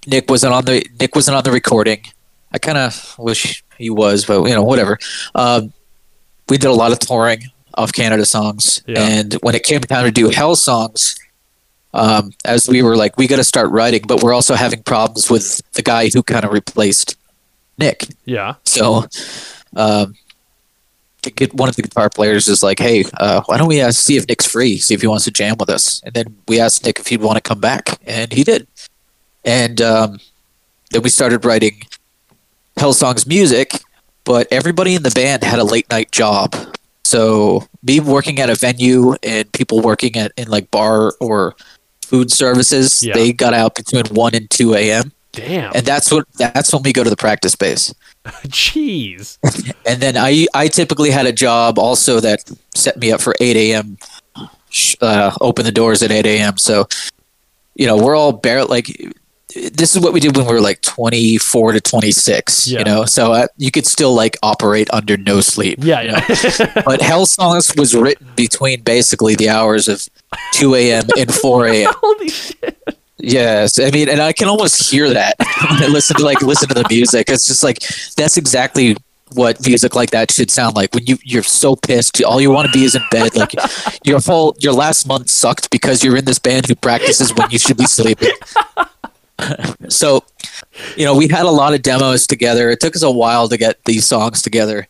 Nick 0.05 0.29
wasn't 0.29 0.53
on 0.53 0.65
the 0.65 0.85
nick 0.99 1.15
wasn't 1.15 1.37
on 1.37 1.43
the 1.43 1.51
recording. 1.51 2.03
I 2.51 2.57
kind 2.59 2.77
of 2.77 3.15
wish 3.17 3.62
he 3.78 3.89
was 3.89 4.26
but 4.26 4.43
you 4.43 4.53
know 4.53 4.63
whatever 4.63 4.97
um, 5.36 5.71
we 6.49 6.57
did 6.57 6.69
a 6.69 6.74
lot 6.74 6.91
of 6.91 6.99
touring 6.99 7.43
of 7.76 7.93
canada 7.93 8.26
songs 8.26 8.82
Yeah. 8.88 8.99
and 9.01 9.34
when 9.41 9.55
it 9.55 9.63
came 9.63 9.82
time 9.82 10.05
to 10.05 10.11
do 10.11 10.30
hell 10.30 10.55
songs 10.55 11.17
um, 11.93 12.32
as 12.45 12.67
we 12.67 12.82
were 12.82 12.95
like 12.95 13.17
we 13.17 13.28
got 13.28 13.38
to 13.38 13.43
start 13.43 13.69
writing 13.71 14.01
but 14.07 14.21
we're 14.24 14.34
also 14.34 14.55
having 14.55 14.84
problems 14.84 15.30
with 15.30 15.61
the 15.74 15.82
guy 15.82 16.09
who 16.09 16.24
kind 16.24 16.45
of 16.45 16.51
replaced 16.51 17.15
nick 17.78 18.05
yeah 18.26 18.55
so, 18.65 19.05
um, 19.76 20.15
to 21.24 21.32
get 21.32 21.53
one 21.53 21.69
of 21.69 21.76
the 21.78 21.82
guitar 21.82 22.09
players 22.09 22.49
is 22.49 22.61
like, 22.61 22.80
"Hey, 22.80 23.05
uh, 23.17 23.41
why 23.45 23.57
don't 23.57 23.69
we 23.69 23.80
uh, 23.80 23.91
see 23.91 24.17
if 24.17 24.28
Nick's 24.28 24.45
free? 24.45 24.78
See 24.78 24.93
if 24.93 24.99
he 24.99 25.07
wants 25.07 25.24
to 25.24 25.32
jam 25.32 25.55
with 25.57 25.69
us." 25.69 26.01
And 26.03 26.13
then 26.13 26.36
we 26.49 26.59
asked 26.59 26.84
Nick 26.86 26.99
if 26.99 27.07
he'd 27.07 27.21
want 27.21 27.38
to 27.38 27.41
come 27.41 27.61
back, 27.61 27.97
and 28.05 28.34
he 28.34 28.43
did. 28.43 28.67
And 29.45 29.82
um, 29.82 30.19
then 30.91 31.01
we 31.01 31.07
started 31.09 31.45
writing 31.45 31.82
Hell 32.84 32.91
Songs 32.91 33.25
music, 33.25 33.79
but 34.25 34.45
everybody 34.51 34.93
in 34.93 35.03
the 35.03 35.11
band 35.11 35.41
had 35.41 35.57
a 35.57 35.63
late 35.63 35.89
night 35.89 36.11
job. 36.11 36.53
So 37.05 37.65
me 37.81 38.01
working 38.01 38.41
at 38.41 38.49
a 38.49 38.55
venue 38.55 39.15
and 39.23 39.49
people 39.53 39.79
working 39.79 40.17
at 40.17 40.34
in 40.36 40.49
like 40.49 40.69
bar 40.69 41.13
or 41.21 41.55
food 42.01 42.29
services, 42.29 43.01
Yeah. 43.01 43.13
they 43.13 43.31
got 43.31 43.53
out 43.53 43.75
between 43.75 44.03
one 44.07 44.36
and 44.36 44.49
two 44.49 44.73
a.m. 44.75 45.13
damn 45.31 45.71
And 45.73 45.86
that's 45.86 46.11
what 46.11 46.27
that's 46.38 46.73
when 46.73 46.84
we 46.84 46.91
go 46.91 47.05
to 47.05 47.09
the 47.09 47.15
practice 47.15 47.53
space. 47.53 47.93
jeez 48.47 49.38
And 49.86 50.01
then 50.01 50.17
I 50.17 50.47
I 50.53 50.67
typically 50.67 51.09
had 51.09 51.25
a 51.25 51.31
job 51.31 51.79
also 51.79 52.19
that 52.19 52.51
set 52.75 52.97
me 52.97 53.13
up 53.13 53.21
for 53.21 53.34
8 53.39 53.55
a.m. 53.55 53.97
Uh, 54.99 55.31
open 55.39 55.63
the 55.63 55.71
doors 55.71 56.03
at 56.03 56.11
8 56.11 56.25
a.m. 56.25 56.57
So, 56.57 56.89
you 57.75 57.88
know, 57.88 57.95
we're 57.95 58.17
all 58.17 58.34
bare 58.34 58.65
like 58.65 58.88
this 59.53 59.95
is 59.95 60.01
what 60.01 60.13
we 60.13 60.19
did 60.19 60.35
when 60.35 60.45
we 60.45 60.53
were 60.53 60.61
like 60.61 60.81
24 60.81 61.73
to 61.73 61.81
26. 61.81 62.67
Yeah. 62.67 62.79
You 62.79 62.85
know, 62.85 63.05
so 63.05 63.33
uh, 63.33 63.47
you 63.57 63.71
could 63.71 63.85
still 63.85 64.13
like 64.13 64.37
operate 64.43 64.89
under 64.93 65.17
no 65.17 65.41
sleep. 65.41 65.79
yeah 65.81 66.01
you 66.01 66.11
know? 66.11 66.19
yeah 66.59 66.81
but 66.85 67.01
Hell 67.01 67.25
Songs 67.25 67.73
was 67.77 67.95
written 67.95 68.27
between 68.35 68.81
basically 68.81 69.35
the 69.35 69.49
hours 69.49 69.87
of 69.87 70.07
2 70.53 70.75
a.m. 70.75 71.05
and 71.17 71.33
4 71.33 71.67
a.m. 71.67 71.93
holy 72.01 72.29
shit 72.29 72.77
Yes, 73.17 73.79
I 73.79 73.89
mean, 73.91 74.09
and 74.09 74.19
I 74.21 74.33
can 74.33 74.49
almost 74.49 74.91
hear 74.91 75.09
that 75.13 75.35
when 75.39 75.81
I 75.83 75.87
listen 75.87 76.17
to 76.17 76.25
like 76.25 76.41
listen 76.41 76.67
to 76.67 76.73
the 76.73 76.85
music. 76.89 77.29
It's 77.29 77.47
just 77.47 77.63
like 77.63 77.79
that's 78.17 78.35
exactly 78.35 78.97
what 79.31 79.65
music 79.65 79.95
like 79.95 80.11
that 80.11 80.29
should 80.29 80.51
sound 80.51 80.75
like 80.75 80.93
when 80.93 81.05
you 81.05 81.17
you're 81.23 81.41
so 81.41 81.77
pissed. 81.77 82.21
All 82.23 82.41
you 82.41 82.51
want 82.51 82.67
to 82.67 82.77
be 82.77 82.83
is 82.83 82.95
in 82.95 83.01
bed. 83.11 83.33
Like 83.35 83.53
your 84.03 84.19
whole 84.19 84.57
your 84.59 84.73
last 84.73 85.07
month 85.07 85.29
sucked 85.29 85.69
because 85.69 86.03
you're 86.03 86.17
in 86.17 86.25
this 86.25 86.37
band 86.37 86.67
who 86.67 86.75
practices 86.75 87.33
when 87.33 87.49
you 87.49 87.59
should 87.59 87.77
be 87.77 87.85
sleeping. 87.85 88.31
so, 89.89 90.23
you 90.95 91.05
know, 91.05 91.15
we 91.15 91.27
had 91.27 91.45
a 91.45 91.51
lot 91.51 91.73
of 91.73 91.81
demos 91.81 92.27
together. 92.27 92.69
It 92.69 92.79
took 92.79 92.95
us 92.95 93.03
a 93.03 93.11
while 93.11 93.47
to 93.49 93.57
get 93.57 93.84
these 93.86 94.05
songs 94.05 94.41
together 94.41 94.88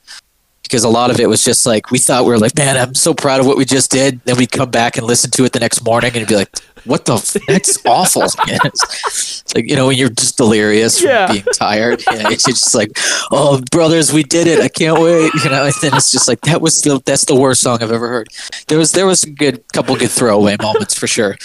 because 0.63 0.83
a 0.83 0.89
lot 0.89 1.11
of 1.11 1.19
it 1.19 1.27
was 1.27 1.43
just 1.43 1.65
like 1.65 1.91
we 1.91 1.99
thought 1.99 2.25
we 2.25 2.31
were 2.31 2.39
like, 2.39 2.55
man, 2.57 2.77
I'm 2.77 2.95
so 2.95 3.13
proud 3.13 3.39
of 3.39 3.45
what 3.45 3.57
we 3.57 3.65
just 3.65 3.91
did. 3.91 4.19
Then 4.25 4.37
we'd 4.37 4.51
come 4.51 4.71
back 4.71 4.97
and 4.97 5.05
listen 5.05 5.29
to 5.31 5.45
it 5.45 5.53
the 5.53 5.59
next 5.59 5.83
morning 5.83 6.11
and 6.15 6.25
be 6.27 6.35
like, 6.35 6.49
what 6.85 7.05
the? 7.05 7.13
F- 7.15 7.37
that's 7.47 7.79
awful. 7.85 8.23
It's, 8.23 9.55
like 9.55 9.69
you 9.69 9.75
know 9.75 9.87
when 9.87 9.97
you're 9.97 10.09
just 10.09 10.37
delirious 10.37 10.99
from 10.99 11.09
Yeah. 11.09 11.31
being 11.31 11.45
tired. 11.53 12.03
Yeah, 12.11 12.29
it's 12.29 12.43
just 12.43 12.73
like, 12.75 12.91
oh, 13.31 13.61
brothers, 13.71 14.11
we 14.11 14.23
did 14.23 14.47
it. 14.47 14.59
I 14.59 14.67
can't 14.67 14.99
wait. 14.99 15.31
You 15.43 15.49
know, 15.49 15.65
and 15.65 15.73
then 15.81 15.93
it's 15.93 16.11
just 16.11 16.27
like 16.27 16.41
that 16.41 16.59
was 16.61 16.81
the 16.81 16.99
that's 17.05 17.25
the 17.25 17.35
worst 17.35 17.61
song 17.61 17.81
I've 17.81 17.91
ever 17.91 18.07
heard. 18.09 18.27
There 18.67 18.77
was 18.77 18.91
there 18.91 19.05
was 19.05 19.23
a 19.23 19.29
good 19.29 19.63
couple 19.73 19.95
good 19.95 20.11
throwaway 20.11 20.57
moments 20.61 20.97
for 20.97 21.07
sure, 21.07 21.37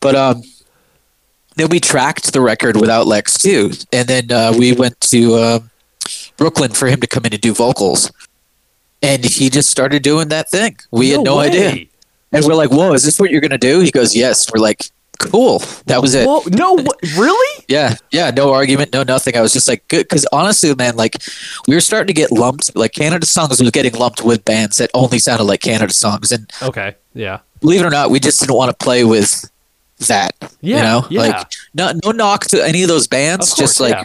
but 0.00 0.14
um. 0.14 0.42
Then 1.58 1.70
we 1.70 1.80
tracked 1.80 2.32
the 2.32 2.40
record 2.40 2.76
without 2.80 3.08
Lex 3.08 3.36
too, 3.36 3.72
and 3.92 4.06
then 4.06 4.30
uh, 4.30 4.54
we 4.56 4.72
went 4.72 5.00
to 5.00 5.34
um, 5.34 5.70
Brooklyn 6.36 6.70
for 6.70 6.86
him 6.86 7.00
to 7.00 7.08
come 7.08 7.24
in 7.24 7.32
and 7.32 7.42
do 7.42 7.52
vocals, 7.52 8.12
and 9.02 9.24
he 9.24 9.50
just 9.50 9.68
started 9.68 10.04
doing 10.04 10.28
that 10.28 10.48
thing. 10.48 10.76
We 10.92 11.10
had 11.10 11.22
no 11.22 11.38
way. 11.38 11.48
idea, 11.48 11.86
and 12.30 12.44
we're 12.44 12.54
like, 12.54 12.70
"Whoa, 12.70 12.92
is 12.92 13.02
this 13.02 13.18
what 13.18 13.32
you're 13.32 13.40
gonna 13.40 13.58
do?" 13.58 13.80
He 13.80 13.90
goes, 13.90 14.14
"Yes." 14.14 14.46
We're 14.52 14.60
like, 14.60 14.84
"Cool." 15.18 15.58
That 15.86 16.00
was 16.00 16.14
it. 16.14 16.28
Whoa, 16.28 16.42
no, 16.46 16.74
what, 16.80 16.96
really? 17.16 17.64
Yeah, 17.66 17.96
yeah, 18.12 18.30
no 18.30 18.52
argument, 18.52 18.92
no 18.92 19.02
nothing. 19.02 19.36
I 19.36 19.40
was 19.40 19.52
just 19.52 19.66
like, 19.66 19.86
good, 19.88 20.04
because 20.08 20.26
honestly, 20.32 20.72
man, 20.76 20.94
like 20.94 21.16
we 21.66 21.74
were 21.74 21.80
starting 21.80 22.06
to 22.06 22.12
get 22.12 22.30
lumped. 22.30 22.76
Like 22.76 22.92
Canada 22.92 23.26
songs 23.26 23.60
was 23.60 23.70
getting 23.72 23.94
lumped 23.94 24.22
with 24.22 24.44
bands 24.44 24.76
that 24.76 24.92
only 24.94 25.18
sounded 25.18 25.42
like 25.42 25.60
Canada 25.60 25.92
songs, 25.92 26.30
and 26.30 26.48
Okay, 26.62 26.94
yeah, 27.14 27.40
believe 27.60 27.80
it 27.80 27.84
or 27.84 27.90
not, 27.90 28.10
we 28.10 28.20
just 28.20 28.38
didn't 28.38 28.54
want 28.54 28.70
to 28.70 28.84
play 28.84 29.02
with 29.02 29.50
that. 30.06 30.32
Yeah, 30.60 30.76
you 30.76 30.82
know, 30.82 31.06
yeah. 31.10 31.20
like 31.20 31.52
no, 31.74 31.92
no 32.04 32.12
knock 32.12 32.44
to 32.46 32.64
any 32.64 32.82
of 32.82 32.88
those 32.88 33.06
bands. 33.06 33.50
Of 33.50 33.56
course, 33.56 33.70
just 33.70 33.80
like 33.80 33.94
yeah. 33.94 34.04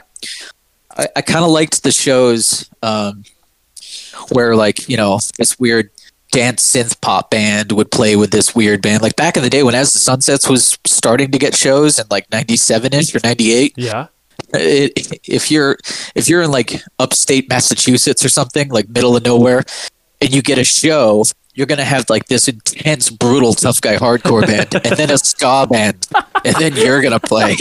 I, 0.97 1.07
I 1.17 1.21
kind 1.21 1.45
of 1.45 1.51
liked 1.51 1.83
the 1.83 1.91
shows 1.91 2.69
um, 2.81 3.23
where 4.31 4.55
like 4.55 4.89
you 4.89 4.97
know 4.97 5.19
this 5.37 5.59
weird 5.59 5.89
dance 6.31 6.63
synth 6.63 6.99
pop 6.99 7.29
band 7.29 7.71
would 7.71 7.91
play 7.91 8.15
with 8.15 8.31
this 8.31 8.55
weird 8.55 8.81
band. 8.81 9.01
Like 9.01 9.15
back 9.15 9.37
in 9.37 9.43
the 9.43 9.49
day 9.49 9.63
when 9.63 9.75
As 9.75 9.93
the 9.93 9.99
Sun 9.99 10.21
Sets 10.21 10.49
was 10.49 10.77
starting 10.85 11.31
to 11.31 11.37
get 11.37 11.55
shows 11.55 11.99
in 11.99 12.05
like 12.09 12.29
'97 12.31 12.93
ish 12.93 13.15
or 13.15 13.19
'98 13.23 13.73
yeah. 13.77 14.07
it, 14.53 15.19
if 15.27 15.51
you're 15.51 15.77
if 16.15 16.27
you're 16.27 16.41
in 16.41 16.51
like 16.51 16.81
upstate 16.99 17.47
Massachusetts 17.49 18.25
or 18.25 18.29
something 18.29 18.69
like 18.69 18.89
middle 18.89 19.15
of 19.15 19.23
nowhere, 19.23 19.63
and 20.19 20.33
you 20.33 20.41
get 20.41 20.57
a 20.57 20.63
show, 20.63 21.23
you're 21.53 21.67
gonna 21.67 21.83
have 21.83 22.09
like 22.09 22.25
this 22.25 22.47
intense, 22.47 23.09
brutal, 23.09 23.53
tough 23.53 23.79
guy 23.79 23.97
hardcore 23.97 24.41
band, 24.47 24.73
and 24.73 24.97
then 24.97 25.11
a 25.11 25.17
ska 25.17 25.67
band, 25.69 26.07
and 26.43 26.55
then 26.55 26.75
you're 26.75 27.01
gonna 27.01 27.19
play. 27.19 27.55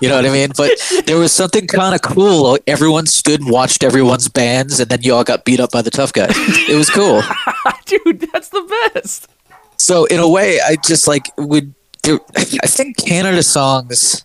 You 0.00 0.08
know 0.08 0.16
what 0.16 0.26
I 0.26 0.30
mean? 0.30 0.50
But 0.56 0.72
there 1.06 1.18
was 1.18 1.32
something 1.32 1.66
kind 1.66 1.94
of 1.94 2.02
cool. 2.02 2.58
Everyone 2.66 3.06
stood 3.06 3.40
and 3.40 3.50
watched 3.50 3.82
everyone's 3.82 4.28
bands, 4.28 4.80
and 4.80 4.88
then 4.88 5.02
you 5.02 5.14
all 5.14 5.24
got 5.24 5.44
beat 5.44 5.60
up 5.60 5.72
by 5.72 5.82
the 5.82 5.90
tough 5.90 6.12
guy. 6.12 6.28
It 6.30 6.76
was 6.76 6.90
cool. 6.90 7.22
Dude, 7.86 8.20
that's 8.32 8.48
the 8.48 8.90
best. 8.94 9.28
So 9.76 10.04
in 10.06 10.20
a 10.20 10.28
way, 10.28 10.60
I 10.60 10.76
just 10.76 11.06
like 11.06 11.26
would. 11.36 11.74
There, 12.04 12.18
I 12.36 12.66
think 12.66 12.96
Canada 12.96 13.44
songs, 13.44 14.24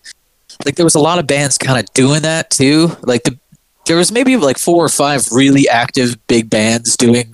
like 0.65 0.75
there 0.75 0.85
was 0.85 0.95
a 0.95 0.99
lot 0.99 1.19
of 1.19 1.27
bands 1.27 1.59
kind 1.59 1.79
of 1.79 1.93
doing 1.93 2.23
that 2.23 2.49
too. 2.49 2.97
Like 3.03 3.23
the 3.23 3.37
there 3.87 3.97
was 3.97 4.11
maybe 4.11 4.35
like 4.37 4.57
four 4.57 4.83
or 4.83 4.89
five 4.89 5.31
really 5.31 5.67
active 5.67 6.15
big 6.27 6.49
bands 6.49 6.97
doing 6.97 7.33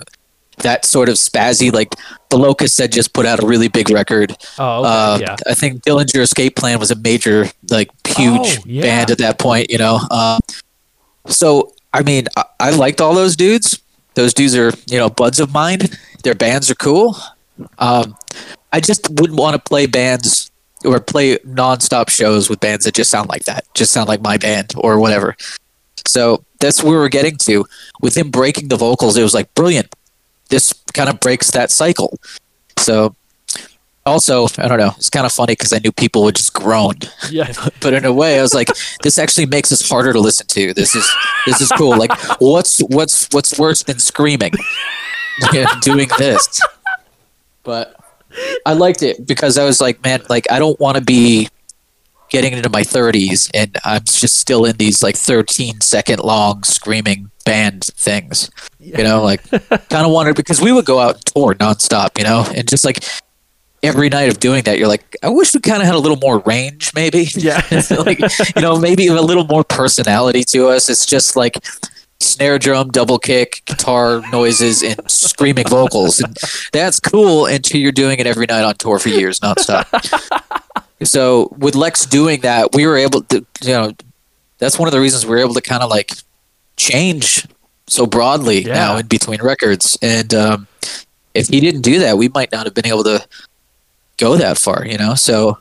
that 0.58 0.84
sort 0.84 1.08
of 1.08 1.16
spazzy. 1.16 1.72
Like 1.72 1.94
the 2.30 2.36
locust 2.38 2.78
had 2.78 2.92
just 2.92 3.12
put 3.12 3.26
out 3.26 3.42
a 3.42 3.46
really 3.46 3.68
big 3.68 3.90
record. 3.90 4.36
Oh, 4.58 4.80
okay, 4.80 4.88
Uh, 4.88 5.18
yeah. 5.20 5.36
I 5.46 5.54
think 5.54 5.82
Dillinger 5.82 6.20
Escape 6.20 6.56
Plan 6.56 6.78
was 6.78 6.90
a 6.90 6.96
major, 6.96 7.46
like 7.70 7.90
huge 8.06 8.58
Oh, 8.58 8.62
yeah. 8.64 8.82
band 8.82 9.10
at 9.10 9.18
that 9.18 9.38
point. 9.38 9.70
You 9.70 9.78
know, 9.78 9.98
um, 10.10 10.40
so 11.26 11.72
I 11.92 12.02
mean, 12.02 12.26
I, 12.36 12.44
I 12.60 12.70
liked 12.70 13.00
all 13.00 13.14
those 13.14 13.36
dudes. 13.36 13.80
Those 14.14 14.32
dudes 14.34 14.54
are 14.56 14.72
you 14.86 14.98
know 14.98 15.10
buds 15.10 15.40
of 15.40 15.52
mine. 15.52 15.80
Their 16.22 16.34
bands 16.34 16.70
are 16.70 16.74
cool. 16.76 17.16
Um, 17.78 18.16
I 18.72 18.80
just 18.80 19.08
wouldn't 19.10 19.38
want 19.38 19.54
to 19.54 19.60
play 19.60 19.86
bands 19.86 20.50
or 20.84 20.98
play 21.00 21.36
nonstop 21.38 22.10
shows 22.10 22.50
with 22.50 22.60
bands 22.60 22.84
that 22.84 22.94
just 22.94 23.10
sound 23.10 23.28
like 23.28 23.44
that, 23.44 23.64
just 23.74 23.92
sound 23.92 24.08
like 24.08 24.20
my 24.20 24.36
band 24.36 24.72
or 24.76 24.98
whatever. 24.98 25.36
So 26.06 26.44
that's 26.60 26.82
where 26.82 26.98
we're 26.98 27.08
getting 27.08 27.36
to. 27.38 27.64
With 28.02 28.16
him 28.16 28.30
breaking 28.30 28.68
the 28.68 28.76
vocals, 28.76 29.16
it 29.16 29.22
was 29.22 29.34
like 29.34 29.52
brilliant. 29.54 29.94
This 30.50 30.72
kind 30.92 31.08
of 31.08 31.20
breaks 31.20 31.50
that 31.52 31.70
cycle. 31.70 32.18
So 32.78 33.14
also, 34.06 34.46
I 34.58 34.68
don't 34.68 34.78
know, 34.78 34.92
it's 34.96 35.08
kind 35.08 35.24
of 35.24 35.32
funny 35.32 35.52
because 35.52 35.72
I 35.72 35.78
knew 35.78 35.90
people 35.90 36.24
would 36.24 36.36
just 36.36 36.52
groan, 36.52 36.94
Yeah. 37.30 37.52
but 37.80 37.94
in 37.94 38.04
a 38.04 38.12
way, 38.12 38.38
I 38.38 38.42
was 38.42 38.52
like, 38.54 38.68
this 39.02 39.18
actually 39.18 39.46
makes 39.46 39.72
us 39.72 39.88
harder 39.88 40.12
to 40.12 40.20
listen 40.20 40.46
to. 40.48 40.74
This 40.74 40.94
is 40.94 41.10
this 41.46 41.60
is 41.60 41.70
cool. 41.72 41.96
Like, 41.96 42.12
what's 42.40 42.80
what's 42.88 43.28
what's 43.32 43.58
worse 43.58 43.82
than 43.82 43.98
screaming? 43.98 44.52
Yeah, 45.52 45.66
doing 45.80 46.08
this. 46.18 46.60
But 47.62 47.96
I 48.66 48.74
liked 48.74 49.02
it 49.02 49.26
because 49.26 49.56
I 49.56 49.64
was 49.64 49.80
like, 49.80 50.02
man, 50.04 50.22
like 50.28 50.50
I 50.50 50.58
don't 50.58 50.78
want 50.78 50.96
to 50.96 51.02
be 51.02 51.48
getting 52.28 52.52
into 52.52 52.68
my 52.68 52.82
30s 52.82 53.50
and 53.54 53.76
I'm 53.84 54.04
just 54.04 54.38
still 54.38 54.64
in 54.64 54.76
these 54.76 55.02
like 55.02 55.16
13 55.16 55.80
second 55.80 56.20
long 56.20 56.62
screaming 56.64 57.30
band 57.44 57.84
things. 57.84 58.50
You 58.78 59.04
know, 59.04 59.22
like 59.22 59.48
kind 59.50 60.06
of 60.06 60.10
wanted 60.10 60.36
because 60.36 60.60
we 60.60 60.72
would 60.72 60.84
go 60.84 60.98
out 60.98 61.16
and 61.16 61.24
tour 61.26 61.54
nonstop, 61.54 62.18
you 62.18 62.24
know, 62.24 62.46
and 62.54 62.68
just 62.68 62.84
like 62.84 63.04
every 63.84 64.08
night 64.08 64.30
of 64.30 64.40
doing 64.40 64.64
that, 64.64 64.78
you're 64.78 64.88
like, 64.88 65.16
I 65.22 65.28
wish 65.28 65.54
we 65.54 65.60
kind 65.60 65.82
of 65.82 65.86
had 65.86 65.94
a 65.94 65.98
little 65.98 66.16
more 66.16 66.38
range, 66.40 66.92
maybe. 66.94 67.28
Yeah. 67.36 67.60
like, 67.98 68.20
you 68.56 68.62
know, 68.62 68.78
maybe 68.78 69.06
a 69.08 69.20
little 69.20 69.44
more 69.44 69.64
personality 69.64 70.44
to 70.44 70.68
us. 70.68 70.88
It's 70.88 71.04
just 71.04 71.36
like 71.36 71.58
snare 72.20 72.58
drum, 72.58 72.90
double 72.90 73.18
kick, 73.18 73.62
guitar 73.66 74.22
noises, 74.32 74.82
and 74.82 74.98
screaming 75.10 75.66
vocals. 75.68 76.20
And 76.20 76.34
that's 76.72 77.00
cool 77.00 77.46
until 77.46 77.80
you're 77.80 77.92
doing 77.92 78.18
it 78.18 78.26
every 78.26 78.46
night 78.46 78.62
on 78.62 78.74
tour 78.76 78.98
for 78.98 79.10
years 79.10 79.40
nonstop. 79.40 79.84
so 81.02 81.54
with 81.58 81.74
Lex 81.74 82.06
doing 82.06 82.40
that, 82.40 82.74
we 82.74 82.86
were 82.86 82.96
able 82.96 83.22
to, 83.24 83.44
you 83.62 83.72
know, 83.72 83.92
that's 84.58 84.78
one 84.78 84.88
of 84.88 84.92
the 84.92 85.00
reasons 85.00 85.26
we 85.26 85.32
were 85.32 85.38
able 85.38 85.54
to 85.54 85.60
kind 85.60 85.82
of 85.82 85.90
like 85.90 86.12
change 86.76 87.46
so 87.86 88.06
broadly 88.06 88.62
Yeah. 88.62 88.74
now 88.74 88.96
in 88.96 89.06
between 89.06 89.40
records. 89.42 89.98
And 90.02 90.32
um, 90.34 90.66
if 91.34 91.48
he 91.48 91.60
didn't 91.60 91.82
do 91.82 91.98
that, 92.00 92.16
we 92.18 92.28
might 92.28 92.50
not 92.52 92.64
have 92.66 92.74
been 92.74 92.86
able 92.86 93.04
to 93.04 93.26
go 94.16 94.36
that 94.36 94.58
far, 94.58 94.86
you 94.86 94.96
know? 94.98 95.14
So 95.14 95.58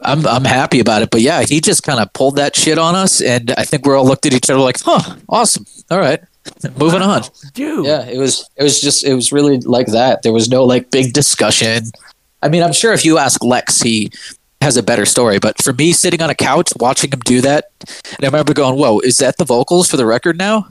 I'm 0.00 0.26
I'm 0.26 0.44
happy 0.44 0.80
about 0.80 1.02
it. 1.02 1.10
But 1.10 1.22
yeah, 1.22 1.42
he 1.42 1.60
just 1.60 1.82
kind 1.82 1.98
of 2.00 2.12
pulled 2.12 2.36
that 2.36 2.54
shit 2.56 2.78
on 2.78 2.94
us 2.94 3.20
and 3.22 3.52
I 3.56 3.64
think 3.64 3.86
we 3.86 3.94
all 3.94 4.04
looked 4.06 4.26
at 4.26 4.34
each 4.34 4.50
other 4.50 4.60
like, 4.60 4.76
huh, 4.80 5.16
awesome. 5.28 5.64
All 5.90 5.98
right. 5.98 6.20
Moving 6.76 7.00
on. 7.00 7.22
Dude. 7.54 7.86
Yeah, 7.86 8.04
it 8.04 8.18
was 8.18 8.46
it 8.56 8.62
was 8.62 8.80
just 8.80 9.02
it 9.04 9.14
was 9.14 9.32
really 9.32 9.60
like 9.60 9.86
that. 9.88 10.22
There 10.22 10.32
was 10.32 10.48
no 10.50 10.64
like 10.64 10.90
big 10.90 11.14
discussion. 11.14 11.84
I 12.42 12.48
mean, 12.48 12.62
I'm 12.62 12.74
sure 12.74 12.92
if 12.92 13.02
you 13.02 13.16
ask 13.16 13.42
Lex, 13.42 13.80
he 13.80 14.10
has 14.64 14.76
a 14.76 14.82
better 14.82 15.06
story. 15.06 15.38
But 15.38 15.62
for 15.62 15.72
me, 15.72 15.92
sitting 15.92 16.20
on 16.22 16.30
a 16.30 16.34
couch 16.34 16.72
watching 16.80 17.12
him 17.12 17.20
do 17.20 17.40
that, 17.42 17.70
and 17.80 18.22
I 18.22 18.26
remember 18.26 18.54
going, 18.54 18.76
"Whoa, 18.78 18.98
is 19.00 19.18
that 19.18 19.36
the 19.36 19.44
vocals 19.44 19.88
for 19.88 19.96
the 19.96 20.06
record 20.06 20.38
now?" 20.38 20.66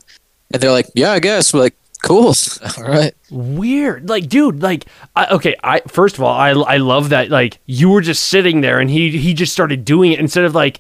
And 0.52 0.62
they're 0.62 0.72
like, 0.72 0.90
"Yeah, 0.96 1.12
I 1.12 1.20
guess." 1.20 1.54
We're 1.54 1.62
like, 1.62 1.76
"Cool, 2.04 2.34
all 2.78 2.84
right." 2.84 3.14
weird 3.34 4.08
like 4.10 4.28
dude 4.30 4.62
like 4.62 4.86
I, 5.16 5.26
okay 5.26 5.56
i 5.64 5.80
first 5.88 6.18
of 6.18 6.24
all 6.24 6.36
i 6.36 6.50
i 6.52 6.78
love 6.78 7.10
that 7.10 7.30
like 7.30 7.58
you 7.66 7.90
were 7.90 8.02
just 8.02 8.26
sitting 8.26 8.62
there 8.62 8.80
and 8.80 8.88
he 8.88 9.18
he 9.18 9.34
just 9.34 9.52
started 9.52 9.84
doing 9.84 10.12
it 10.12 10.20
instead 10.20 10.46
of 10.46 10.54
like 10.54 10.80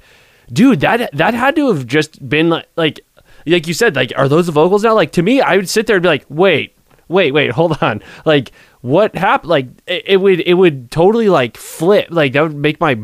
dude 0.51 0.81
that 0.81 1.09
that 1.13 1.33
had 1.33 1.55
to 1.55 1.73
have 1.73 1.87
just 1.87 2.29
been 2.29 2.49
like 2.49 2.67
like 2.75 2.99
like 3.47 3.65
you 3.67 3.73
said 3.73 3.95
like 3.95 4.13
are 4.15 4.29
those 4.29 4.45
the 4.45 4.51
vocals 4.51 4.83
now 4.83 4.93
like 4.93 5.11
to 5.11 5.23
me 5.23 5.41
i 5.41 5.55
would 5.55 5.67
sit 5.67 5.87
there 5.87 5.95
and 5.95 6.03
be 6.03 6.09
like 6.09 6.25
wait 6.29 6.77
wait 7.07 7.31
wait 7.31 7.49
hold 7.49 7.75
on 7.81 8.03
like 8.25 8.51
what 8.83 9.15
happened 9.15 9.49
like 9.49 9.67
it, 9.87 10.03
it 10.05 10.17
would 10.17 10.41
it 10.41 10.53
would 10.53 10.91
totally 10.91 11.29
like 11.29 11.57
flip 11.57 12.07
like 12.11 12.33
that 12.33 12.41
would 12.43 12.53
make 12.53 12.79
my 12.79 12.99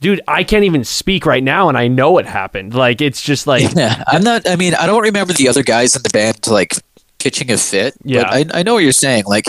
dude 0.00 0.20
i 0.26 0.42
can't 0.42 0.64
even 0.64 0.82
speak 0.82 1.26
right 1.26 1.44
now 1.44 1.68
and 1.68 1.76
i 1.76 1.86
know 1.86 2.16
it 2.16 2.26
happened 2.26 2.74
like 2.74 3.00
it's 3.00 3.22
just 3.22 3.46
like 3.46 3.74
Yeah, 3.76 4.02
I'm 4.08 4.24
not. 4.24 4.48
I 4.48 4.56
mean, 4.56 4.74
I 4.74 4.86
don't 4.86 5.02
remember 5.02 5.34
the 5.34 5.48
other 5.48 5.62
guys 5.62 5.94
in 5.94 6.02
the 6.02 6.08
band 6.08 6.46
like 6.46 6.74
pitching 7.18 7.50
a 7.50 7.58
fit. 7.58 7.94
Yeah. 8.02 8.22
but 8.22 8.32
I, 8.32 8.60
I 8.60 8.62
know 8.62 8.74
what 8.74 8.82
you're 8.82 8.92
saying. 8.92 9.24
Like, 9.26 9.44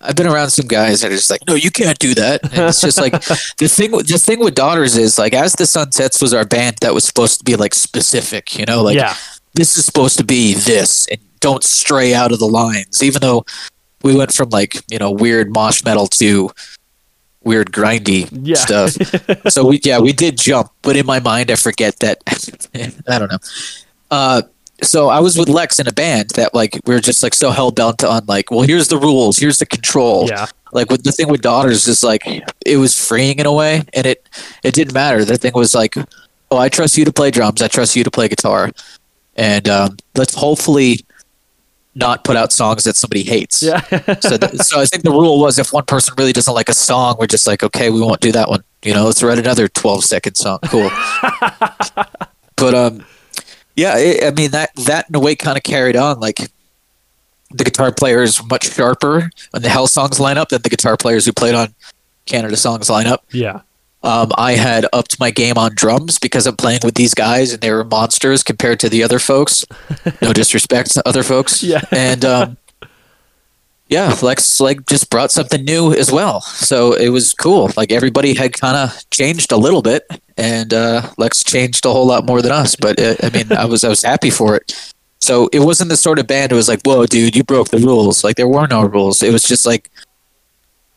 I've 0.00 0.16
been 0.16 0.26
around 0.26 0.50
some 0.50 0.66
guys 0.66 1.02
that 1.02 1.12
are 1.12 1.14
just 1.14 1.30
like, 1.30 1.42
no, 1.46 1.54
you 1.54 1.70
can't 1.70 1.98
do 1.98 2.14
that. 2.14 2.42
And 2.42 2.68
it's 2.68 2.80
just 2.80 2.98
like 2.98 3.12
the 3.58 3.68
thing. 3.68 3.92
The 3.92 4.18
thing 4.18 4.40
with 4.40 4.54
Daughters 4.54 4.96
is 4.96 5.18
like, 5.18 5.32
as 5.34 5.52
the 5.52 5.66
sun 5.66 5.92
sets 5.92 6.20
was 6.20 6.34
our 6.34 6.44
band 6.44 6.78
that 6.80 6.92
was 6.94 7.04
supposed 7.04 7.38
to 7.38 7.44
be 7.44 7.56
like 7.56 7.74
specific. 7.74 8.58
You 8.58 8.64
know, 8.64 8.82
like 8.82 8.96
yeah 8.96 9.14
this 9.54 9.76
is 9.76 9.84
supposed 9.84 10.18
to 10.18 10.24
be 10.24 10.54
this, 10.54 11.06
and 11.08 11.20
don't 11.40 11.62
stray 11.62 12.14
out 12.14 12.32
of 12.32 12.38
the 12.38 12.46
lines. 12.46 13.02
Even 13.02 13.20
though 13.20 13.44
we 14.02 14.14
went 14.16 14.32
from 14.32 14.48
like 14.50 14.76
you 14.90 14.98
know 14.98 15.10
weird 15.10 15.52
mosh 15.52 15.84
metal 15.84 16.06
to 16.06 16.50
weird 17.44 17.72
grindy 17.72 18.28
Yeah. 18.42 18.54
stuff. 18.56 19.50
so 19.52 19.66
we 19.66 19.80
yeah 19.82 19.98
we 19.98 20.12
did 20.12 20.38
jump, 20.38 20.70
but 20.82 20.96
in 20.96 21.06
my 21.06 21.20
mind 21.20 21.50
I 21.50 21.56
forget 21.56 21.98
that 22.00 22.22
I 23.08 23.18
don't 23.18 23.30
know. 23.30 23.38
Uh, 24.10 24.42
so 24.82 25.08
I 25.08 25.20
was 25.20 25.38
with 25.38 25.48
Lex 25.48 25.78
in 25.78 25.86
a 25.88 25.92
band 25.92 26.30
that 26.30 26.54
like 26.54 26.78
we 26.86 26.94
were 26.94 27.00
just 27.00 27.22
like 27.22 27.34
so 27.34 27.50
hell 27.50 27.70
bent 27.70 28.02
on 28.04 28.26
like 28.26 28.50
well 28.50 28.62
here's 28.62 28.88
the 28.88 28.98
rules 28.98 29.38
here's 29.38 29.58
the 29.58 29.66
control 29.66 30.26
yeah 30.28 30.46
like 30.72 30.90
with 30.90 31.04
the 31.04 31.12
thing 31.12 31.28
with 31.28 31.40
daughters 31.40 31.86
is 31.86 32.02
like 32.02 32.22
it 32.66 32.76
was 32.78 32.98
freeing 33.08 33.38
in 33.38 33.46
a 33.46 33.52
way 33.52 33.82
and 33.94 34.06
it 34.06 34.28
it 34.64 34.74
didn't 34.74 34.92
matter 34.94 35.24
the 35.24 35.36
thing 35.38 35.52
was 35.54 35.72
like 35.74 35.94
oh 36.50 36.56
I 36.58 36.68
trust 36.68 36.98
you 36.98 37.04
to 37.04 37.12
play 37.12 37.30
drums 37.30 37.62
I 37.62 37.68
trust 37.68 37.94
you 37.94 38.02
to 38.02 38.10
play 38.10 38.26
guitar 38.28 38.70
and 39.36 39.68
um, 39.68 39.96
let's 40.16 40.34
hopefully 40.34 41.00
not 41.94 42.24
put 42.24 42.36
out 42.36 42.52
songs 42.52 42.84
that 42.84 42.96
somebody 42.96 43.22
hates. 43.22 43.62
Yeah. 43.62 43.80
so, 44.20 44.36
th- 44.36 44.56
so 44.62 44.80
I 44.80 44.86
think 44.86 45.02
the 45.02 45.10
rule 45.10 45.40
was 45.40 45.58
if 45.58 45.72
one 45.72 45.84
person 45.84 46.14
really 46.16 46.32
doesn't 46.32 46.54
like 46.54 46.68
a 46.68 46.74
song, 46.74 47.16
we're 47.18 47.26
just 47.26 47.46
like, 47.46 47.62
okay, 47.62 47.90
we 47.90 48.00
won't 48.00 48.20
do 48.20 48.32
that 48.32 48.48
one. 48.48 48.64
You 48.82 48.94
know, 48.94 49.04
let's 49.04 49.22
write 49.22 49.38
another 49.38 49.68
12 49.68 50.04
second 50.04 50.34
song. 50.36 50.58
Cool. 50.66 50.90
but 52.56 52.74
um, 52.74 53.04
yeah, 53.76 53.96
it, 53.98 54.24
I 54.24 54.30
mean 54.30 54.50
that 54.52 54.74
that 54.86 55.08
in 55.08 55.14
a 55.14 55.20
way 55.20 55.34
kind 55.34 55.56
of 55.56 55.62
carried 55.62 55.96
on. 55.96 56.18
Like 56.18 56.50
the 57.50 57.64
guitar 57.64 57.92
player 57.92 58.22
is 58.22 58.42
much 58.48 58.72
sharper 58.72 59.30
on 59.54 59.62
the 59.62 59.68
Hell 59.68 59.86
songs 59.86 60.18
lineup 60.18 60.48
than 60.48 60.62
the 60.62 60.70
guitar 60.70 60.96
players 60.96 61.26
who 61.26 61.32
played 61.32 61.54
on 61.54 61.74
Canada 62.26 62.56
songs 62.56 62.88
lineup. 62.88 63.18
yeah. 63.30 63.60
Um, 64.02 64.32
I 64.36 64.52
had 64.52 64.86
upped 64.92 65.20
my 65.20 65.30
game 65.30 65.56
on 65.56 65.74
drums 65.74 66.18
because 66.18 66.46
I'm 66.46 66.56
playing 66.56 66.80
with 66.82 66.94
these 66.94 67.14
guys 67.14 67.52
and 67.52 67.62
they 67.62 67.70
were 67.70 67.84
monsters 67.84 68.42
compared 68.42 68.80
to 68.80 68.88
the 68.88 69.02
other 69.04 69.18
folks. 69.18 69.64
No 70.20 70.32
disrespect 70.32 70.92
to 70.94 71.08
other 71.08 71.22
folks. 71.22 71.62
Yeah. 71.62 71.82
And 71.92 72.24
um, 72.24 72.56
yeah, 73.92 74.16
Lex 74.22 74.58
like 74.58 74.86
just 74.86 75.10
brought 75.10 75.30
something 75.30 75.64
new 75.64 75.92
as 75.92 76.10
well. 76.10 76.40
So 76.40 76.94
it 76.94 77.10
was 77.10 77.34
cool. 77.34 77.70
Like 77.76 77.92
everybody 77.92 78.34
had 78.34 78.54
kind 78.54 78.76
of 78.76 79.10
changed 79.10 79.52
a 79.52 79.58
little 79.58 79.82
bit, 79.82 80.04
and 80.38 80.72
uh, 80.72 81.10
Lex 81.18 81.44
changed 81.44 81.84
a 81.84 81.90
whole 81.90 82.06
lot 82.06 82.24
more 82.24 82.40
than 82.40 82.52
us. 82.52 82.74
But 82.74 82.98
uh, 82.98 83.16
I 83.22 83.28
mean, 83.28 83.52
I 83.52 83.66
was 83.66 83.84
I 83.84 83.88
was 83.88 84.02
happy 84.02 84.30
for 84.30 84.56
it. 84.56 84.92
So 85.20 85.48
it 85.52 85.60
wasn't 85.60 85.90
the 85.90 85.96
sort 85.98 86.18
of 86.18 86.26
band. 86.26 86.52
It 86.52 86.54
was 86.54 86.68
like, 86.68 86.80
whoa, 86.84 87.04
dude, 87.04 87.36
you 87.36 87.44
broke 87.44 87.68
the 87.68 87.78
rules. 87.78 88.24
Like 88.24 88.36
there 88.36 88.48
were 88.48 88.66
no 88.66 88.82
rules. 88.82 89.22
It 89.22 89.30
was 89.30 89.42
just 89.42 89.66
like 89.66 89.90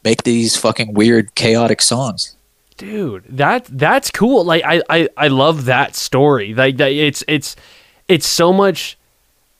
make 0.05 0.23
these 0.23 0.55
fucking 0.55 0.93
weird, 0.93 1.35
chaotic 1.35 1.81
songs. 1.81 2.34
Dude 2.77 3.23
that 3.29 3.65
that's 3.65 4.11
cool 4.11 4.43
like 4.43 4.63
i 4.65 4.81
i, 4.89 5.07
I 5.15 5.27
love 5.29 5.65
that 5.65 5.95
story 5.95 6.53
like 6.53 6.77
that 6.77 6.91
it's 6.91 7.23
it's 7.27 7.55
it's 8.09 8.27
so 8.27 8.51
much 8.51 8.97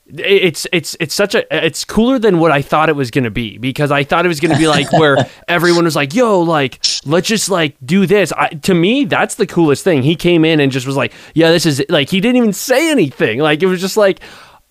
it's 0.08 0.68
it's 0.72 0.96
it's 1.00 1.16
such 1.16 1.34
a 1.34 1.66
it's 1.66 1.84
cooler 1.84 2.20
than 2.20 2.38
what 2.38 2.52
I 2.52 2.62
thought 2.62 2.90
it 2.90 2.96
was 2.96 3.10
gonna 3.10 3.32
be 3.32 3.58
because 3.58 3.90
I 3.90 4.04
thought 4.04 4.24
it 4.24 4.28
was 4.28 4.40
gonna 4.40 4.56
be 4.58 4.68
like 4.68 4.92
where 5.00 5.18
everyone 5.48 5.86
was 5.86 5.96
like, 5.96 6.14
"Yo, 6.14 6.42
like 6.42 6.80
let's 7.08 7.28
just 7.28 7.50
like 7.50 7.76
do 7.84 8.06
this." 8.06 8.32
I, 8.34 8.50
to 8.50 8.76
me, 8.76 9.06
that's 9.06 9.34
the 9.34 9.48
coolest 9.48 9.84
thing. 9.84 10.04
He 10.04 10.16
came 10.16 10.46
in 10.46 10.60
and 10.60 10.72
just 10.72 10.86
was 10.86 10.96
like, 10.96 11.12
"Yeah, 11.34 11.50
this 11.50 11.66
is 11.66 11.84
like." 11.90 12.12
He 12.12 12.22
didn't 12.22 12.36
even 12.38 12.54
say 12.54 12.92
anything. 12.92 13.40
Like 13.40 13.64
it 13.64 13.66
was 13.66 13.82
just 13.82 13.98
like, 13.98 14.20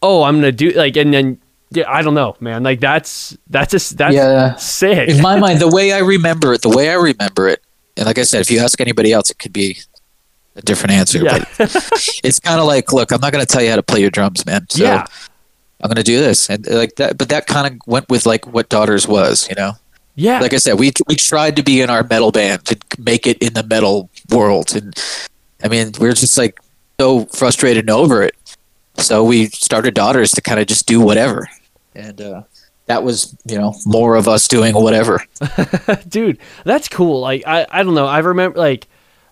"Oh, 0.02 0.22
I'm 0.22 0.36
gonna 0.36 0.52
do 0.52 0.70
like," 0.70 0.96
and 0.96 1.12
then 1.12 1.40
yeah, 1.72 1.90
I 1.90 2.02
don't 2.02 2.14
know, 2.14 2.36
man. 2.38 2.62
Like 2.62 2.78
that's 2.78 3.36
that's 3.50 3.72
just 3.72 3.98
that's 3.98 4.14
Yeah. 4.14 4.54
sick. 4.54 5.08
in 5.08 5.20
my 5.20 5.36
mind, 5.40 5.58
the 5.60 5.66
way 5.68 5.90
I 5.92 5.98
remember 5.98 6.52
it, 6.52 6.62
the 6.62 6.68
way 6.70 6.90
I 6.90 6.94
remember 6.94 7.48
it, 7.48 7.60
and 7.96 8.06
like 8.06 8.18
I 8.18 8.22
said, 8.22 8.40
if 8.40 8.50
you 8.50 8.60
ask 8.60 8.80
anybody 8.80 9.12
else, 9.12 9.30
it 9.30 9.38
could 9.38 9.52
be 9.52 9.78
a 10.56 10.62
different 10.62 10.92
answer. 10.92 11.18
Yeah. 11.18 11.44
But 11.58 11.70
it's 12.24 12.40
kind 12.40 12.60
of 12.60 12.66
like, 12.66 12.92
look, 12.92 13.12
I'm 13.12 13.20
not 13.20 13.32
going 13.32 13.44
to 13.44 13.50
tell 13.50 13.62
you 13.62 13.70
how 13.70 13.76
to 13.76 13.82
play 13.82 14.00
your 14.00 14.10
drums, 14.10 14.44
man. 14.46 14.66
So 14.70 14.82
yeah, 14.82 15.06
I'm 15.80 15.88
going 15.88 15.96
to 15.96 16.02
do 16.02 16.18
this, 16.18 16.48
and 16.48 16.66
like 16.68 16.96
that. 16.96 17.18
But 17.18 17.28
that 17.28 17.46
kind 17.46 17.72
of 17.72 17.80
went 17.86 18.08
with 18.08 18.26
like 18.26 18.46
what 18.46 18.68
Daughters 18.68 19.06
was, 19.06 19.48
you 19.48 19.54
know. 19.56 19.72
yeah. 20.14 20.40
Like 20.40 20.54
I 20.54 20.58
said, 20.58 20.78
we 20.78 20.92
we 21.08 21.16
tried 21.16 21.56
to 21.56 21.62
be 21.62 21.80
in 21.80 21.90
our 21.90 22.02
metal 22.02 22.32
band 22.32 22.64
to 22.66 22.76
make 22.98 23.26
it 23.26 23.38
in 23.38 23.54
the 23.54 23.62
metal 23.64 24.10
world, 24.30 24.74
and 24.74 24.94
I 25.62 25.68
mean, 25.68 25.92
we 26.00 26.08
are 26.08 26.12
just 26.12 26.38
like 26.38 26.58
so 27.00 27.26
frustrated 27.26 27.84
and 27.84 27.90
over 27.90 28.22
it. 28.22 28.34
So 28.96 29.24
we 29.24 29.46
started 29.46 29.94
Daughters 29.94 30.30
to 30.32 30.40
kind 30.40 30.60
of 30.60 30.66
just 30.66 30.86
do 30.86 31.00
whatever, 31.00 31.48
and 31.94 32.20
uh, 32.20 32.42
that 32.86 33.02
was 33.02 33.36
you 33.46 33.58
know 33.58 33.74
more 33.86 34.14
of 34.16 34.28
us 34.28 34.48
doing 34.48 34.74
whatever. 34.74 35.24
dude 36.08 36.38
that's 36.64 36.88
cool. 36.88 37.20
Like 37.20 37.42
i 37.46 37.66
i 37.70 37.82
don't 37.82 37.94
know. 37.94 38.06
I 38.06 38.18
remember 38.18 38.58
like 38.58 38.88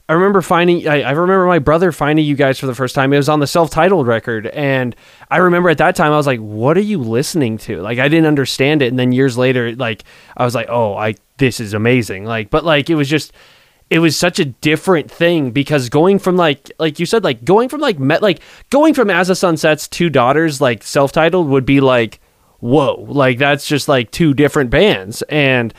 i 0.09 0.15
remember 0.15 0.43
finding 0.43 0.89
I, 0.89 1.03
I 1.03 1.11
remember 1.13 1.47
my 1.47 1.59
brother 1.59 1.93
finding 1.93 2.25
you 2.25 2.35
guys 2.35 2.59
for 2.59 2.67
the 2.67 2.75
first 2.75 2.95
time. 2.95 3.13
It 3.13 3.19
was 3.19 3.29
on 3.29 3.41
the 3.41 3.47
self-titled 3.47 4.07
record. 4.07 4.47
And 4.49 4.97
i 5.31 5.39
remember 5.39 5.71
at 5.71 5.79
that 5.79 5.97
time 5.97 6.13
i 6.13 6.17
was 6.17 6.27
like 6.27 6.41
what 6.41 6.77
are 6.77 6.81
you 6.81 6.99
listening 6.99 7.59
to? 7.59 7.81
Like 7.81 7.99
i 7.99 8.09
didn't 8.09 8.27
understand 8.27 8.83
it. 8.83 8.89
And 8.89 8.99
then 8.99 9.13
years 9.13 9.37
later 9.37 9.75
like 9.77 10.05
i 10.37 10.45
was 10.45 10.55
like 10.55 10.67
oh 10.69 10.95
i 10.95 11.15
this 11.39 11.61
is 11.61 11.75
amazing. 11.75 12.25
Like 12.25 12.51
but 12.51 12.65
like 12.65 12.89
it 12.91 12.95
was 12.95 13.09
just 13.09 13.33
it 13.91 13.99
was 13.99 14.17
such 14.17 14.39
a 14.39 14.47
different 14.47 15.11
thing 15.11 15.51
because 15.51 15.91
going 15.91 16.19
from 16.19 16.35
like 16.35 16.73
like 16.79 16.99
you 16.99 17.05
said 17.05 17.23
like 17.23 17.45
going 17.45 17.69
from 17.69 17.81
like 17.83 17.99
met 17.99 18.23
like 18.23 18.41
going 18.71 18.95
from 18.95 19.11
as 19.11 19.29
a 19.29 19.35
sunsets 19.35 19.87
to 19.87 20.09
daughters 20.09 20.63
like 20.63 20.83
self-titled 20.83 21.47
would 21.49 21.67
be 21.67 21.79
like 21.79 22.19
whoa 22.63 23.05
like 23.09 23.39
that's 23.39 23.67
just 23.67 23.89
like 23.89 24.11
two 24.11 24.33
different 24.35 24.71
bands 24.71 25.23
and 25.23 25.75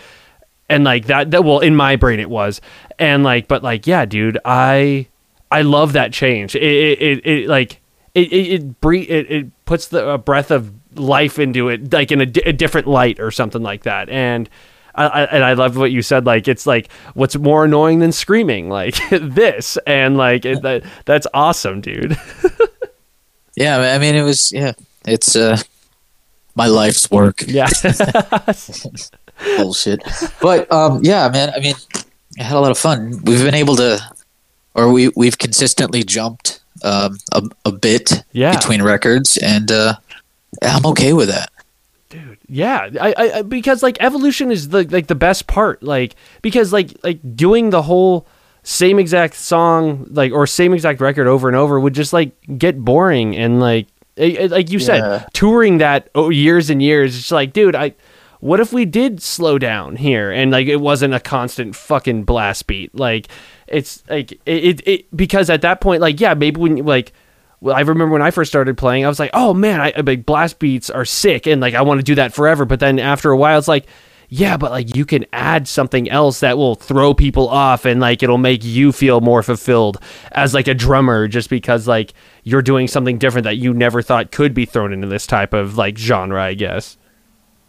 and 0.69 0.83
like 0.83 1.05
that 1.05 1.31
that 1.31 1.43
well 1.43 1.59
in 1.59 1.75
my 1.75 1.95
brain 1.95 2.19
it 2.19 2.29
was 2.29 2.61
and 2.99 3.23
like 3.23 3.47
but 3.47 3.63
like 3.63 3.87
yeah 3.87 4.05
dude 4.05 4.37
i 4.45 5.07
i 5.51 5.61
love 5.61 5.93
that 5.93 6.11
change 6.11 6.55
it 6.55 6.63
it, 6.63 7.01
it, 7.01 7.25
it 7.25 7.47
like 7.47 7.81
it 8.13 8.31
it 8.33 8.61
it, 8.61 9.09
it 9.09 9.31
it 9.31 9.65
puts 9.65 9.87
the 9.87 10.07
a 10.09 10.17
breath 10.17 10.51
of 10.51 10.73
life 10.95 11.39
into 11.39 11.69
it 11.69 11.91
like 11.91 12.11
in 12.11 12.21
a 12.21 12.25
different 12.25 12.85
light 12.85 13.19
or 13.19 13.31
something 13.31 13.63
like 13.63 13.83
that 13.83 14.09
and 14.09 14.49
I, 14.95 15.07
I, 15.07 15.23
and 15.23 15.43
I 15.43 15.53
love 15.53 15.75
what 15.75 15.89
you 15.89 16.03
said. 16.03 16.27
Like 16.27 16.47
it's 16.47 16.67
like 16.67 16.91
what's 17.15 17.35
more 17.35 17.65
annoying 17.65 17.97
than 17.97 18.11
screaming, 18.11 18.69
like 18.69 18.95
this, 19.09 19.75
and 19.87 20.17
like 20.17 20.45
it, 20.45 20.61
that. 20.61 20.83
That's 21.05 21.25
awesome, 21.33 21.81
dude. 21.81 22.15
Yeah, 23.55 23.77
I 23.77 23.99
mean, 23.99 24.15
it 24.15 24.23
was 24.23 24.51
yeah, 24.51 24.73
it's 25.05 25.35
uh, 25.35 25.57
my 26.55 26.67
life's 26.67 27.09
work. 27.11 27.43
yeah, 27.47 27.67
Bullshit. 29.57 30.01
But 30.41 30.71
um, 30.71 30.99
yeah, 31.03 31.27
man. 31.29 31.51
I 31.55 31.59
mean, 31.59 31.75
I 32.39 32.43
had 32.43 32.55
a 32.55 32.59
lot 32.59 32.71
of 32.71 32.77
fun. 32.77 33.19
We've 33.23 33.43
been 33.43 33.55
able 33.55 33.75
to, 33.77 33.99
or 34.75 34.91
we 34.91 35.09
we've 35.15 35.37
consistently 35.37 36.03
jumped 36.03 36.61
um, 36.83 37.17
a, 37.31 37.43
a 37.65 37.71
bit 37.71 38.23
Yeah. 38.31 38.55
between 38.55 38.81
records, 38.81 39.37
and 39.37 39.71
uh, 39.71 39.95
I'm 40.61 40.85
okay 40.87 41.13
with 41.13 41.29
that. 41.29 41.49
dude 42.09 42.37
yeah 42.47 42.89
I, 43.01 43.13
I 43.17 43.41
because 43.41 43.81
like 43.81 43.97
evolution 44.01 44.51
is 44.51 44.69
the 44.69 44.83
like 44.91 45.07
the 45.07 45.15
best 45.15 45.47
part 45.47 45.81
like 45.81 46.13
because 46.41 46.71
like 46.73 46.91
like 47.03 47.19
doing 47.35 47.69
the 47.71 47.81
whole 47.81 48.27
same 48.63 48.99
exact 48.99 49.33
song 49.35 50.05
like 50.11 50.31
or 50.31 50.45
same 50.45 50.73
exact 50.73 51.01
record 51.01 51.25
over 51.27 51.47
and 51.47 51.55
over 51.57 51.79
would 51.79 51.93
just 51.95 52.13
like 52.13 52.31
get 52.57 52.77
boring 52.77 53.35
and 53.35 53.59
like 53.59 53.87
like 54.17 54.69
you 54.69 54.79
Yeah. 54.79 54.85
said 54.85 55.27
touring 55.33 55.79
that 55.79 56.09
oh, 56.15 56.29
years 56.29 56.69
and 56.69 56.81
years 56.81 57.17
it's 57.17 57.31
like 57.31 57.53
dude 57.53 57.75
i 57.75 57.93
what 58.39 58.59
if 58.59 58.73
we 58.73 58.85
did 58.85 59.21
slow 59.21 59.57
down 59.57 59.95
here 59.95 60.29
and 60.31 60.51
like 60.51 60.67
it 60.67 60.77
wasn't 60.81 61.13
a 61.13 61.19
constant 61.19 61.75
fucking 61.75 62.23
blast 62.23 62.67
beat 62.67 62.93
like 62.93 63.27
it's 63.67 64.03
like 64.09 64.33
it, 64.33 64.39
it, 64.45 64.87
it 64.87 65.17
because 65.17 65.49
at 65.49 65.61
that 65.61 65.81
point 65.81 66.01
like 66.01 66.19
yeah 66.19 66.33
maybe 66.33 66.59
when 66.59 66.77
you, 66.77 66.83
like 66.83 67.13
well, 67.61 67.75
I 67.77 67.79
remember 67.79 68.11
when 68.11 68.21
I 68.21 68.29
first 68.31 68.51
started 68.51 68.77
playing, 68.77 69.05
I 69.05 69.07
was 69.07 69.21
like, 69.21 69.29
"Oh 69.33 69.53
man, 69.53 69.79
I, 69.79 69.93
I 69.95 70.01
like 70.01 70.25
blast 70.25 70.59
beats 70.59 70.89
are 70.89 71.05
sick, 71.05 71.47
and 71.47 71.61
like 71.61 71.73
I 71.73 71.81
want 71.81 72.01
to 72.01 72.03
do 72.03 72.15
that 72.15 72.33
forever." 72.33 72.65
But 72.65 72.81
then 72.81 72.99
after 72.99 73.31
a 73.31 73.37
while, 73.37 73.57
it's 73.57 73.69
like, 73.69 73.85
yeah, 74.35 74.57
but 74.57 74.71
like 74.71 74.95
you 74.95 75.05
can 75.05 75.27
add 75.31 75.67
something 75.67 76.09
else 76.09 76.39
that 76.39 76.57
will 76.57 76.73
throw 76.73 77.13
people 77.13 77.47
off, 77.49 77.85
and 77.85 78.01
like 78.01 78.23
it'll 78.23 78.39
make 78.39 78.63
you 78.63 78.91
feel 78.91 79.21
more 79.21 79.43
fulfilled 79.43 79.99
as 80.31 80.55
like 80.55 80.67
a 80.67 80.73
drummer, 80.73 81.27
just 81.27 81.51
because 81.51 81.87
like 81.87 82.15
you're 82.41 82.63
doing 82.63 82.87
something 82.87 83.19
different 83.19 83.43
that 83.43 83.57
you 83.57 83.75
never 83.75 84.01
thought 84.01 84.31
could 84.31 84.55
be 84.55 84.65
thrown 84.65 84.91
into 84.91 85.05
this 85.05 85.27
type 85.27 85.53
of 85.53 85.77
like 85.77 85.99
genre, 85.99 86.41
I 86.41 86.55
guess. 86.55 86.97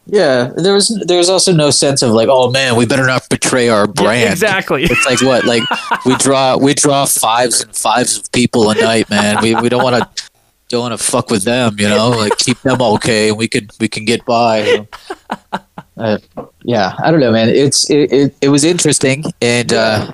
Yeah, 0.06 0.52
there 0.56 0.72
was 0.72 0.88
there 1.06 1.18
was 1.18 1.28
also 1.28 1.52
no 1.52 1.68
sense 1.68 2.00
of 2.00 2.12
like, 2.12 2.28
oh 2.30 2.50
man, 2.50 2.76
we 2.76 2.86
better 2.86 3.06
not 3.06 3.28
betray 3.28 3.68
our 3.68 3.86
brand. 3.86 4.32
exactly. 4.32 4.84
It's 4.84 5.04
like 5.04 5.20
what? 5.20 5.44
Like 5.44 5.64
we 6.06 6.16
draw 6.18 6.56
we 6.56 6.72
draw 6.72 7.04
fives 7.04 7.62
and 7.62 7.76
fives 7.76 8.16
of 8.16 8.32
people 8.32 8.70
a 8.70 8.74
night, 8.74 9.10
man. 9.10 9.42
We 9.42 9.54
we 9.54 9.68
don't 9.68 9.84
want 9.84 9.96
to 9.96 10.30
don't 10.70 10.80
want 10.80 10.98
to 10.98 11.04
fuck 11.04 11.28
with 11.28 11.44
them, 11.44 11.76
you 11.78 11.90
know. 11.90 12.08
Like 12.08 12.38
keep 12.38 12.58
them 12.62 12.80
okay, 12.80 13.28
and 13.28 13.36
we 13.36 13.48
can 13.48 13.68
we 13.80 13.86
can 13.86 14.06
get 14.06 14.24
by. 14.24 14.64
you 14.64 14.78
know. 14.78 15.58
Uh, 15.96 16.18
yeah, 16.62 16.94
I 16.98 17.10
don't 17.10 17.20
know, 17.20 17.32
man. 17.32 17.48
It's 17.48 17.88
it 17.88 18.12
it, 18.12 18.36
it 18.40 18.48
was 18.48 18.64
interesting, 18.64 19.24
and 19.40 19.72
uh, 19.72 20.12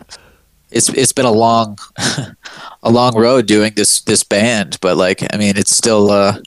it's 0.70 0.88
it's 0.90 1.12
been 1.12 1.26
a 1.26 1.32
long 1.32 1.78
a 2.82 2.90
long 2.90 3.16
road 3.16 3.46
doing 3.46 3.72
this 3.76 4.02
this 4.02 4.22
band, 4.22 4.78
but 4.80 4.96
like 4.96 5.22
I 5.32 5.36
mean, 5.36 5.56
it's 5.56 5.76
still 5.76 6.10
uh, 6.10 6.38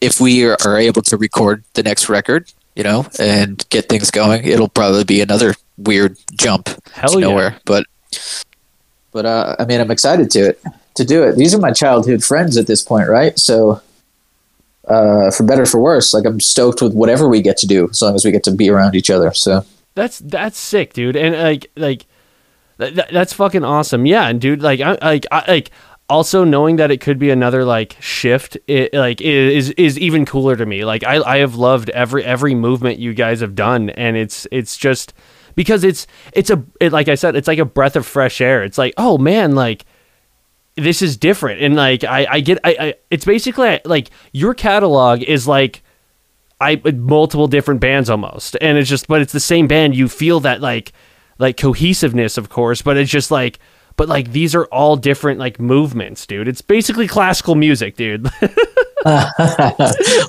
if 0.00 0.20
we 0.20 0.44
are, 0.44 0.56
are 0.64 0.78
able 0.78 1.02
to 1.02 1.16
record 1.16 1.64
the 1.74 1.82
next 1.82 2.08
record, 2.08 2.52
you 2.74 2.82
know, 2.82 3.06
and 3.18 3.64
get 3.70 3.88
things 3.88 4.10
going, 4.10 4.44
it'll 4.44 4.68
probably 4.68 5.04
be 5.04 5.20
another 5.20 5.54
weird 5.76 6.16
jump 6.32 6.68
Hell 6.92 7.10
to 7.10 7.20
yeah. 7.20 7.26
nowhere. 7.26 7.56
But 7.64 7.86
but 9.12 9.24
uh, 9.24 9.56
I 9.58 9.64
mean, 9.64 9.80
I'm 9.80 9.90
excited 9.90 10.30
to 10.32 10.48
it 10.48 10.62
to 10.94 11.04
do 11.04 11.22
it. 11.22 11.36
These 11.36 11.54
are 11.54 11.60
my 11.60 11.72
childhood 11.72 12.24
friends 12.24 12.56
at 12.56 12.66
this 12.66 12.82
point, 12.82 13.08
right? 13.08 13.38
So 13.38 13.80
uh, 14.88 15.30
for 15.30 15.44
better 15.44 15.62
or 15.62 15.66
for 15.66 15.80
worse, 15.80 16.12
like 16.14 16.24
I'm 16.26 16.40
stoked 16.40 16.82
with 16.82 16.94
whatever 16.94 17.28
we 17.28 17.40
get 17.42 17.56
to 17.58 17.66
do 17.66 17.88
as 17.90 18.02
long 18.02 18.14
as 18.14 18.24
we 18.24 18.30
get 18.30 18.44
to 18.44 18.50
be 18.52 18.68
around 18.70 18.94
each 18.94 19.10
other. 19.10 19.32
So 19.34 19.64
That's 19.94 20.18
that's 20.18 20.58
sick, 20.58 20.92
dude. 20.92 21.16
And 21.16 21.34
like 21.36 21.70
like 21.76 22.06
that, 22.78 22.94
that- 22.96 23.12
that's 23.12 23.32
fucking 23.32 23.64
awesome. 23.64 24.06
Yeah, 24.06 24.28
and 24.28 24.40
dude, 24.40 24.62
like 24.62 24.80
I 24.80 24.96
like 25.00 25.26
I 25.30 25.44
like 25.50 25.70
also 26.10 26.44
knowing 26.44 26.76
that 26.76 26.90
it 26.90 27.00
could 27.00 27.18
be 27.18 27.30
another 27.30 27.64
like 27.64 27.96
shift 28.00 28.58
it 28.66 28.92
like 28.92 29.20
is 29.22 29.70
is 29.70 29.98
even 29.98 30.26
cooler 30.26 30.54
to 30.56 30.66
me. 30.66 30.84
Like 30.84 31.02
I 31.04 31.16
I 31.22 31.38
have 31.38 31.54
loved 31.54 31.88
every 31.90 32.24
every 32.24 32.54
movement 32.54 32.98
you 32.98 33.14
guys 33.14 33.40
have 33.40 33.54
done 33.54 33.90
and 33.90 34.16
it's 34.16 34.46
it's 34.52 34.76
just 34.76 35.14
because 35.54 35.82
it's 35.84 36.06
it's 36.32 36.50
a 36.50 36.62
it, 36.80 36.92
like 36.92 37.08
I 37.08 37.14
said, 37.14 37.36
it's 37.36 37.48
like 37.48 37.58
a 37.60 37.64
breath 37.64 37.96
of 37.96 38.04
fresh 38.04 38.40
air. 38.40 38.62
It's 38.64 38.76
like, 38.76 38.92
"Oh 38.98 39.16
man, 39.18 39.54
like 39.54 39.86
this 40.76 41.02
is 41.02 41.16
different." 41.16 41.60
And 41.62 41.74
like 41.76 42.04
I 42.04 42.26
I 42.30 42.40
get 42.40 42.58
I, 42.64 42.76
I 42.80 42.94
it's 43.10 43.24
basically 43.24 43.80
like 43.84 44.10
your 44.32 44.54
catalog 44.54 45.22
is 45.22 45.46
like 45.46 45.82
I 46.60 46.80
multiple 46.94 47.48
different 47.48 47.80
bands 47.80 48.08
almost, 48.10 48.56
and 48.60 48.78
it's 48.78 48.88
just 48.88 49.08
but 49.08 49.20
it's 49.20 49.32
the 49.32 49.40
same 49.40 49.66
band. 49.66 49.94
You 49.96 50.08
feel 50.08 50.40
that 50.40 50.60
like 50.60 50.92
like 51.38 51.56
cohesiveness, 51.56 52.38
of 52.38 52.48
course, 52.48 52.82
but 52.82 52.96
it's 52.96 53.10
just 53.10 53.30
like 53.30 53.58
but 53.96 54.08
like 54.08 54.32
these 54.32 54.54
are 54.54 54.64
all 54.66 54.96
different 54.96 55.38
like 55.38 55.60
movements, 55.60 56.26
dude. 56.26 56.48
It's 56.48 56.62
basically 56.62 57.06
classical 57.08 57.54
music, 57.54 57.96
dude. 57.96 58.28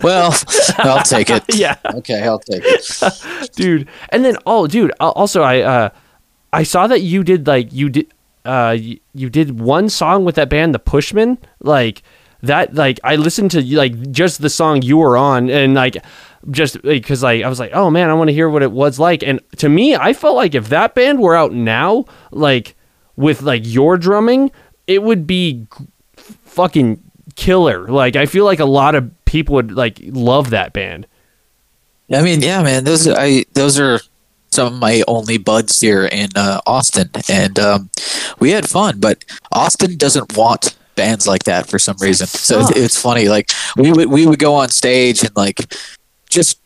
well, 0.04 0.36
I'll 0.80 1.04
take 1.04 1.30
it. 1.30 1.44
yeah, 1.56 1.78
Okay, 1.86 2.24
I'll 2.24 2.40
take 2.40 2.62
it. 2.66 3.52
dude. 3.54 3.88
And 4.10 4.26
then 4.26 4.36
oh, 4.46 4.68
dude. 4.68 4.92
Also, 5.00 5.44
I 5.44 5.62
uh, 5.62 5.90
I 6.52 6.64
saw 6.64 6.86
that 6.88 7.02
you 7.02 7.24
did 7.24 7.48
like 7.48 7.72
you 7.72 7.90
did 7.90 8.14
uh 8.46 8.76
you, 8.78 9.00
you 9.14 9.30
did 9.30 9.60
one 9.60 9.90
song 9.90 10.26
with 10.26 10.36
that 10.36 10.50
band, 10.50 10.74
the 10.74 10.80
Pushmen. 10.80 11.38
Like 11.60 12.04
that. 12.42 12.76
Like 12.76 13.00
I 13.04 13.16
listened 13.16 13.52
to 13.52 13.76
like 13.76 14.12
just 14.12 14.42
the 14.42 14.50
song 14.50 14.82
you 14.82 14.98
were 14.98 15.18
on, 15.18 15.50
and 15.50 15.74
like 15.74 15.98
just 16.52 16.82
because 16.82 17.24
like 17.24 17.44
I 17.44 17.50
was 17.50 17.60
like, 17.60 17.72
oh 17.74 17.90
man, 17.90 18.10
I 18.10 18.14
want 18.14 18.30
to 18.30 18.34
hear 18.34 18.50
what 18.50 18.64
it 18.64 18.72
was 18.72 19.00
like. 19.00 19.24
And 19.24 19.40
to 19.58 19.70
me, 19.70 19.96
I 19.96 20.14
felt 20.14 20.36
like 20.36 20.56
if 20.56 20.70
that 20.70 20.96
band 20.96 21.20
were 21.20 21.36
out 21.36 21.54
now, 21.54 22.06
like 22.32 22.76
with 23.16 23.42
like 23.42 23.64
your 23.66 23.98
drumming, 23.98 24.52
it 24.88 25.02
would 25.04 25.26
be 25.26 25.68
fucking 26.16 27.02
killer. 27.36 27.88
Like 27.88 28.16
I 28.16 28.26
feel 28.26 28.46
like 28.46 28.60
a 28.60 28.66
lot 28.66 28.96
of 28.96 29.12
people 29.26 29.56
would 29.56 29.72
like 29.72 30.00
love 30.04 30.52
that 30.52 30.74
band. 30.74 31.08
I 32.14 32.22
mean, 32.22 32.42
yeah, 32.42 32.62
man. 32.62 32.84
Those 32.84 33.08
I 33.08 33.46
those 33.54 33.80
are 33.80 34.00
some 34.56 34.74
of 34.74 34.80
my 34.80 35.04
only 35.08 35.38
buds 35.38 35.80
here 35.80 36.06
in 36.06 36.30
uh, 36.36 36.62
Austin, 36.66 37.10
and 37.30 37.60
um, 37.60 37.90
we 38.40 38.52
had 38.52 38.68
fun. 38.70 39.00
But 39.00 39.24
Austin 39.52 39.98
doesn't 39.98 40.36
want 40.38 40.76
bands 40.96 41.28
like 41.28 41.44
that 41.44 41.68
for 41.70 41.78
some 41.78 41.98
reason. 42.00 42.26
So 42.28 42.62
Sucks. 42.62 42.78
it's 42.78 43.00
funny. 43.02 43.28
Like 43.28 43.52
we 43.78 43.92
would 43.92 44.10
we 44.10 44.26
would 44.26 44.40
go 44.40 44.56
on 44.56 44.70
stage 44.70 45.22
and 45.24 45.36
like 45.36 45.60
just 46.30 46.60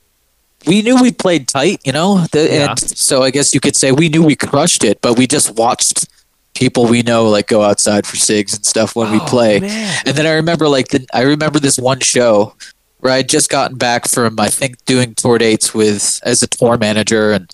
we 0.68 0.82
knew 0.82 1.02
we 1.02 1.12
played 1.12 1.48
tight, 1.48 1.82
you 1.86 1.92
know. 1.92 2.26
The, 2.32 2.44
Yeah. 2.48 2.70
And 2.72 2.80
so 2.80 3.24
I 3.24 3.32
guess 3.32 3.54
you 3.54 3.60
could 3.60 3.76
say 3.76 3.92
we 3.92 4.10
knew 4.10 4.24
we 4.24 4.36
crushed 4.36 4.84
it, 4.84 5.02
but 5.02 5.18
we 5.18 5.26
just 5.26 5.56
watched 5.58 6.06
people 6.54 6.86
we 6.86 7.02
know 7.02 7.30
like 7.30 7.48
go 7.48 7.64
outside 7.64 8.06
for 8.06 8.18
cigs 8.18 8.54
and 8.54 8.66
stuff 8.66 8.96
when 8.96 9.12
we 9.12 9.20
Oh, 9.20 9.26
play. 9.26 9.60
man. 9.62 9.98
And 10.06 10.16
then 10.18 10.26
I 10.28 10.34
remember 10.34 10.68
like 10.68 10.90
the 10.90 11.06
I 11.14 11.22
remember 11.22 11.60
this 11.60 11.80
one 11.80 12.00
show 12.02 12.54
where 13.00 13.14
I'd 13.14 13.30
just 13.30 13.50
gotten 13.50 13.78
back 13.78 14.08
from 14.10 14.38
I 14.40 14.50
think 14.50 14.84
doing 14.86 15.16
tour 15.16 15.38
dates 15.38 15.74
with 15.74 16.20
as 16.24 16.44
a 16.44 16.48
tour 16.48 16.78
manager 16.78 17.32
and 17.32 17.50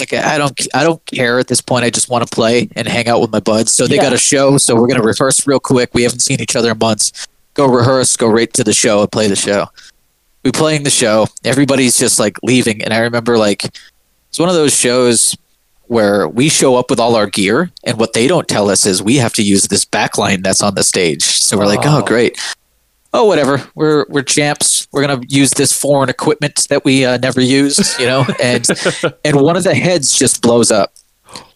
like 0.00 0.12
I 0.12 0.38
don't 0.38 0.58
I 0.74 0.82
don't 0.82 1.04
care 1.06 1.38
at 1.38 1.46
this 1.48 1.60
point. 1.60 1.84
I 1.84 1.90
just 1.90 2.08
want 2.08 2.26
to 2.26 2.34
play 2.34 2.68
and 2.76 2.88
hang 2.88 3.08
out 3.08 3.20
with 3.20 3.30
my 3.30 3.40
buds. 3.40 3.74
So 3.74 3.86
they 3.86 3.96
Yeah. 3.96 4.02
got 4.02 4.12
a 4.12 4.18
show, 4.18 4.58
so 4.58 4.74
we're 4.74 4.86
gonna 4.88 5.02
rehearse 5.02 5.46
real 5.46 5.60
quick. 5.60 5.90
We 5.94 6.02
haven't 6.02 6.20
seen 6.20 6.40
each 6.40 6.56
other 6.56 6.70
in 6.72 6.78
months. 6.78 7.12
Go 7.54 7.66
rehearse, 7.66 8.16
go 8.16 8.26
right 8.28 8.52
to 8.54 8.64
the 8.64 8.72
show 8.72 9.00
and 9.02 9.10
play 9.12 9.28
the 9.28 9.36
show. 9.36 9.66
We 10.44 10.52
playing 10.52 10.84
the 10.84 10.90
show. 10.90 11.26
Everybody's 11.44 11.96
just 11.98 12.18
like 12.18 12.38
leaving, 12.42 12.82
and 12.82 12.94
I 12.94 12.98
remember 12.98 13.36
like 13.38 13.64
it's 14.28 14.38
one 14.38 14.48
of 14.48 14.54
those 14.54 14.74
shows 14.74 15.36
where 15.88 16.28
we 16.28 16.48
show 16.48 16.76
up 16.76 16.88
with 16.88 17.00
all 17.00 17.16
our 17.16 17.26
gear, 17.26 17.70
and 17.84 17.98
what 17.98 18.12
they 18.12 18.28
don't 18.28 18.46
tell 18.46 18.70
us 18.70 18.86
is 18.86 19.02
we 19.02 19.16
have 19.16 19.32
to 19.34 19.42
use 19.42 19.64
this 19.68 19.84
backline 19.84 20.42
that's 20.44 20.62
on 20.62 20.76
the 20.76 20.84
stage. 20.84 21.22
So 21.24 21.58
we're 21.58 21.66
like, 21.66 21.80
Oh. 21.84 21.98
oh, 21.98 22.02
great. 22.06 22.38
Oh, 23.12 23.24
whatever. 23.24 23.62
We're 23.74 24.06
we're 24.08 24.22
champs. 24.22 24.86
We're 24.92 25.06
gonna 25.06 25.22
use 25.28 25.50
this 25.50 25.72
foreign 25.72 26.08
equipment 26.08 26.66
that 26.70 26.84
we 26.84 27.04
uh, 27.04 27.18
never 27.18 27.40
used, 27.40 27.98
you 27.98 28.06
know. 28.06 28.24
And 28.42 28.66
and 29.24 29.40
one 29.40 29.56
of 29.56 29.64
the 29.64 29.74
heads 29.74 30.16
just 30.16 30.42
blows 30.42 30.70
up. 30.70 30.92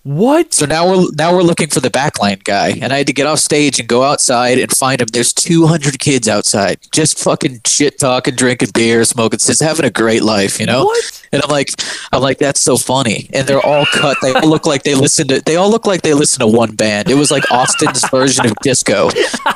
What? 0.04 0.52
So 0.52 0.66
now 0.66 0.86
we're 0.86 1.06
now 1.16 1.34
we're 1.34 1.42
looking 1.42 1.68
for 1.68 1.80
the 1.80 1.88
backline 1.88 2.44
guy, 2.44 2.72
and 2.82 2.92
I 2.92 2.98
had 2.98 3.06
to 3.06 3.14
get 3.14 3.26
off 3.26 3.38
stage 3.38 3.80
and 3.80 3.88
go 3.88 4.02
outside 4.02 4.58
and 4.58 4.70
find 4.70 5.00
him. 5.00 5.06
There's 5.10 5.32
200 5.32 5.98
kids 5.98 6.28
outside, 6.28 6.78
just 6.92 7.18
fucking 7.18 7.62
shit 7.66 7.98
talking, 7.98 8.34
drinking 8.34 8.68
beer, 8.74 9.02
smoking, 9.04 9.38
just 9.38 9.62
having 9.62 9.86
a 9.86 9.90
great 9.90 10.22
life, 10.22 10.60
you 10.60 10.66
know. 10.66 10.84
What? 10.84 11.26
And 11.32 11.42
I'm 11.42 11.48
like, 11.50 11.70
I'm 12.12 12.20
like, 12.20 12.36
that's 12.36 12.60
so 12.60 12.76
funny. 12.76 13.30
And 13.32 13.48
they're 13.48 13.64
all 13.64 13.86
cut. 13.86 14.18
They 14.20 14.34
all 14.34 14.46
look 14.46 14.66
like 14.66 14.82
they 14.82 14.94
listen 14.94 15.26
to. 15.28 15.40
They 15.40 15.56
all 15.56 15.70
look 15.70 15.86
like 15.86 16.02
they 16.02 16.12
listen 16.12 16.40
to 16.40 16.46
one 16.46 16.76
band. 16.76 17.08
It 17.08 17.14
was 17.14 17.30
like 17.30 17.50
Austin's 17.50 18.06
version 18.10 18.44
of 18.44 18.54
disco. 18.62 19.08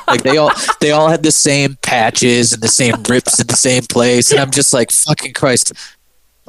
Like 0.07 0.23
they 0.23 0.39
all 0.39 0.51
they 0.81 0.93
all 0.93 1.11
had 1.11 1.23
the 1.23 1.31
same 1.31 1.77
patches 1.83 2.55
and 2.55 2.63
the 2.63 2.69
same 2.69 3.03
rips 3.07 3.39
in 3.39 3.49
the 3.49 3.57
same 3.57 3.83
place. 3.83 4.33
And 4.33 4.41
I'm 4.41 4.51
just 4.51 4.73
like, 4.73 4.93
fucking 4.93 5.35
Christ. 5.35 5.75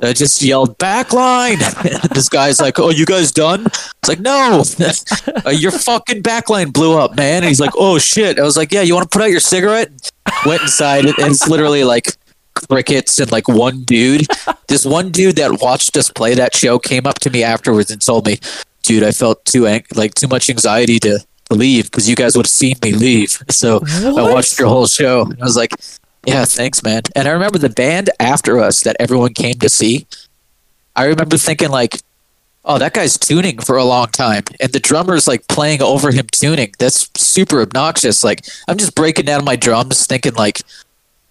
I 0.01 0.13
just 0.13 0.41
yelled 0.41 0.77
backline. 0.77 1.59
this 2.13 2.29
guy's 2.29 2.59
like, 2.59 2.79
"Oh, 2.79 2.89
you 2.89 3.05
guys 3.05 3.31
done?" 3.31 3.65
It's 3.65 4.07
like, 4.07 4.19
"No, 4.19 4.63
uh, 5.45 5.49
your 5.49 5.71
fucking 5.71 6.23
backline 6.23 6.71
blew 6.71 6.97
up, 6.97 7.15
man." 7.15 7.37
And 7.37 7.45
he's 7.45 7.59
like, 7.59 7.73
"Oh 7.75 7.99
shit!" 7.99 8.39
I 8.39 8.43
was 8.43 8.57
like, 8.57 8.71
"Yeah, 8.71 8.81
you 8.81 8.93
want 8.93 9.09
to 9.09 9.15
put 9.15 9.23
out 9.23 9.31
your 9.31 9.39
cigarette?" 9.39 9.91
Went 10.45 10.61
inside, 10.61 11.05
and 11.05 11.15
it's 11.19 11.47
literally 11.47 11.83
like 11.83 12.15
crickets 12.67 13.19
and 13.19 13.31
like 13.31 13.47
one 13.47 13.83
dude. 13.83 14.27
This 14.67 14.85
one 14.85 15.11
dude 15.11 15.35
that 15.37 15.61
watched 15.61 15.95
us 15.97 16.09
play 16.09 16.35
that 16.35 16.55
show 16.55 16.79
came 16.79 17.05
up 17.05 17.19
to 17.19 17.29
me 17.29 17.43
afterwards 17.43 17.91
and 17.91 18.01
told 18.03 18.25
me, 18.25 18.39
"Dude, 18.83 19.03
I 19.03 19.11
felt 19.11 19.43
too 19.45 19.67
ang- 19.67 19.85
like 19.95 20.15
too 20.15 20.27
much 20.27 20.49
anxiety 20.49 20.99
to." 20.99 21.19
leave 21.51 21.85
because 21.85 22.07
you 22.07 22.15
guys 22.15 22.37
would 22.37 22.45
have 22.45 22.51
seen 22.51 22.75
me 22.83 22.91
leave 22.91 23.41
so 23.49 23.81
I 24.05 24.21
watched 24.31 24.59
your 24.59 24.67
whole 24.67 24.85
show 24.85 25.23
and 25.23 25.41
I 25.41 25.43
was 25.43 25.57
like 25.57 25.71
yeah, 26.25 26.45
thanks, 26.45 26.83
man. 26.83 27.03
And 27.15 27.27
I 27.27 27.31
remember 27.31 27.57
the 27.57 27.69
band 27.69 28.09
after 28.19 28.59
us 28.59 28.81
that 28.81 28.95
everyone 28.99 29.33
came 29.33 29.55
to 29.55 29.69
see. 29.69 30.05
I 30.95 31.05
remember 31.05 31.37
thinking 31.37 31.69
like, 31.69 32.01
"Oh, 32.65 32.77
that 32.77 32.93
guy's 32.93 33.17
tuning 33.17 33.59
for 33.59 33.77
a 33.77 33.85
long 33.85 34.07
time," 34.07 34.43
and 34.59 34.71
the 34.71 34.79
drummer's 34.79 35.27
like 35.27 35.47
playing 35.47 35.81
over 35.81 36.11
him 36.11 36.27
tuning. 36.31 36.73
That's 36.77 37.09
super 37.17 37.61
obnoxious. 37.61 38.23
Like, 38.23 38.45
I'm 38.67 38.77
just 38.77 38.95
breaking 38.95 39.25
down 39.25 39.45
my 39.45 39.55
drums, 39.55 40.05
thinking 40.05 40.33
like, 40.33 40.61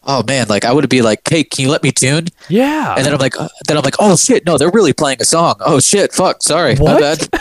"Oh 0.09 0.25
man!" 0.27 0.49
Like, 0.49 0.65
I 0.65 0.73
would 0.73 0.89
be 0.89 1.03
like, 1.03 1.21
"Hey, 1.29 1.45
can 1.45 1.65
you 1.65 1.71
let 1.71 1.83
me 1.85 1.93
tune?" 1.93 2.29
Yeah. 2.49 2.95
And 2.97 3.05
then 3.07 3.13
I'm 3.13 3.21
like, 3.21 3.39
uh, 3.39 3.49
then 3.69 3.77
I'm 3.77 3.85
like, 3.85 3.97
"Oh 4.01 4.17
shit, 4.17 4.45
no, 4.47 4.59
they're 4.59 4.71
really 4.71 4.93
playing 4.93 5.19
a 5.21 5.25
song." 5.25 5.57
Oh 5.61 5.79
shit, 5.79 6.13
fuck, 6.13 6.43
sorry, 6.43 6.75
my 6.77 6.99
bad. 6.99 7.29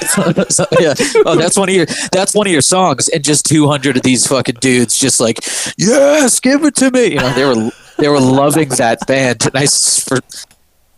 So, 0.50 0.66
yeah, 0.80 0.94
oh, 1.26 1.36
that's 1.36 1.58
one 1.58 1.70
of 1.70 1.76
your 1.76 1.86
that's 2.12 2.34
one 2.34 2.48
of 2.48 2.54
your 2.54 2.62
songs, 2.62 3.08
and 3.10 3.24
just 3.24 3.46
200 3.46 3.98
of 3.98 4.04
these 4.04 4.28
fucking 4.28 4.56
dudes 4.62 4.98
just 4.98 5.20
like, 5.20 5.40
yes, 5.78 6.40
give 6.40 6.64
it 6.64 6.76
to 6.76 6.92
me. 6.92 7.08
You 7.14 7.20
know, 7.20 7.34
they 7.34 7.46
were 7.46 7.72
they 7.98 8.08
were 8.08 8.20
loving 8.20 8.70
that 8.70 9.06
band, 9.08 9.46
and 9.46 9.56
I 9.56 9.66
for 9.68 10.20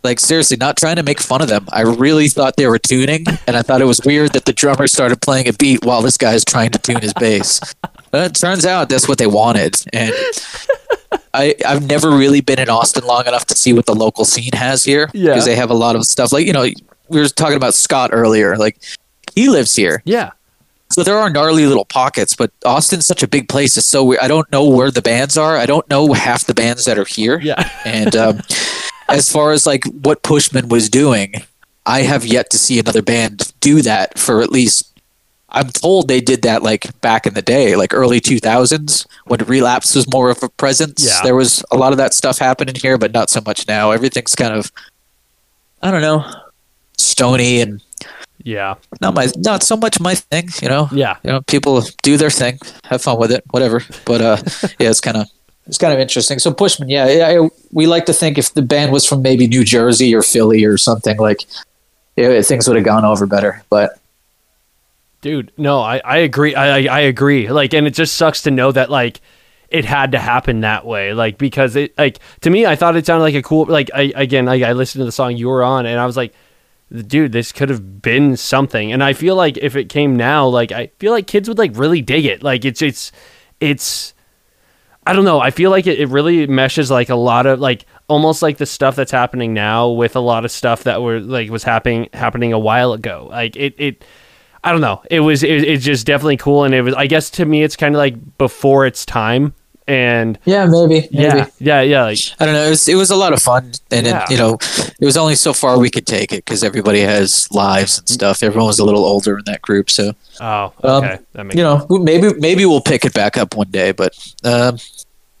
like 0.02 0.20
seriously, 0.20 0.56
not 0.56 0.76
trying 0.76 0.96
to 0.96 1.02
make 1.02 1.20
fun 1.20 1.42
of 1.42 1.48
them. 1.48 1.66
I 1.72 1.82
really 1.82 2.28
thought 2.28 2.56
they 2.56 2.66
were 2.66 2.78
tuning, 2.78 3.24
and 3.46 3.56
I 3.56 3.62
thought 3.62 3.80
it 3.80 3.86
was 3.86 4.00
weird 4.04 4.32
that 4.32 4.44
the 4.44 4.52
drummer 4.52 4.86
started 4.86 5.20
playing 5.20 5.48
a 5.48 5.52
beat 5.52 5.84
while 5.84 6.02
this 6.02 6.16
guy's 6.16 6.44
trying 6.44 6.70
to 6.70 6.78
tune 6.78 7.00
his 7.00 7.12
bass. 7.14 7.60
But 8.10 8.30
it 8.30 8.34
turns 8.34 8.64
out 8.64 8.88
that's 8.88 9.08
what 9.08 9.18
they 9.18 9.26
wanted, 9.26 9.76
and 9.92 10.14
I 11.34 11.54
I've 11.66 11.86
never 11.86 12.10
really 12.10 12.40
been 12.40 12.58
in 12.58 12.68
Austin 12.68 13.04
long 13.04 13.26
enough 13.26 13.46
to 13.46 13.56
see 13.56 13.72
what 13.72 13.86
the 13.86 13.94
local 13.94 14.24
scene 14.24 14.52
has 14.54 14.84
here 14.84 15.10
Yeah. 15.12 15.30
because 15.30 15.44
they 15.44 15.54
have 15.56 15.70
a 15.70 15.74
lot 15.74 15.96
of 15.96 16.04
stuff. 16.04 16.32
Like 16.32 16.46
you 16.46 16.52
know, 16.52 16.62
we 17.08 17.20
were 17.20 17.28
talking 17.28 17.56
about 17.56 17.74
Scott 17.74 18.10
earlier. 18.12 18.56
Like 18.56 18.78
he 19.34 19.48
lives 19.48 19.76
here, 19.76 20.02
yeah. 20.04 20.30
so 20.90 21.02
there 21.04 21.16
are 21.16 21.30
gnarly 21.30 21.66
little 21.66 21.84
pockets. 21.84 22.34
But 22.34 22.50
Austin's 22.64 23.06
such 23.06 23.22
a 23.22 23.28
big 23.28 23.48
place. 23.48 23.76
It's 23.76 23.86
so 23.86 24.04
weird. 24.04 24.20
I 24.20 24.28
don't 24.28 24.50
know 24.50 24.66
where 24.68 24.90
the 24.90 25.02
bands 25.02 25.36
are. 25.36 25.56
I 25.56 25.66
don't 25.66 25.88
know 25.88 26.12
half 26.12 26.46
the 26.46 26.54
bands 26.54 26.84
that 26.86 26.98
are 26.98 27.04
here. 27.04 27.38
Yeah. 27.40 27.70
And 27.84 28.16
um, 28.16 28.40
as 29.08 29.30
far 29.30 29.52
as 29.52 29.66
like 29.66 29.84
what 30.02 30.22
Pushman 30.24 30.68
was 30.68 30.88
doing, 30.90 31.34
I 31.86 32.02
have 32.02 32.24
yet 32.26 32.50
to 32.50 32.58
see 32.58 32.78
another 32.80 33.02
band 33.02 33.52
do 33.60 33.82
that 33.82 34.18
for 34.18 34.42
at 34.42 34.50
least. 34.50 34.89
I'm 35.52 35.68
told 35.68 36.08
they 36.08 36.20
did 36.20 36.42
that 36.42 36.62
like 36.62 36.98
back 37.00 37.26
in 37.26 37.34
the 37.34 37.42
day, 37.42 37.74
like 37.76 37.92
early 37.92 38.20
2000s 38.20 39.06
when 39.26 39.40
Relapse 39.40 39.94
was 39.94 40.10
more 40.12 40.30
of 40.30 40.42
a 40.42 40.48
presence. 40.48 41.04
Yeah. 41.06 41.20
There 41.24 41.34
was 41.34 41.64
a 41.70 41.76
lot 41.76 41.92
of 41.92 41.98
that 41.98 42.14
stuff 42.14 42.38
happening 42.38 42.74
here, 42.76 42.98
but 42.98 43.12
not 43.12 43.30
so 43.30 43.40
much 43.44 43.66
now. 43.66 43.90
Everything's 43.90 44.34
kind 44.34 44.54
of, 44.54 44.70
I 45.82 45.90
don't 45.90 46.02
know, 46.02 46.24
stony 46.96 47.60
and 47.60 47.82
Yeah. 48.44 48.74
not 49.00 49.14
my, 49.14 49.28
not 49.36 49.62
so 49.62 49.76
much 49.76 50.00
my 50.00 50.14
thing. 50.14 50.48
You 50.62 50.68
know, 50.68 50.88
Yeah. 50.92 51.16
you 51.24 51.30
know, 51.30 51.40
people 51.42 51.82
do 52.02 52.16
their 52.16 52.30
thing, 52.30 52.58
have 52.84 53.02
fun 53.02 53.18
with 53.18 53.32
it, 53.32 53.44
whatever. 53.50 53.82
But 54.04 54.20
uh, 54.20 54.36
yeah, 54.78 54.90
it's 54.90 55.00
kind 55.00 55.16
of 55.16 55.26
it's 55.66 55.78
kind 55.78 55.92
of 55.92 56.00
interesting. 56.00 56.38
So 56.40 56.52
Pushman, 56.52 56.88
yeah, 56.88 57.28
I, 57.28 57.48
we 57.70 57.86
like 57.86 58.06
to 58.06 58.12
think 58.12 58.38
if 58.38 58.54
the 58.54 58.62
band 58.62 58.90
was 58.92 59.04
from 59.06 59.22
maybe 59.22 59.46
New 59.46 59.62
Jersey 59.64 60.12
or 60.14 60.22
Philly 60.22 60.64
or 60.64 60.76
something 60.76 61.16
like, 61.18 61.44
yeah, 62.16 62.40
things 62.42 62.66
would 62.66 62.76
have 62.76 62.84
gone 62.84 63.04
over 63.04 63.24
better. 63.24 63.62
But 63.70 63.99
Dude, 65.20 65.52
no, 65.58 65.80
I, 65.80 65.98
I 65.98 66.18
agree. 66.18 66.54
I, 66.54 66.78
I 66.78 66.96
I 66.96 67.00
agree. 67.00 67.48
Like, 67.50 67.74
and 67.74 67.86
it 67.86 67.90
just 67.94 68.16
sucks 68.16 68.42
to 68.42 68.50
know 68.50 68.72
that 68.72 68.90
like 68.90 69.20
it 69.68 69.84
had 69.84 70.12
to 70.12 70.18
happen 70.18 70.60
that 70.60 70.86
way. 70.86 71.12
Like, 71.12 71.36
because 71.36 71.76
it 71.76 71.96
like 71.98 72.18
to 72.40 72.50
me, 72.50 72.64
I 72.64 72.74
thought 72.74 72.96
it 72.96 73.04
sounded 73.04 73.22
like 73.24 73.34
a 73.34 73.42
cool. 73.42 73.66
Like, 73.66 73.90
I 73.94 74.12
again, 74.16 74.46
like 74.46 74.62
I 74.62 74.72
listened 74.72 75.00
to 75.00 75.04
the 75.04 75.12
song 75.12 75.36
you 75.36 75.48
were 75.48 75.62
on, 75.62 75.84
and 75.84 76.00
I 76.00 76.06
was 76.06 76.16
like, 76.16 76.32
dude, 77.06 77.32
this 77.32 77.52
could 77.52 77.68
have 77.68 78.00
been 78.00 78.36
something. 78.36 78.92
And 78.92 79.04
I 79.04 79.12
feel 79.12 79.36
like 79.36 79.58
if 79.58 79.76
it 79.76 79.90
came 79.90 80.16
now, 80.16 80.46
like 80.46 80.72
I 80.72 80.90
feel 80.98 81.12
like 81.12 81.26
kids 81.26 81.48
would 81.48 81.58
like 81.58 81.76
really 81.76 82.00
dig 82.00 82.24
it. 82.24 82.42
Like, 82.42 82.64
it's 82.64 82.80
it's 82.80 83.12
it's. 83.60 84.14
I 85.06 85.12
don't 85.14 85.24
know. 85.24 85.40
I 85.40 85.50
feel 85.50 85.70
like 85.70 85.86
it, 85.86 85.98
it 85.98 86.08
really 86.08 86.46
meshes 86.46 86.90
like 86.90 87.08
a 87.08 87.14
lot 87.14 87.46
of 87.46 87.58
like 87.58 87.84
almost 88.08 88.42
like 88.42 88.58
the 88.58 88.66
stuff 88.66 88.96
that's 88.96 89.10
happening 89.10 89.54
now 89.54 89.88
with 89.88 90.14
a 90.14 90.20
lot 90.20 90.44
of 90.44 90.50
stuff 90.50 90.84
that 90.84 91.02
were 91.02 91.20
like 91.20 91.50
was 91.50 91.64
happening 91.64 92.08
happening 92.12 92.52
a 92.52 92.58
while 92.58 92.92
ago. 92.92 93.26
Like 93.30 93.56
it 93.56 93.74
it 93.78 94.04
I 94.62 94.72
don't 94.72 94.80
know. 94.80 95.02
It 95.10 95.20
was 95.20 95.42
it, 95.42 95.64
it's 95.64 95.84
just 95.84 96.06
definitely 96.06 96.36
cool 96.36 96.64
and 96.64 96.74
it 96.74 96.82
was 96.82 96.94
I 96.94 97.06
guess 97.06 97.30
to 97.30 97.44
me 97.44 97.62
it's 97.62 97.76
kind 97.76 97.94
of 97.94 97.98
like 97.98 98.38
before 98.38 98.86
its 98.86 99.04
time 99.06 99.54
and 99.86 100.38
Yeah, 100.44 100.66
maybe. 100.66 101.08
maybe. 101.10 101.10
yeah, 101.12 101.46
yeah, 101.58 101.80
yeah. 101.80 102.02
Like, 102.04 102.18
I 102.38 102.44
don't 102.44 102.54
know. 102.54 102.66
It 102.66 102.70
was 102.70 102.88
it 102.88 102.94
was 102.94 103.10
a 103.10 103.16
lot 103.16 103.32
of 103.32 103.42
fun, 103.42 103.72
and 103.90 104.06
Yeah. 104.06 104.22
it, 104.24 104.30
you 104.30 104.36
know, 104.36 104.58
it 105.00 105.04
was 105.04 105.16
only 105.16 105.34
so 105.34 105.52
far 105.52 105.78
we 105.80 105.90
could 105.90 106.06
take 106.06 106.32
it 106.32 106.44
because 106.44 106.62
everybody 106.62 107.00
has 107.00 107.50
lives 107.50 107.98
and 107.98 108.08
stuff. 108.08 108.42
Everyone 108.44 108.66
was 108.68 108.78
a 108.78 108.84
little 108.84 109.04
older 109.04 109.38
in 109.38 109.44
that 109.46 109.62
group, 109.62 109.90
so 109.90 110.12
oh, 110.40 110.72
Um, 110.84 111.04
okay, 111.04 111.18
that 111.32 111.44
makes 111.44 111.56
you 111.56 111.64
know, 111.64 111.86
maybe 111.90 112.32
maybe 112.38 112.64
we'll 112.66 112.82
pick 112.82 113.04
it 113.04 113.14
back 113.14 113.36
up 113.36 113.56
one 113.56 113.70
day, 113.70 113.90
but 113.90 114.12
um, 114.44 114.76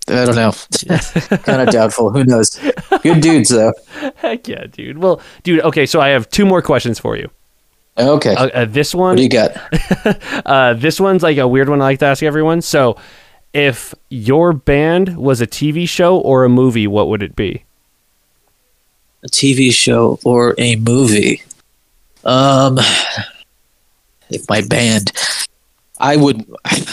I 0.08 0.24
don't 0.24 0.34
know. 0.34 0.52
kind 1.44 1.62
of 1.62 1.68
doubtful. 1.72 2.10
Who 2.10 2.24
knows? 2.24 2.58
Good 3.02 3.20
dudes 3.20 3.50
though. 3.50 3.72
heck 4.16 4.48
yeah, 4.48 4.64
dude. 4.66 4.98
Well, 4.98 5.20
dude, 5.44 5.60
okay, 5.60 5.86
so 5.86 6.00
I 6.00 6.08
have 6.08 6.28
two 6.28 6.44
more 6.46 6.62
questions 6.62 6.98
for 6.98 7.16
you. 7.16 7.30
Okay. 8.00 8.34
Uh, 8.34 8.48
uh, 8.48 8.64
this 8.64 8.94
what 8.94 9.02
one, 9.02 9.16
do 9.16 9.22
you 9.22 9.28
got? 9.28 9.52
uh, 10.46 10.74
this 10.74 11.00
one's 11.00 11.22
like 11.22 11.38
a 11.38 11.46
weird 11.46 11.68
one 11.68 11.80
I 11.80 11.84
like 11.84 11.98
to 12.00 12.06
ask 12.06 12.22
everyone. 12.22 12.62
So, 12.62 12.96
if 13.52 13.94
your 14.08 14.52
band 14.52 15.16
was 15.16 15.40
a 15.40 15.46
TV 15.46 15.88
show 15.88 16.18
or 16.18 16.44
a 16.44 16.48
movie, 16.48 16.86
what 16.86 17.08
would 17.08 17.22
it 17.22 17.36
be? 17.36 17.64
A 19.24 19.28
TV 19.28 19.72
show 19.72 20.18
or 20.24 20.54
a 20.58 20.76
movie? 20.76 21.42
Um, 22.24 22.78
if 24.30 24.48
my 24.48 24.62
band, 24.62 25.12
I 25.98 26.16
would, 26.16 26.44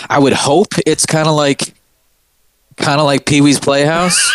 I 0.10 0.20
would 0.20 0.34
hope 0.34 0.74
it's 0.86 1.06
kind 1.06 1.28
of 1.28 1.36
like, 1.36 1.74
kind 2.78 3.00
of 3.00 3.06
like 3.06 3.26
Pee 3.26 3.42
Wee's 3.42 3.60
Playhouse, 3.60 4.34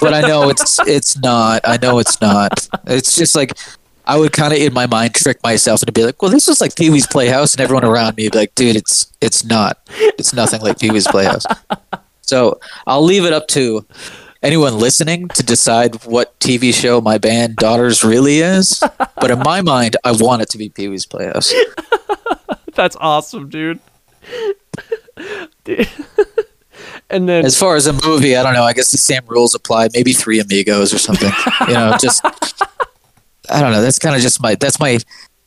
but 0.00 0.14
I 0.14 0.22
know 0.22 0.48
it's 0.48 0.78
it's 0.86 1.18
not. 1.18 1.62
I 1.64 1.78
know 1.80 1.98
it's 1.98 2.20
not. 2.20 2.68
It's 2.86 3.16
just 3.16 3.34
like. 3.34 3.52
I 4.06 4.18
would 4.18 4.32
kind 4.32 4.52
of 4.52 4.58
in 4.58 4.72
my 4.74 4.86
mind 4.86 5.14
trick 5.14 5.42
myself 5.42 5.82
and 5.82 5.92
be 5.94 6.04
like, 6.04 6.20
"Well, 6.20 6.30
this 6.30 6.48
is 6.48 6.60
like 6.60 6.76
Pee 6.76 6.90
Wee's 6.90 7.06
Playhouse," 7.06 7.54
and 7.54 7.60
everyone 7.60 7.84
around 7.84 8.16
me 8.16 8.24
would 8.24 8.32
be 8.32 8.38
like, 8.38 8.54
"Dude, 8.54 8.76
it's 8.76 9.12
it's 9.20 9.44
not. 9.44 9.78
It's 10.18 10.32
nothing 10.32 10.60
like 10.60 10.78
Pee 10.78 10.90
Wee's 10.90 11.06
Playhouse." 11.06 11.46
So 12.26 12.58
I'll 12.86 13.02
leave 13.02 13.26
it 13.26 13.34
up 13.34 13.48
to 13.48 13.84
anyone 14.42 14.78
listening 14.78 15.28
to 15.28 15.42
decide 15.42 16.04
what 16.04 16.38
TV 16.40 16.72
show 16.72 17.00
my 17.00 17.18
band 17.18 17.56
Daughters 17.56 18.02
really 18.02 18.38
is. 18.38 18.82
But 19.16 19.30
in 19.30 19.40
my 19.40 19.60
mind, 19.60 19.96
I 20.04 20.12
want 20.12 20.42
it 20.42 20.48
to 20.50 20.58
be 20.58 20.68
Pee 20.70 20.88
Wee's 20.88 21.06
Playhouse. 21.06 21.52
That's 22.74 22.96
awesome, 22.96 23.48
dude. 23.48 23.78
Dude. 25.64 25.88
and 27.08 27.28
then 27.28 27.44
As 27.44 27.58
far 27.58 27.76
as 27.76 27.86
a 27.86 27.92
movie, 28.06 28.36
I 28.36 28.42
don't 28.42 28.54
know. 28.54 28.64
I 28.64 28.72
guess 28.72 28.90
the 28.90 28.98
same 28.98 29.22
rules 29.26 29.54
apply. 29.54 29.88
Maybe 29.94 30.12
Three 30.12 30.40
Amigos 30.40 30.92
or 30.92 30.98
something. 30.98 31.30
You 31.68 31.74
know, 31.74 31.96
just 32.00 32.22
I 33.54 33.60
don't 33.60 33.72
know. 33.72 33.82
That's 33.82 33.98
kind 33.98 34.16
of 34.16 34.22
just 34.22 34.42
my. 34.42 34.56
That's 34.56 34.80
my 34.80 34.98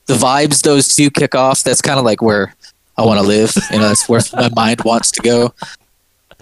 the 0.05 0.13
vibes 0.13 0.61
those 0.61 0.95
two 0.95 1.11
kick 1.11 1.35
off. 1.35 1.63
That's 1.63 1.81
kind 1.81 1.99
of 1.99 2.05
like 2.05 2.21
where 2.21 2.55
I 2.97 3.05
want 3.05 3.19
to 3.19 3.27
live. 3.27 3.53
You 3.71 3.79
know, 3.79 3.89
that's 3.89 4.07
where 4.07 4.21
my 4.33 4.49
mind 4.55 4.81
wants 4.85 5.11
to 5.11 5.21
go. 5.21 5.53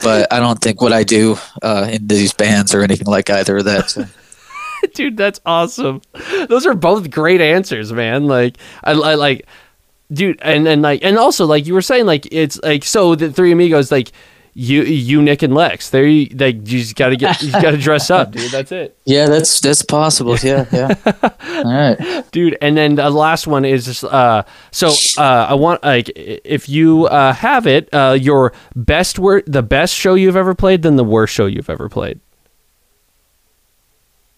But 0.04 0.32
I 0.32 0.40
don't 0.40 0.60
think 0.62 0.82
what 0.82 0.94
I 0.94 1.04
do 1.04 1.38
uh, 1.62 1.90
in 1.92 2.06
these 2.08 2.34
bands 2.34 2.76
or 2.76 2.82
anything 2.82 3.08
like 3.08 3.30
either 3.30 3.58
of 3.58 3.66
that. 3.66 3.90
So. 3.90 4.06
dude 4.94 5.18
that's 5.18 5.42
awesome 5.48 6.00
those 6.48 6.68
are 6.68 6.76
both 6.76 7.10
great 7.10 7.42
answers 7.42 7.92
man 7.92 8.28
like 8.28 8.56
i, 8.84 8.92
I 8.92 9.16
like 9.16 9.48
dude 10.12 10.38
and 10.44 10.68
and 10.68 10.84
like 10.84 11.04
and 11.04 11.18
also 11.18 11.48
like 11.48 11.66
you 11.66 11.74
were 11.74 11.82
saying 11.82 12.06
like 12.06 12.28
it's 12.32 12.62
like 12.62 12.84
so 12.84 13.16
the 13.16 13.32
three 13.32 13.52
amigos 13.52 13.92
like 13.92 14.12
you 14.58 14.84
you 14.84 15.22
nick 15.22 15.44
and 15.44 15.54
lex 15.54 15.90
there 15.90 16.06
you 16.08 16.28
like 16.38 16.56
you 16.56 16.80
just 16.80 16.96
gotta 16.96 17.18
get 17.18 17.42
you 17.42 17.52
gotta 17.52 17.76
dress 17.78 18.10
up 18.10 18.32
dude 18.32 18.50
that's 18.52 18.72
it 18.72 18.98
Yeah, 19.04 19.28
that's 19.28 19.60
that's 19.60 19.84
possible. 19.84 20.38
Yeah, 20.38 20.66
yeah. 20.72 20.96
All 21.58 21.64
right. 21.66 22.24
dude 22.32 22.58
and 22.62 22.78
then 22.78 22.96
the 22.96 23.10
last 23.10 23.48
one 23.48 23.66
is 23.66 23.84
just 23.84 24.06
uh 24.06 24.44
so 24.72 24.94
uh 25.18 25.48
i 25.50 25.54
want 25.54 25.84
like 25.84 26.10
if 26.16 26.70
you 26.70 27.06
uh 27.08 27.34
have 27.34 27.68
it 27.68 27.94
uh 27.94 28.18
your 28.20 28.54
best 28.78 29.20
word 29.20 29.44
the 29.46 29.62
best 29.62 29.94
show 29.94 30.14
you've 30.14 30.38
ever 30.38 30.56
played 30.56 30.84
then 30.84 30.96
the 30.96 31.04
worst 31.04 31.34
show 31.34 31.48
you've 31.48 31.70
ever 31.70 31.90
played 31.90 32.22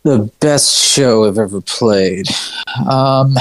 The 0.03 0.31
best 0.39 0.73
show 0.73 1.26
I've 1.26 1.38
ever 1.38 1.61
played. 1.61 2.27
Um, 2.89 3.35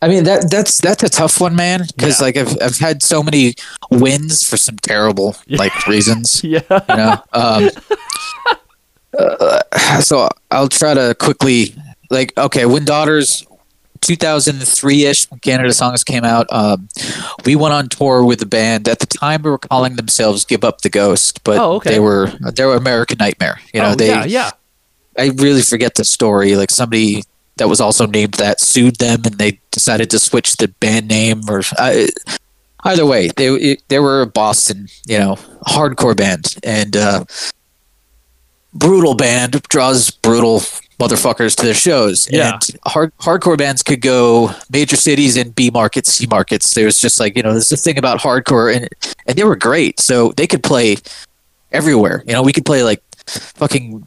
I 0.00 0.08
mean 0.08 0.24
that 0.24 0.50
that's 0.50 0.78
that's 0.78 1.02
a 1.02 1.08
tough 1.08 1.40
one, 1.40 1.56
man. 1.56 1.84
Because 1.96 2.20
Yeah. 2.20 2.24
like 2.26 2.36
I've 2.36 2.56
I've 2.62 2.78
had 2.78 3.02
so 3.02 3.22
many 3.22 3.54
wins 3.90 4.46
for 4.48 4.56
some 4.56 4.76
terrible 4.76 5.36
like 5.48 5.86
reasons. 5.86 6.42
yeah 6.44 6.60
You 6.70 6.96
know. 6.96 7.22
Um, 7.32 7.70
uh, 9.18 9.60
so 10.00 10.28
I'll 10.50 10.68
try 10.68 10.94
to 10.94 11.14
quickly 11.18 11.74
like 12.10 12.36
okay 12.38 12.66
when 12.66 12.84
daughters 12.84 13.44
2003ish 14.00 15.28
when 15.30 15.40
canada 15.40 15.72
songs 15.72 16.04
came 16.04 16.22
out 16.24 16.46
um, 16.52 16.88
we 17.44 17.56
went 17.56 17.74
on 17.74 17.88
tour 17.88 18.24
with 18.24 18.38
the 18.38 18.46
band 18.46 18.86
at 18.88 19.00
the 19.00 19.06
time 19.06 19.42
we 19.42 19.50
were 19.50 19.58
calling 19.58 19.96
themselves 19.96 20.44
give 20.44 20.62
up 20.62 20.82
the 20.82 20.88
ghost 20.88 21.42
but 21.42 21.58
Oh, 21.58 21.72
okay. 21.76 21.90
they 21.90 22.00
were 22.00 22.30
they 22.52 22.64
were 22.64 22.76
american 22.76 23.18
nightmare 23.18 23.58
you 23.74 23.80
know 23.80 23.90
oh, 23.90 23.94
they 23.96 24.06
yeah 24.08 24.24
yeah 24.24 24.50
I 25.18 25.30
really 25.34 25.62
forget 25.62 25.96
the 25.96 26.04
story. 26.04 26.54
Like 26.54 26.70
somebody 26.70 27.24
that 27.58 27.68
was 27.68 27.80
also 27.80 28.06
named 28.06 28.34
that 28.34 28.60
sued 28.60 28.96
them, 28.96 29.22
and 29.24 29.38
they 29.38 29.60
decided 29.70 30.10
to 30.10 30.18
switch 30.18 30.56
the 30.56 30.68
band 30.68 31.08
name. 31.08 31.42
Or 31.48 31.62
I 31.78 32.08
either 32.84 33.06
way, 33.06 33.28
they 33.36 33.76
they 33.88 33.98
were 33.98 34.22
a 34.22 34.26
Boston, 34.26 34.88
you 35.06 35.18
know, 35.18 35.36
hardcore 35.66 36.16
band 36.16 36.56
and 36.62 36.96
uh, 36.96 37.24
brutal 38.74 39.14
band 39.14 39.62
draws 39.68 40.10
brutal 40.10 40.60
motherfuckers 40.98 41.54
to 41.56 41.64
their 41.64 41.74
shows. 41.74 42.28
Yeah. 42.30 42.54
And 42.54 42.76
hard 42.86 43.16
hardcore 43.18 43.58
bands 43.58 43.82
could 43.82 44.00
go 44.00 44.50
major 44.70 44.96
cities 44.96 45.36
and 45.36 45.54
B 45.54 45.70
markets, 45.70 46.14
C 46.14 46.26
markets. 46.26 46.74
There's 46.74 47.00
just 47.00 47.20
like 47.20 47.36
you 47.36 47.42
know, 47.42 47.52
there's 47.52 47.72
a 47.72 47.76
thing 47.76 47.98
about 47.98 48.20
hardcore, 48.20 48.74
and 48.74 48.88
and 49.26 49.36
they 49.36 49.44
were 49.44 49.56
great. 49.56 50.00
So 50.00 50.32
they 50.36 50.46
could 50.46 50.62
play 50.62 50.96
everywhere. 51.72 52.24
You 52.26 52.32
know, 52.32 52.42
we 52.42 52.52
could 52.52 52.64
play 52.64 52.82
like 52.82 53.02
fucking 53.26 54.06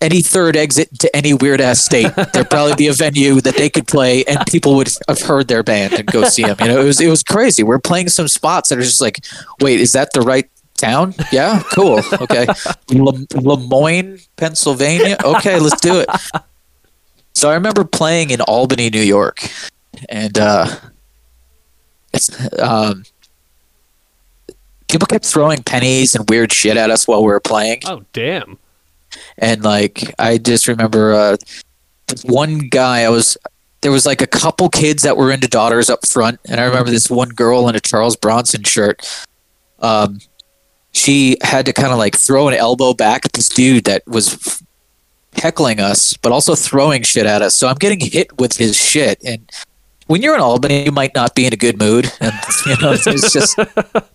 any 0.00 0.22
third 0.22 0.56
exit 0.56 0.98
to 1.00 1.14
any 1.16 1.34
weird 1.34 1.60
ass 1.60 1.84
state, 1.84 2.12
there'd 2.32 2.50
probably 2.50 2.74
be 2.74 2.86
a 2.86 2.92
venue 2.92 3.40
that 3.40 3.56
they 3.56 3.68
could 3.68 3.86
play, 3.86 4.24
and 4.24 4.38
people 4.46 4.74
would 4.76 4.90
have 5.08 5.20
heard 5.20 5.48
their 5.48 5.62
band 5.62 5.94
and 5.94 6.06
go 6.06 6.24
see 6.24 6.42
them. 6.44 6.56
You 6.60 6.68
know, 6.68 6.80
it 6.80 6.84
was 6.84 7.00
it 7.00 7.08
was 7.08 7.22
crazy. 7.22 7.62
We're 7.62 7.78
playing 7.78 8.08
some 8.08 8.28
spots 8.28 8.68
that 8.68 8.78
are 8.78 8.82
just 8.82 9.00
like, 9.00 9.24
wait, 9.60 9.80
is 9.80 9.92
that 9.92 10.12
the 10.12 10.20
right 10.20 10.48
town? 10.76 11.14
Yeah, 11.32 11.62
cool. 11.72 12.00
Okay, 12.20 12.46
Le- 12.90 13.26
Lemoyne, 13.34 14.18
Pennsylvania. 14.36 15.16
Okay, 15.24 15.58
let's 15.58 15.80
do 15.80 15.98
it. 16.00 16.08
So 17.34 17.50
I 17.50 17.54
remember 17.54 17.84
playing 17.84 18.30
in 18.30 18.40
Albany, 18.40 18.90
New 18.90 19.02
York, 19.02 19.48
and 20.08 20.38
uh, 20.38 20.66
um, 22.60 23.04
people 24.88 25.06
kept 25.06 25.24
throwing 25.24 25.62
pennies 25.62 26.14
and 26.14 26.28
weird 26.28 26.52
shit 26.52 26.76
at 26.76 26.90
us 26.90 27.06
while 27.06 27.20
we 27.20 27.28
were 27.28 27.40
playing 27.40 27.80
oh 27.86 28.02
damn 28.12 28.58
and 29.38 29.62
like 29.62 30.14
I 30.18 30.38
just 30.38 30.68
remember 30.68 31.12
uh, 31.14 31.36
one 32.24 32.58
guy. 32.58 33.02
I 33.02 33.08
was 33.08 33.36
there 33.80 33.92
was 33.92 34.06
like 34.06 34.20
a 34.20 34.26
couple 34.26 34.68
kids 34.68 35.02
that 35.02 35.16
were 35.16 35.30
into 35.30 35.48
daughters 35.48 35.88
up 35.88 36.06
front, 36.06 36.40
and 36.46 36.60
I 36.60 36.64
remember 36.64 36.90
this 36.90 37.10
one 37.10 37.30
girl 37.30 37.68
in 37.68 37.76
a 37.76 37.80
Charles 37.80 38.16
Bronson 38.16 38.64
shirt. 38.64 39.06
Um, 39.80 40.18
she 40.92 41.36
had 41.42 41.66
to 41.66 41.72
kind 41.72 41.92
of 41.92 41.98
like 41.98 42.16
throw 42.16 42.48
an 42.48 42.54
elbow 42.54 42.94
back 42.94 43.24
at 43.24 43.32
this 43.34 43.48
dude 43.48 43.84
that 43.84 44.02
was 44.06 44.62
heckling 45.34 45.78
us, 45.78 46.14
but 46.14 46.32
also 46.32 46.54
throwing 46.54 47.02
shit 47.02 47.26
at 47.26 47.42
us. 47.42 47.54
So 47.54 47.68
I'm 47.68 47.76
getting 47.76 48.00
hit 48.00 48.38
with 48.38 48.56
his 48.56 48.76
shit, 48.76 49.22
and 49.24 49.50
when 50.08 50.22
you're 50.22 50.34
in 50.34 50.40
Albany, 50.40 50.86
you 50.86 50.92
might 50.92 51.14
not 51.14 51.34
be 51.34 51.46
in 51.46 51.52
a 51.52 51.56
good 51.56 51.78
mood, 51.78 52.10
and 52.20 52.32
you 52.66 52.76
know 52.80 52.92
it's 52.92 53.32
just 53.32 53.56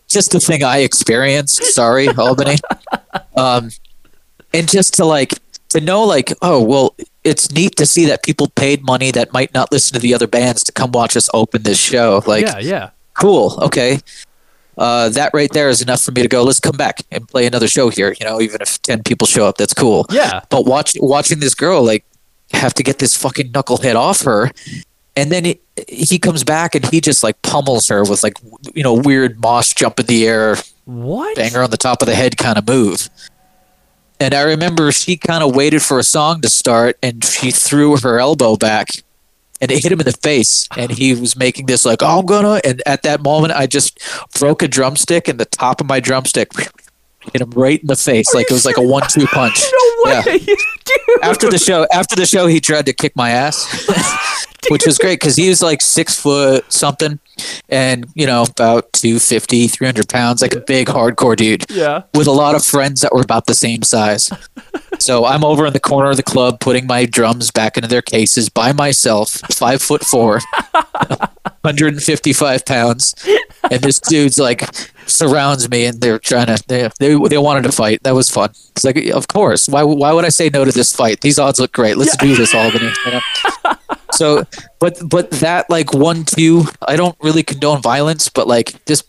just 0.08 0.32
the 0.32 0.40
thing 0.40 0.64
I 0.64 0.80
experienced. 0.80 1.64
Sorry, 1.74 2.10
Albany. 2.10 2.58
Um, 3.36 3.70
and 4.54 4.70
just 4.70 4.94
to 4.96 5.06
like 5.06 5.34
to 5.70 5.82
know 5.82 6.04
like 6.04 6.32
oh 6.42 6.62
well 6.62 6.96
it's 7.24 7.52
neat 7.52 7.76
to 7.78 7.86
see 7.86 8.06
that 8.06 8.24
people 8.24 8.48
paid 8.50 8.84
money 8.84 9.12
that 9.12 9.34
might 9.34 9.54
not 9.54 9.72
listen 9.72 9.94
to 9.94 10.00
the 10.00 10.14
other 10.14 10.28
bands 10.28 10.64
to 10.64 10.72
come 10.72 10.92
watch 10.92 11.18
us 11.18 11.30
open 11.34 11.64
this 11.64 11.80
show. 11.80 12.22
Like 12.26 12.46
yeah 12.46 12.60
yeah. 12.60 12.90
cool. 13.16 13.58
Okay. 13.62 14.00
Uh, 14.76 15.08
that 15.10 15.32
right 15.36 15.52
there 15.52 15.70
is 15.70 15.84
enough 15.84 16.02
for 16.02 16.12
me 16.12 16.24
to 16.24 16.28
go 16.28 16.42
let's 16.42 16.60
come 16.60 16.76
back 16.76 17.04
and 17.12 17.28
play 17.28 17.46
another 17.46 17.68
show 17.68 17.90
here 17.90 18.16
you 18.20 18.26
know 18.26 18.42
even 18.42 18.60
if 18.60 18.82
10 18.82 19.04
people 19.04 19.28
show 19.28 19.46
up. 19.46 19.58
That's 19.58 19.74
cool. 19.74 20.06
Yeah. 20.10 20.42
But 20.50 20.66
watch 20.66 20.96
watching 21.00 21.40
this 21.40 21.56
girl 21.56 21.84
like 21.84 22.06
have 22.54 22.74
to 22.76 22.84
get 22.84 23.00
this 23.00 23.16
fucking 23.18 23.52
knucklehead 23.52 23.96
off 23.96 24.22
her. 24.22 24.52
And 25.16 25.32
then 25.32 25.46
he, 25.46 25.62
he 25.88 26.18
comes 26.18 26.44
back 26.44 26.74
and 26.74 26.86
he 26.86 27.00
just 27.00 27.24
like 27.24 27.40
pummels 27.44 27.88
her 27.88 28.04
with 28.04 28.24
like 28.24 28.34
you 28.74 28.84
know 28.84 28.94
weird 28.94 29.40
moss 29.42 29.74
jump 29.74 30.00
in 30.00 30.08
the 30.08 30.28
air 30.28 30.58
what? 30.86 31.36
bang 31.36 31.52
her 31.54 31.64
on 31.64 31.72
the 31.72 31.78
top 31.78 32.02
of 32.02 32.08
the 32.08 32.16
head 32.16 32.38
kind 32.38 32.58
of 32.58 32.68
move. 32.68 33.10
And 34.24 34.34
I 34.34 34.44
remember 34.44 34.90
she 34.94 35.18
kind 35.18 35.44
of 35.44 35.54
waited 35.54 35.82
for 35.82 36.00
a 36.00 36.04
song 36.04 36.40
to 36.42 36.50
start 36.50 36.98
and 37.04 37.22
she 37.26 37.52
threw 37.52 37.98
her 37.98 38.20
elbow 38.20 38.56
back 38.56 38.88
and 39.60 39.70
it 39.70 39.84
hit 39.84 39.92
him 39.92 40.00
in 40.00 40.06
the 40.06 40.14
face. 40.14 40.66
And 40.78 40.90
he 40.92 41.14
was 41.14 41.36
making 41.36 41.66
this 41.66 41.86
like, 41.86 42.02
oh, 42.02 42.20
I'm 42.20 42.26
gonna. 42.26 42.62
And 42.64 42.82
at 42.86 43.04
that 43.04 43.22
moment, 43.22 43.52
I 43.52 43.68
just 43.68 44.00
broke 44.40 44.62
a 44.62 44.70
drumstick 44.70 45.28
and 45.28 45.38
the 45.42 45.46
top 45.46 45.82
of 45.82 45.88
my 45.88 46.00
drumstick 46.00 46.54
hit 47.32 47.42
him 47.42 47.50
right 47.52 47.80
in 47.80 47.88
the 47.88 47.96
face. 47.96 48.34
like 48.34 48.48
it 48.50 48.54
was 48.54 48.66
like 48.66 48.78
a 48.78 48.82
one 48.82 49.04
two 49.10 49.26
punch. 49.28 49.64
no 50.06 50.12
way 50.12 50.22
Yeah. 50.26 50.38
dude 50.86 51.24
After 51.24 51.50
the 51.50 51.58
show, 51.58 51.88
after 51.94 52.16
the 52.16 52.26
show, 52.26 52.48
he 52.48 52.60
tried 52.60 52.86
to 52.88 52.94
kick 52.94 53.16
my 53.16 53.30
ass. 53.30 53.66
which 54.70 54.86
was 54.86 54.98
great 54.98 55.20
because 55.20 55.36
he 55.36 55.50
was 55.50 55.62
like 55.62 55.82
six 55.82 56.18
foot 56.18 56.64
something 56.72 57.20
and, 57.68 58.06
you 58.16 58.26
know, 58.26 58.44
about 58.44 58.92
250, 58.94 59.68
300 59.68 60.08
pounds, 60.08 60.42
like 60.42 60.56
a 60.56 60.62
big 60.62 60.88
hardcore 60.88 61.36
dude 61.36 61.66
Yeah. 61.70 62.04
with 62.14 62.28
a 62.28 62.32
lot 62.32 62.56
of 62.56 62.64
friends 62.64 63.02
that 63.02 63.14
were 63.14 63.22
about 63.22 63.46
the 63.46 63.56
same 63.56 63.82
size. 63.84 64.32
So 65.04 65.26
I'm 65.26 65.44
over 65.44 65.66
in 65.66 65.74
the 65.74 65.82
corner 65.82 66.10
of 66.10 66.16
the 66.16 66.24
club 66.24 66.62
putting 66.62 66.88
my 66.88 67.06
drums 67.06 67.52
back 67.52 67.76
into 67.76 67.90
their 67.90 68.02
cases 68.02 68.48
by 68.48 68.72
myself, 68.72 69.32
five 69.52 69.82
foot 69.82 70.06
four, 70.06 70.40
155 71.62 72.66
pounds, 72.66 73.14
and 73.70 73.82
this 73.82 74.00
dude's 74.00 74.38
like 74.38 74.64
surrounds 75.06 75.70
me 75.70 75.84
and 75.86 76.00
they're 76.00 76.20
trying 76.20 76.48
to 76.48 76.64
they 76.70 76.90
they, 77.00 77.16
they 77.28 77.38
wanted 77.38 77.64
to 77.64 77.72
fight. 77.74 78.02
That 78.04 78.16
was 78.16 78.30
fun. 78.30 78.52
It's 78.72 78.86
like 78.86 78.96
of 79.10 79.28
course. 79.28 79.68
Why 79.68 79.84
why 79.84 80.14
would 80.14 80.24
I 80.24 80.30
say 80.30 80.50
no 80.50 80.64
to 80.64 80.72
this 80.72 80.94
fight? 80.94 81.20
These 81.20 81.38
odds 81.38 81.60
look 81.60 81.74
great. 81.74 81.98
Let's 81.98 82.16
do 82.16 82.34
this, 82.36 82.56
Albany. 82.56 82.92
You 83.06 83.12
know? 83.12 83.22
So, 84.14 84.44
but 84.80 85.00
but 85.10 85.32
that 85.32 85.72
like 85.72 85.92
one 85.92 86.24
two, 86.24 86.66
I 86.88 86.96
don't 86.96 87.18
really 87.20 87.42
condone 87.42 87.82
violence, 87.82 88.30
but 88.30 88.48
like 88.48 88.86
this 88.86 89.04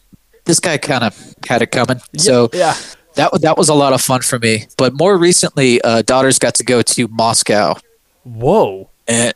this 0.46 0.60
guy 0.60 0.78
kind 0.78 1.04
of 1.04 1.34
had 1.46 1.60
it 1.60 1.70
coming. 1.72 2.00
So 2.16 2.48
Yeah. 2.54 2.74
That 3.14 3.40
that 3.42 3.56
was 3.56 3.68
a 3.68 3.74
lot 3.74 3.92
of 3.92 4.00
fun 4.00 4.22
for 4.22 4.38
me. 4.38 4.66
But 4.76 4.94
more 4.94 5.16
recently, 5.16 5.80
uh, 5.82 6.02
daughters 6.02 6.38
got 6.38 6.54
to 6.56 6.64
go 6.64 6.82
to 6.82 7.08
Moscow, 7.08 7.76
Whoa. 8.24 8.88
and 9.06 9.34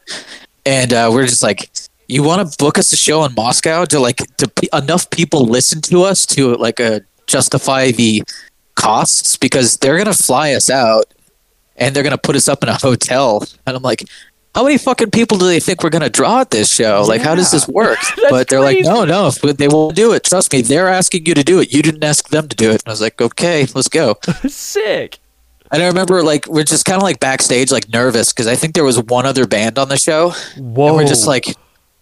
and 0.66 0.92
uh, 0.92 1.10
we're 1.12 1.26
just 1.26 1.42
like, 1.42 1.70
you 2.08 2.22
want 2.22 2.50
to 2.50 2.58
book 2.58 2.78
us 2.78 2.92
a 2.92 2.96
show 2.96 3.24
in 3.24 3.34
Moscow 3.34 3.84
to 3.86 4.00
like 4.00 4.18
to 4.36 4.50
enough 4.72 5.10
people 5.10 5.44
listen 5.44 5.80
to 5.82 6.02
us 6.02 6.26
to 6.26 6.54
like 6.56 6.80
uh, 6.80 7.00
justify 7.26 7.90
the 7.90 8.22
costs 8.74 9.36
because 9.36 9.76
they're 9.78 9.98
gonna 9.98 10.14
fly 10.14 10.52
us 10.52 10.70
out 10.70 11.06
and 11.76 11.94
they're 11.94 12.02
gonna 12.02 12.18
put 12.18 12.36
us 12.36 12.48
up 12.48 12.62
in 12.62 12.68
a 12.68 12.74
hotel, 12.74 13.44
and 13.66 13.76
I'm 13.76 13.82
like. 13.82 14.04
How 14.54 14.64
many 14.64 14.78
fucking 14.78 15.10
people 15.10 15.38
do 15.38 15.46
they 15.46 15.60
think 15.60 15.82
we're 15.82 15.90
gonna 15.90 16.08
draw 16.08 16.40
at 16.40 16.50
this 16.50 16.72
show? 16.72 17.04
Like, 17.06 17.20
how 17.20 17.34
does 17.34 17.50
this 17.50 17.68
work? 17.68 17.98
But 18.30 18.48
they're 18.48 18.60
crazy. 18.60 18.82
like, 18.84 18.94
no, 18.94 19.04
no, 19.04 19.52
they 19.52 19.68
won't 19.68 19.96
do 19.96 20.12
it. 20.12 20.24
Trust 20.24 20.52
me, 20.52 20.60
they're 20.62 20.88
asking 20.88 21.24
you 21.26 21.34
to 21.34 21.42
do 21.42 21.60
it. 21.60 21.72
You 21.72 21.82
didn't 21.82 22.04
ask 22.04 22.28
them 22.28 22.48
to 22.48 22.56
do 22.56 22.70
it. 22.70 22.82
And 22.82 22.88
I 22.88 22.90
was 22.90 23.00
like, 23.00 23.20
okay, 23.20 23.66
let's 23.74 23.88
go. 23.88 24.16
Sick. 24.48 25.18
And 25.70 25.82
I 25.82 25.86
remember 25.86 26.22
like 26.22 26.46
we're 26.46 26.64
just 26.64 26.84
kind 26.84 26.96
of 26.96 27.02
like 27.02 27.20
backstage, 27.20 27.70
like 27.70 27.88
nervous 27.90 28.32
because 28.32 28.46
I 28.46 28.54
think 28.56 28.74
there 28.74 28.84
was 28.84 29.02
one 29.02 29.26
other 29.26 29.46
band 29.46 29.78
on 29.78 29.88
the 29.88 29.96
show, 29.96 30.30
Whoa. 30.56 30.88
and 30.88 30.96
we're 30.96 31.06
just 31.06 31.26
like, 31.26 31.46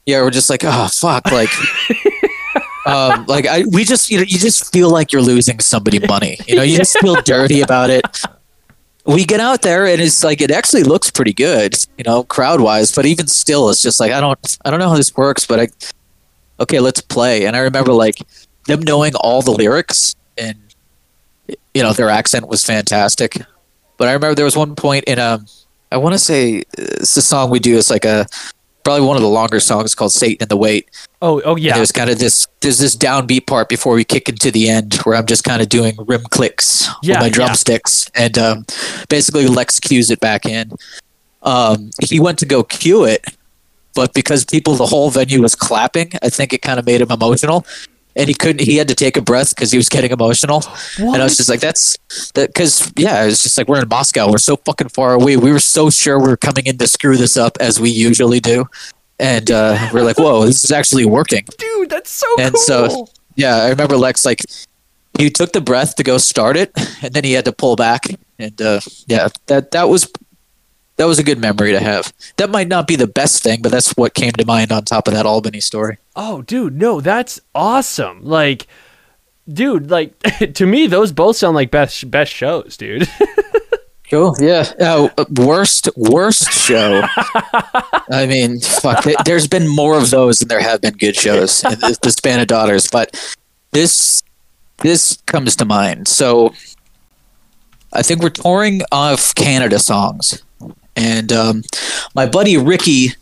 yeah, 0.05 0.23
we're 0.23 0.31
just 0.31 0.48
like, 0.51 0.62
oh 0.64 0.89
fuck, 0.89 1.31
like, 1.32 1.51
um, 2.86 3.27
like 3.27 3.47
I 3.47 3.64
we 3.73 3.85
just 3.85 4.10
you 4.10 4.18
know 4.18 4.24
you 4.27 4.39
just 4.39 4.73
feel 4.73 4.89
like 4.90 5.12
you're 5.12 5.23
losing 5.23 5.59
somebody 5.59 5.98
money, 5.98 6.39
you 6.47 6.55
know, 6.55 6.62
you 6.62 6.77
just 6.77 6.98
feel 7.01 7.20
dirty 7.23 7.60
about 7.60 7.90
it. 7.90 8.05
We 9.06 9.24
get 9.24 9.40
out 9.40 9.62
there 9.62 9.86
and 9.86 10.00
it's 10.00 10.24
like 10.24 10.40
it 10.40 10.50
actually 10.50 10.82
looks 10.82 11.10
pretty 11.10 11.32
good, 11.32 11.76
you 11.96 12.04
know, 12.04 12.24
crowd 12.24 12.60
wise, 12.60 12.92
but 12.92 13.06
even 13.06 13.28
still, 13.28 13.70
it's 13.70 13.80
just 13.80 14.00
like 14.00 14.12
I 14.12 14.20
don't 14.20 14.58
I 14.64 14.70
don't 14.70 14.80
know 14.80 14.88
how 14.88 14.96
this 14.96 15.16
works, 15.16 15.46
but 15.46 15.60
I 15.60 15.68
okay, 16.60 16.80
let's 16.80 17.00
play. 17.00 17.46
And 17.46 17.56
I 17.56 17.60
remember 17.60 17.92
like 17.92 18.16
them 18.66 18.82
knowing 18.82 19.14
all 19.14 19.42
the 19.42 19.52
lyrics 19.52 20.14
and 20.36 20.58
you 21.72 21.82
know 21.82 21.92
their 21.92 22.10
accent 22.10 22.48
was 22.48 22.64
fantastic. 22.64 23.36
But 23.96 24.08
I 24.08 24.12
remember 24.12 24.34
there 24.34 24.44
was 24.44 24.56
one 24.56 24.74
point 24.74 25.04
in 25.04 25.18
um 25.18 25.46
I 25.92 25.98
want 25.98 26.14
to 26.14 26.18
say 26.18 26.60
uh, 26.60 27.00
it's 27.00 27.16
a 27.16 27.22
song 27.22 27.50
we 27.50 27.60
do. 27.60 27.78
It's 27.78 27.90
like 27.90 28.04
a 28.04 28.26
probably 28.82 29.06
one 29.06 29.16
of 29.16 29.22
the 29.22 29.28
longer 29.28 29.60
songs 29.60 29.94
called 29.94 30.12
"Satan 30.12 30.44
in 30.44 30.48
the 30.48 30.56
Wait." 30.56 30.88
Oh, 31.26 31.42
oh 31.44 31.54
And 31.54 31.64
yeah. 31.64 31.74
there's 31.76 31.92
kind 31.92 32.10
of 32.10 32.18
this 32.18 32.46
there's 32.60 32.78
this 32.78 32.96
downbeat 32.96 33.46
part 33.46 33.68
before 33.68 33.94
we 33.94 34.04
kick 34.04 34.28
into 34.28 34.50
the 34.50 34.68
end 34.68 34.94
where 35.04 35.16
I'm 35.16 35.26
just 35.26 35.44
kind 35.44 35.60
of 35.62 35.68
doing 35.68 35.96
rim 36.06 36.22
clicks 36.30 36.88
Yeah, 37.02 37.14
with 37.14 37.20
my 37.20 37.26
yeah. 37.26 37.32
drumsticks, 37.32 38.10
and 38.14 38.38
um, 38.38 38.64
basically 39.08 39.46
Lex 39.46 39.80
cues 39.80 40.10
it 40.10 40.20
back 40.20 40.46
in. 40.46 40.72
Um, 41.42 41.90
he 42.02 42.18
went 42.18 42.38
to 42.40 42.46
go 42.46 42.64
cue 42.64 43.04
it, 43.04 43.24
but 43.94 44.12
because 44.14 44.44
people, 44.44 44.74
the 44.74 44.86
whole 44.86 45.10
venue 45.10 45.40
was 45.42 45.54
clapping, 45.54 46.10
I 46.22 46.28
think 46.28 46.52
it 46.52 46.60
kind 46.62 46.78
of 46.78 46.86
made 46.86 47.00
him 47.00 47.10
emotional. 47.10 47.64
And 48.18 48.28
he 48.28 48.34
couldn't. 48.34 48.62
He 48.62 48.76
had 48.78 48.88
to 48.88 48.94
take 48.94 49.18
a 49.18 49.20
breath 49.20 49.54
because 49.54 49.70
he 49.70 49.76
was 49.76 49.90
getting 49.90 50.10
emotional. 50.10 50.64
And 50.98 51.16
I 51.20 51.24
was 51.24 51.36
just 51.36 51.50
like, 51.50 51.60
"That's 51.60 51.96
that." 52.32 52.48
Because 52.48 52.90
yeah, 52.96 53.24
it's 53.24 53.42
just 53.42 53.58
like 53.58 53.68
we're 53.68 53.82
in 53.82 53.88
Moscow. 53.88 54.30
We're 54.30 54.38
so 54.38 54.56
fucking 54.56 54.88
far 54.88 55.12
away. 55.12 55.36
We 55.36 55.52
were 55.52 55.58
so 55.58 55.90
sure 55.90 56.18
we 56.18 56.28
were 56.28 56.38
coming 56.38 56.64
in 56.66 56.78
to 56.78 56.86
screw 56.86 57.18
this 57.18 57.36
up 57.36 57.58
as 57.60 57.78
we 57.78 57.90
usually 57.90 58.40
do, 58.40 58.64
and 59.18 59.51
uh, 59.51 59.88
we're 59.93 60.02
like, 60.02 60.18
"Whoa, 60.18 60.44
this 60.47 60.64
is 60.64 60.70
actually 60.70 61.05
working." 61.06 61.44
Dude, 61.59 61.90
that's 61.90 62.10
so 62.10 62.26
And 62.38 62.55
cool. 62.55 62.62
so- 62.62 63.09
Yeah, 63.36 63.56
I 63.56 63.68
remember 63.68 63.97
Lex 63.97 64.24
like 64.24 64.40
he 65.18 65.30
took 65.30 65.52
the 65.52 65.60
breath 65.60 65.97
to 65.97 66.02
go 66.02 66.18
start 66.18 66.56
it, 66.56 66.72
and 67.02 67.12
then 67.14 67.24
he 67.24 67.32
had 67.32 67.44
to 67.47 67.52
pull 67.52 67.76
back. 67.76 68.02
And 68.38 68.60
uh, 68.60 68.80
yeah, 69.06 69.28
that 69.47 69.70
that 69.72 69.88
was 69.88 70.10
that 70.97 71.05
was 71.06 71.18
a 71.18 71.22
good 71.22 71.38
memory 71.38 71.72
to 71.72 71.80
have. 71.80 72.12
That 72.36 72.51
might 72.51 72.68
not 72.68 72.86
be 72.86 72.97
the 72.97 73.06
best 73.06 73.43
thing, 73.43 73.60
but 73.62 73.70
that's 73.72 73.93
what 73.97 74.14
came 74.14 74.32
to 74.32 74.47
mind 74.47 74.72
on 74.72 74.84
top 74.84 75.09
of 75.09 75.14
that 75.14 75.26
Albany 75.26 75.60
story. 75.60 75.98
Oh, 76.14 76.40
dude, 76.43 76.76
no, 76.76 77.01
that's 77.02 77.38
awesome. 77.55 78.24
Like, 78.24 78.66
dude, 79.47 79.90
like 79.90 80.18
to 80.55 80.64
me, 80.66 80.86
those 80.86 81.12
both 81.12 81.36
sound 81.36 81.55
like 81.55 81.70
best 81.70 82.10
best 82.10 82.32
shows, 82.32 82.76
dude. 82.78 83.09
Cool. 84.10 84.36
Yeah. 84.38 84.72
Uh, 84.78 85.08
worst 85.36 85.88
worst 85.96 86.52
show. 86.52 87.02
I 88.10 88.26
mean, 88.28 88.60
fuck. 88.60 89.04
There's 89.24 89.48
been 89.48 89.66
more 89.66 89.98
of 89.98 90.10
those 90.10 90.38
than 90.38 90.48
there 90.48 90.60
have 90.60 90.80
been 90.80 90.94
good 90.94 91.16
shows 91.16 91.64
in 91.64 91.72
the, 91.80 91.98
the 92.02 92.10
span 92.10 92.38
of 92.38 92.46
daughters, 92.46 92.88
but 92.90 93.36
this 93.72 94.22
this 94.78 95.18
comes 95.26 95.56
to 95.56 95.64
mind. 95.64 96.06
So 96.06 96.54
I 97.92 98.02
think 98.02 98.22
we're 98.22 98.30
touring 98.30 98.82
off 98.92 99.34
Canada 99.34 99.78
songs, 99.80 100.42
and 100.94 101.32
um, 101.32 101.62
my 102.14 102.26
buddy 102.26 102.56
Ricky 102.56 103.14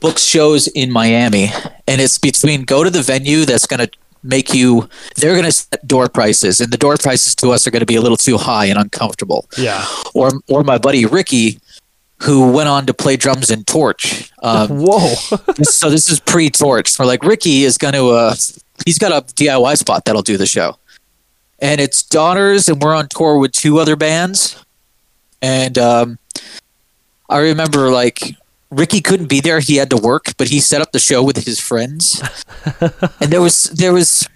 books 0.00 0.22
shows 0.22 0.68
in 0.68 0.90
Miami, 0.90 1.50
and 1.86 2.00
it's 2.00 2.18
between 2.18 2.64
go 2.64 2.82
to 2.82 2.90
the 2.90 3.02
venue 3.02 3.44
that's 3.44 3.66
going 3.66 3.86
to 3.86 3.90
make 4.24 4.54
you 4.54 4.88
they're 5.16 5.34
going 5.34 5.44
to 5.44 5.52
set 5.52 5.86
door 5.86 6.08
prices 6.08 6.60
and 6.60 6.72
the 6.72 6.78
door 6.78 6.96
prices 6.96 7.34
to 7.36 7.50
us 7.50 7.66
are 7.66 7.70
going 7.70 7.80
to 7.80 7.86
be 7.86 7.94
a 7.94 8.00
little 8.00 8.16
too 8.16 8.38
high 8.38 8.64
and 8.64 8.78
uncomfortable 8.78 9.46
yeah. 9.58 9.86
or 10.14 10.30
or 10.48 10.64
my 10.64 10.78
buddy 10.78 11.04
Ricky, 11.04 11.60
who 12.22 12.50
went 12.50 12.68
on 12.68 12.86
to 12.86 12.94
play 12.94 13.16
drums 13.16 13.50
in 13.50 13.64
Torche. 13.64 14.30
Um, 14.42 14.68
Whoa. 14.80 15.14
so 15.62 15.90
this 15.90 16.08
is 16.08 16.20
pre-Torche. 16.20 16.98
We're 16.98 17.04
like 17.06 17.22
Ricky 17.22 17.64
is 17.64 17.78
going 17.78 17.94
to 17.94 18.10
uh, 18.10 18.34
he's 18.84 18.98
got 18.98 19.12
a 19.12 19.24
DIY 19.34 19.76
spot 19.76 20.04
that'll 20.04 20.22
do 20.22 20.36
the 20.36 20.46
show, 20.46 20.78
and 21.58 21.80
it's 21.80 22.02
Daughters, 22.02 22.68
and 22.68 22.82
we're 22.82 22.94
on 22.94 23.08
tour 23.08 23.38
with 23.38 23.52
two 23.52 23.78
other 23.78 23.96
bands, 23.96 24.62
and 25.42 25.78
um, 25.78 26.18
I 27.28 27.38
remember 27.38 27.90
like. 27.90 28.36
Ricky 28.74 29.00
couldn't 29.00 29.28
be 29.28 29.40
there; 29.40 29.60
he 29.60 29.76
had 29.76 29.90
to 29.90 29.96
work, 29.96 30.34
but 30.36 30.48
he 30.48 30.60
set 30.60 30.80
up 30.82 30.92
the 30.92 30.98
show 30.98 31.22
with 31.22 31.44
his 31.44 31.60
friends, 31.60 32.22
and 33.20 33.30
there 33.32 33.40
was 33.40 33.64
there 33.64 33.92
was 33.92 34.28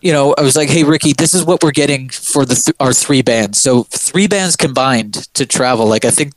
you 0.00 0.12
know, 0.12 0.34
I 0.36 0.42
was 0.42 0.54
like, 0.56 0.68
"Hey, 0.68 0.84
Ricky, 0.84 1.12
this 1.14 1.32
is 1.34 1.44
what 1.44 1.62
we're 1.62 1.70
getting 1.72 2.10
for 2.10 2.44
the 2.44 2.54
th- 2.54 2.76
our 2.80 2.92
three 2.92 3.22
bands. 3.22 3.60
So 3.60 3.84
three 3.84 4.26
bands 4.26 4.54
combined 4.56 5.14
to 5.34 5.46
travel. 5.46 5.86
Like 5.86 6.04
I 6.04 6.10
think 6.10 6.32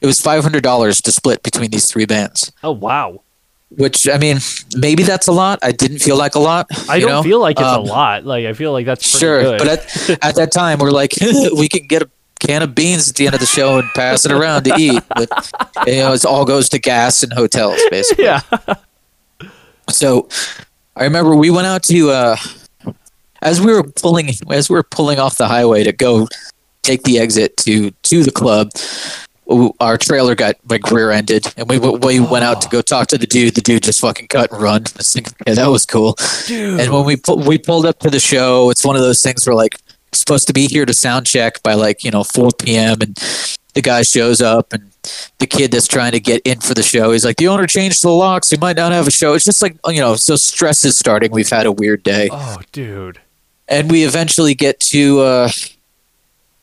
it 0.00 0.06
was 0.06 0.20
five 0.20 0.42
hundred 0.42 0.62
dollars 0.62 1.00
to 1.02 1.12
split 1.12 1.42
between 1.42 1.70
these 1.70 1.86
three 1.90 2.06
bands. 2.06 2.50
oh 2.62 2.72
wow. 2.72 3.22
Which 3.76 4.08
I 4.08 4.18
mean, 4.18 4.38
maybe 4.74 5.04
that's 5.04 5.28
a 5.28 5.32
lot. 5.32 5.60
I 5.62 5.70
didn't 5.70 6.00
feel 6.00 6.16
like 6.16 6.34
a 6.34 6.40
lot. 6.40 6.66
I 6.88 6.98
don't 6.98 7.08
know? 7.10 7.22
feel 7.22 7.38
like 7.38 7.60
it's 7.60 7.68
Um, 7.68 7.82
a 7.82 7.84
lot. 7.84 8.24
Like 8.24 8.44
I 8.46 8.52
feel 8.52 8.72
like 8.72 8.84
that's 8.86 9.08
pretty 9.08 9.20
Sure, 9.20 9.42
good. 9.42 9.58
but 9.58 9.68
at, 9.68 10.10
at 10.24 10.34
that 10.36 10.50
time, 10.50 10.80
we're 10.80 10.90
like, 10.90 11.12
we 11.56 11.68
can 11.68 11.86
get 11.86 12.02
a 12.02 12.10
can 12.40 12.62
of 12.62 12.74
beans 12.74 13.08
at 13.08 13.14
the 13.16 13.26
end 13.26 13.34
of 13.34 13.40
the 13.40 13.46
show 13.46 13.78
and 13.78 13.88
pass 13.94 14.24
it 14.24 14.32
around 14.32 14.64
to 14.64 14.74
eat. 14.78 15.02
But 15.14 15.28
you 15.86 15.96
know, 15.96 16.12
it 16.12 16.24
all 16.24 16.44
goes 16.44 16.68
to 16.70 16.78
gas 16.78 17.22
and 17.22 17.32
hotels, 17.32 17.80
basically. 17.90 18.24
yeah. 18.24 18.40
So 19.88 20.28
I 20.96 21.04
remember 21.04 21.34
we 21.36 21.50
went 21.50 21.66
out 21.66 21.82
to 21.84 22.10
uh, 22.10 22.36
as 23.42 23.60
we 23.60 23.72
were 23.72 23.84
pulling 23.84 24.30
as 24.50 24.68
we 24.68 24.74
were 24.74 24.82
pulling 24.82 25.18
off 25.18 25.36
the 25.36 25.48
highway 25.48 25.84
to 25.84 25.92
go 25.92 26.28
take 26.82 27.02
the 27.04 27.18
exit 27.18 27.56
to 27.58 27.90
to 27.90 28.22
the 28.22 28.32
club. 28.32 28.70
Our 29.80 29.98
trailer 29.98 30.36
got 30.36 30.54
like 30.68 30.92
rear-ended, 30.92 31.52
and 31.56 31.68
we 31.68 31.78
we 31.80 32.20
went 32.20 32.44
out 32.44 32.62
to 32.62 32.68
go 32.68 32.82
talk 32.82 33.08
to 33.08 33.18
the 33.18 33.26
dude. 33.26 33.56
The 33.56 33.60
dude 33.60 33.82
just 33.82 34.00
fucking 34.00 34.28
cut 34.28 34.52
and 34.52 34.62
run. 34.62 34.82
I 34.82 34.98
was 34.98 35.12
thinking, 35.12 35.32
yeah, 35.44 35.54
that 35.54 35.66
was 35.66 35.84
cool. 35.84 36.14
Dude. 36.46 36.78
And 36.78 36.92
when 36.92 37.04
we 37.04 37.16
pu- 37.16 37.34
we 37.34 37.58
pulled 37.58 37.84
up 37.84 37.98
to 38.00 38.10
the 38.10 38.20
show, 38.20 38.70
it's 38.70 38.84
one 38.84 38.94
of 38.94 39.02
those 39.02 39.22
things 39.22 39.44
where 39.48 39.56
like 39.56 39.76
supposed 40.12 40.46
to 40.46 40.52
be 40.52 40.66
here 40.66 40.86
to 40.86 40.94
sound 40.94 41.26
check 41.26 41.62
by 41.62 41.74
like 41.74 42.04
you 42.04 42.10
know 42.10 42.24
4 42.24 42.50
p.m. 42.58 43.00
and 43.00 43.16
the 43.74 43.82
guy 43.82 44.02
shows 44.02 44.40
up 44.40 44.72
and 44.72 44.90
the 45.38 45.46
kid 45.46 45.70
that's 45.70 45.86
trying 45.86 46.12
to 46.12 46.20
get 46.20 46.42
in 46.44 46.60
for 46.60 46.74
the 46.74 46.82
show 46.82 47.12
he's 47.12 47.24
like 47.24 47.36
the 47.36 47.48
owner 47.48 47.66
changed 47.66 48.02
the 48.02 48.10
locks 48.10 48.50
we 48.50 48.58
might 48.58 48.76
not 48.76 48.92
have 48.92 49.06
a 49.06 49.10
show 49.10 49.34
it's 49.34 49.44
just 49.44 49.62
like 49.62 49.76
you 49.86 50.00
know 50.00 50.16
so 50.16 50.36
stress 50.36 50.84
is 50.84 50.98
starting 50.98 51.30
we've 51.30 51.48
had 51.48 51.66
a 51.66 51.72
weird 51.72 52.02
day 52.02 52.28
oh, 52.32 52.58
dude. 52.72 53.20
and 53.68 53.90
we 53.90 54.04
eventually 54.04 54.54
get 54.54 54.80
to 54.80 55.20
uh 55.20 55.48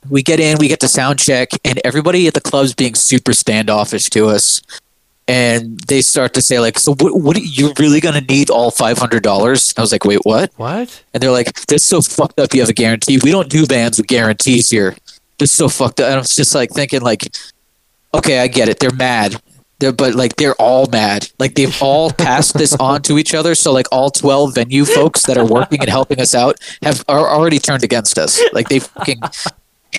we 0.10 0.22
get 0.22 0.40
in 0.40 0.58
we 0.60 0.68
get 0.68 0.80
to 0.80 0.88
sound 0.88 1.18
check 1.18 1.50
and 1.64 1.80
everybody 1.84 2.28
at 2.28 2.34
the 2.34 2.42
club's 2.42 2.74
being 2.74 2.96
super 2.96 3.34
standoffish 3.34 4.10
to 4.10 4.28
us 4.28 4.62
and 5.28 5.80
they 5.88 6.02
start 6.02 6.34
to 6.34 6.42
say 6.42 6.60
like 6.60 6.80
so 6.80 6.94
what, 6.96 7.20
what 7.22 7.36
are 7.36 7.42
you 7.42 7.74
really 7.80 8.00
gonna 8.00 8.22
need 8.22 8.50
all 8.50 8.72
$500 8.72 9.78
i 9.78 9.82
was 9.82 9.92
like 9.92 10.06
wait 10.06 10.20
what 10.24 10.52
What? 10.58 11.04
and 11.14 11.22
they're 11.22 11.32
like, 11.32 11.54
"This 11.68 11.82
is 11.82 11.86
so 11.86 12.02
fucked 12.02 12.40
up. 12.40 12.54
You 12.54 12.62
have 12.62 12.70
a 12.70 12.74
guarantee. 12.74 13.20
We 13.24 13.32
don't 13.32 13.50
do 13.50 13.66
bands 13.66 13.98
with 13.98 14.08
guarantees 14.08 14.70
here. 14.70 14.96
This 15.38 15.52
is 15.52 15.58
so 15.58 15.68
fucked 15.70 16.00
up." 16.00 16.06
And 16.08 16.16
I 16.16 16.20
was 16.20 16.36
just 16.36 16.54
like 16.56 16.72
thinking, 16.72 17.02
like, 17.02 17.28
okay, 18.14 18.40
I 18.40 18.48
get 18.48 18.70
it. 18.70 18.80
They're 18.80 18.92
mad, 18.92 19.42
They're, 19.80 19.92
but 19.92 20.16
like 20.16 20.36
they're 20.38 20.56
all 20.56 20.88
mad. 20.88 21.30
Like 21.40 21.56
they've 21.56 21.76
all 21.82 22.12
passed 22.12 22.58
this 22.58 22.74
on 22.80 23.02
to 23.04 23.18
each 23.18 23.34
other. 23.36 23.54
So 23.56 23.72
like 23.74 23.88
all 23.92 24.10
twelve 24.10 24.56
venue 24.56 24.86
folks 24.86 25.26
that 25.26 25.38
are 25.38 25.46
working 25.46 25.80
and 25.82 25.90
helping 25.90 26.20
us 26.22 26.34
out 26.34 26.58
have 26.84 27.04
are 27.08 27.28
already 27.30 27.60
turned 27.60 27.84
against 27.84 28.18
us. 28.18 28.42
Like 28.54 28.70
they 28.70 28.80
fucking 28.80 29.22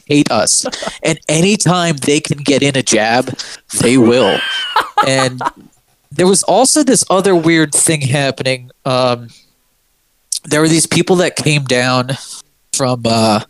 hate 0.06 0.30
us. 0.30 0.64
And 1.02 1.18
anytime 1.28 1.96
they 1.96 2.20
can 2.20 2.38
get 2.38 2.62
in 2.62 2.76
a 2.76 2.82
jab, 2.82 3.26
they 3.80 3.96
will. 3.98 4.38
And 5.06 5.40
there 6.10 6.26
was 6.26 6.42
also 6.42 6.82
this 6.82 7.04
other 7.10 7.34
weird 7.34 7.72
thing 7.74 8.00
happening. 8.00 8.70
Um, 8.84 9.28
there 10.44 10.60
were 10.60 10.68
these 10.68 10.86
people 10.86 11.16
that 11.16 11.36
came 11.36 11.64
down 11.64 12.10
from 12.74 13.02
uh, 13.04 13.40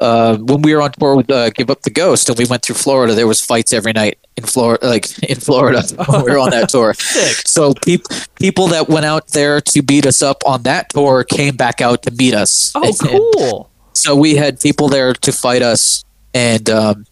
uh, 0.00 0.36
when 0.38 0.62
we 0.62 0.74
were 0.74 0.82
on 0.82 0.92
tour 0.92 1.14
with 1.16 1.30
uh, 1.30 1.50
Give 1.50 1.70
Up 1.70 1.82
the 1.82 1.90
Ghost, 1.90 2.28
and 2.28 2.36
we 2.38 2.44
went 2.44 2.62
through 2.64 2.74
Florida. 2.76 3.14
There 3.14 3.26
was 3.26 3.40
fights 3.40 3.72
every 3.72 3.92
night 3.92 4.18
in 4.36 4.44
Florida, 4.44 4.86
like 4.86 5.22
in 5.22 5.36
Florida 5.38 5.82
when 6.08 6.24
we 6.24 6.30
were 6.32 6.38
on 6.38 6.50
that 6.50 6.68
tour. 6.68 6.94
So 7.46 7.74
peop- 7.74 8.06
people 8.36 8.68
that 8.68 8.88
went 8.88 9.04
out 9.04 9.28
there 9.28 9.60
to 9.60 9.82
beat 9.82 10.06
us 10.06 10.22
up 10.22 10.42
on 10.46 10.62
that 10.62 10.88
tour 10.90 11.22
came 11.22 11.54
back 11.56 11.80
out 11.80 12.02
to 12.04 12.10
meet 12.10 12.34
us. 12.34 12.72
Oh, 12.74 12.82
And- 12.82 13.00
and 13.02 13.10
cool. 13.36 13.70
so 13.92 14.16
we 14.16 14.36
had 14.36 14.58
people 14.60 14.88
there 14.88 15.12
to 15.12 15.32
fight 15.32 15.62
us, 15.62 16.04
and 16.34 16.68
um, 16.70 17.06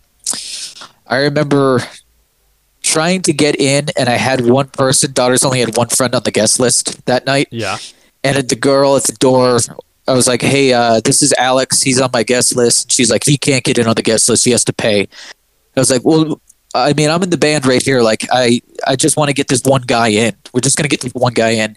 I 1.07 1.19
remember 1.19 1.83
trying 2.91 3.23
to 3.23 3.33
get 3.33 3.55
in, 3.61 3.87
and 3.99 4.09
I 4.09 4.17
had 4.17 4.41
one 4.43 4.69
person. 4.69 5.13
Daughters 5.13 5.45
only 5.45 5.61
had 5.61 5.77
one 5.77 5.89
friend 5.89 6.15
on 6.15 6.23
the 6.25 6.31
guest 6.31 6.59
list 6.61 7.05
that 7.07 7.25
night, 7.27 7.49
Yeah. 7.51 7.79
and 8.25 8.37
the 8.49 8.57
girl 8.57 8.97
at 8.97 9.05
the 9.05 9.13
door, 9.29 9.59
I 10.09 10.13
was 10.13 10.27
like, 10.27 10.43
"Hey, 10.43 10.73
uh, 10.73 11.01
this 11.05 11.23
is 11.23 11.33
Alex. 11.39 11.83
He's 11.83 12.01
on 12.01 12.11
my 12.13 12.23
guest 12.25 12.57
list." 12.57 12.85
And 12.87 12.93
She's 12.93 13.11
like, 13.11 13.25
"He 13.25 13.37
can't 13.39 13.63
get 13.65 13.79
in 13.79 13.87
on 13.87 13.95
the 13.95 14.03
guest 14.03 14.29
list. 14.29 14.45
He 14.45 14.51
has 14.51 14.65
to 14.65 14.73
pay." 14.73 15.09
I 15.77 15.81
was 15.81 15.91
like, 15.91 16.05
"Well." 16.05 16.41
I 16.73 16.93
mean, 16.93 17.11
I'm 17.11 17.21
in 17.25 17.31
the 17.31 17.37
band 17.37 17.67
right 17.67 17.83
here. 17.83 18.01
Like, 18.01 18.25
I, 18.31 18.61
I 18.87 18.95
just 18.95 19.17
want 19.17 19.29
to 19.29 19.35
get 19.35 19.49
this 19.49 19.61
one 19.65 19.83
guy 19.83 20.07
in. 20.25 20.37
We're 20.55 20.61
just 20.61 20.77
gonna 20.77 20.89
get 20.89 21.01
this 21.01 21.11
one 21.15 21.33
guy 21.35 21.51
in, 21.65 21.77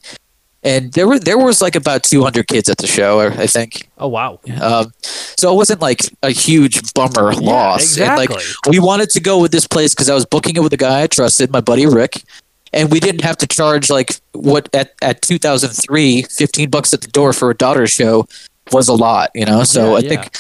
and 0.64 0.94
there 0.94 1.08
were 1.08 1.20
there 1.20 1.38
was 1.38 1.62
like 1.62 1.76
about 1.76 2.04
200 2.04 2.48
kids 2.48 2.70
at 2.70 2.78
the 2.78 2.88
show. 2.88 3.20
I 3.20 3.48
think. 3.48 3.90
Oh 3.98 4.08
wow. 4.08 4.40
Um, 4.62 4.92
so 5.02 5.52
it 5.52 5.56
wasn't 5.56 5.82
like 5.82 6.02
a 6.22 6.30
huge 6.30 6.94
bummer 6.94 7.34
loss. 7.34 7.98
And, 7.98 8.04
exactly. 8.04 8.36
like 8.36 8.46
we 8.70 8.80
wanted 8.80 9.10
to 9.12 9.20
go 9.20 9.40
with 9.40 9.52
this 9.52 9.68
place 9.68 9.94
because 9.94 10.10
I 10.10 10.14
was 10.14 10.26
booking 10.26 10.56
it 10.56 10.64
with 10.64 10.74
a 10.74 10.78
guy 10.78 11.04
I 11.04 11.08
trusted, 11.08 11.52
my 11.52 11.62
buddy 11.62 11.86
Rick, 11.86 12.24
and 12.72 12.92
we 12.92 13.00
didn't 13.00 13.22
have 13.22 13.38
to 13.38 13.48
charge 13.48 13.90
like 13.90 14.20
what 14.32 14.70
at 14.74 14.94
at 15.02 15.22
2003, 15.22 16.24
15 16.24 16.70
bucks 16.70 16.94
at 16.94 17.02
the 17.02 17.10
door 17.10 17.34
for 17.34 17.50
a 17.50 17.56
daughter 17.56 17.86
show 17.88 18.26
was 18.72 18.88
a 18.88 18.94
lot, 18.94 19.32
you 19.36 19.46
know. 19.46 19.64
So 19.64 19.92
Yeah, 19.92 19.96
I 19.96 20.00
yeah. 20.00 20.10
think 20.10 20.38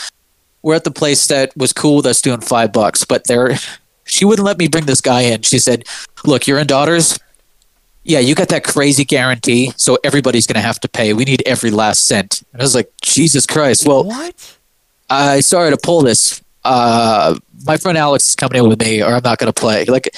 we're 0.61 0.75
at 0.75 0.85
the 0.85 0.91
place 0.91 1.27
that 1.27 1.55
was 1.57 1.73
cool 1.73 2.01
that's 2.01 2.21
doing 2.21 2.39
five 2.39 2.71
bucks, 2.71 3.03
but 3.03 3.27
there, 3.27 3.57
she 4.05 4.23
wouldn't 4.23 4.45
let 4.45 4.57
me 4.57 4.69
bring 4.69 4.85
this 4.85 5.01
guy 5.01 5.21
in. 5.21 5.41
She 5.41 5.59
said, 5.59 5.83
"Look, 6.23 6.47
you're 6.47 6.59
in 6.59 6.67
daughters." 6.67 7.19
Yeah, 8.03 8.19
you 8.19 8.35
got 8.35 8.49
that 8.49 8.63
crazy 8.63 9.05
guarantee, 9.05 9.71
so 9.77 9.97
everybody's 10.03 10.45
going 10.45 10.55
to 10.55 10.65
have 10.65 10.79
to 10.81 10.89
pay. 10.89 11.13
We 11.13 11.23
need 11.23 11.41
every 11.45 11.71
last 11.71 12.05
cent. 12.05 12.43
And 12.51 12.61
I 12.61 12.63
was 12.63 12.75
like, 12.75 12.91
Jesus 13.01 13.45
Christ. 13.45 13.87
Well, 13.87 14.03
what? 14.03 14.57
I 15.09 15.39
sorry 15.39 15.71
to 15.71 15.77
pull 15.77 16.01
this. 16.01 16.41
Uh, 16.65 17.37
my 17.65 17.77
friend 17.77 17.97
Alex 17.97 18.29
is 18.29 18.35
coming 18.35 18.61
in 18.61 18.67
with 18.67 18.79
me, 18.81 19.01
or 19.01 19.13
I'm 19.13 19.23
not 19.23 19.37
going 19.37 19.51
to 19.51 19.59
play. 19.59 19.85
Like, 19.85 20.09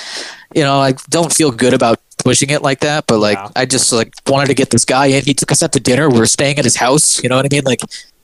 you 0.56 0.64
know, 0.64 0.80
I 0.80 0.94
don't 1.10 1.32
feel 1.32 1.52
good 1.52 1.74
about 1.74 2.00
pushing 2.24 2.50
it 2.50 2.62
like 2.62 2.80
that, 2.80 3.06
but 3.08 3.20
like. 3.20 3.38
I 3.56 3.66
just 3.66 3.92
like 3.94 4.14
wanted 4.28 4.48
to 4.48 4.56
get 4.56 4.72
this 4.72 4.86
guy 4.86 5.08
in. 5.08 5.24
He 5.24 5.34
took 5.34 5.52
us 5.52 5.62
out 5.62 5.72
to 5.74 5.80
dinner. 5.80 6.10
We 6.10 6.20
are 6.20 6.26
staying 6.26 6.58
at 6.58 6.66
his 6.66 6.76
house. 6.76 7.22
You 7.22 7.30
know 7.30 7.36
what 7.36 7.46
I 7.46 7.50
mean? 7.52 7.64
Like, 7.64 7.82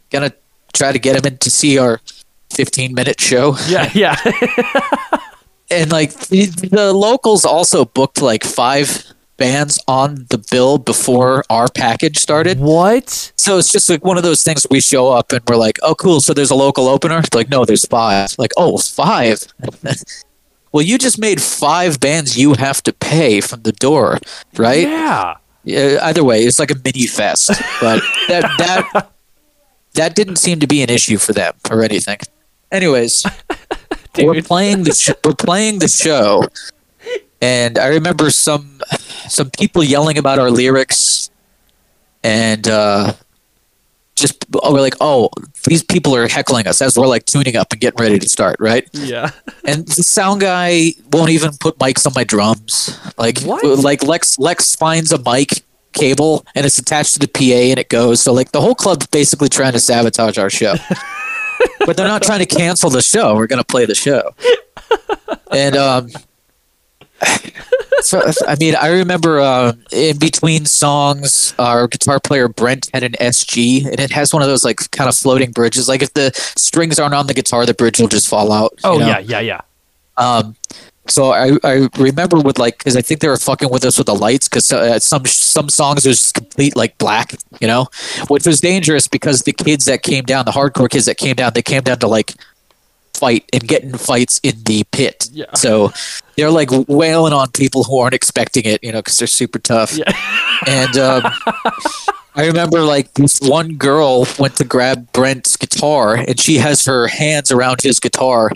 gonna 0.10 0.34
try 0.74 0.92
to 0.92 1.00
get 1.00 1.16
him 1.16 1.26
in 1.32 1.38
to 1.38 1.52
see 1.52 1.78
our 1.78 2.02
15 2.52 2.94
minute 2.94 3.22
show. 3.22 3.56
Yeah, 3.68 3.92
yeah. 3.96 4.16
And 5.72 5.90
like, 5.90 6.14
the, 6.28 6.48
the 6.48 6.92
locals 6.92 7.46
also 7.46 7.86
booked 7.86 8.22
like 8.22 8.44
five 8.44 9.06
bands 9.42 9.84
on 9.88 10.28
the 10.30 10.38
bill 10.52 10.78
before 10.78 11.44
our 11.50 11.68
package 11.68 12.18
started. 12.18 12.60
what? 12.60 13.34
So 13.38 13.58
it's 13.58 13.72
just 13.72 13.90
like 13.90 14.06
one 14.06 14.18
of 14.18 14.24
those 14.24 14.44
things 14.44 14.68
we 14.70 14.80
show 14.80 15.12
up 15.12 15.32
and 15.32 15.42
we're 15.48 15.56
like, 15.56 15.80
oh, 15.82 15.96
cool. 15.96 16.22
So 16.22 16.32
there's 16.32 16.52
a 16.52 16.56
local 16.56 16.88
opener. 16.88 17.18
It's 17.18 17.34
like, 17.34 17.50
no, 17.50 17.66
there's 17.66 17.86
five. 17.86 18.36
Like, 18.38 18.52
oh, 18.56 18.78
five. 18.78 19.44
well, 20.72 20.84
you 20.84 21.00
just 21.00 21.18
made 21.18 21.42
five 21.42 22.00
bands 22.00 22.38
you 22.38 22.54
have 22.54 22.84
to 22.84 22.94
pay 22.94 23.42
from 23.42 23.64
the 23.64 23.72
door, 23.72 24.20
right? 24.58 24.88
Yeah. 24.88 25.38
Yeah, 25.64 25.98
either 26.04 26.24
way, 26.24 26.42
it's 26.44 26.60
like 26.60 26.72
a 26.72 26.76
mini 26.84 27.08
fest. 27.08 27.50
But 27.80 28.02
that 28.28 28.44
that 28.58 29.12
that 29.94 30.16
didn't 30.16 30.38
seem 30.38 30.60
to 30.60 30.68
be 30.68 30.82
an 30.82 30.90
issue 30.90 31.18
for 31.18 31.34
them 31.34 31.54
or 31.70 31.84
anything. 31.84 32.18
Anyways, 32.72 33.26
we're 34.18 34.42
playing 34.42 34.84
the 34.84 34.94
sh- 34.94 35.18
we're 35.24 35.36
playing 35.36 35.80
the 35.80 35.88
show, 35.88 36.46
and 37.42 37.78
I 37.78 37.88
remember 37.88 38.30
some 38.30 38.82
some 39.28 39.50
people 39.52 39.84
yelling 39.84 40.18
about 40.18 40.40
our 40.40 40.52
lyrics, 40.52 41.30
and 42.24 42.68
uh, 42.68 43.14
just 44.16 44.46
oh, 44.62 44.74
we're 44.74 44.82
like, 44.82 44.96
oh, 45.02 45.30
these 45.66 45.84
people 45.84 46.16
are 46.16 46.28
heckling 46.28 46.68
us 46.68 46.82
as 46.82 46.98
we're 46.98 47.08
like 47.08 47.26
tuning 47.26 47.56
up 47.56 47.72
and 47.72 47.82
getting 47.82 48.02
ready 48.02 48.20
to 48.20 48.30
start, 48.30 48.58
right? 48.60 48.88
Yeah. 48.94 49.32
And 49.64 49.88
the 49.88 50.04
sound 50.04 50.42
guy 50.42 50.94
won't 51.14 51.30
even 51.30 51.52
put 51.60 51.78
mics 51.78 52.08
on 52.08 52.14
my 52.16 52.24
drums. 52.24 53.00
Like, 53.18 53.40
What? 53.42 53.64
like 53.80 54.04
Lex 54.04 54.40
Lex 54.40 54.76
finds 54.76 55.12
a 55.12 55.20
mic 55.20 55.64
cable 55.94 56.46
and 56.56 56.66
it's 56.66 56.80
attached 56.80 57.14
to 57.14 57.20
the 57.20 57.28
PA 57.28 57.70
and 57.70 57.78
it 57.80 57.90
goes. 57.90 58.22
So 58.22 58.34
like 58.34 58.52
the 58.52 58.60
whole 58.62 58.74
club's 58.76 59.06
basically 59.08 59.50
trying 59.50 59.74
to 59.74 59.80
sabotage 59.80 60.38
our 60.40 60.50
show. 60.50 60.76
but 61.86 61.96
they're 61.96 62.08
not 62.08 62.24
trying 62.24 62.40
to 62.40 62.46
cancel 62.48 62.90
the 62.90 63.04
show. 63.04 63.36
We're 63.36 63.48
gonna 63.48 63.64
play 63.64 63.86
the 63.86 63.96
show. 63.96 64.34
And 65.52 65.76
um 65.78 66.10
so 68.02 68.22
I 68.48 68.56
mean 68.60 68.76
I 68.76 68.88
remember 68.88 69.40
uh, 69.40 69.74
in 69.92 70.18
between 70.18 70.66
songs 70.66 71.54
our 71.60 71.88
guitar 71.88 72.20
player 72.20 72.48
Brent 72.48 72.90
had 72.94 73.04
an 73.04 73.14
SG 73.14 73.86
and 73.86 74.00
it 74.00 74.12
has 74.12 74.34
one 74.34 74.42
of 74.42 74.48
those 74.48 74.64
like 74.64 74.90
kind 74.92 75.10
of 75.10 75.16
floating 75.16 75.52
bridges. 75.52 75.88
Like 75.88 76.02
if 76.02 76.14
the 76.14 76.32
strings 76.58 77.00
aren't 77.00 77.14
on 77.16 77.28
the 77.28 77.34
guitar, 77.34 77.66
the 77.66 77.74
bridge 77.74 78.00
will 78.00 78.08
just 78.08 78.28
fall 78.28 78.52
out. 78.52 78.74
Oh 78.84 78.94
you 78.94 79.00
know? 79.00 79.08
yeah, 79.08 79.20
yeah, 79.20 79.40
yeah. 79.40 79.62
Um, 80.18 80.56
so 81.08 81.32
I, 81.32 81.58
I 81.64 81.90
remember 81.98 82.40
with 82.40 82.60
like 82.60 82.78
because 82.78 82.96
I 82.96 83.02
think 83.02 83.22
they 83.22 83.28
were 83.28 83.38
fucking 83.38 83.70
with 83.70 83.84
us 83.84 83.98
with 83.98 84.08
the 84.08 84.16
lights 84.16 84.48
because 84.48 84.72
uh, 84.72 85.00
some 85.00 85.26
some 85.26 85.68
songs 85.68 86.06
was 86.06 86.20
just 86.20 86.34
complete 86.34 86.76
like 86.76 86.98
black, 86.98 87.36
you 87.60 87.68
know, 87.68 87.88
which 88.28 88.46
was 88.46 88.62
dangerous 88.62 89.08
because 89.08 89.42
the 89.42 89.54
kids 89.54 89.86
that 89.86 90.04
came 90.04 90.24
down, 90.24 90.46
the 90.46 90.52
hardcore 90.52 90.90
kids 90.90 91.06
that 91.06 91.18
came 91.18 91.36
down, 91.36 91.52
they 91.54 91.62
came 91.62 91.82
down 91.82 92.00
to 92.00 92.08
like 92.08 92.36
fight 93.22 93.48
and 93.54 93.68
get 93.68 93.84
in 93.84 93.96
fights 93.98 94.40
in 94.42 94.64
the 94.64 94.84
pit. 94.92 95.30
Yeah. 95.32 95.46
So 95.56 95.92
they're 96.36 96.50
like 96.50 96.70
wailing 96.88 97.34
on 97.34 97.52
people 97.52 97.84
who 97.84 98.00
aren't 98.00 98.16
expecting 98.16 98.66
it, 98.66 98.84
you 98.84 98.92
know, 98.92 98.98
because 99.00 99.18
they're 99.18 99.28
super 99.28 99.60
tough. 99.60 99.96
Yeah. 99.96 100.12
And 100.68 100.98
um, 100.98 101.24
I 102.36 102.48
remember 102.48 102.82
like 102.82 103.14
this 103.14 103.40
one 103.40 103.76
girl 103.76 104.26
went 104.40 104.56
to 104.56 104.64
grab 104.64 105.12
Brent's 105.14 105.56
guitar 105.56 106.16
and 106.16 106.40
she 106.40 106.58
has 106.58 106.84
her 106.86 107.08
hands 107.08 107.52
around 107.52 107.82
his 107.82 108.00
guitar 108.00 108.52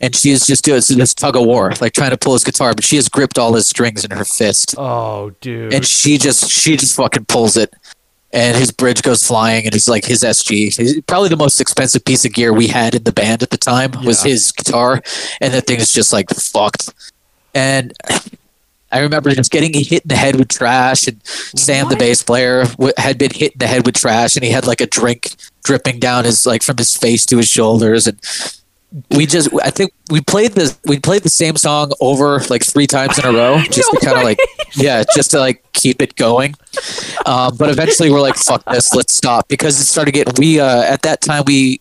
and 0.00 0.14
she 0.14 0.30
is 0.30 0.46
just 0.46 0.64
doing 0.64 0.82
this 0.96 1.14
tug 1.14 1.34
of 1.34 1.44
war, 1.44 1.72
like 1.80 1.92
trying 1.92 2.10
to 2.10 2.18
pull 2.18 2.34
his 2.34 2.44
guitar, 2.44 2.74
but 2.74 2.84
she 2.84 2.96
has 2.96 3.08
gripped 3.08 3.38
all 3.38 3.54
his 3.54 3.66
strings 3.66 4.04
in 4.04 4.10
her 4.10 4.24
fist. 4.24 4.74
Oh, 4.78 5.30
dude. 5.40 5.72
And 5.72 5.84
she 5.84 6.18
just 6.18 6.50
she 6.50 6.76
just 6.76 6.94
fucking 6.94 7.24
pulls 7.24 7.56
it. 7.56 7.74
And 8.34 8.56
his 8.56 8.72
bridge 8.72 9.00
goes 9.02 9.22
flying, 9.26 9.64
and 9.64 9.74
it's 9.74 9.86
like 9.88 10.04
his 10.04 10.22
SG. 10.24 10.76
He's 10.76 11.00
probably 11.02 11.28
the 11.28 11.36
most 11.36 11.60
expensive 11.60 12.04
piece 12.04 12.24
of 12.24 12.32
gear 12.32 12.52
we 12.52 12.66
had 12.66 12.94
in 12.96 13.04
the 13.04 13.12
band 13.12 13.42
at 13.44 13.50
the 13.50 13.56
time 13.56 13.92
was 14.04 14.24
Yeah. 14.24 14.32
his 14.32 14.50
guitar, 14.52 15.00
and 15.40 15.54
that 15.54 15.66
thing 15.68 15.78
is 15.78 15.92
just 15.92 16.12
like 16.12 16.28
fucked. 16.30 16.90
And 17.54 17.92
I 18.90 18.98
remember 18.98 19.30
just 19.32 19.50
getting 19.52 19.72
hit 19.72 20.02
in 20.02 20.08
the 20.08 20.16
head 20.16 20.34
with 20.36 20.48
trash, 20.48 21.06
and 21.06 21.20
Sam, 21.24 21.88
the 21.88 21.96
bass 21.96 22.22
player, 22.24 22.64
w- 22.66 22.92
had 22.96 23.18
been 23.18 23.30
hit 23.32 23.52
in 23.52 23.58
the 23.58 23.68
head 23.68 23.86
with 23.86 23.94
trash, 23.94 24.34
and 24.34 24.44
he 24.44 24.50
had 24.50 24.66
like 24.66 24.80
a 24.80 24.86
drink 24.86 25.30
dripping 25.62 26.00
down 26.00 26.24
his 26.24 26.44
like 26.44 26.62
from 26.64 26.76
his 26.76 26.96
face 26.96 27.24
to 27.26 27.36
his 27.36 27.48
shoulders, 27.48 28.06
and 28.08 28.18
we 29.10 29.26
just 29.26 29.48
I 29.62 29.70
think 29.70 29.92
we 30.10 30.20
played 30.20 30.52
the 30.52 30.76
we 30.84 31.00
played 31.00 31.22
the 31.22 31.28
same 31.28 31.56
song 31.56 31.92
over 32.00 32.38
like 32.48 32.64
three 32.64 32.86
times 32.86 33.18
in 33.18 33.24
a 33.24 33.32
row 33.32 33.58
just 33.70 33.92
No 33.92 33.98
to 33.98 34.06
kind 34.06 34.18
of 34.18 34.24
like 34.24 34.38
yeah 34.74 35.02
just 35.14 35.32
to 35.32 35.40
like 35.40 35.64
keep 35.72 36.00
it 36.00 36.14
going. 36.14 36.54
Um, 37.26 37.56
but 37.56 37.70
eventually 37.70 38.10
we're 38.10 38.20
like 38.20 38.36
fuck 38.36 38.64
this, 38.66 38.94
let's 38.94 39.14
stop 39.14 39.48
because 39.48 39.80
it 39.80 39.84
started 39.84 40.12
getting 40.12 40.34
we 40.38 40.60
uh, 40.60 40.82
at 40.82 41.02
that 41.02 41.20
time 41.20 41.42
we 41.46 41.80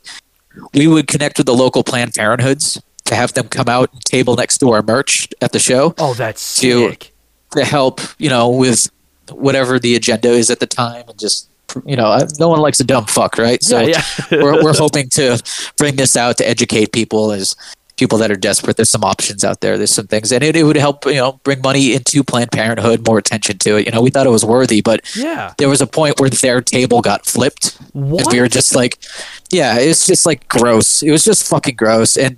we 0.73 0.87
would 0.87 1.07
connect 1.07 1.37
with 1.37 1.45
the 1.45 1.53
local 1.53 1.83
Planned 1.83 2.13
Parenthoods 2.13 2.81
to 3.05 3.15
have 3.15 3.33
them 3.33 3.47
come 3.47 3.69
out 3.69 3.91
and 3.93 4.03
table 4.05 4.35
next 4.35 4.57
to 4.59 4.71
our 4.71 4.81
merch 4.81 5.27
at 5.41 5.51
the 5.51 5.59
show 5.59 5.93
oh, 5.99 6.13
that's 6.15 6.59
to- 6.61 6.89
sick. 6.89 7.13
to 7.51 7.63
help 7.63 8.01
you 8.17 8.29
know 8.29 8.49
with 8.49 8.89
whatever 9.29 9.77
the 9.79 9.95
agenda 9.95 10.29
is 10.29 10.49
at 10.49 10.59
the 10.59 10.67
time 10.67 11.05
and 11.07 11.19
just 11.19 11.49
you 11.85 11.95
know 11.95 12.17
no 12.39 12.49
one 12.49 12.59
likes 12.59 12.79
a 12.79 12.83
dumb 12.83 13.05
fuck 13.05 13.37
right? 13.37 13.61
So 13.63 13.81
yeah, 13.81 14.01
yeah. 14.31 14.41
we're, 14.43 14.63
we're 14.63 14.73
hoping 14.77 15.09
to 15.09 15.41
bring 15.77 15.95
this 15.95 16.15
out 16.15 16.37
to 16.37 16.47
educate 16.47 16.91
people 16.91 17.31
as 17.31 17.55
people 17.97 18.17
that 18.17 18.31
are 18.31 18.35
desperate. 18.35 18.75
There's 18.75 18.89
some 18.89 19.03
options 19.03 19.43
out 19.43 19.61
there. 19.61 19.77
There's 19.77 19.91
some 19.91 20.07
things. 20.07 20.31
And 20.31 20.43
it, 20.43 20.55
it 20.55 20.63
would 20.63 20.75
help 20.75 21.05
you 21.05 21.15
know 21.15 21.39
bring 21.43 21.61
money 21.61 21.93
into 21.93 22.23
planned 22.23 22.51
parenthood 22.51 23.05
more 23.07 23.17
attention 23.17 23.57
to 23.59 23.77
it. 23.77 23.85
You 23.85 23.91
know 23.91 24.01
we 24.01 24.09
thought 24.09 24.25
it 24.25 24.31
was 24.31 24.45
worthy 24.45 24.81
but 24.81 25.01
yeah. 25.15 25.53
there 25.57 25.69
was 25.69 25.81
a 25.81 25.87
point 25.87 26.19
where 26.19 26.29
their 26.29 26.61
table 26.61 27.01
got 27.01 27.25
flipped. 27.25 27.77
What? 27.93 28.23
and 28.23 28.33
we 28.33 28.39
were 28.39 28.47
just 28.47 28.75
like 28.75 29.03
yeah 29.51 29.77
it's 29.77 30.05
just 30.05 30.25
like 30.25 30.47
gross. 30.47 31.03
It 31.03 31.11
was 31.11 31.23
just 31.23 31.47
fucking 31.47 31.75
gross. 31.75 32.17
And 32.17 32.37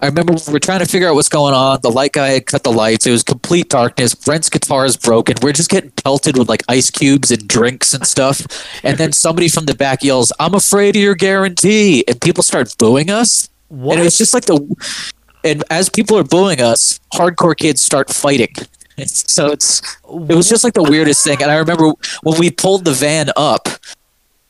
I 0.00 0.06
remember 0.06 0.34
we 0.34 0.52
were 0.52 0.60
trying 0.60 0.78
to 0.78 0.86
figure 0.86 1.08
out 1.08 1.16
what's 1.16 1.28
going 1.28 1.54
on. 1.54 1.80
The 1.82 1.90
light 1.90 2.12
guy 2.12 2.28
had 2.28 2.46
cut 2.46 2.62
the 2.62 2.70
lights. 2.72 3.04
It 3.06 3.10
was 3.10 3.24
complete 3.24 3.68
darkness. 3.68 4.14
Brent's 4.14 4.48
guitar 4.48 4.84
is 4.84 4.96
broken. 4.96 5.34
We're 5.42 5.52
just 5.52 5.70
getting 5.70 5.90
pelted 5.90 6.38
with 6.38 6.48
like 6.48 6.62
ice 6.68 6.88
cubes 6.88 7.32
and 7.32 7.46
drinks 7.48 7.92
and 7.94 8.06
stuff. 8.06 8.46
And 8.84 8.96
then 8.96 9.10
somebody 9.12 9.48
from 9.48 9.64
the 9.66 9.74
back 9.74 10.04
yells, 10.04 10.30
"I'm 10.38 10.54
afraid 10.54 10.94
of 10.94 11.02
your 11.02 11.16
guarantee," 11.16 12.04
and 12.06 12.20
people 12.20 12.44
start 12.44 12.72
booing 12.78 13.10
us. 13.10 13.48
What? 13.68 13.98
And 13.98 14.06
it's 14.06 14.16
just 14.16 14.34
like 14.34 14.44
the, 14.44 14.76
and 15.42 15.64
as 15.68 15.88
people 15.88 16.16
are 16.16 16.24
booing 16.24 16.60
us, 16.60 17.00
hardcore 17.12 17.56
kids 17.56 17.82
start 17.82 18.10
fighting. 18.10 18.54
So 19.06 19.52
it's 19.52 19.80
it 20.04 20.34
was 20.34 20.48
just 20.48 20.64
like 20.64 20.74
the 20.74 20.82
weirdest 20.82 21.22
thing. 21.22 21.40
And 21.40 21.52
I 21.52 21.56
remember 21.58 21.92
when 22.24 22.36
we 22.36 22.50
pulled 22.50 22.84
the 22.84 22.92
van 22.92 23.30
up, 23.36 23.68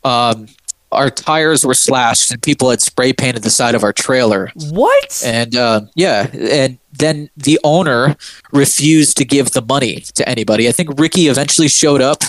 um, 0.04 0.48
our 0.92 1.10
tires 1.10 1.64
were 1.64 1.74
slashed 1.74 2.30
and 2.30 2.42
people 2.42 2.70
had 2.70 2.80
spray 2.80 3.12
painted 3.12 3.42
the 3.42 3.50
side 3.50 3.74
of 3.74 3.84
our 3.84 3.92
trailer. 3.92 4.50
what? 4.70 5.22
And 5.24 5.54
uh, 5.54 5.82
yeah, 5.94 6.28
and 6.32 6.78
then 6.92 7.30
the 7.36 7.60
owner 7.64 8.16
refused 8.52 9.16
to 9.18 9.24
give 9.24 9.50
the 9.52 9.62
money 9.62 10.00
to 10.14 10.28
anybody. 10.28 10.68
I 10.68 10.72
think 10.72 10.98
Ricky 10.98 11.28
eventually 11.28 11.68
showed 11.68 12.00
up. 12.00 12.22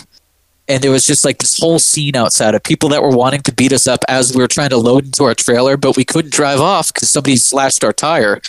And 0.68 0.84
there 0.84 0.92
was 0.92 1.08
just 1.08 1.26
like 1.26 1.40
this 1.40 1.58
whole 1.58 1.80
scene 1.80 2.16
outside 2.16 2.54
of 2.54 2.62
people 2.62 2.90
that 2.90 3.02
were 3.02 3.10
wanting 3.10 3.42
to 3.42 3.52
beat 3.52 3.74
us 3.74 3.88
up 3.88 4.02
as 4.08 4.36
we 4.36 4.42
were 4.42 4.48
trying 4.48 4.70
to 4.70 4.78
load 4.78 5.06
into 5.06 5.24
our 5.24 5.34
trailer, 5.34 5.78
but 5.78 5.98
we 5.98 6.06
couldn't 6.06 6.32
drive 6.32 6.60
off 6.60 6.94
because 6.94 7.10
somebody 7.10 7.38
slashed 7.38 7.84
our 7.84 7.92
tire. 7.92 8.40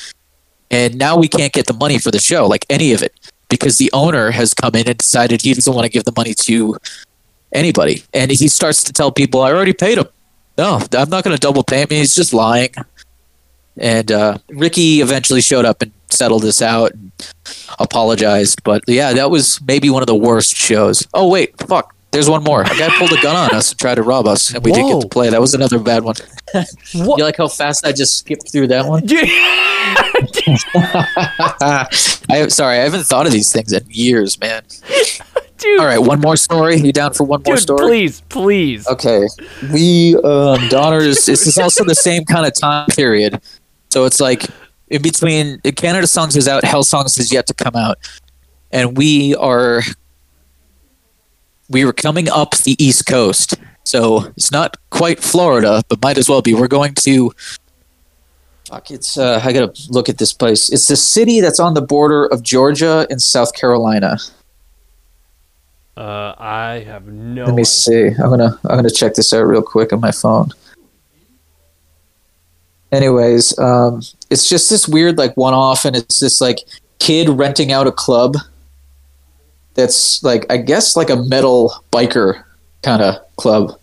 And 0.70 0.98
now 0.98 1.16
we 1.16 1.28
can't 1.28 1.54
get 1.54 1.66
the 1.66 1.72
money 1.72 1.98
for 1.98 2.10
the 2.10 2.18
show, 2.18 2.46
like 2.46 2.66
any 2.68 2.92
of 2.92 3.02
it, 3.02 3.14
because 3.48 3.78
the 3.78 3.90
owner 3.94 4.32
has 4.32 4.52
come 4.52 4.74
in 4.74 4.86
and 4.86 4.98
decided 4.98 5.40
he 5.40 5.54
doesn't 5.54 5.74
want 5.74 5.86
to 5.86 5.90
give 5.90 6.04
the 6.04 6.12
money 6.14 6.34
to 6.34 6.76
anybody. 7.52 8.02
And 8.12 8.30
he 8.30 8.48
starts 8.48 8.82
to 8.84 8.92
tell 8.92 9.12
people, 9.12 9.42
I 9.42 9.52
already 9.52 9.72
paid 9.72 9.98
him. 9.98 10.08
No, 10.58 10.80
I'm 10.92 11.10
not 11.10 11.24
going 11.24 11.36
to 11.36 11.40
double 11.40 11.62
pay 11.62 11.82
him. 11.82 11.88
He's 11.90 12.14
just 12.14 12.32
lying. 12.32 12.70
And 13.78 14.12
uh, 14.12 14.38
Ricky 14.50 15.00
eventually 15.00 15.40
showed 15.40 15.64
up 15.64 15.80
and 15.80 15.92
settled 16.10 16.42
this 16.42 16.60
out 16.60 16.92
and 16.92 17.12
apologized. 17.78 18.62
But 18.62 18.82
yeah, 18.86 19.12
that 19.12 19.30
was 19.30 19.60
maybe 19.62 19.90
one 19.90 20.02
of 20.02 20.06
the 20.06 20.14
worst 20.14 20.56
shows. 20.56 21.06
Oh, 21.14 21.28
wait, 21.28 21.56
fuck. 21.66 21.94
There's 22.12 22.28
one 22.28 22.42
more. 22.42 22.62
A 22.62 22.76
guy 22.76 22.88
pulled 22.98 23.12
a 23.12 23.22
gun 23.22 23.36
on 23.36 23.54
us 23.54 23.70
and 23.70 23.78
tried 23.78 23.94
to 23.94 24.02
rob 24.02 24.26
us, 24.26 24.52
and 24.52 24.64
we 24.64 24.72
didn't 24.72 24.90
get 24.90 25.00
to 25.02 25.08
play. 25.08 25.30
That 25.30 25.40
was 25.40 25.54
another 25.54 25.78
bad 25.78 26.02
one. 26.02 26.16
You 26.92 27.16
like 27.18 27.36
how 27.36 27.46
fast 27.46 27.86
I 27.86 27.92
just 27.92 28.18
skipped 28.18 28.50
through 28.50 28.66
that 28.66 28.84
one? 28.84 29.04
I 32.28 32.48
sorry, 32.48 32.78
I 32.78 32.82
haven't 32.82 33.04
thought 33.04 33.26
of 33.26 33.32
these 33.32 33.52
things 33.52 33.72
in 33.72 33.84
years, 33.88 34.38
man. 34.40 34.62
Dude, 35.60 35.80
All 35.80 35.86
right, 35.86 35.98
one 35.98 36.20
more 36.20 36.36
story. 36.36 36.76
You 36.76 36.92
down 36.92 37.12
for 37.12 37.24
one 37.24 37.42
more 37.46 37.56
story? 37.56 37.86
please, 37.86 38.20
please. 38.28 38.86
Okay. 38.88 39.26
We 39.72 40.16
um 40.16 40.68
daughters 40.68 41.26
this 41.26 41.46
is 41.46 41.58
also 41.58 41.84
the 41.84 41.94
same 41.94 42.24
kind 42.24 42.46
of 42.46 42.54
time 42.54 42.86
period. 42.88 43.40
So 43.90 44.04
it's 44.04 44.20
like 44.20 44.46
in 44.88 45.02
between 45.02 45.60
Canada 45.60 46.06
Songs 46.06 46.36
is 46.36 46.48
out, 46.48 46.64
Hell 46.64 46.82
Songs 46.82 47.18
is 47.18 47.32
yet 47.32 47.46
to 47.46 47.54
come 47.54 47.76
out. 47.76 47.98
And 48.72 48.96
we 48.96 49.34
are 49.36 49.82
we 51.68 51.84
were 51.84 51.92
coming 51.92 52.28
up 52.28 52.56
the 52.56 52.76
East 52.82 53.06
Coast. 53.06 53.54
So 53.84 54.32
it's 54.36 54.52
not 54.52 54.76
quite 54.90 55.20
Florida, 55.20 55.82
but 55.88 56.02
might 56.02 56.18
as 56.18 56.28
well 56.28 56.42
be. 56.42 56.54
We're 56.54 56.68
going 56.68 56.94
to 56.94 57.32
Fuck, 58.68 58.92
it's 58.92 59.18
uh 59.18 59.40
I 59.42 59.52
gotta 59.52 59.72
look 59.88 60.08
at 60.08 60.18
this 60.18 60.32
place. 60.32 60.70
It's 60.70 60.86
the 60.86 60.96
city 60.96 61.40
that's 61.40 61.58
on 61.58 61.74
the 61.74 61.82
border 61.82 62.26
of 62.26 62.42
Georgia 62.42 63.06
and 63.10 63.20
South 63.20 63.52
Carolina. 63.54 64.18
Uh, 65.96 66.34
I 66.38 66.84
have 66.86 67.06
no. 67.06 67.44
Let 67.44 67.54
me 67.54 67.62
idea. 67.62 67.64
see. 67.64 68.06
I'm 68.08 68.30
gonna 68.30 68.58
I'm 68.64 68.76
gonna 68.76 68.90
check 68.90 69.14
this 69.14 69.32
out 69.32 69.42
real 69.42 69.62
quick 69.62 69.92
on 69.92 70.00
my 70.00 70.12
phone. 70.12 70.50
Anyways, 72.92 73.56
um, 73.58 74.02
it's 74.30 74.48
just 74.48 74.70
this 74.70 74.88
weird 74.88 75.18
like 75.18 75.36
one 75.36 75.54
off, 75.54 75.84
and 75.84 75.94
it's 75.94 76.20
this 76.20 76.40
like 76.40 76.58
kid 76.98 77.28
renting 77.28 77.72
out 77.72 77.86
a 77.86 77.92
club. 77.92 78.36
That's 79.74 80.22
like 80.22 80.46
I 80.50 80.56
guess 80.56 80.96
like 80.96 81.10
a 81.10 81.16
metal 81.16 81.74
biker 81.92 82.44
kind 82.82 83.02
of 83.02 83.16
club. 83.36 83.78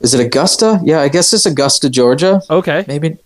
Is 0.00 0.12
it 0.12 0.20
Augusta? 0.20 0.80
Yeah, 0.84 1.00
I 1.00 1.08
guess 1.08 1.32
it's 1.32 1.46
Augusta, 1.46 1.88
Georgia. 1.88 2.42
Okay. 2.50 2.84
Maybe. 2.86 3.16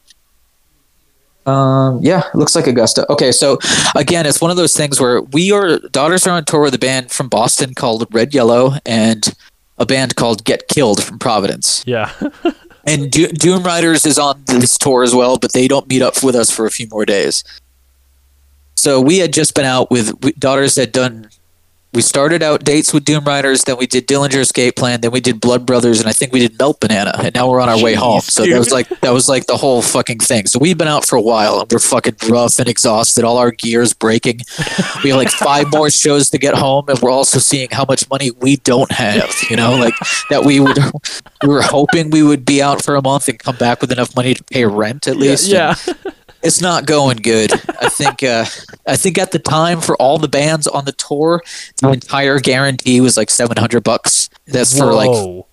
Um, 1.49 2.01
yeah, 2.03 2.25
looks 2.35 2.55
like 2.55 2.67
Augusta. 2.67 3.11
Okay, 3.11 3.33
so 3.33 3.59
again, 3.95 4.27
it's 4.27 4.41
one 4.41 4.51
of 4.51 4.57
those 4.57 4.77
things 4.77 5.01
where 5.01 5.23
we 5.23 5.51
are 5.51 5.79
daughters 5.79 6.27
are 6.27 6.31
on 6.31 6.45
tour 6.45 6.61
with 6.63 6.75
a 6.75 6.79
band 6.79 7.11
from 7.11 7.29
Boston 7.29 7.75
called 7.75 8.07
Red 8.13 8.35
Yellow 8.35 8.73
and 8.85 9.35
a 9.79 9.87
band 9.87 10.17
called 10.17 10.45
Get 10.45 10.69
Killed 10.69 11.03
from 11.03 11.19
Providence. 11.19 11.85
Yeah. 11.87 12.13
And 12.89 13.11
Do- 13.11 13.29
Doomriders 13.29 14.07
is 14.07 14.19
on 14.19 14.43
this 14.47 14.79
tour 14.79 15.03
as 15.03 15.15
well, 15.15 15.37
but 15.37 15.53
they 15.53 15.69
don't 15.69 15.87
meet 15.91 16.01
up 16.01 16.23
with 16.23 16.35
us 16.35 16.51
for 16.51 16.65
a 16.65 16.71
few 16.71 16.89
more 16.89 17.05
days. 17.05 17.45
So 18.77 18.99
we 18.99 19.19
had 19.19 19.31
just 19.31 19.55
been 19.55 19.67
out 19.67 19.91
with 19.91 20.25
we, 20.25 20.33
daughters 20.33 20.77
had 20.77 20.93
done. 20.93 21.29
We 21.95 22.03
started 22.03 22.43
out 22.43 22.65
dates 22.65 22.93
with 22.93 23.07
Doomriders, 23.07 23.65
then 23.65 23.79
we 23.79 23.87
did 23.87 24.07
Dillinger 24.07 24.41
Escape 24.41 24.77
Plan, 24.77 25.01
then 25.01 25.11
we 25.11 25.21
did 25.21 25.41
Blood 25.41 25.65
Brothers, 25.65 26.01
and 26.01 26.09
I 26.09 26.13
think 26.13 26.35
we 26.35 26.41
did 26.41 26.59
Melt 26.59 26.81
Banana, 26.81 27.13
and 27.19 27.35
now 27.35 27.49
we're 27.49 27.61
on 27.61 27.71
our 27.71 27.83
way 27.83 27.95
home. 27.95 28.21
So 28.21 28.45
that 28.45 28.59
was 28.59 28.71
like 28.71 28.89
that 29.01 29.11
was 29.13 29.27
like 29.29 29.47
the 29.47 29.57
whole 29.57 29.81
fucking 29.81 30.19
thing. 30.19 30.47
So 30.47 30.59
we've 30.59 30.77
been 30.77 30.87
out 30.87 31.07
for 31.07 31.17
a 31.17 31.23
while, 31.23 31.61
and 31.61 31.73
we're 31.73 31.79
fucking 31.79 32.17
rough 32.29 32.59
and 32.59 32.69
exhausted. 32.69 33.25
All 33.25 33.39
our 33.39 33.51
gear's 33.51 33.95
breaking. 33.95 34.41
We 35.03 35.11
have 35.11 35.19
like 35.19 35.31
five 35.31 35.71
more 35.73 35.89
shows 35.89 36.29
to 36.31 36.39
get 36.39 36.55
home, 36.55 36.85
and 36.89 36.99
we're 37.01 37.11
also 37.11 37.39
seeing 37.39 37.69
how 37.71 37.87
much 37.89 38.09
money 38.11 38.33
we 38.33 38.57
don't 38.57 38.93
have. 38.93 39.35
You 39.49 39.57
know, 39.57 39.75
like 39.75 39.95
that 40.29 40.45
we 40.45 40.61
would 40.61 40.77
we 41.43 41.49
were 41.49 41.63
hoping 41.63 42.11
we 42.11 42.23
would 42.23 42.45
be 42.45 42.61
out 42.61 42.85
for 42.85 42.97
a 42.97 43.03
month 43.03 43.29
and 43.29 43.39
come 43.39 43.57
back 43.57 43.81
with 43.81 43.91
enough 43.91 44.15
money 44.15 44.35
to 44.35 44.45
pay 44.45 44.67
rent 44.67 45.09
at 45.09 45.17
least. 45.17 45.49
yeah. 45.49 45.75
It's 46.43 46.61
not 46.61 46.87
going 46.87 47.19
good. 47.19 47.53
I 47.81 47.89
think. 47.89 48.23
Uh, 48.23 48.45
I 48.87 48.97
think 48.97 49.19
at 49.19 49.33
the 49.33 49.39
time 49.39 49.81
for 49.81 49.97
all 49.97 50.19
the 50.19 50.29
bands 50.29 50.67
on 50.67 50.85
the 50.85 50.93
tour, 50.93 51.43
the 51.81 51.93
entire 51.93 52.39
guarantee 52.39 53.01
was 53.01 53.17
like 53.17 53.31
seven 53.31 53.57
hundred 53.57 53.85
bucks. 53.85 54.29
That's 54.47 54.77
for 54.77 54.93
like 54.93 55.45